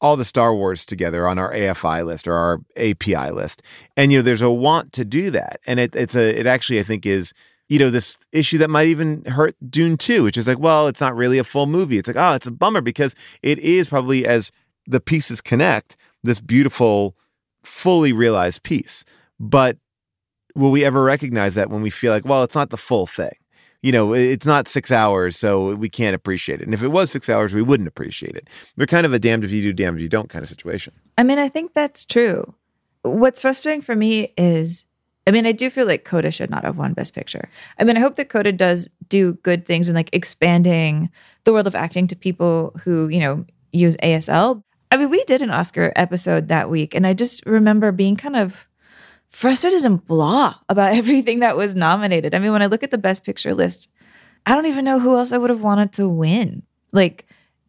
all 0.00 0.16
the 0.16 0.24
Star 0.24 0.54
Wars 0.54 0.84
together 0.84 1.28
on 1.28 1.38
our 1.38 1.52
AFI 1.52 2.04
list 2.04 2.26
or 2.28 2.34
our 2.34 2.60
API 2.76 3.30
list? 3.30 3.62
And 3.96 4.12
you 4.12 4.18
know, 4.18 4.22
there's 4.22 4.42
a 4.42 4.50
want 4.50 4.92
to 4.94 5.04
do 5.04 5.30
that, 5.30 5.60
and 5.66 5.80
it, 5.80 5.94
it's 5.94 6.14
a 6.14 6.38
it 6.38 6.46
actually 6.46 6.80
I 6.80 6.84
think 6.84 7.06
is 7.06 7.32
you 7.72 7.78
know 7.78 7.88
this 7.88 8.18
issue 8.32 8.58
that 8.58 8.68
might 8.68 8.88
even 8.88 9.24
hurt 9.24 9.56
Dune 9.70 9.96
2, 9.96 10.24
which 10.24 10.36
is 10.36 10.46
like, 10.46 10.58
well, 10.58 10.88
it's 10.88 11.00
not 11.00 11.16
really 11.16 11.38
a 11.38 11.44
full 11.44 11.66
movie. 11.66 11.96
It's 11.96 12.06
like, 12.06 12.18
oh, 12.18 12.34
it's 12.34 12.46
a 12.46 12.50
bummer 12.50 12.82
because 12.82 13.14
it 13.42 13.58
is 13.60 13.88
probably 13.88 14.26
as 14.26 14.52
the 14.86 15.00
pieces 15.00 15.40
connect 15.40 15.96
this 16.22 16.38
beautiful, 16.38 17.16
fully 17.62 18.12
realized 18.12 18.62
piece, 18.62 19.06
but 19.40 19.78
will 20.54 20.70
we 20.70 20.84
ever 20.84 21.02
recognize 21.02 21.54
that 21.54 21.70
when 21.70 21.80
we 21.80 21.88
feel 21.88 22.12
like, 22.12 22.26
well, 22.26 22.42
it's 22.42 22.54
not 22.54 22.68
the 22.68 22.76
full 22.76 23.06
thing? 23.06 23.32
You 23.80 23.90
know, 23.90 24.12
it's 24.12 24.44
not 24.44 24.68
six 24.68 24.92
hours, 24.92 25.34
so 25.38 25.74
we 25.74 25.88
can't 25.88 26.14
appreciate 26.14 26.60
it. 26.60 26.64
And 26.64 26.74
if 26.74 26.82
it 26.82 26.88
was 26.88 27.10
six 27.10 27.30
hours, 27.30 27.54
we 27.54 27.62
wouldn't 27.62 27.88
appreciate 27.88 28.36
it. 28.36 28.48
We're 28.76 28.84
kind 28.84 29.06
of 29.06 29.14
a 29.14 29.18
damned 29.18 29.44
if 29.44 29.50
you 29.50 29.62
do, 29.62 29.72
damned 29.72 29.96
if 29.96 30.02
you 30.02 30.10
don't 30.10 30.28
kind 30.28 30.42
of 30.42 30.50
situation. 30.50 30.92
I 31.16 31.22
mean, 31.22 31.38
I 31.38 31.48
think 31.48 31.72
that's 31.72 32.04
true. 32.04 32.54
What's 33.00 33.40
frustrating 33.40 33.80
for 33.80 33.96
me 33.96 34.34
is, 34.36 34.84
I 35.26 35.30
mean, 35.30 35.46
I 35.46 35.52
do 35.52 35.70
feel 35.70 35.86
like 35.86 36.04
Coda 36.04 36.30
should 36.30 36.50
not 36.50 36.64
have 36.64 36.78
won 36.78 36.94
Best 36.94 37.14
Picture. 37.14 37.48
I 37.78 37.84
mean, 37.84 37.96
I 37.96 38.00
hope 38.00 38.16
that 38.16 38.28
Coda 38.28 38.52
does 38.52 38.90
do 39.08 39.34
good 39.34 39.66
things 39.66 39.88
in 39.88 39.94
like 39.94 40.10
expanding 40.12 41.10
the 41.44 41.52
world 41.52 41.66
of 41.66 41.74
acting 41.74 42.06
to 42.08 42.16
people 42.16 42.72
who, 42.84 43.08
you 43.08 43.20
know, 43.20 43.44
use 43.72 43.96
ASL. 43.98 44.62
I 44.90 44.96
mean, 44.96 45.10
we 45.10 45.22
did 45.24 45.40
an 45.40 45.50
Oscar 45.50 45.92
episode 45.96 46.48
that 46.48 46.70
week, 46.70 46.94
and 46.94 47.06
I 47.06 47.14
just 47.14 47.46
remember 47.46 47.92
being 47.92 48.16
kind 48.16 48.36
of 48.36 48.68
frustrated 49.30 49.84
and 49.84 50.04
blah 50.04 50.54
about 50.68 50.92
everything 50.96 51.40
that 51.40 51.56
was 51.56 51.74
nominated. 51.74 52.34
I 52.34 52.38
mean, 52.38 52.52
when 52.52 52.62
I 52.62 52.66
look 52.66 52.82
at 52.82 52.90
the 52.90 52.98
best 52.98 53.24
picture 53.24 53.54
list, 53.54 53.90
I 54.44 54.54
don't 54.54 54.66
even 54.66 54.84
know 54.84 54.98
who 54.98 55.16
else 55.16 55.32
I 55.32 55.38
would 55.38 55.50
have 55.50 55.62
wanted 55.62 55.92
to 55.94 56.08
win. 56.08 56.64
Like 56.92 57.26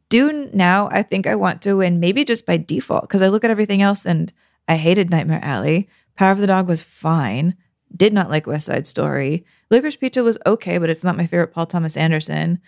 Dune 0.10 0.50
now, 0.54 0.90
I 0.92 1.02
think 1.02 1.28
I 1.28 1.36
want 1.36 1.62
to 1.64 1.78
win 1.78 2.00
maybe 2.00 2.24
just 2.24 2.46
by 2.46 2.58
default 2.58 3.04
because 3.04 3.22
I 3.22 3.30
look 3.30 3.44
at 3.44 3.52
everything 3.52 3.82
else 3.82 4.06
and 4.06 4.34
I 4.68 4.76
hated 4.76 5.10
Nightmare 5.10 5.40
Alley. 5.42 5.90
Power 6.16 6.32
of 6.32 6.40
the 6.40 6.48
Dog 6.48 6.68
was 6.68 6.82
fine. 6.82 7.56
Did 7.96 8.14
not 8.14 8.30
like 8.30 8.48
West 8.48 8.66
Side 8.66 8.88
Story. 8.88 9.46
Licorice 9.70 9.98
Pizza 9.98 10.24
was 10.24 10.38
okay, 10.46 10.78
but 10.78 10.90
it's 10.90 11.04
not 11.04 11.18
my 11.18 11.28
favorite 11.28 11.54
Paul 11.54 11.66
Thomas 11.66 11.98
Anderson. 11.98 12.60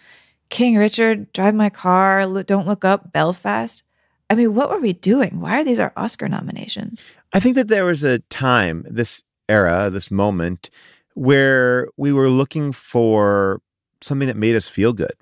King 0.50 0.78
Richard, 0.78 1.32
Drive 1.34 1.56
My 1.56 1.70
Car, 1.70 2.22
Don't 2.44 2.68
Look 2.68 2.86
Up, 2.86 3.12
Belfast. 3.12 3.84
I 4.30 4.36
mean, 4.36 4.54
what 4.54 4.70
were 4.70 4.80
we 4.80 4.94
doing? 4.94 5.40
Why 5.40 5.62
are 5.62 5.64
these 5.64 5.80
our 5.80 5.94
Oscar 5.96 6.28
nominations? 6.28 7.08
I 7.34 7.40
think 7.40 7.56
that 7.56 7.68
there 7.68 7.86
was 7.86 8.04
a 8.04 8.20
time, 8.20 8.86
this 8.90 9.24
era, 9.50 9.90
this 9.90 10.10
moment, 10.10 10.70
where 11.14 11.88
we 11.98 12.12
were 12.12 12.30
looking 12.30 12.72
for 12.72 13.62
something 14.02 14.28
that 14.28 14.38
made 14.38 14.56
us 14.56 14.68
feel 14.68 14.94
good. 14.94 15.14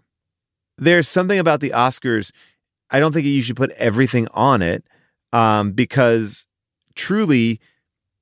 There's 0.77 1.07
something 1.07 1.39
about 1.39 1.59
the 1.59 1.71
Oscars. 1.71 2.31
I 2.89 2.99
don't 2.99 3.13
think 3.13 3.25
you 3.25 3.41
should 3.41 3.55
put 3.55 3.71
everything 3.71 4.27
on 4.33 4.61
it 4.61 4.83
um, 5.31 5.71
because 5.71 6.47
truly, 6.95 7.59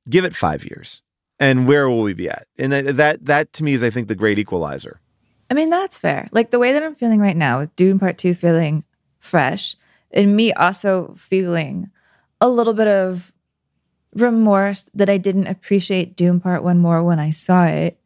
give 0.10 0.26
it 0.26 0.36
five 0.36 0.66
years, 0.66 1.04
and 1.40 1.68
where 1.68 1.90
will 1.90 2.02
we 2.02 2.14
be 2.14 2.30
at? 2.30 2.48
And 2.58 2.72
that, 2.72 2.98
that 2.98 3.26
that 3.26 3.54
to 3.54 3.64
me 3.64 3.74
is, 3.74 3.84
I 3.84 3.90
think, 3.90 4.08
the 4.08 4.16
great 4.16 4.40
equalizer. 4.40 5.00
I 5.50 5.54
mean, 5.54 5.70
that's 5.70 5.98
fair. 5.98 6.30
Like 6.32 6.52
the 6.52 6.60
way 6.60 6.74
that 6.74 6.84
I'm 6.84 6.96
feeling 6.96 7.20
right 7.20 7.36
now 7.36 7.60
with 7.60 7.76
Dune 7.76 8.00
Part 8.00 8.18
Two 8.18 8.34
feeling 8.34 8.84
fresh, 9.18 9.76
and 10.12 10.36
me 10.36 10.54
also 10.54 11.14
feeling 11.18 11.90
a 12.40 12.50
little 12.50 12.74
bit 12.74 12.88
of 12.88 13.32
remorse 14.14 14.90
that 14.94 15.10
I 15.10 15.18
didn't 15.18 15.48
appreciate 15.48 16.16
Dune 16.16 16.40
Part 16.40 16.64
One 16.64 16.80
more 16.80 17.04
when 17.04 17.20
I 17.20 17.32
saw 17.32 17.66
it, 17.66 18.00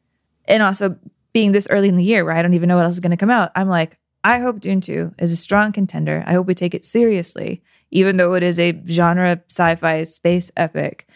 and 0.48 0.64
also 0.64 0.98
being 1.34 1.52
this 1.52 1.68
early 1.70 1.89
in 1.89 1.98
the 1.98 2.04
year 2.04 2.24
where 2.24 2.34
I 2.34 2.41
don't 2.41 2.54
even 2.54 2.70
know 2.70 2.78
what 2.78 2.86
else 2.86 2.93
is 2.93 3.02
going 3.02 3.12
to 3.12 3.18
come 3.18 3.30
out. 3.30 3.52
I'm 3.56 3.68
like, 3.68 3.98
I 4.24 4.39
hope 4.39 4.62
Dune 4.62 4.80
2 4.80 5.16
is 5.20 5.34
a 5.34 5.36
strong 5.36 5.74
contender. 5.74 6.24
I 6.26 6.32
hope 6.32 6.48
we 6.48 6.56
take 6.56 6.74
it 6.74 6.86
seriously, 6.86 7.62
even 7.91 8.16
though 8.18 8.34
it 8.34 8.41
is 8.41 8.58
a 8.58 8.82
genre 8.88 9.41
sci 9.50 9.76
fi 9.76 10.04
space 10.04 10.50
epic, 10.56 11.08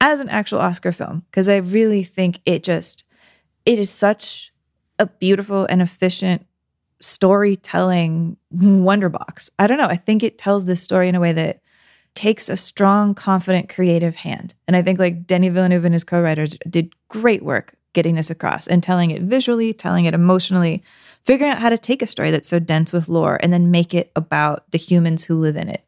as 0.00 0.20
an 0.20 0.28
actual 0.28 0.58
Oscar 0.58 0.92
film, 0.92 1.24
because 1.30 1.48
I 1.48 1.56
really 1.58 2.04
think 2.04 2.40
it 2.44 2.62
just, 2.62 3.04
it 3.64 3.78
is 3.78 3.90
such 3.90 4.52
a 4.98 5.06
beautiful 5.06 5.66
and 5.68 5.82
efficient 5.82 6.46
storytelling 7.00 8.36
wonder 8.50 9.08
box. 9.08 9.50
I 9.58 9.66
don't 9.66 9.78
know. 9.78 9.86
I 9.86 9.96
think 9.96 10.22
it 10.22 10.38
tells 10.38 10.64
this 10.64 10.82
story 10.82 11.08
in 11.08 11.14
a 11.14 11.20
way 11.20 11.32
that 11.32 11.60
takes 12.14 12.48
a 12.48 12.56
strong, 12.56 13.14
confident, 13.14 13.68
creative 13.68 14.16
hand. 14.16 14.54
And 14.66 14.74
I 14.74 14.82
think 14.82 14.98
like 14.98 15.26
Denis 15.26 15.52
Villeneuve 15.52 15.84
and 15.84 15.92
his 15.92 16.04
co-writers 16.04 16.56
did 16.68 16.94
great 17.08 17.42
work 17.42 17.74
getting 17.92 18.14
this 18.14 18.30
across 18.30 18.66
and 18.66 18.82
telling 18.82 19.10
it 19.10 19.22
visually, 19.22 19.72
telling 19.72 20.06
it 20.06 20.14
emotionally, 20.14 20.82
figuring 21.24 21.52
out 21.52 21.60
how 21.60 21.68
to 21.68 21.78
take 21.78 22.02
a 22.02 22.06
story 22.06 22.30
that's 22.30 22.48
so 22.48 22.58
dense 22.58 22.92
with 22.92 23.08
lore 23.08 23.38
and 23.42 23.52
then 23.52 23.70
make 23.70 23.92
it 23.92 24.10
about 24.16 24.70
the 24.70 24.78
humans 24.78 25.24
who 25.24 25.34
live 25.34 25.56
in 25.56 25.68
it. 25.68 25.84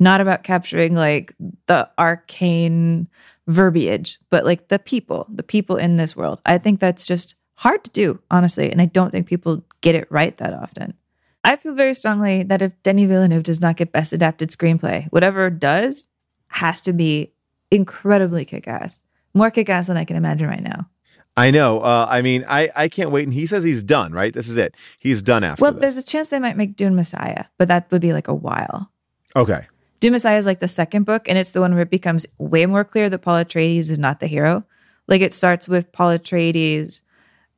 Not 0.00 0.20
about 0.20 0.44
capturing 0.44 0.94
like 0.94 1.34
the 1.66 1.88
arcane 1.98 3.08
verbiage, 3.48 4.18
but 4.30 4.44
like 4.44 4.68
the 4.68 4.78
people, 4.78 5.26
the 5.28 5.42
people 5.42 5.76
in 5.76 5.96
this 5.96 6.14
world. 6.16 6.40
I 6.46 6.58
think 6.58 6.78
that's 6.78 7.04
just 7.06 7.34
hard 7.54 7.82
to 7.84 7.90
do, 7.90 8.20
honestly. 8.30 8.70
And 8.70 8.80
I 8.80 8.84
don't 8.86 9.10
think 9.10 9.26
people 9.26 9.64
get 9.80 9.94
it 9.96 10.06
right 10.10 10.36
that 10.36 10.52
often. 10.52 10.94
I 11.42 11.56
feel 11.56 11.74
very 11.74 11.94
strongly 11.94 12.42
that 12.44 12.62
if 12.62 12.80
Denis 12.82 13.08
Villeneuve 13.08 13.42
does 13.42 13.60
not 13.60 13.76
get 13.76 13.90
Best 13.92 14.12
Adapted 14.12 14.50
Screenplay, 14.50 15.06
whatever 15.10 15.50
does 15.50 16.08
has 16.48 16.80
to 16.82 16.92
be 16.92 17.32
incredibly 17.70 18.44
kick 18.44 18.68
ass. 18.68 19.02
More 19.34 19.50
kick 19.50 19.68
ass 19.68 19.86
than 19.86 19.96
I 19.96 20.04
can 20.04 20.16
imagine 20.16 20.48
right 20.48 20.62
now. 20.62 20.88
I 21.36 21.50
know. 21.50 21.80
Uh, 21.80 22.06
I 22.08 22.20
mean, 22.22 22.44
I, 22.48 22.68
I 22.74 22.88
can't 22.88 23.10
wait. 23.10 23.24
And 23.24 23.32
he 23.32 23.46
says 23.46 23.62
he's 23.62 23.82
done, 23.82 24.12
right? 24.12 24.34
This 24.34 24.48
is 24.48 24.56
it. 24.56 24.74
He's 24.98 25.22
done 25.22 25.44
after 25.44 25.62
Well, 25.62 25.72
this. 25.72 25.80
there's 25.80 25.96
a 25.96 26.02
chance 26.02 26.28
they 26.28 26.40
might 26.40 26.56
make 26.56 26.74
Dune 26.74 26.96
Messiah, 26.96 27.44
but 27.58 27.68
that 27.68 27.90
would 27.92 28.00
be 28.02 28.12
like 28.12 28.26
a 28.28 28.34
while. 28.34 28.90
Okay. 29.36 29.66
Dune 30.00 30.12
Messiah 30.12 30.38
is 30.38 30.46
like 30.46 30.60
the 30.60 30.68
second 30.68 31.04
book, 31.04 31.28
and 31.28 31.36
it's 31.36 31.50
the 31.50 31.60
one 31.60 31.72
where 31.72 31.82
it 31.82 31.90
becomes 31.90 32.26
way 32.38 32.66
more 32.66 32.84
clear 32.84 33.10
that 33.10 33.18
Paul 33.18 33.42
Atreides 33.42 33.90
is 33.90 33.98
not 33.98 34.20
the 34.20 34.26
hero. 34.26 34.64
Like 35.06 35.22
it 35.22 35.32
starts 35.32 35.68
with 35.68 35.90
Paul 35.92 36.16
Atreides 36.16 37.02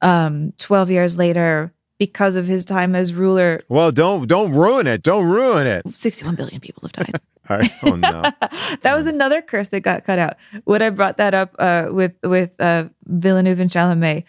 um, 0.01 0.53
12 0.59 0.91
years 0.91 1.19
later 1.19 1.73
because 1.99 2.37
of 2.37 2.47
his 2.47 2.65
time 2.65 2.95
as 2.95 3.13
ruler. 3.13 3.61
Well, 3.69 3.93
don't 3.93 4.27
don't 4.27 4.53
ruin 4.53 4.87
it. 4.87 5.03
Don't 5.03 5.27
ruin 5.27 5.67
it. 5.67 5.87
61 5.89 6.35
billion 6.35 6.61
people 6.61 6.83
have 6.83 6.93
died. 6.93 7.21
Right. 7.49 7.69
Oh 7.83 7.97
no. 7.97 8.23
that 8.83 8.95
was 8.95 9.07
another 9.07 9.43
curse 9.43 9.69
that 9.71 9.81
got 9.81 10.05
cut 10.05 10.21
out. 10.21 10.37
When 10.63 10.83
I 10.83 10.91
brought 10.91 11.17
that 11.17 11.35
up 11.35 11.57
uh, 11.59 11.89
with 11.91 12.15
with 12.23 12.53
uh, 12.61 12.91
Villeneuve 13.07 13.59
and 13.59 13.69
Chalamet, 13.69 14.23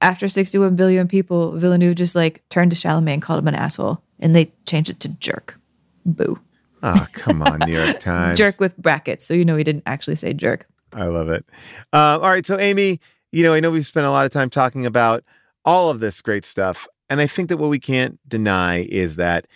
after 0.00 0.28
61 0.28 0.76
billion 0.76 1.08
people, 1.08 1.50
Villeneuve 1.52 1.96
just 1.96 2.14
like 2.14 2.48
turned 2.50 2.70
to 2.70 2.76
Chalamet 2.76 3.14
and 3.14 3.22
called 3.22 3.40
him 3.40 3.48
an 3.48 3.56
asshole, 3.56 4.02
and 4.20 4.36
they 4.36 4.52
changed 4.66 4.88
it 4.88 5.00
to 5.00 5.08
jerk. 5.08 5.58
Boo. 6.06 6.38
Oh, 6.86 7.06
come 7.14 7.42
on, 7.42 7.60
New 7.60 7.72
York 7.80 7.98
Times. 8.00 8.38
jerk 8.38 8.60
with 8.60 8.76
brackets, 8.76 9.24
so 9.24 9.32
you 9.34 9.44
know 9.44 9.56
he 9.56 9.64
didn't 9.64 9.84
actually 9.86 10.16
say 10.16 10.32
jerk. 10.34 10.66
I 10.92 11.06
love 11.06 11.28
it. 11.28 11.44
Um, 11.92 12.20
all 12.20 12.28
right. 12.28 12.46
So, 12.46 12.58
Amy, 12.58 13.00
you 13.32 13.42
know, 13.42 13.54
I 13.54 13.58
know 13.60 13.70
we've 13.70 13.86
spent 13.86 14.06
a 14.06 14.10
lot 14.10 14.26
of 14.26 14.30
time 14.30 14.50
talking 14.50 14.86
about 14.86 15.24
all 15.64 15.90
of 15.90 15.98
this 16.00 16.20
great 16.22 16.44
stuff. 16.44 16.86
And 17.10 17.20
I 17.20 17.26
think 17.26 17.48
that 17.48 17.56
what 17.56 17.70
we 17.70 17.80
can't 17.80 18.20
deny 18.28 18.82
is 18.82 19.16
that 19.16 19.46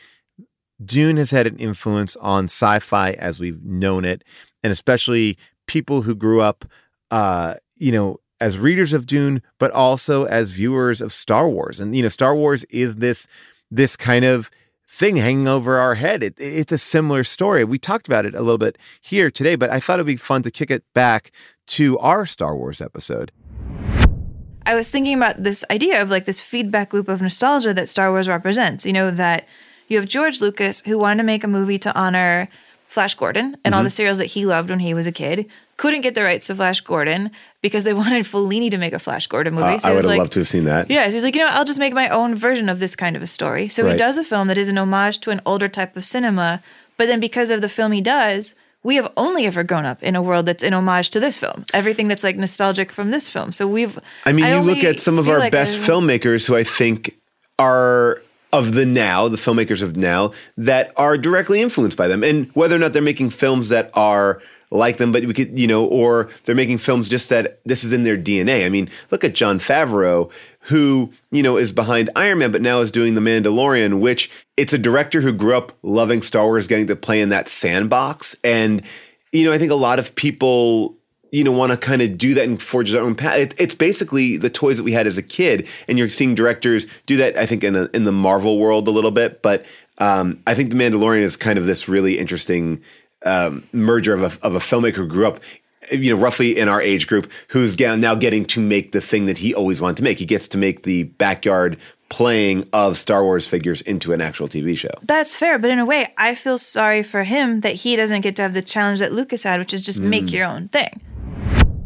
Dune 0.85 1.17
has 1.17 1.31
had 1.31 1.47
an 1.47 1.57
influence 1.59 2.17
on 2.17 2.45
sci 2.47 2.79
fi 2.81 3.13
as 3.13 3.39
we've 3.39 3.63
known 3.65 4.05
it, 4.05 4.25
and 4.63 4.73
especially 4.73 5.39
people 5.67 6.03
who 6.03 6.15
grew 6.15 6.41
up, 6.41 6.65
uh, 7.11 7.55
you 7.77 7.93
know, 7.93 8.19
as 8.41 8.59
readers 8.59 8.93
of 8.93 9.07
Dune, 9.07 9.43
but 9.59 9.71
also 9.73 10.25
as 10.25 10.51
viewers 10.51 11.01
of 11.01 11.13
Star 11.13 11.49
Wars. 11.49 11.79
And, 11.81 11.95
you 11.95 12.03
know, 12.03 12.09
Star 12.09 12.35
Wars 12.35 12.65
is 12.65 12.97
this, 12.97 13.27
this 13.71 13.97
kind 13.97 14.25
of 14.25 14.51
thing 14.89 15.17
hanging 15.17 15.47
over 15.47 15.77
our 15.77 15.95
head. 15.97 16.23
It, 16.23 16.35
it's 16.39 16.73
a 16.73 16.79
similar 16.79 17.23
story. 17.25 17.63
We 17.65 17.79
talked 17.79 18.07
about 18.09 18.25
it 18.27 18.35
a 18.35 18.41
little 18.41 18.59
bit 18.59 18.79
here 19.01 19.31
today, 19.31 19.55
but 19.57 19.71
I 19.71 19.81
thought 19.81 19.95
it'd 19.99 20.07
be 20.07 20.17
fun 20.17 20.43
to 20.43 20.51
kick 20.51 20.71
it 20.71 20.83
back 20.95 21.31
to 21.69 21.99
our 21.99 22.25
Star 22.27 22.57
Wars 22.57 22.81
episode. 22.81 23.31
I 24.67 24.75
was 24.75 24.91
thinking 24.91 25.15
about 25.17 25.43
this 25.43 25.65
idea 25.71 26.03
of 26.03 26.11
like 26.11 26.25
this 26.27 26.41
feedback 26.43 26.93
loop 26.93 27.09
of 27.09 27.23
nostalgia 27.23 27.73
that 27.75 27.89
Star 27.89 28.11
Wars 28.11 28.29
represents. 28.29 28.85
You 28.85 28.93
know, 28.93 29.11
that 29.11 29.47
you 29.89 29.97
have 29.99 30.07
George 30.09 30.41
Lucas 30.41 30.81
who 30.81 30.99
wanted 30.99 31.19
to 31.19 31.25
make 31.25 31.43
a 31.45 31.49
movie 31.49 31.79
to 31.79 31.99
honor 31.99 32.49
Flash 32.89 33.15
Gordon 33.15 33.57
and 33.65 33.75
all 33.75 33.81
Mm-hmm. 33.81 33.85
the 33.85 33.91
serials 33.91 34.19
that 34.19 34.27
he 34.27 34.45
loved 34.47 34.69
when 34.71 34.81
he 34.81 34.93
was 34.95 35.07
a 35.07 35.13
kid. 35.13 35.47
Couldn't 35.79 36.03
get 36.03 36.15
the 36.15 36.23
rights 36.23 36.49
to 36.49 36.55
Flash 36.55 36.83
Gordon 36.83 37.31
because 37.63 37.85
they 37.85 37.95
wanted 38.03 38.27
Fellini 38.27 38.71
to 38.71 38.77
make 38.77 38.93
a 38.93 38.99
Flash 38.99 39.27
Gordon 39.27 39.55
movie. 39.55 39.77
Uh, 39.77 39.79
so 39.79 39.89
I 39.89 39.93
would 39.95 40.05
have 40.05 40.11
like, 40.11 40.19
loved 40.19 40.33
to 40.33 40.41
have 40.41 40.49
seen 40.49 40.65
that. 40.65 40.91
Yeah, 40.91 41.09
so 41.09 41.15
he's 41.15 41.25
like, 41.25 41.35
you 41.35 41.41
know, 41.41 41.49
I'll 41.51 41.65
just 41.65 41.79
make 41.79 41.95
my 41.95 42.11
own 42.11 42.35
version 42.35 42.69
of 42.69 42.79
this 42.79 42.95
kind 42.95 43.17
of 43.17 43.23
a 43.23 43.27
story. 43.27 43.71
So 43.71 43.87
he 43.87 43.97
does 43.97 44.19
a 44.19 44.25
film 44.25 44.49
that 44.49 44.59
is 44.59 44.69
an 44.69 44.77
homage 44.77 45.19
to 45.21 45.31
an 45.31 45.41
older 45.47 45.69
type 45.69 45.97
of 45.97 46.05
cinema, 46.05 46.63
but 46.99 47.07
then 47.07 47.21
because 47.21 47.49
of 47.49 47.63
the 47.63 47.69
film 47.69 47.93
he 47.93 48.03
does, 48.03 48.55
we 48.83 48.97
have 48.97 49.11
only 49.17 49.47
ever 49.47 49.65
grown 49.65 49.85
up 49.85 50.03
in 50.03 50.15
a 50.15 50.23
world 50.23 50.47
that's 50.47 50.63
in 50.63 50.73
homage 50.73 51.11
to 51.11 51.21
this 51.21 51.39
film. 51.39 51.65
Everything 51.75 52.09
that's 52.09 52.23
like 52.23 52.37
nostalgic 52.37 52.93
from 52.93 53.11
this 53.11 53.29
film. 53.29 53.53
So 53.53 53.67
we've 53.67 53.99
I 54.25 54.33
mean, 54.33 54.47
you 54.47 54.61
look 54.61 54.85
at 54.85 55.01
some 55.01 55.19
of 55.19 55.29
our 55.29 55.39
like 55.39 55.53
best 55.53 55.79
I- 55.79 55.93
filmmakers 55.93 56.47
who 56.47 56.57
I 56.57 56.65
think 56.65 57.17
are 57.59 58.23
of 58.53 58.73
the 58.73 58.87
now, 58.87 59.29
the 59.29 59.37
filmmakers 59.37 59.83
of 59.83 59.97
now, 59.97 60.33
that 60.57 60.93
are 60.97 61.19
directly 61.19 61.61
influenced 61.61 61.97
by 61.97 62.09
them. 62.09 62.25
And 62.25 62.51
whether 62.53 62.75
or 62.75 62.79
not 62.79 62.93
they're 62.93 63.03
making 63.03 63.31
films 63.31 63.69
that 63.69 63.91
are 63.95 64.41
like 64.71 64.99
them, 64.99 65.13
but 65.13 65.25
we 65.25 65.35
could, 65.35 65.59
you 65.59 65.67
know, 65.67 65.85
or 65.85 66.31
they're 66.45 66.55
making 66.55 66.79
films 66.79 67.09
just 67.09 67.29
that 67.31 67.61
this 67.65 67.85
is 67.85 67.93
in 67.93 68.05
their 68.05 68.19
DNA. 68.19 68.67
I 68.67 68.69
mean, 68.69 68.91
look 69.11 69.25
at 69.25 69.35
Jon 69.35 69.59
Favreau, 69.59 70.31
who, 70.61 71.13
you 71.31 71.43
know, 71.43 71.57
is 71.57 71.73
behind 71.73 72.11
Iron 72.15 72.39
Man, 72.39 72.53
but 72.53 72.63
now 72.63 72.81
is 72.81 72.91
doing 72.91 73.15
The 73.15 73.21
Mandalorian, 73.21 74.01
which 74.01 74.31
it's 74.57 74.73
a 74.73 74.79
director 74.79 75.21
who 75.21 75.33
grew 75.33 75.57
up 75.57 75.73
loving 75.83 76.21
Star 76.21 76.45
Wars, 76.45 76.67
getting 76.67 76.87
to 76.89 76.97
play 76.97 77.21
in 77.21 77.31
that 77.31 77.49
sandbox. 77.49 78.37
And, 78.45 78.83
you 79.33 79.45
know, 79.45 79.53
I 79.53 79.59
think 79.59 79.73
a 79.73 79.77
lot 79.77 79.99
of 79.99 80.15
people 80.15 80.95
you 81.31 81.45
know 81.45 81.53
want 81.53 81.71
to 81.71 81.77
kind 81.77 82.01
of 82.01 82.17
do 82.17 82.35
that 82.35 82.45
and 82.45 82.61
forge 82.61 82.91
their 82.91 83.03
own 83.03 83.15
path. 83.15 83.39
It, 83.39 83.55
it's 83.59 83.75
basically 83.75 84.37
the 84.37 84.51
toys 84.51 84.79
that 84.79 84.85
we 84.85 84.93
had 84.93 85.07
as 85.07 85.19
a 85.19 85.23
kid, 85.23 85.69
and 85.87 85.99
you're 85.99 86.09
seeing 86.09 86.35
directors 86.35 86.87
do 87.07 87.17
that. 87.19 87.37
I 87.37 87.47
think 87.47 87.65
in 87.65 87.77
a, 87.77 87.85
in 87.93 88.05
the 88.05 88.13
Marvel 88.13 88.59
world 88.59 88.89
a 88.89 88.91
little 88.91 89.11
bit, 89.11 89.43
but 89.43 89.65
um, 89.99 90.43
I 90.47 90.55
think 90.55 90.71
the 90.71 90.77
Mandalorian 90.77 91.23
is 91.23 91.37
kind 91.37 91.59
of 91.59 91.67
this 91.67 91.89
really 91.89 92.19
interesting 92.19 92.83
um, 93.25 93.67
merger 93.73 94.15
of 94.15 94.23
a, 94.43 94.47
of 94.47 94.55
a 94.55 94.59
filmmaker 94.59 94.97
who 94.97 95.07
grew 95.07 95.27
up. 95.27 95.41
You 95.91 96.15
know, 96.15 96.21
roughly 96.21 96.59
in 96.59 96.69
our 96.69 96.83
age 96.83 97.07
group, 97.07 97.31
who's 97.49 97.79
now 97.81 98.15
getting 98.15 98.45
to 98.47 98.61
make 98.61 98.93
the 98.93 99.01
thing 99.01 99.25
that 99.25 99.39
he 99.39 99.55
always 99.55 99.81
wanted 99.81 99.97
to 99.99 100.03
make. 100.03 100.19
He 100.19 100.27
gets 100.27 100.47
to 100.49 100.59
make 100.59 100.83
the 100.83 101.05
backyard 101.05 101.79
playing 102.11 102.69
of 102.75 102.99
Star 102.99 103.23
Wars 103.23 103.47
figures 103.47 103.81
into 103.83 104.13
an 104.13 104.21
actual 104.21 104.49
TV 104.49 104.77
show. 104.77 104.91
That's 105.03 105.35
fair, 105.35 105.59
but 105.59 105.71
in 105.71 105.79
a 105.79 105.87
way, 105.87 106.13
I 106.19 106.35
feel 106.35 106.59
sorry 106.59 107.03
for 107.03 107.23
him 107.23 107.61
that 107.63 107.75
he 107.75 107.97
doesn't 107.97 108.21
get 108.21 108.37
to 108.37 108.43
have 108.43 108.53
the 108.55 108.61
challenge 108.61 109.01
that 109.01 109.13
Lucas 109.13 109.43
had, 109.45 109.61
which 109.61 109.73
is 109.73 109.81
just 109.81 109.99
make 110.01 110.25
Mm. 110.27 110.33
your 110.33 110.47
own 110.47 110.69
thing. 110.69 111.01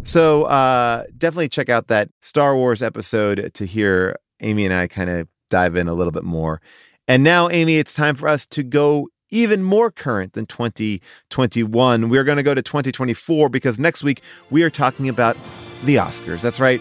So 0.04 0.44
uh, 0.44 1.04
definitely 1.16 1.48
check 1.48 1.68
out 1.68 1.86
that 1.88 2.08
Star 2.22 2.56
Wars 2.56 2.82
episode 2.82 3.52
to 3.54 3.64
hear 3.66 4.16
Amy 4.40 4.64
and 4.64 4.74
I 4.74 4.88
kind 4.88 5.10
of 5.10 5.28
dive 5.48 5.76
in 5.76 5.86
a 5.86 5.94
little 5.94 6.10
bit 6.12 6.24
more. 6.24 6.60
And 7.06 7.22
now, 7.22 7.48
Amy, 7.50 7.76
it's 7.76 7.94
time 7.94 8.16
for 8.16 8.28
us 8.28 8.46
to 8.46 8.62
go 8.64 9.08
even 9.32 9.62
more 9.64 9.90
current 9.90 10.34
than 10.34 10.46
2021. 10.46 12.08
We're 12.08 12.22
going 12.22 12.36
to 12.36 12.42
go 12.42 12.54
to 12.54 12.62
2024 12.62 13.48
because 13.48 13.80
next 13.80 14.04
week 14.04 14.22
we 14.50 14.62
are 14.62 14.70
talking 14.70 15.08
about 15.08 15.36
the 15.84 15.96
Oscars. 15.96 16.42
That's 16.42 16.60
right. 16.60 16.80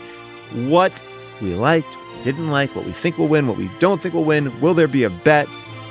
What 0.54 0.92
we 1.42 1.56
liked, 1.56 1.98
didn't 2.24 2.52
like, 2.52 2.76
what 2.76 2.86
we 2.86 2.92
think 2.92 3.18
will 3.18 3.28
win, 3.28 3.48
what 3.48 3.58
we 3.58 3.72
don't 3.80 4.02
think 4.02 4.14
will 4.14 4.26
win. 4.26 4.60
Will 4.62 4.74
there 4.74 4.88
be 4.88 5.04
a 5.04 5.10
bet? 5.10 5.48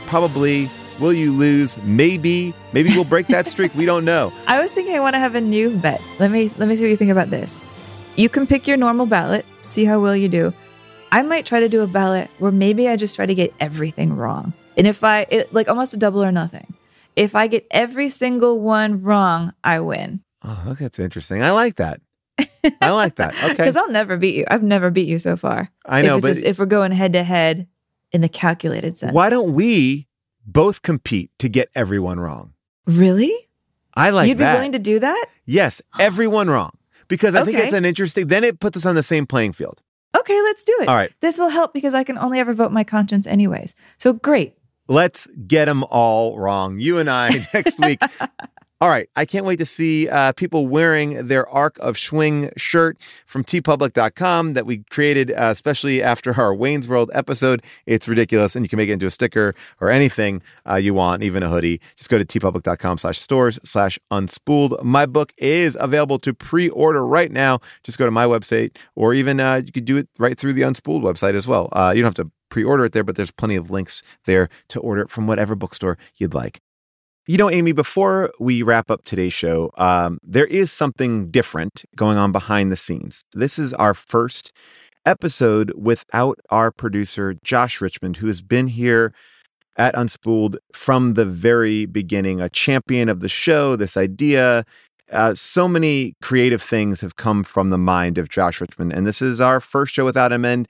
Probably. 0.07 0.71
Will 1.01 1.15
you 1.15 1.33
lose? 1.33 1.79
Maybe. 1.79 2.53
Maybe 2.75 2.91
we'll 2.91 3.05
break 3.05 3.27
that 3.29 3.49
streak. 3.49 3.75
We 3.75 3.87
don't 3.87 4.05
know. 4.05 4.33
I 4.47 4.61
was 4.61 4.71
thinking 4.71 4.95
I 4.95 5.01
want 5.01 5.15
to 5.15 5.19
have 5.19 5.35
a 5.35 5.41
new 5.41 5.77
bet. 5.79 6.01
Let 6.19 6.31
me 6.31 6.51
let 6.59 6.69
me 6.69 6.77
see 6.77 6.85
what 6.85 6.91
you 6.91 6.97
think 6.97 7.11
about 7.11 7.31
this. 7.31 7.63
You 8.17 8.29
can 8.29 8.47
pick 8.47 8.69
your 8.69 8.77
normal 8.77 9.07
ballot, 9.07 9.47
see 9.63 9.87
how 9.87 9.99
well 9.99 10.15
you 10.15 10.29
do. 10.29 10.53
I 11.11 11.23
might 11.23 11.47
try 11.47 11.61
to 11.61 11.71
do 11.71 11.83
a 11.83 11.87
ballot 11.87 12.29
where 12.39 12.53
maybe 12.53 12.87
I 12.87 12.97
just 12.97 13.17
try 13.17 13.25
to 13.25 13.35
get 13.35 13.55
everything 13.61 14.15
wrong. 14.15 14.53
And 14.77 14.87
if 14.87 15.05
I 15.05 15.27
it, 15.31 15.53
like 15.53 15.69
almost 15.69 15.95
a 15.95 15.97
double 15.97 16.23
or 16.23 16.33
nothing. 16.33 16.75
If 17.17 17.35
I 17.35 17.49
get 17.49 17.67
every 17.71 18.09
single 18.09 18.61
one 18.61 19.03
wrong, 19.03 19.53
I 19.65 19.81
win. 19.81 20.23
Oh, 20.43 20.63
okay, 20.69 20.85
that's 20.85 20.99
interesting. 20.99 21.43
I 21.43 21.51
like 21.51 21.77
that. 21.77 22.01
I 22.81 22.91
like 22.91 23.17
that. 23.17 23.35
Okay. 23.45 23.55
Because 23.55 23.77
I'll 23.77 23.91
never 23.91 24.17
beat 24.17 24.37
you. 24.37 24.45
I've 24.49 24.63
never 24.63 24.91
beat 24.91 25.09
you 25.09 25.19
so 25.19 25.37
far. 25.37 25.71
I 25.85 26.03
know, 26.03 26.17
if 26.17 26.23
but 26.23 26.29
just, 26.29 26.45
if 26.45 26.59
we're 26.59 26.67
going 26.67 26.93
head 26.93 27.13
to 27.15 27.23
head 27.23 27.67
in 28.13 28.21
the 28.21 28.29
calculated 28.29 28.97
sense. 28.97 29.13
why 29.13 29.29
don't 29.29 29.55
we 29.55 30.07
both 30.47 30.83
compete 30.83 31.31
to 31.39 31.49
get 31.49 31.69
everyone 31.75 32.21
wrong? 32.21 32.55
Really? 32.87 33.35
I 33.95 34.11
like 34.11 34.29
You'd 34.29 34.39
that. 34.39 34.53
be 34.53 34.57
willing 34.59 34.73
to 34.73 34.79
do 34.79 34.99
that? 35.01 35.27
yes, 35.45 35.83
everyone 35.99 36.49
wrong. 36.49 36.71
Because 37.09 37.35
I 37.35 37.45
think 37.45 37.59
it's 37.59 37.73
an 37.73 37.85
interesting, 37.85 38.29
then 38.29 38.45
it 38.45 38.61
puts 38.61 38.77
us 38.77 38.87
on 38.87 38.95
the 38.95 39.03
same 39.03 39.27
playing 39.27 39.53
field. 39.53 39.83
Okay, 40.17 40.41
let's 40.43 40.65
do 40.65 40.77
it. 40.81 40.89
All 40.89 40.95
right. 40.95 41.13
This 41.21 41.39
will 41.39 41.49
help 41.49 41.73
because 41.75 41.93
I 41.93 42.05
can 42.05 42.17
only 42.19 42.39
ever 42.39 42.53
vote 42.53 42.71
my 42.73 42.85
conscience 42.85 43.27
anyways. 43.27 43.75
So 43.99 44.13
great. 44.13 44.55
Let's 44.91 45.29
get 45.47 45.67
them 45.67 45.85
all 45.85 46.37
wrong. 46.37 46.81
You 46.81 46.99
and 46.99 47.09
I 47.09 47.47
next 47.55 47.79
week. 47.79 48.01
All 48.83 48.89
right. 48.89 49.09
I 49.15 49.25
can't 49.25 49.45
wait 49.45 49.59
to 49.59 49.67
see 49.67 50.09
uh, 50.09 50.33
people 50.33 50.67
wearing 50.67 51.29
their 51.29 51.47
Arc 51.49 51.79
of 51.79 51.95
Schwing 51.95 52.51
shirt 52.57 52.97
from 53.25 53.45
teepublic.com 53.45 54.55
that 54.55 54.67
we 54.67 54.85
created, 54.91 55.31
uh, 55.31 55.51
especially 55.53 56.03
after 56.03 56.35
our 56.35 56.53
Wayne's 56.53 56.89
World 56.89 57.11
episode. 57.15 57.63
It's 57.87 58.09
ridiculous. 58.09 58.57
And 58.57 58.65
you 58.65 58.69
can 58.69 58.79
make 58.79 58.89
it 58.89 58.95
into 58.95 59.07
a 59.07 59.11
sticker 59.11 59.55
or 59.81 59.91
anything 59.91 60.43
uh, 60.69 60.77
you 60.77 60.93
want, 60.93 61.23
even 61.23 61.45
a 61.45 61.51
hoodie. 61.51 61.81
Just 61.95 62.11
go 62.11 62.19
to 62.19 62.25
teepublic.com 62.25 62.99
slash 62.99 63.19
stores 63.19 63.61
slash 63.63 63.97
unspooled. 64.11 64.83
My 64.83 65.07
book 65.07 65.33
is 65.37 65.77
available 65.79 66.19
to 66.19 66.35
pre 66.35 66.69
order 66.71 67.07
right 67.07 67.31
now. 67.31 67.61
Just 67.85 67.97
go 67.97 68.07
to 68.07 68.11
my 68.11 68.25
website 68.25 68.77
or 68.97 69.15
even 69.15 69.39
uh, 69.39 69.63
you 69.65 69.71
could 69.71 69.85
do 69.85 69.99
it 69.99 70.09
right 70.19 70.37
through 70.37 70.55
the 70.55 70.63
Unspooled 70.63 71.03
website 71.03 71.35
as 71.35 71.47
well. 71.47 71.69
Uh, 71.71 71.93
you 71.95 72.03
don't 72.03 72.17
have 72.17 72.27
to 72.27 72.33
pre 72.51 72.65
order 72.65 72.85
it 72.85 72.93
there, 72.93 73.05
but 73.05 73.17
there's 73.17 73.31
plenty 73.31 73.57
of 73.57 73.71
links 73.71 74.03
there 74.27 74.49
to 74.69 74.81
order 74.81 75.03
it 75.03 75.11
from 75.11 75.27
whatever 75.27 75.55
bookstore 75.55 75.97
you'd 76.17 76.35
like. 76.35 76.61
You 77.27 77.37
know, 77.37 77.51
Amy, 77.51 77.73
before 77.73 78.33
we 78.41 78.63
wrap 78.63 78.91
up 78.91 79.05
today's 79.05 79.33
show, 79.33 79.71
um, 79.77 80.19
there 80.23 80.47
is 80.47 80.73
something 80.73 81.31
different 81.31 81.85
going 81.95 82.19
on 82.19 82.33
behind 82.33 82.73
the 82.73 82.77
scenes. 82.77 83.25
This 83.33 83.59
is 83.59 83.73
our 83.75 83.95
first 83.95 84.53
episode 85.07 85.73
without 85.77 86.41
our 86.51 86.71
producer, 86.71 87.37
Josh 87.45 87.81
Richmond, 87.81 88.17
who 88.17 88.27
has 88.27 88.43
been 88.43 88.69
here 88.69 89.13
at 89.77 89.95
Unspooled 89.95 90.57
from 90.73 91.15
the 91.15 91.25
very 91.25 91.87
beginning, 91.87 92.41
a 92.41 92.49
champion 92.49 93.09
of 93.09 93.21
the 93.21 93.29
show, 93.29 93.77
this 93.77 93.97
idea. 93.97 94.65
Uh, 95.13 95.35
so 95.35 95.67
many 95.67 96.15
creative 96.23 96.63
things 96.63 97.01
have 97.01 97.17
come 97.17 97.45
from 97.45 97.71
the 97.71 97.79
mind 97.79 98.19
of 98.19 98.29
Josh 98.29 98.61
Richmond, 98.61 98.93
and 98.93 99.07
this 99.07 99.23
is 99.23 99.41
our 99.41 99.61
first 99.61 99.95
show 99.95 100.05
without 100.05 100.33
him. 100.33 100.45
And 100.45 100.69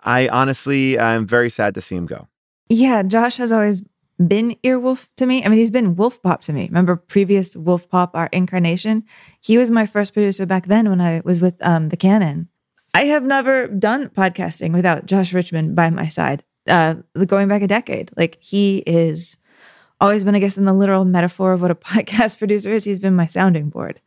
I 0.00 0.28
honestly, 0.28 0.98
I'm 0.98 1.26
very 1.26 1.50
sad 1.50 1.74
to 1.74 1.80
see 1.80 1.96
him 1.96 2.06
go. 2.06 2.28
Yeah, 2.68 3.02
Josh 3.02 3.36
has 3.38 3.50
always 3.50 3.82
been 4.26 4.56
Earwolf 4.64 5.08
to 5.16 5.26
me. 5.26 5.44
I 5.44 5.48
mean, 5.48 5.58
he's 5.58 5.70
been 5.70 5.94
Wolfpop 5.94 6.40
to 6.42 6.52
me. 6.52 6.66
Remember 6.66 6.96
previous 6.96 7.56
Wolfpop, 7.56 8.10
our 8.14 8.28
incarnation? 8.32 9.04
He 9.40 9.56
was 9.58 9.70
my 9.70 9.86
first 9.86 10.12
producer 10.12 10.46
back 10.46 10.66
then 10.66 10.88
when 10.88 11.00
I 11.00 11.22
was 11.24 11.40
with 11.40 11.56
um, 11.64 11.88
the 11.88 11.96
Canon. 11.96 12.48
I 12.94 13.04
have 13.04 13.22
never 13.22 13.68
done 13.68 14.08
podcasting 14.08 14.72
without 14.72 15.06
Josh 15.06 15.32
Richmond 15.32 15.76
by 15.76 15.90
my 15.90 16.08
side, 16.08 16.42
uh, 16.66 16.96
going 17.26 17.48
back 17.48 17.62
a 17.62 17.68
decade. 17.68 18.10
Like 18.16 18.38
he 18.40 18.78
is 18.86 19.36
always 20.00 20.24
been, 20.24 20.34
I 20.34 20.40
guess, 20.40 20.58
in 20.58 20.64
the 20.64 20.72
literal 20.72 21.04
metaphor 21.04 21.52
of 21.52 21.62
what 21.62 21.70
a 21.70 21.74
podcast 21.76 22.38
producer 22.38 22.72
is. 22.72 22.84
He's 22.84 22.98
been 22.98 23.16
my 23.16 23.26
sounding 23.26 23.70
board. 23.70 24.00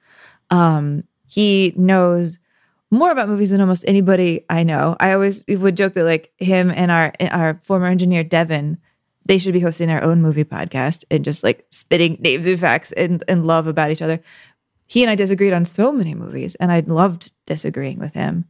Um, 0.49 1.05
he 1.27 1.73
knows 1.77 2.37
more 2.91 3.09
about 3.09 3.29
movies 3.29 3.51
than 3.51 3.61
almost 3.61 3.85
anybody 3.87 4.45
I 4.49 4.63
know. 4.63 4.97
I 4.99 5.13
always 5.13 5.43
would 5.47 5.77
joke 5.77 5.93
that 5.93 6.03
like 6.03 6.31
him 6.37 6.69
and 6.69 6.91
our 6.91 7.13
our 7.31 7.59
former 7.63 7.87
engineer 7.87 8.23
Devin, 8.23 8.77
they 9.25 9.37
should 9.37 9.53
be 9.53 9.61
hosting 9.61 9.87
their 9.87 10.03
own 10.03 10.21
movie 10.21 10.43
podcast 10.43 11.05
and 11.09 11.23
just 11.23 11.43
like 11.43 11.65
spitting 11.71 12.17
names 12.19 12.45
and 12.45 12.59
facts 12.59 12.91
and, 12.91 13.23
and 13.27 13.47
love 13.47 13.65
about 13.65 13.91
each 13.91 14.01
other. 14.01 14.19
He 14.87 15.03
and 15.03 15.09
I 15.09 15.15
disagreed 15.15 15.53
on 15.53 15.63
so 15.63 15.93
many 15.93 16.13
movies, 16.13 16.55
and 16.55 16.69
I 16.69 16.81
loved 16.81 17.31
disagreeing 17.45 17.97
with 17.97 18.13
him. 18.13 18.43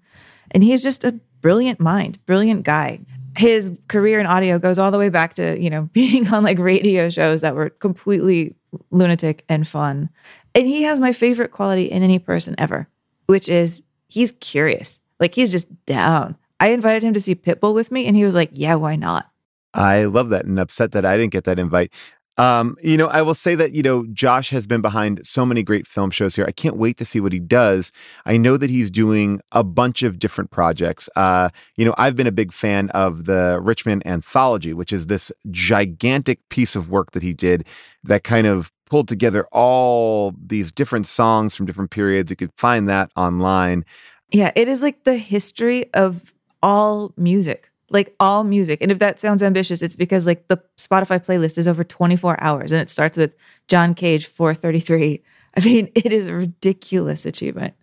And 0.50 0.64
he's 0.64 0.82
just 0.82 1.04
a 1.04 1.20
brilliant 1.42 1.80
mind, 1.80 2.24
brilliant 2.26 2.64
guy. 2.64 3.02
His 3.38 3.78
career 3.88 4.20
in 4.20 4.26
audio 4.26 4.58
goes 4.58 4.80
all 4.80 4.90
the 4.90 4.98
way 4.98 5.10
back 5.10 5.36
to, 5.36 5.62
you 5.62 5.70
know, 5.70 5.84
being 5.94 6.28
on 6.30 6.44
like 6.44 6.58
radio 6.58 7.10
shows 7.10 7.42
that 7.42 7.56
were 7.56 7.70
completely 7.70 8.56
lunatic 8.90 9.46
and 9.48 9.68
fun. 9.68 10.10
And 10.56 10.66
he 10.66 10.84
has 10.84 11.00
my 11.00 11.14
favorite 11.14 11.52
quality 11.52 11.86
in 11.86 12.02
any 12.02 12.18
person 12.18 12.56
ever, 12.58 12.88
which 13.28 13.48
is 13.48 13.84
he's 14.12 14.32
curious. 14.34 15.00
Like 15.20 15.36
he's 15.36 15.50
just 15.50 15.86
down. 15.86 16.38
I 16.60 16.70
invited 16.70 17.04
him 17.04 17.14
to 17.14 17.22
see 17.22 17.36
Pitbull 17.36 17.74
with 17.74 17.92
me, 17.92 18.06
and 18.06 18.16
he 18.16 18.24
was 18.24 18.36
like, 18.36 18.50
"Yeah, 18.52 18.76
why 18.76 18.96
not?" 18.96 19.32
I 19.74 20.06
love 20.06 20.30
that 20.30 20.46
and 20.46 20.60
upset 20.60 20.92
that 20.92 21.06
I 21.06 21.18
didn't 21.18 21.32
get 21.32 21.46
that 21.46 21.60
invite. 21.60 21.92
Um, 22.38 22.78
you 22.82 22.98
know, 22.98 23.08
I 23.08 23.22
will 23.22 23.34
say 23.34 23.56
that, 23.56 23.74
you 23.74 23.84
know, 23.84 24.06
Josh 24.14 24.50
has 24.52 24.66
been 24.66 24.82
behind 24.82 25.26
so 25.26 25.46
many 25.46 25.64
great 25.64 25.86
film 25.86 26.10
shows 26.12 26.36
here. 26.36 26.46
I 26.48 26.52
can't 26.52 26.78
wait 26.78 26.98
to 26.98 27.06
see 27.06 27.20
what 27.20 27.34
he 27.34 27.40
does. 27.40 27.92
I 28.26 28.38
know 28.38 28.58
that 28.58 28.70
he's 28.70 28.90
doing 28.90 29.42
a 29.52 29.64
bunch 29.64 30.02
of 30.02 30.18
different 30.18 30.50
projects. 30.50 31.10
Uh, 31.16 31.50
you 31.76 31.86
know, 31.86 31.94
I've 31.98 32.16
been 32.16 32.28
a 32.28 32.32
big 32.32 32.54
fan 32.54 32.90
of 32.92 33.26
the 33.26 33.60
Richmond 33.62 34.08
Anthology, 34.08 34.74
which 34.74 34.94
is 34.94 35.08
this 35.08 35.32
gigantic 35.52 36.48
piece 36.50 36.76
of 36.76 36.90
work 36.90 37.12
that 37.12 37.22
he 37.22 37.34
did 37.34 37.66
that 38.04 38.24
kind 38.24 38.48
of 38.48 38.72
pulled 38.92 39.08
together 39.08 39.48
all 39.54 40.36
these 40.46 40.70
different 40.70 41.08
songs 41.08 41.56
from 41.56 41.66
different 41.66 41.92
periods. 41.92 42.30
You 42.30 42.36
could 42.36 42.52
find 42.58 42.90
that 42.90 43.10
online. 43.16 43.86
Yeah, 44.32 44.52
it 44.54 44.68
is 44.68 44.82
like 44.82 45.06
the 45.06 45.16
history 45.16 45.92
of 45.94 46.34
all 46.62 47.14
music, 47.16 47.72
like 47.90 48.14
all 48.20 48.44
music. 48.44 48.80
And 48.82 48.92
if 48.92 49.00
that 49.00 49.18
sounds 49.18 49.42
ambitious, 49.42 49.82
it's 49.82 49.96
because 49.96 50.28
like 50.28 50.50
the 50.50 50.62
Spotify 50.78 51.26
playlist 51.26 51.58
is 51.58 51.70
over 51.70 51.86
24 51.86 52.44
hours 52.44 52.74
and 52.74 52.82
it 52.82 52.90
starts 52.90 53.16
with 53.16 53.34
John 53.70 53.94
Cage 53.94 54.26
433. 54.26 55.24
I 55.58 55.62
mean, 55.62 55.90
it 55.96 56.12
is 56.12 56.28
a 56.28 56.34
ridiculous 56.34 57.26
achievement. 57.26 57.74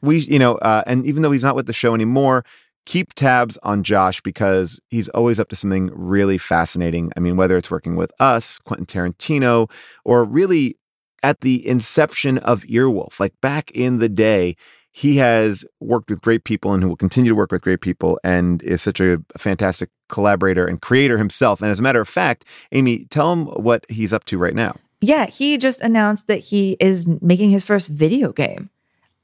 we 0.00 0.18
you 0.18 0.38
know 0.38 0.54
uh, 0.58 0.84
and 0.86 1.04
even 1.06 1.22
though 1.22 1.32
he's 1.32 1.44
not 1.44 1.56
with 1.56 1.66
the 1.66 1.72
show 1.72 1.92
anymore 1.92 2.44
keep 2.86 3.14
tabs 3.14 3.58
on 3.62 3.82
josh 3.82 4.20
because 4.20 4.80
he's 4.88 5.08
always 5.10 5.38
up 5.38 5.48
to 5.48 5.56
something 5.56 5.90
really 5.92 6.38
fascinating. 6.38 7.12
I 7.16 7.20
mean 7.20 7.36
whether 7.36 7.56
it's 7.56 7.70
working 7.70 7.96
with 7.96 8.12
us 8.18 8.58
quentin 8.58 8.86
tarantino 8.86 9.70
or 10.04 10.24
really 10.24 10.78
at 11.22 11.40
the 11.40 11.66
inception 11.66 12.38
of 12.38 12.62
earwolf. 12.62 13.20
Like 13.20 13.34
back 13.40 13.70
in 13.72 13.98
the 13.98 14.08
day 14.08 14.56
he 14.94 15.16
has 15.16 15.64
worked 15.80 16.10
with 16.10 16.20
great 16.20 16.44
people 16.44 16.74
and 16.74 16.86
will 16.86 16.96
continue 16.96 17.30
to 17.30 17.36
work 17.36 17.50
with 17.50 17.62
great 17.62 17.80
people 17.80 18.20
and 18.22 18.62
is 18.62 18.82
such 18.82 19.00
a 19.00 19.18
fantastic 19.38 19.88
collaborator 20.08 20.66
and 20.66 20.82
creator 20.82 21.16
himself. 21.16 21.62
And 21.62 21.70
as 21.70 21.80
a 21.80 21.82
matter 21.82 22.00
of 22.00 22.08
fact 22.08 22.44
amy 22.72 23.06
tell 23.06 23.32
him 23.32 23.46
what 23.46 23.86
he's 23.88 24.12
up 24.12 24.24
to 24.24 24.38
right 24.38 24.54
now. 24.54 24.76
Yeah, 25.02 25.26
he 25.26 25.58
just 25.58 25.80
announced 25.80 26.28
that 26.28 26.38
he 26.38 26.76
is 26.78 27.08
making 27.20 27.50
his 27.50 27.64
first 27.64 27.88
video 27.88 28.32
game, 28.32 28.70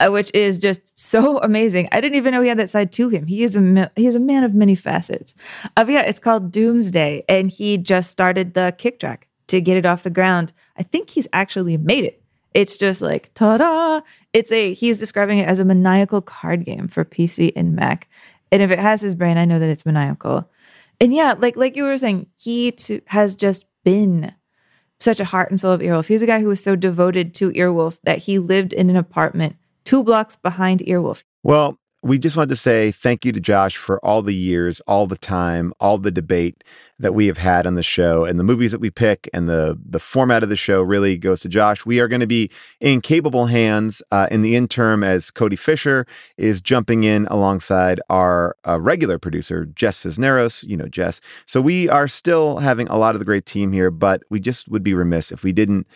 which 0.06 0.30
is 0.34 0.58
just 0.58 0.98
so 0.98 1.38
amazing. 1.42 1.88
I 1.92 2.00
didn't 2.00 2.16
even 2.16 2.32
know 2.32 2.40
he 2.40 2.48
had 2.48 2.58
that 2.58 2.70
side 2.70 2.92
to 2.92 3.08
him. 3.08 3.26
He 3.26 3.42
is 3.42 3.56
a 3.56 3.90
he 3.96 4.06
is 4.06 4.14
a 4.14 4.20
man 4.20 4.44
of 4.44 4.54
many 4.54 4.74
facets. 4.74 5.34
Uh, 5.76 5.84
yeah, 5.88 6.02
it's 6.02 6.20
called 6.20 6.52
Doomsday, 6.52 7.24
and 7.28 7.50
he 7.50 7.78
just 7.78 8.10
started 8.10 8.54
the 8.54 8.74
kick 8.78 9.00
track 9.00 9.28
to 9.48 9.60
get 9.60 9.76
it 9.76 9.86
off 9.86 10.02
the 10.02 10.10
ground. 10.10 10.52
I 10.76 10.82
think 10.82 11.10
he's 11.10 11.28
actually 11.32 11.76
made 11.76 12.04
it. 12.04 12.22
It's 12.54 12.76
just 12.76 13.02
like 13.02 13.32
ta-da! 13.34 14.00
It's 14.32 14.52
a 14.52 14.72
he's 14.72 14.98
describing 14.98 15.38
it 15.38 15.48
as 15.48 15.58
a 15.58 15.64
maniacal 15.64 16.22
card 16.22 16.64
game 16.64 16.88
for 16.88 17.04
PC 17.04 17.52
and 17.56 17.74
Mac. 17.74 18.08
And 18.50 18.62
if 18.62 18.70
it 18.70 18.78
has 18.78 19.00
his 19.00 19.14
brain, 19.14 19.36
I 19.36 19.44
know 19.44 19.58
that 19.58 19.68
it's 19.68 19.84
maniacal. 19.84 20.50
And 21.00 21.12
yeah, 21.12 21.34
like 21.36 21.56
like 21.56 21.76
you 21.76 21.84
were 21.84 21.98
saying, 21.98 22.26
he 22.36 22.72
too, 22.72 23.02
has 23.08 23.36
just 23.36 23.66
been 23.84 24.34
such 25.00 25.20
a 25.20 25.24
heart 25.24 25.50
and 25.50 25.60
soul 25.60 25.72
of 25.72 25.80
Earwolf. 25.80 26.08
He's 26.08 26.22
a 26.22 26.26
guy 26.26 26.40
who 26.40 26.48
was 26.48 26.62
so 26.62 26.74
devoted 26.74 27.34
to 27.34 27.52
Earwolf 27.52 28.00
that 28.04 28.18
he 28.18 28.38
lived 28.38 28.72
in 28.72 28.90
an 28.90 28.96
apartment 28.96 29.56
two 29.88 30.04
blocks 30.04 30.36
behind 30.36 30.80
Earwolf. 30.80 31.24
Well, 31.42 31.78
we 32.02 32.18
just 32.18 32.36
wanted 32.36 32.50
to 32.50 32.56
say 32.56 32.92
thank 32.92 33.24
you 33.24 33.32
to 33.32 33.40
Josh 33.40 33.78
for 33.78 33.98
all 34.04 34.20
the 34.20 34.34
years, 34.34 34.80
all 34.82 35.06
the 35.06 35.16
time, 35.16 35.72
all 35.80 35.96
the 35.96 36.10
debate 36.10 36.62
that 36.98 37.14
we 37.14 37.26
have 37.26 37.38
had 37.38 37.66
on 37.66 37.74
the 37.74 37.82
show 37.82 38.26
and 38.26 38.38
the 38.38 38.44
movies 38.44 38.70
that 38.72 38.82
we 38.82 38.90
pick 38.90 39.30
and 39.32 39.48
the 39.48 39.78
the 39.82 39.98
format 39.98 40.42
of 40.42 40.50
the 40.50 40.56
show 40.56 40.82
really 40.82 41.16
goes 41.16 41.40
to 41.40 41.48
Josh. 41.48 41.86
We 41.86 42.00
are 42.00 42.06
going 42.06 42.20
to 42.20 42.26
be 42.26 42.50
in 42.80 43.00
capable 43.00 43.46
hands 43.46 44.02
uh, 44.12 44.28
in 44.30 44.42
the 44.42 44.56
interim 44.56 45.02
as 45.02 45.30
Cody 45.30 45.56
Fisher 45.56 46.06
is 46.36 46.60
jumping 46.60 47.04
in 47.04 47.26
alongside 47.28 47.98
our 48.10 48.56
uh, 48.66 48.78
regular 48.78 49.18
producer 49.18 49.64
Jess 49.64 49.96
Cisneros. 49.96 50.64
You 50.64 50.76
know 50.76 50.88
Jess. 50.88 51.22
So 51.46 51.62
we 51.62 51.88
are 51.88 52.08
still 52.08 52.58
having 52.58 52.88
a 52.88 52.98
lot 52.98 53.14
of 53.14 53.20
the 53.20 53.24
great 53.24 53.46
team 53.46 53.72
here, 53.72 53.90
but 53.90 54.22
we 54.28 54.38
just 54.38 54.68
would 54.68 54.82
be 54.82 54.92
remiss 54.92 55.32
if 55.32 55.42
we 55.42 55.52
didn't 55.52 55.86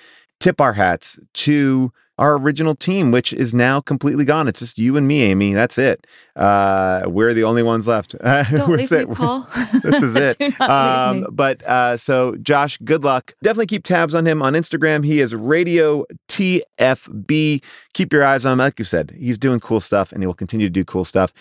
tip 0.41 0.63
our 0.63 0.73
hats 0.73 1.21
to 1.35 1.93
our 2.23 2.37
original 2.37 2.77
team, 2.77 3.11
which 3.11 3.33
is 3.33 3.53
now 3.53 3.81
completely 3.81 4.25
gone. 4.25 4.47
It's 4.47 4.61
just 4.61 4.79
you 4.79 4.97
and 4.97 5.09
me, 5.09 5.23
Amy. 5.23 5.55
That's 5.55 5.77
it. 5.77 6.07
Uh, 6.37 7.03
we're 7.07 7.35
the 7.35 7.43
only 7.43 7.65
ones 7.65 7.89
left. 7.89 8.17
Don't 8.23 8.77
leave 8.77 8.93
it. 8.93 9.09
me, 9.09 9.15
Paul. 9.17 9.41
this 9.83 10.05
is 10.05 10.15
it. 10.29 10.39
Do 10.39 10.53
not 10.61 11.15
leave 11.15 11.23
me. 11.23 11.29
But 11.33 11.65
uh, 11.65 11.97
so, 11.97 12.37
Josh, 12.37 12.79
good 12.85 13.03
luck. 13.03 13.35
Definitely 13.43 13.67
keep 13.67 13.83
tabs 13.83 14.15
on 14.15 14.25
him 14.25 14.41
on 14.41 14.53
Instagram. 14.53 15.05
He 15.05 15.19
is 15.19 15.35
Radio 15.35 16.07
TFB. 16.29 17.65
Keep 17.93 18.13
your 18.13 18.23
eyes 18.23 18.47
on 18.47 18.53
him. 18.53 18.59
Like 18.59 18.79
you 18.79 18.85
said, 18.85 19.13
he's 19.19 19.37
doing 19.37 19.59
cool 19.59 19.81
stuff 19.81 20.13
and 20.13 20.23
he 20.23 20.27
will 20.29 20.35
continue 20.35 20.69
to 20.69 20.73
do 20.73 20.85
cool 20.85 21.05
stuff. 21.05 21.33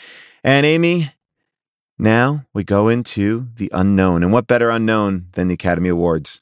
And 0.43 0.65
Amy, 0.65 1.11
now 1.99 2.47
we 2.55 2.63
go 2.63 2.89
into 2.89 3.49
the 3.55 3.69
unknown. 3.71 4.23
And 4.23 4.33
what 4.33 4.47
better 4.47 4.71
unknown 4.71 5.27
than 5.33 5.47
the 5.47 5.53
Academy 5.53 5.89
Awards? 5.89 6.41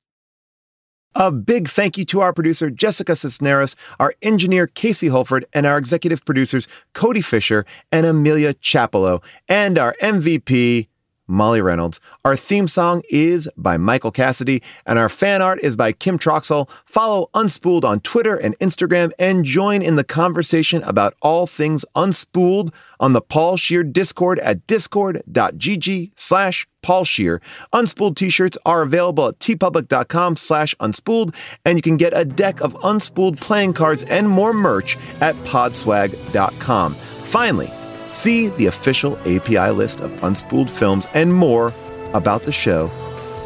A 1.15 1.31
big 1.31 1.67
thank 1.67 1.97
you 1.97 2.05
to 2.05 2.21
our 2.21 2.33
producer, 2.33 2.69
Jessica 2.69 3.15
Cisneros, 3.15 3.75
our 3.99 4.13
engineer, 4.21 4.67
Casey 4.67 5.07
Holford, 5.07 5.45
and 5.53 5.65
our 5.65 5.77
executive 5.77 6.23
producers, 6.23 6.67
Cody 6.93 7.21
Fisher 7.21 7.65
and 7.91 8.05
Amelia 8.05 8.53
Chapello, 8.53 9.23
and 9.47 9.77
our 9.77 9.95
MVP, 10.01 10.87
Molly 11.29 11.61
Reynolds. 11.61 12.01
Our 12.25 12.35
theme 12.35 12.67
song 12.67 13.03
is 13.09 13.47
by 13.55 13.77
Michael 13.77 14.11
Cassidy, 14.11 14.61
and 14.85 14.99
our 14.99 15.07
fan 15.07 15.41
art 15.41 15.59
is 15.61 15.75
by 15.75 15.91
Kim 15.91 16.17
Troxall. 16.17 16.69
Follow 16.85 17.29
Unspooled 17.33 17.83
on 17.83 17.99
Twitter 18.01 18.35
and 18.35 18.57
Instagram, 18.59 19.11
and 19.19 19.45
join 19.45 19.81
in 19.81 19.95
the 19.95 20.03
conversation 20.03 20.83
about 20.83 21.13
all 21.21 21.47
things 21.47 21.85
Unspooled 21.95 22.73
on 22.99 23.13
the 23.13 23.21
Paul 23.21 23.55
Scheer 23.55 23.83
Discord 23.83 24.39
at 24.39 24.65
discord.gg 24.67 26.11
slash 26.15 26.67
Paul 26.81 27.05
Scheer. 27.05 27.41
Unspooled 27.73 28.15
t-shirts 28.15 28.57
are 28.65 28.81
available 28.81 29.27
at 29.27 29.39
teepublic.com 29.39 30.37
slash 30.37 30.75
unspooled, 30.79 31.35
and 31.65 31.77
you 31.77 31.81
can 31.81 31.97
get 31.97 32.13
a 32.15 32.25
deck 32.25 32.61
of 32.61 32.73
Unspooled 32.75 33.39
playing 33.39 33.73
cards 33.73 34.03
and 34.03 34.29
more 34.29 34.53
merch 34.53 34.97
at 35.21 35.35
podswag.com. 35.35 36.93
Finally, 36.93 37.71
see 38.09 38.49
the 38.49 38.65
official 38.65 39.17
API 39.19 39.71
list 39.71 40.01
of 40.01 40.11
Unspooled 40.21 40.69
films 40.69 41.07
and 41.13 41.33
more 41.33 41.73
about 42.13 42.41
the 42.43 42.51
show 42.51 42.91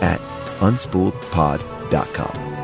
at 0.02 0.20
unspooledpod.com. 0.60 2.63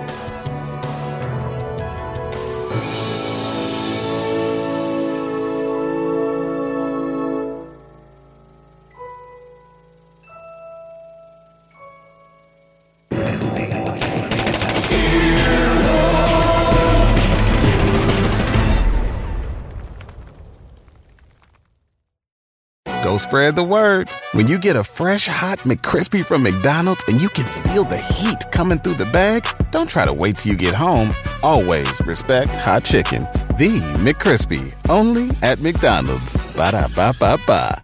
spread 23.20 23.56
the 23.56 23.64
word. 23.64 24.10
When 24.32 24.48
you 24.48 24.58
get 24.58 24.76
a 24.76 24.84
fresh 24.84 25.28
hot 25.28 25.60
McCrispy 25.60 26.26
from 26.26 26.42
McDonald's 26.42 27.04
and 27.08 27.22
you 27.22 27.30
can 27.30 27.46
feel 27.64 27.84
the 27.84 27.98
heat 27.98 28.50
coming 28.52 28.80
through 28.80 28.96
the 28.96 29.06
bag, 29.06 29.46
don't 29.72 29.90
try 29.90 30.06
to 30.06 30.14
wait 30.14 30.38
till 30.38 30.52
you 30.52 30.58
get 30.58 30.74
home. 30.74 31.14
Always 31.44 32.00
respect 32.08 32.56
hot 32.56 32.84
chicken. 32.84 33.24
The 33.58 33.80
McCrispy, 34.00 34.74
only 34.90 35.30
at 35.44 35.62
McDonald's. 35.62 36.34
Ba 36.56 36.72
da 36.72 36.88
ba 36.96 37.14
ba 37.20 37.38
ba. 37.46 37.84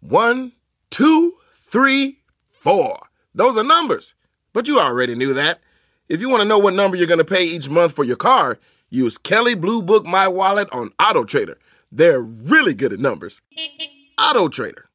One, 0.00 0.52
two, 0.90 1.34
three, 1.52 2.18
four. 2.52 2.98
Those 3.34 3.56
are 3.56 3.64
numbers. 3.64 4.14
But 4.52 4.68
you 4.68 4.78
already 4.78 5.14
knew 5.14 5.34
that. 5.34 5.60
If 6.08 6.20
you 6.20 6.28
want 6.28 6.42
to 6.42 6.48
know 6.48 6.58
what 6.58 6.74
number 6.74 6.96
you're 6.96 7.06
going 7.06 7.18
to 7.18 7.24
pay 7.24 7.44
each 7.44 7.68
month 7.68 7.94
for 7.94 8.04
your 8.04 8.16
car, 8.16 8.58
use 8.90 9.18
Kelley 9.18 9.54
Blue 9.54 9.82
Book 9.82 10.04
My 10.04 10.28
Wallet 10.28 10.68
on 10.70 10.92
Auto 11.00 11.24
Trader. 11.24 11.58
They're 11.90 12.20
really 12.20 12.74
good 12.74 12.92
at 12.92 13.00
numbers. 13.00 13.40
Auto 14.16 14.48
Trader. 14.48 14.88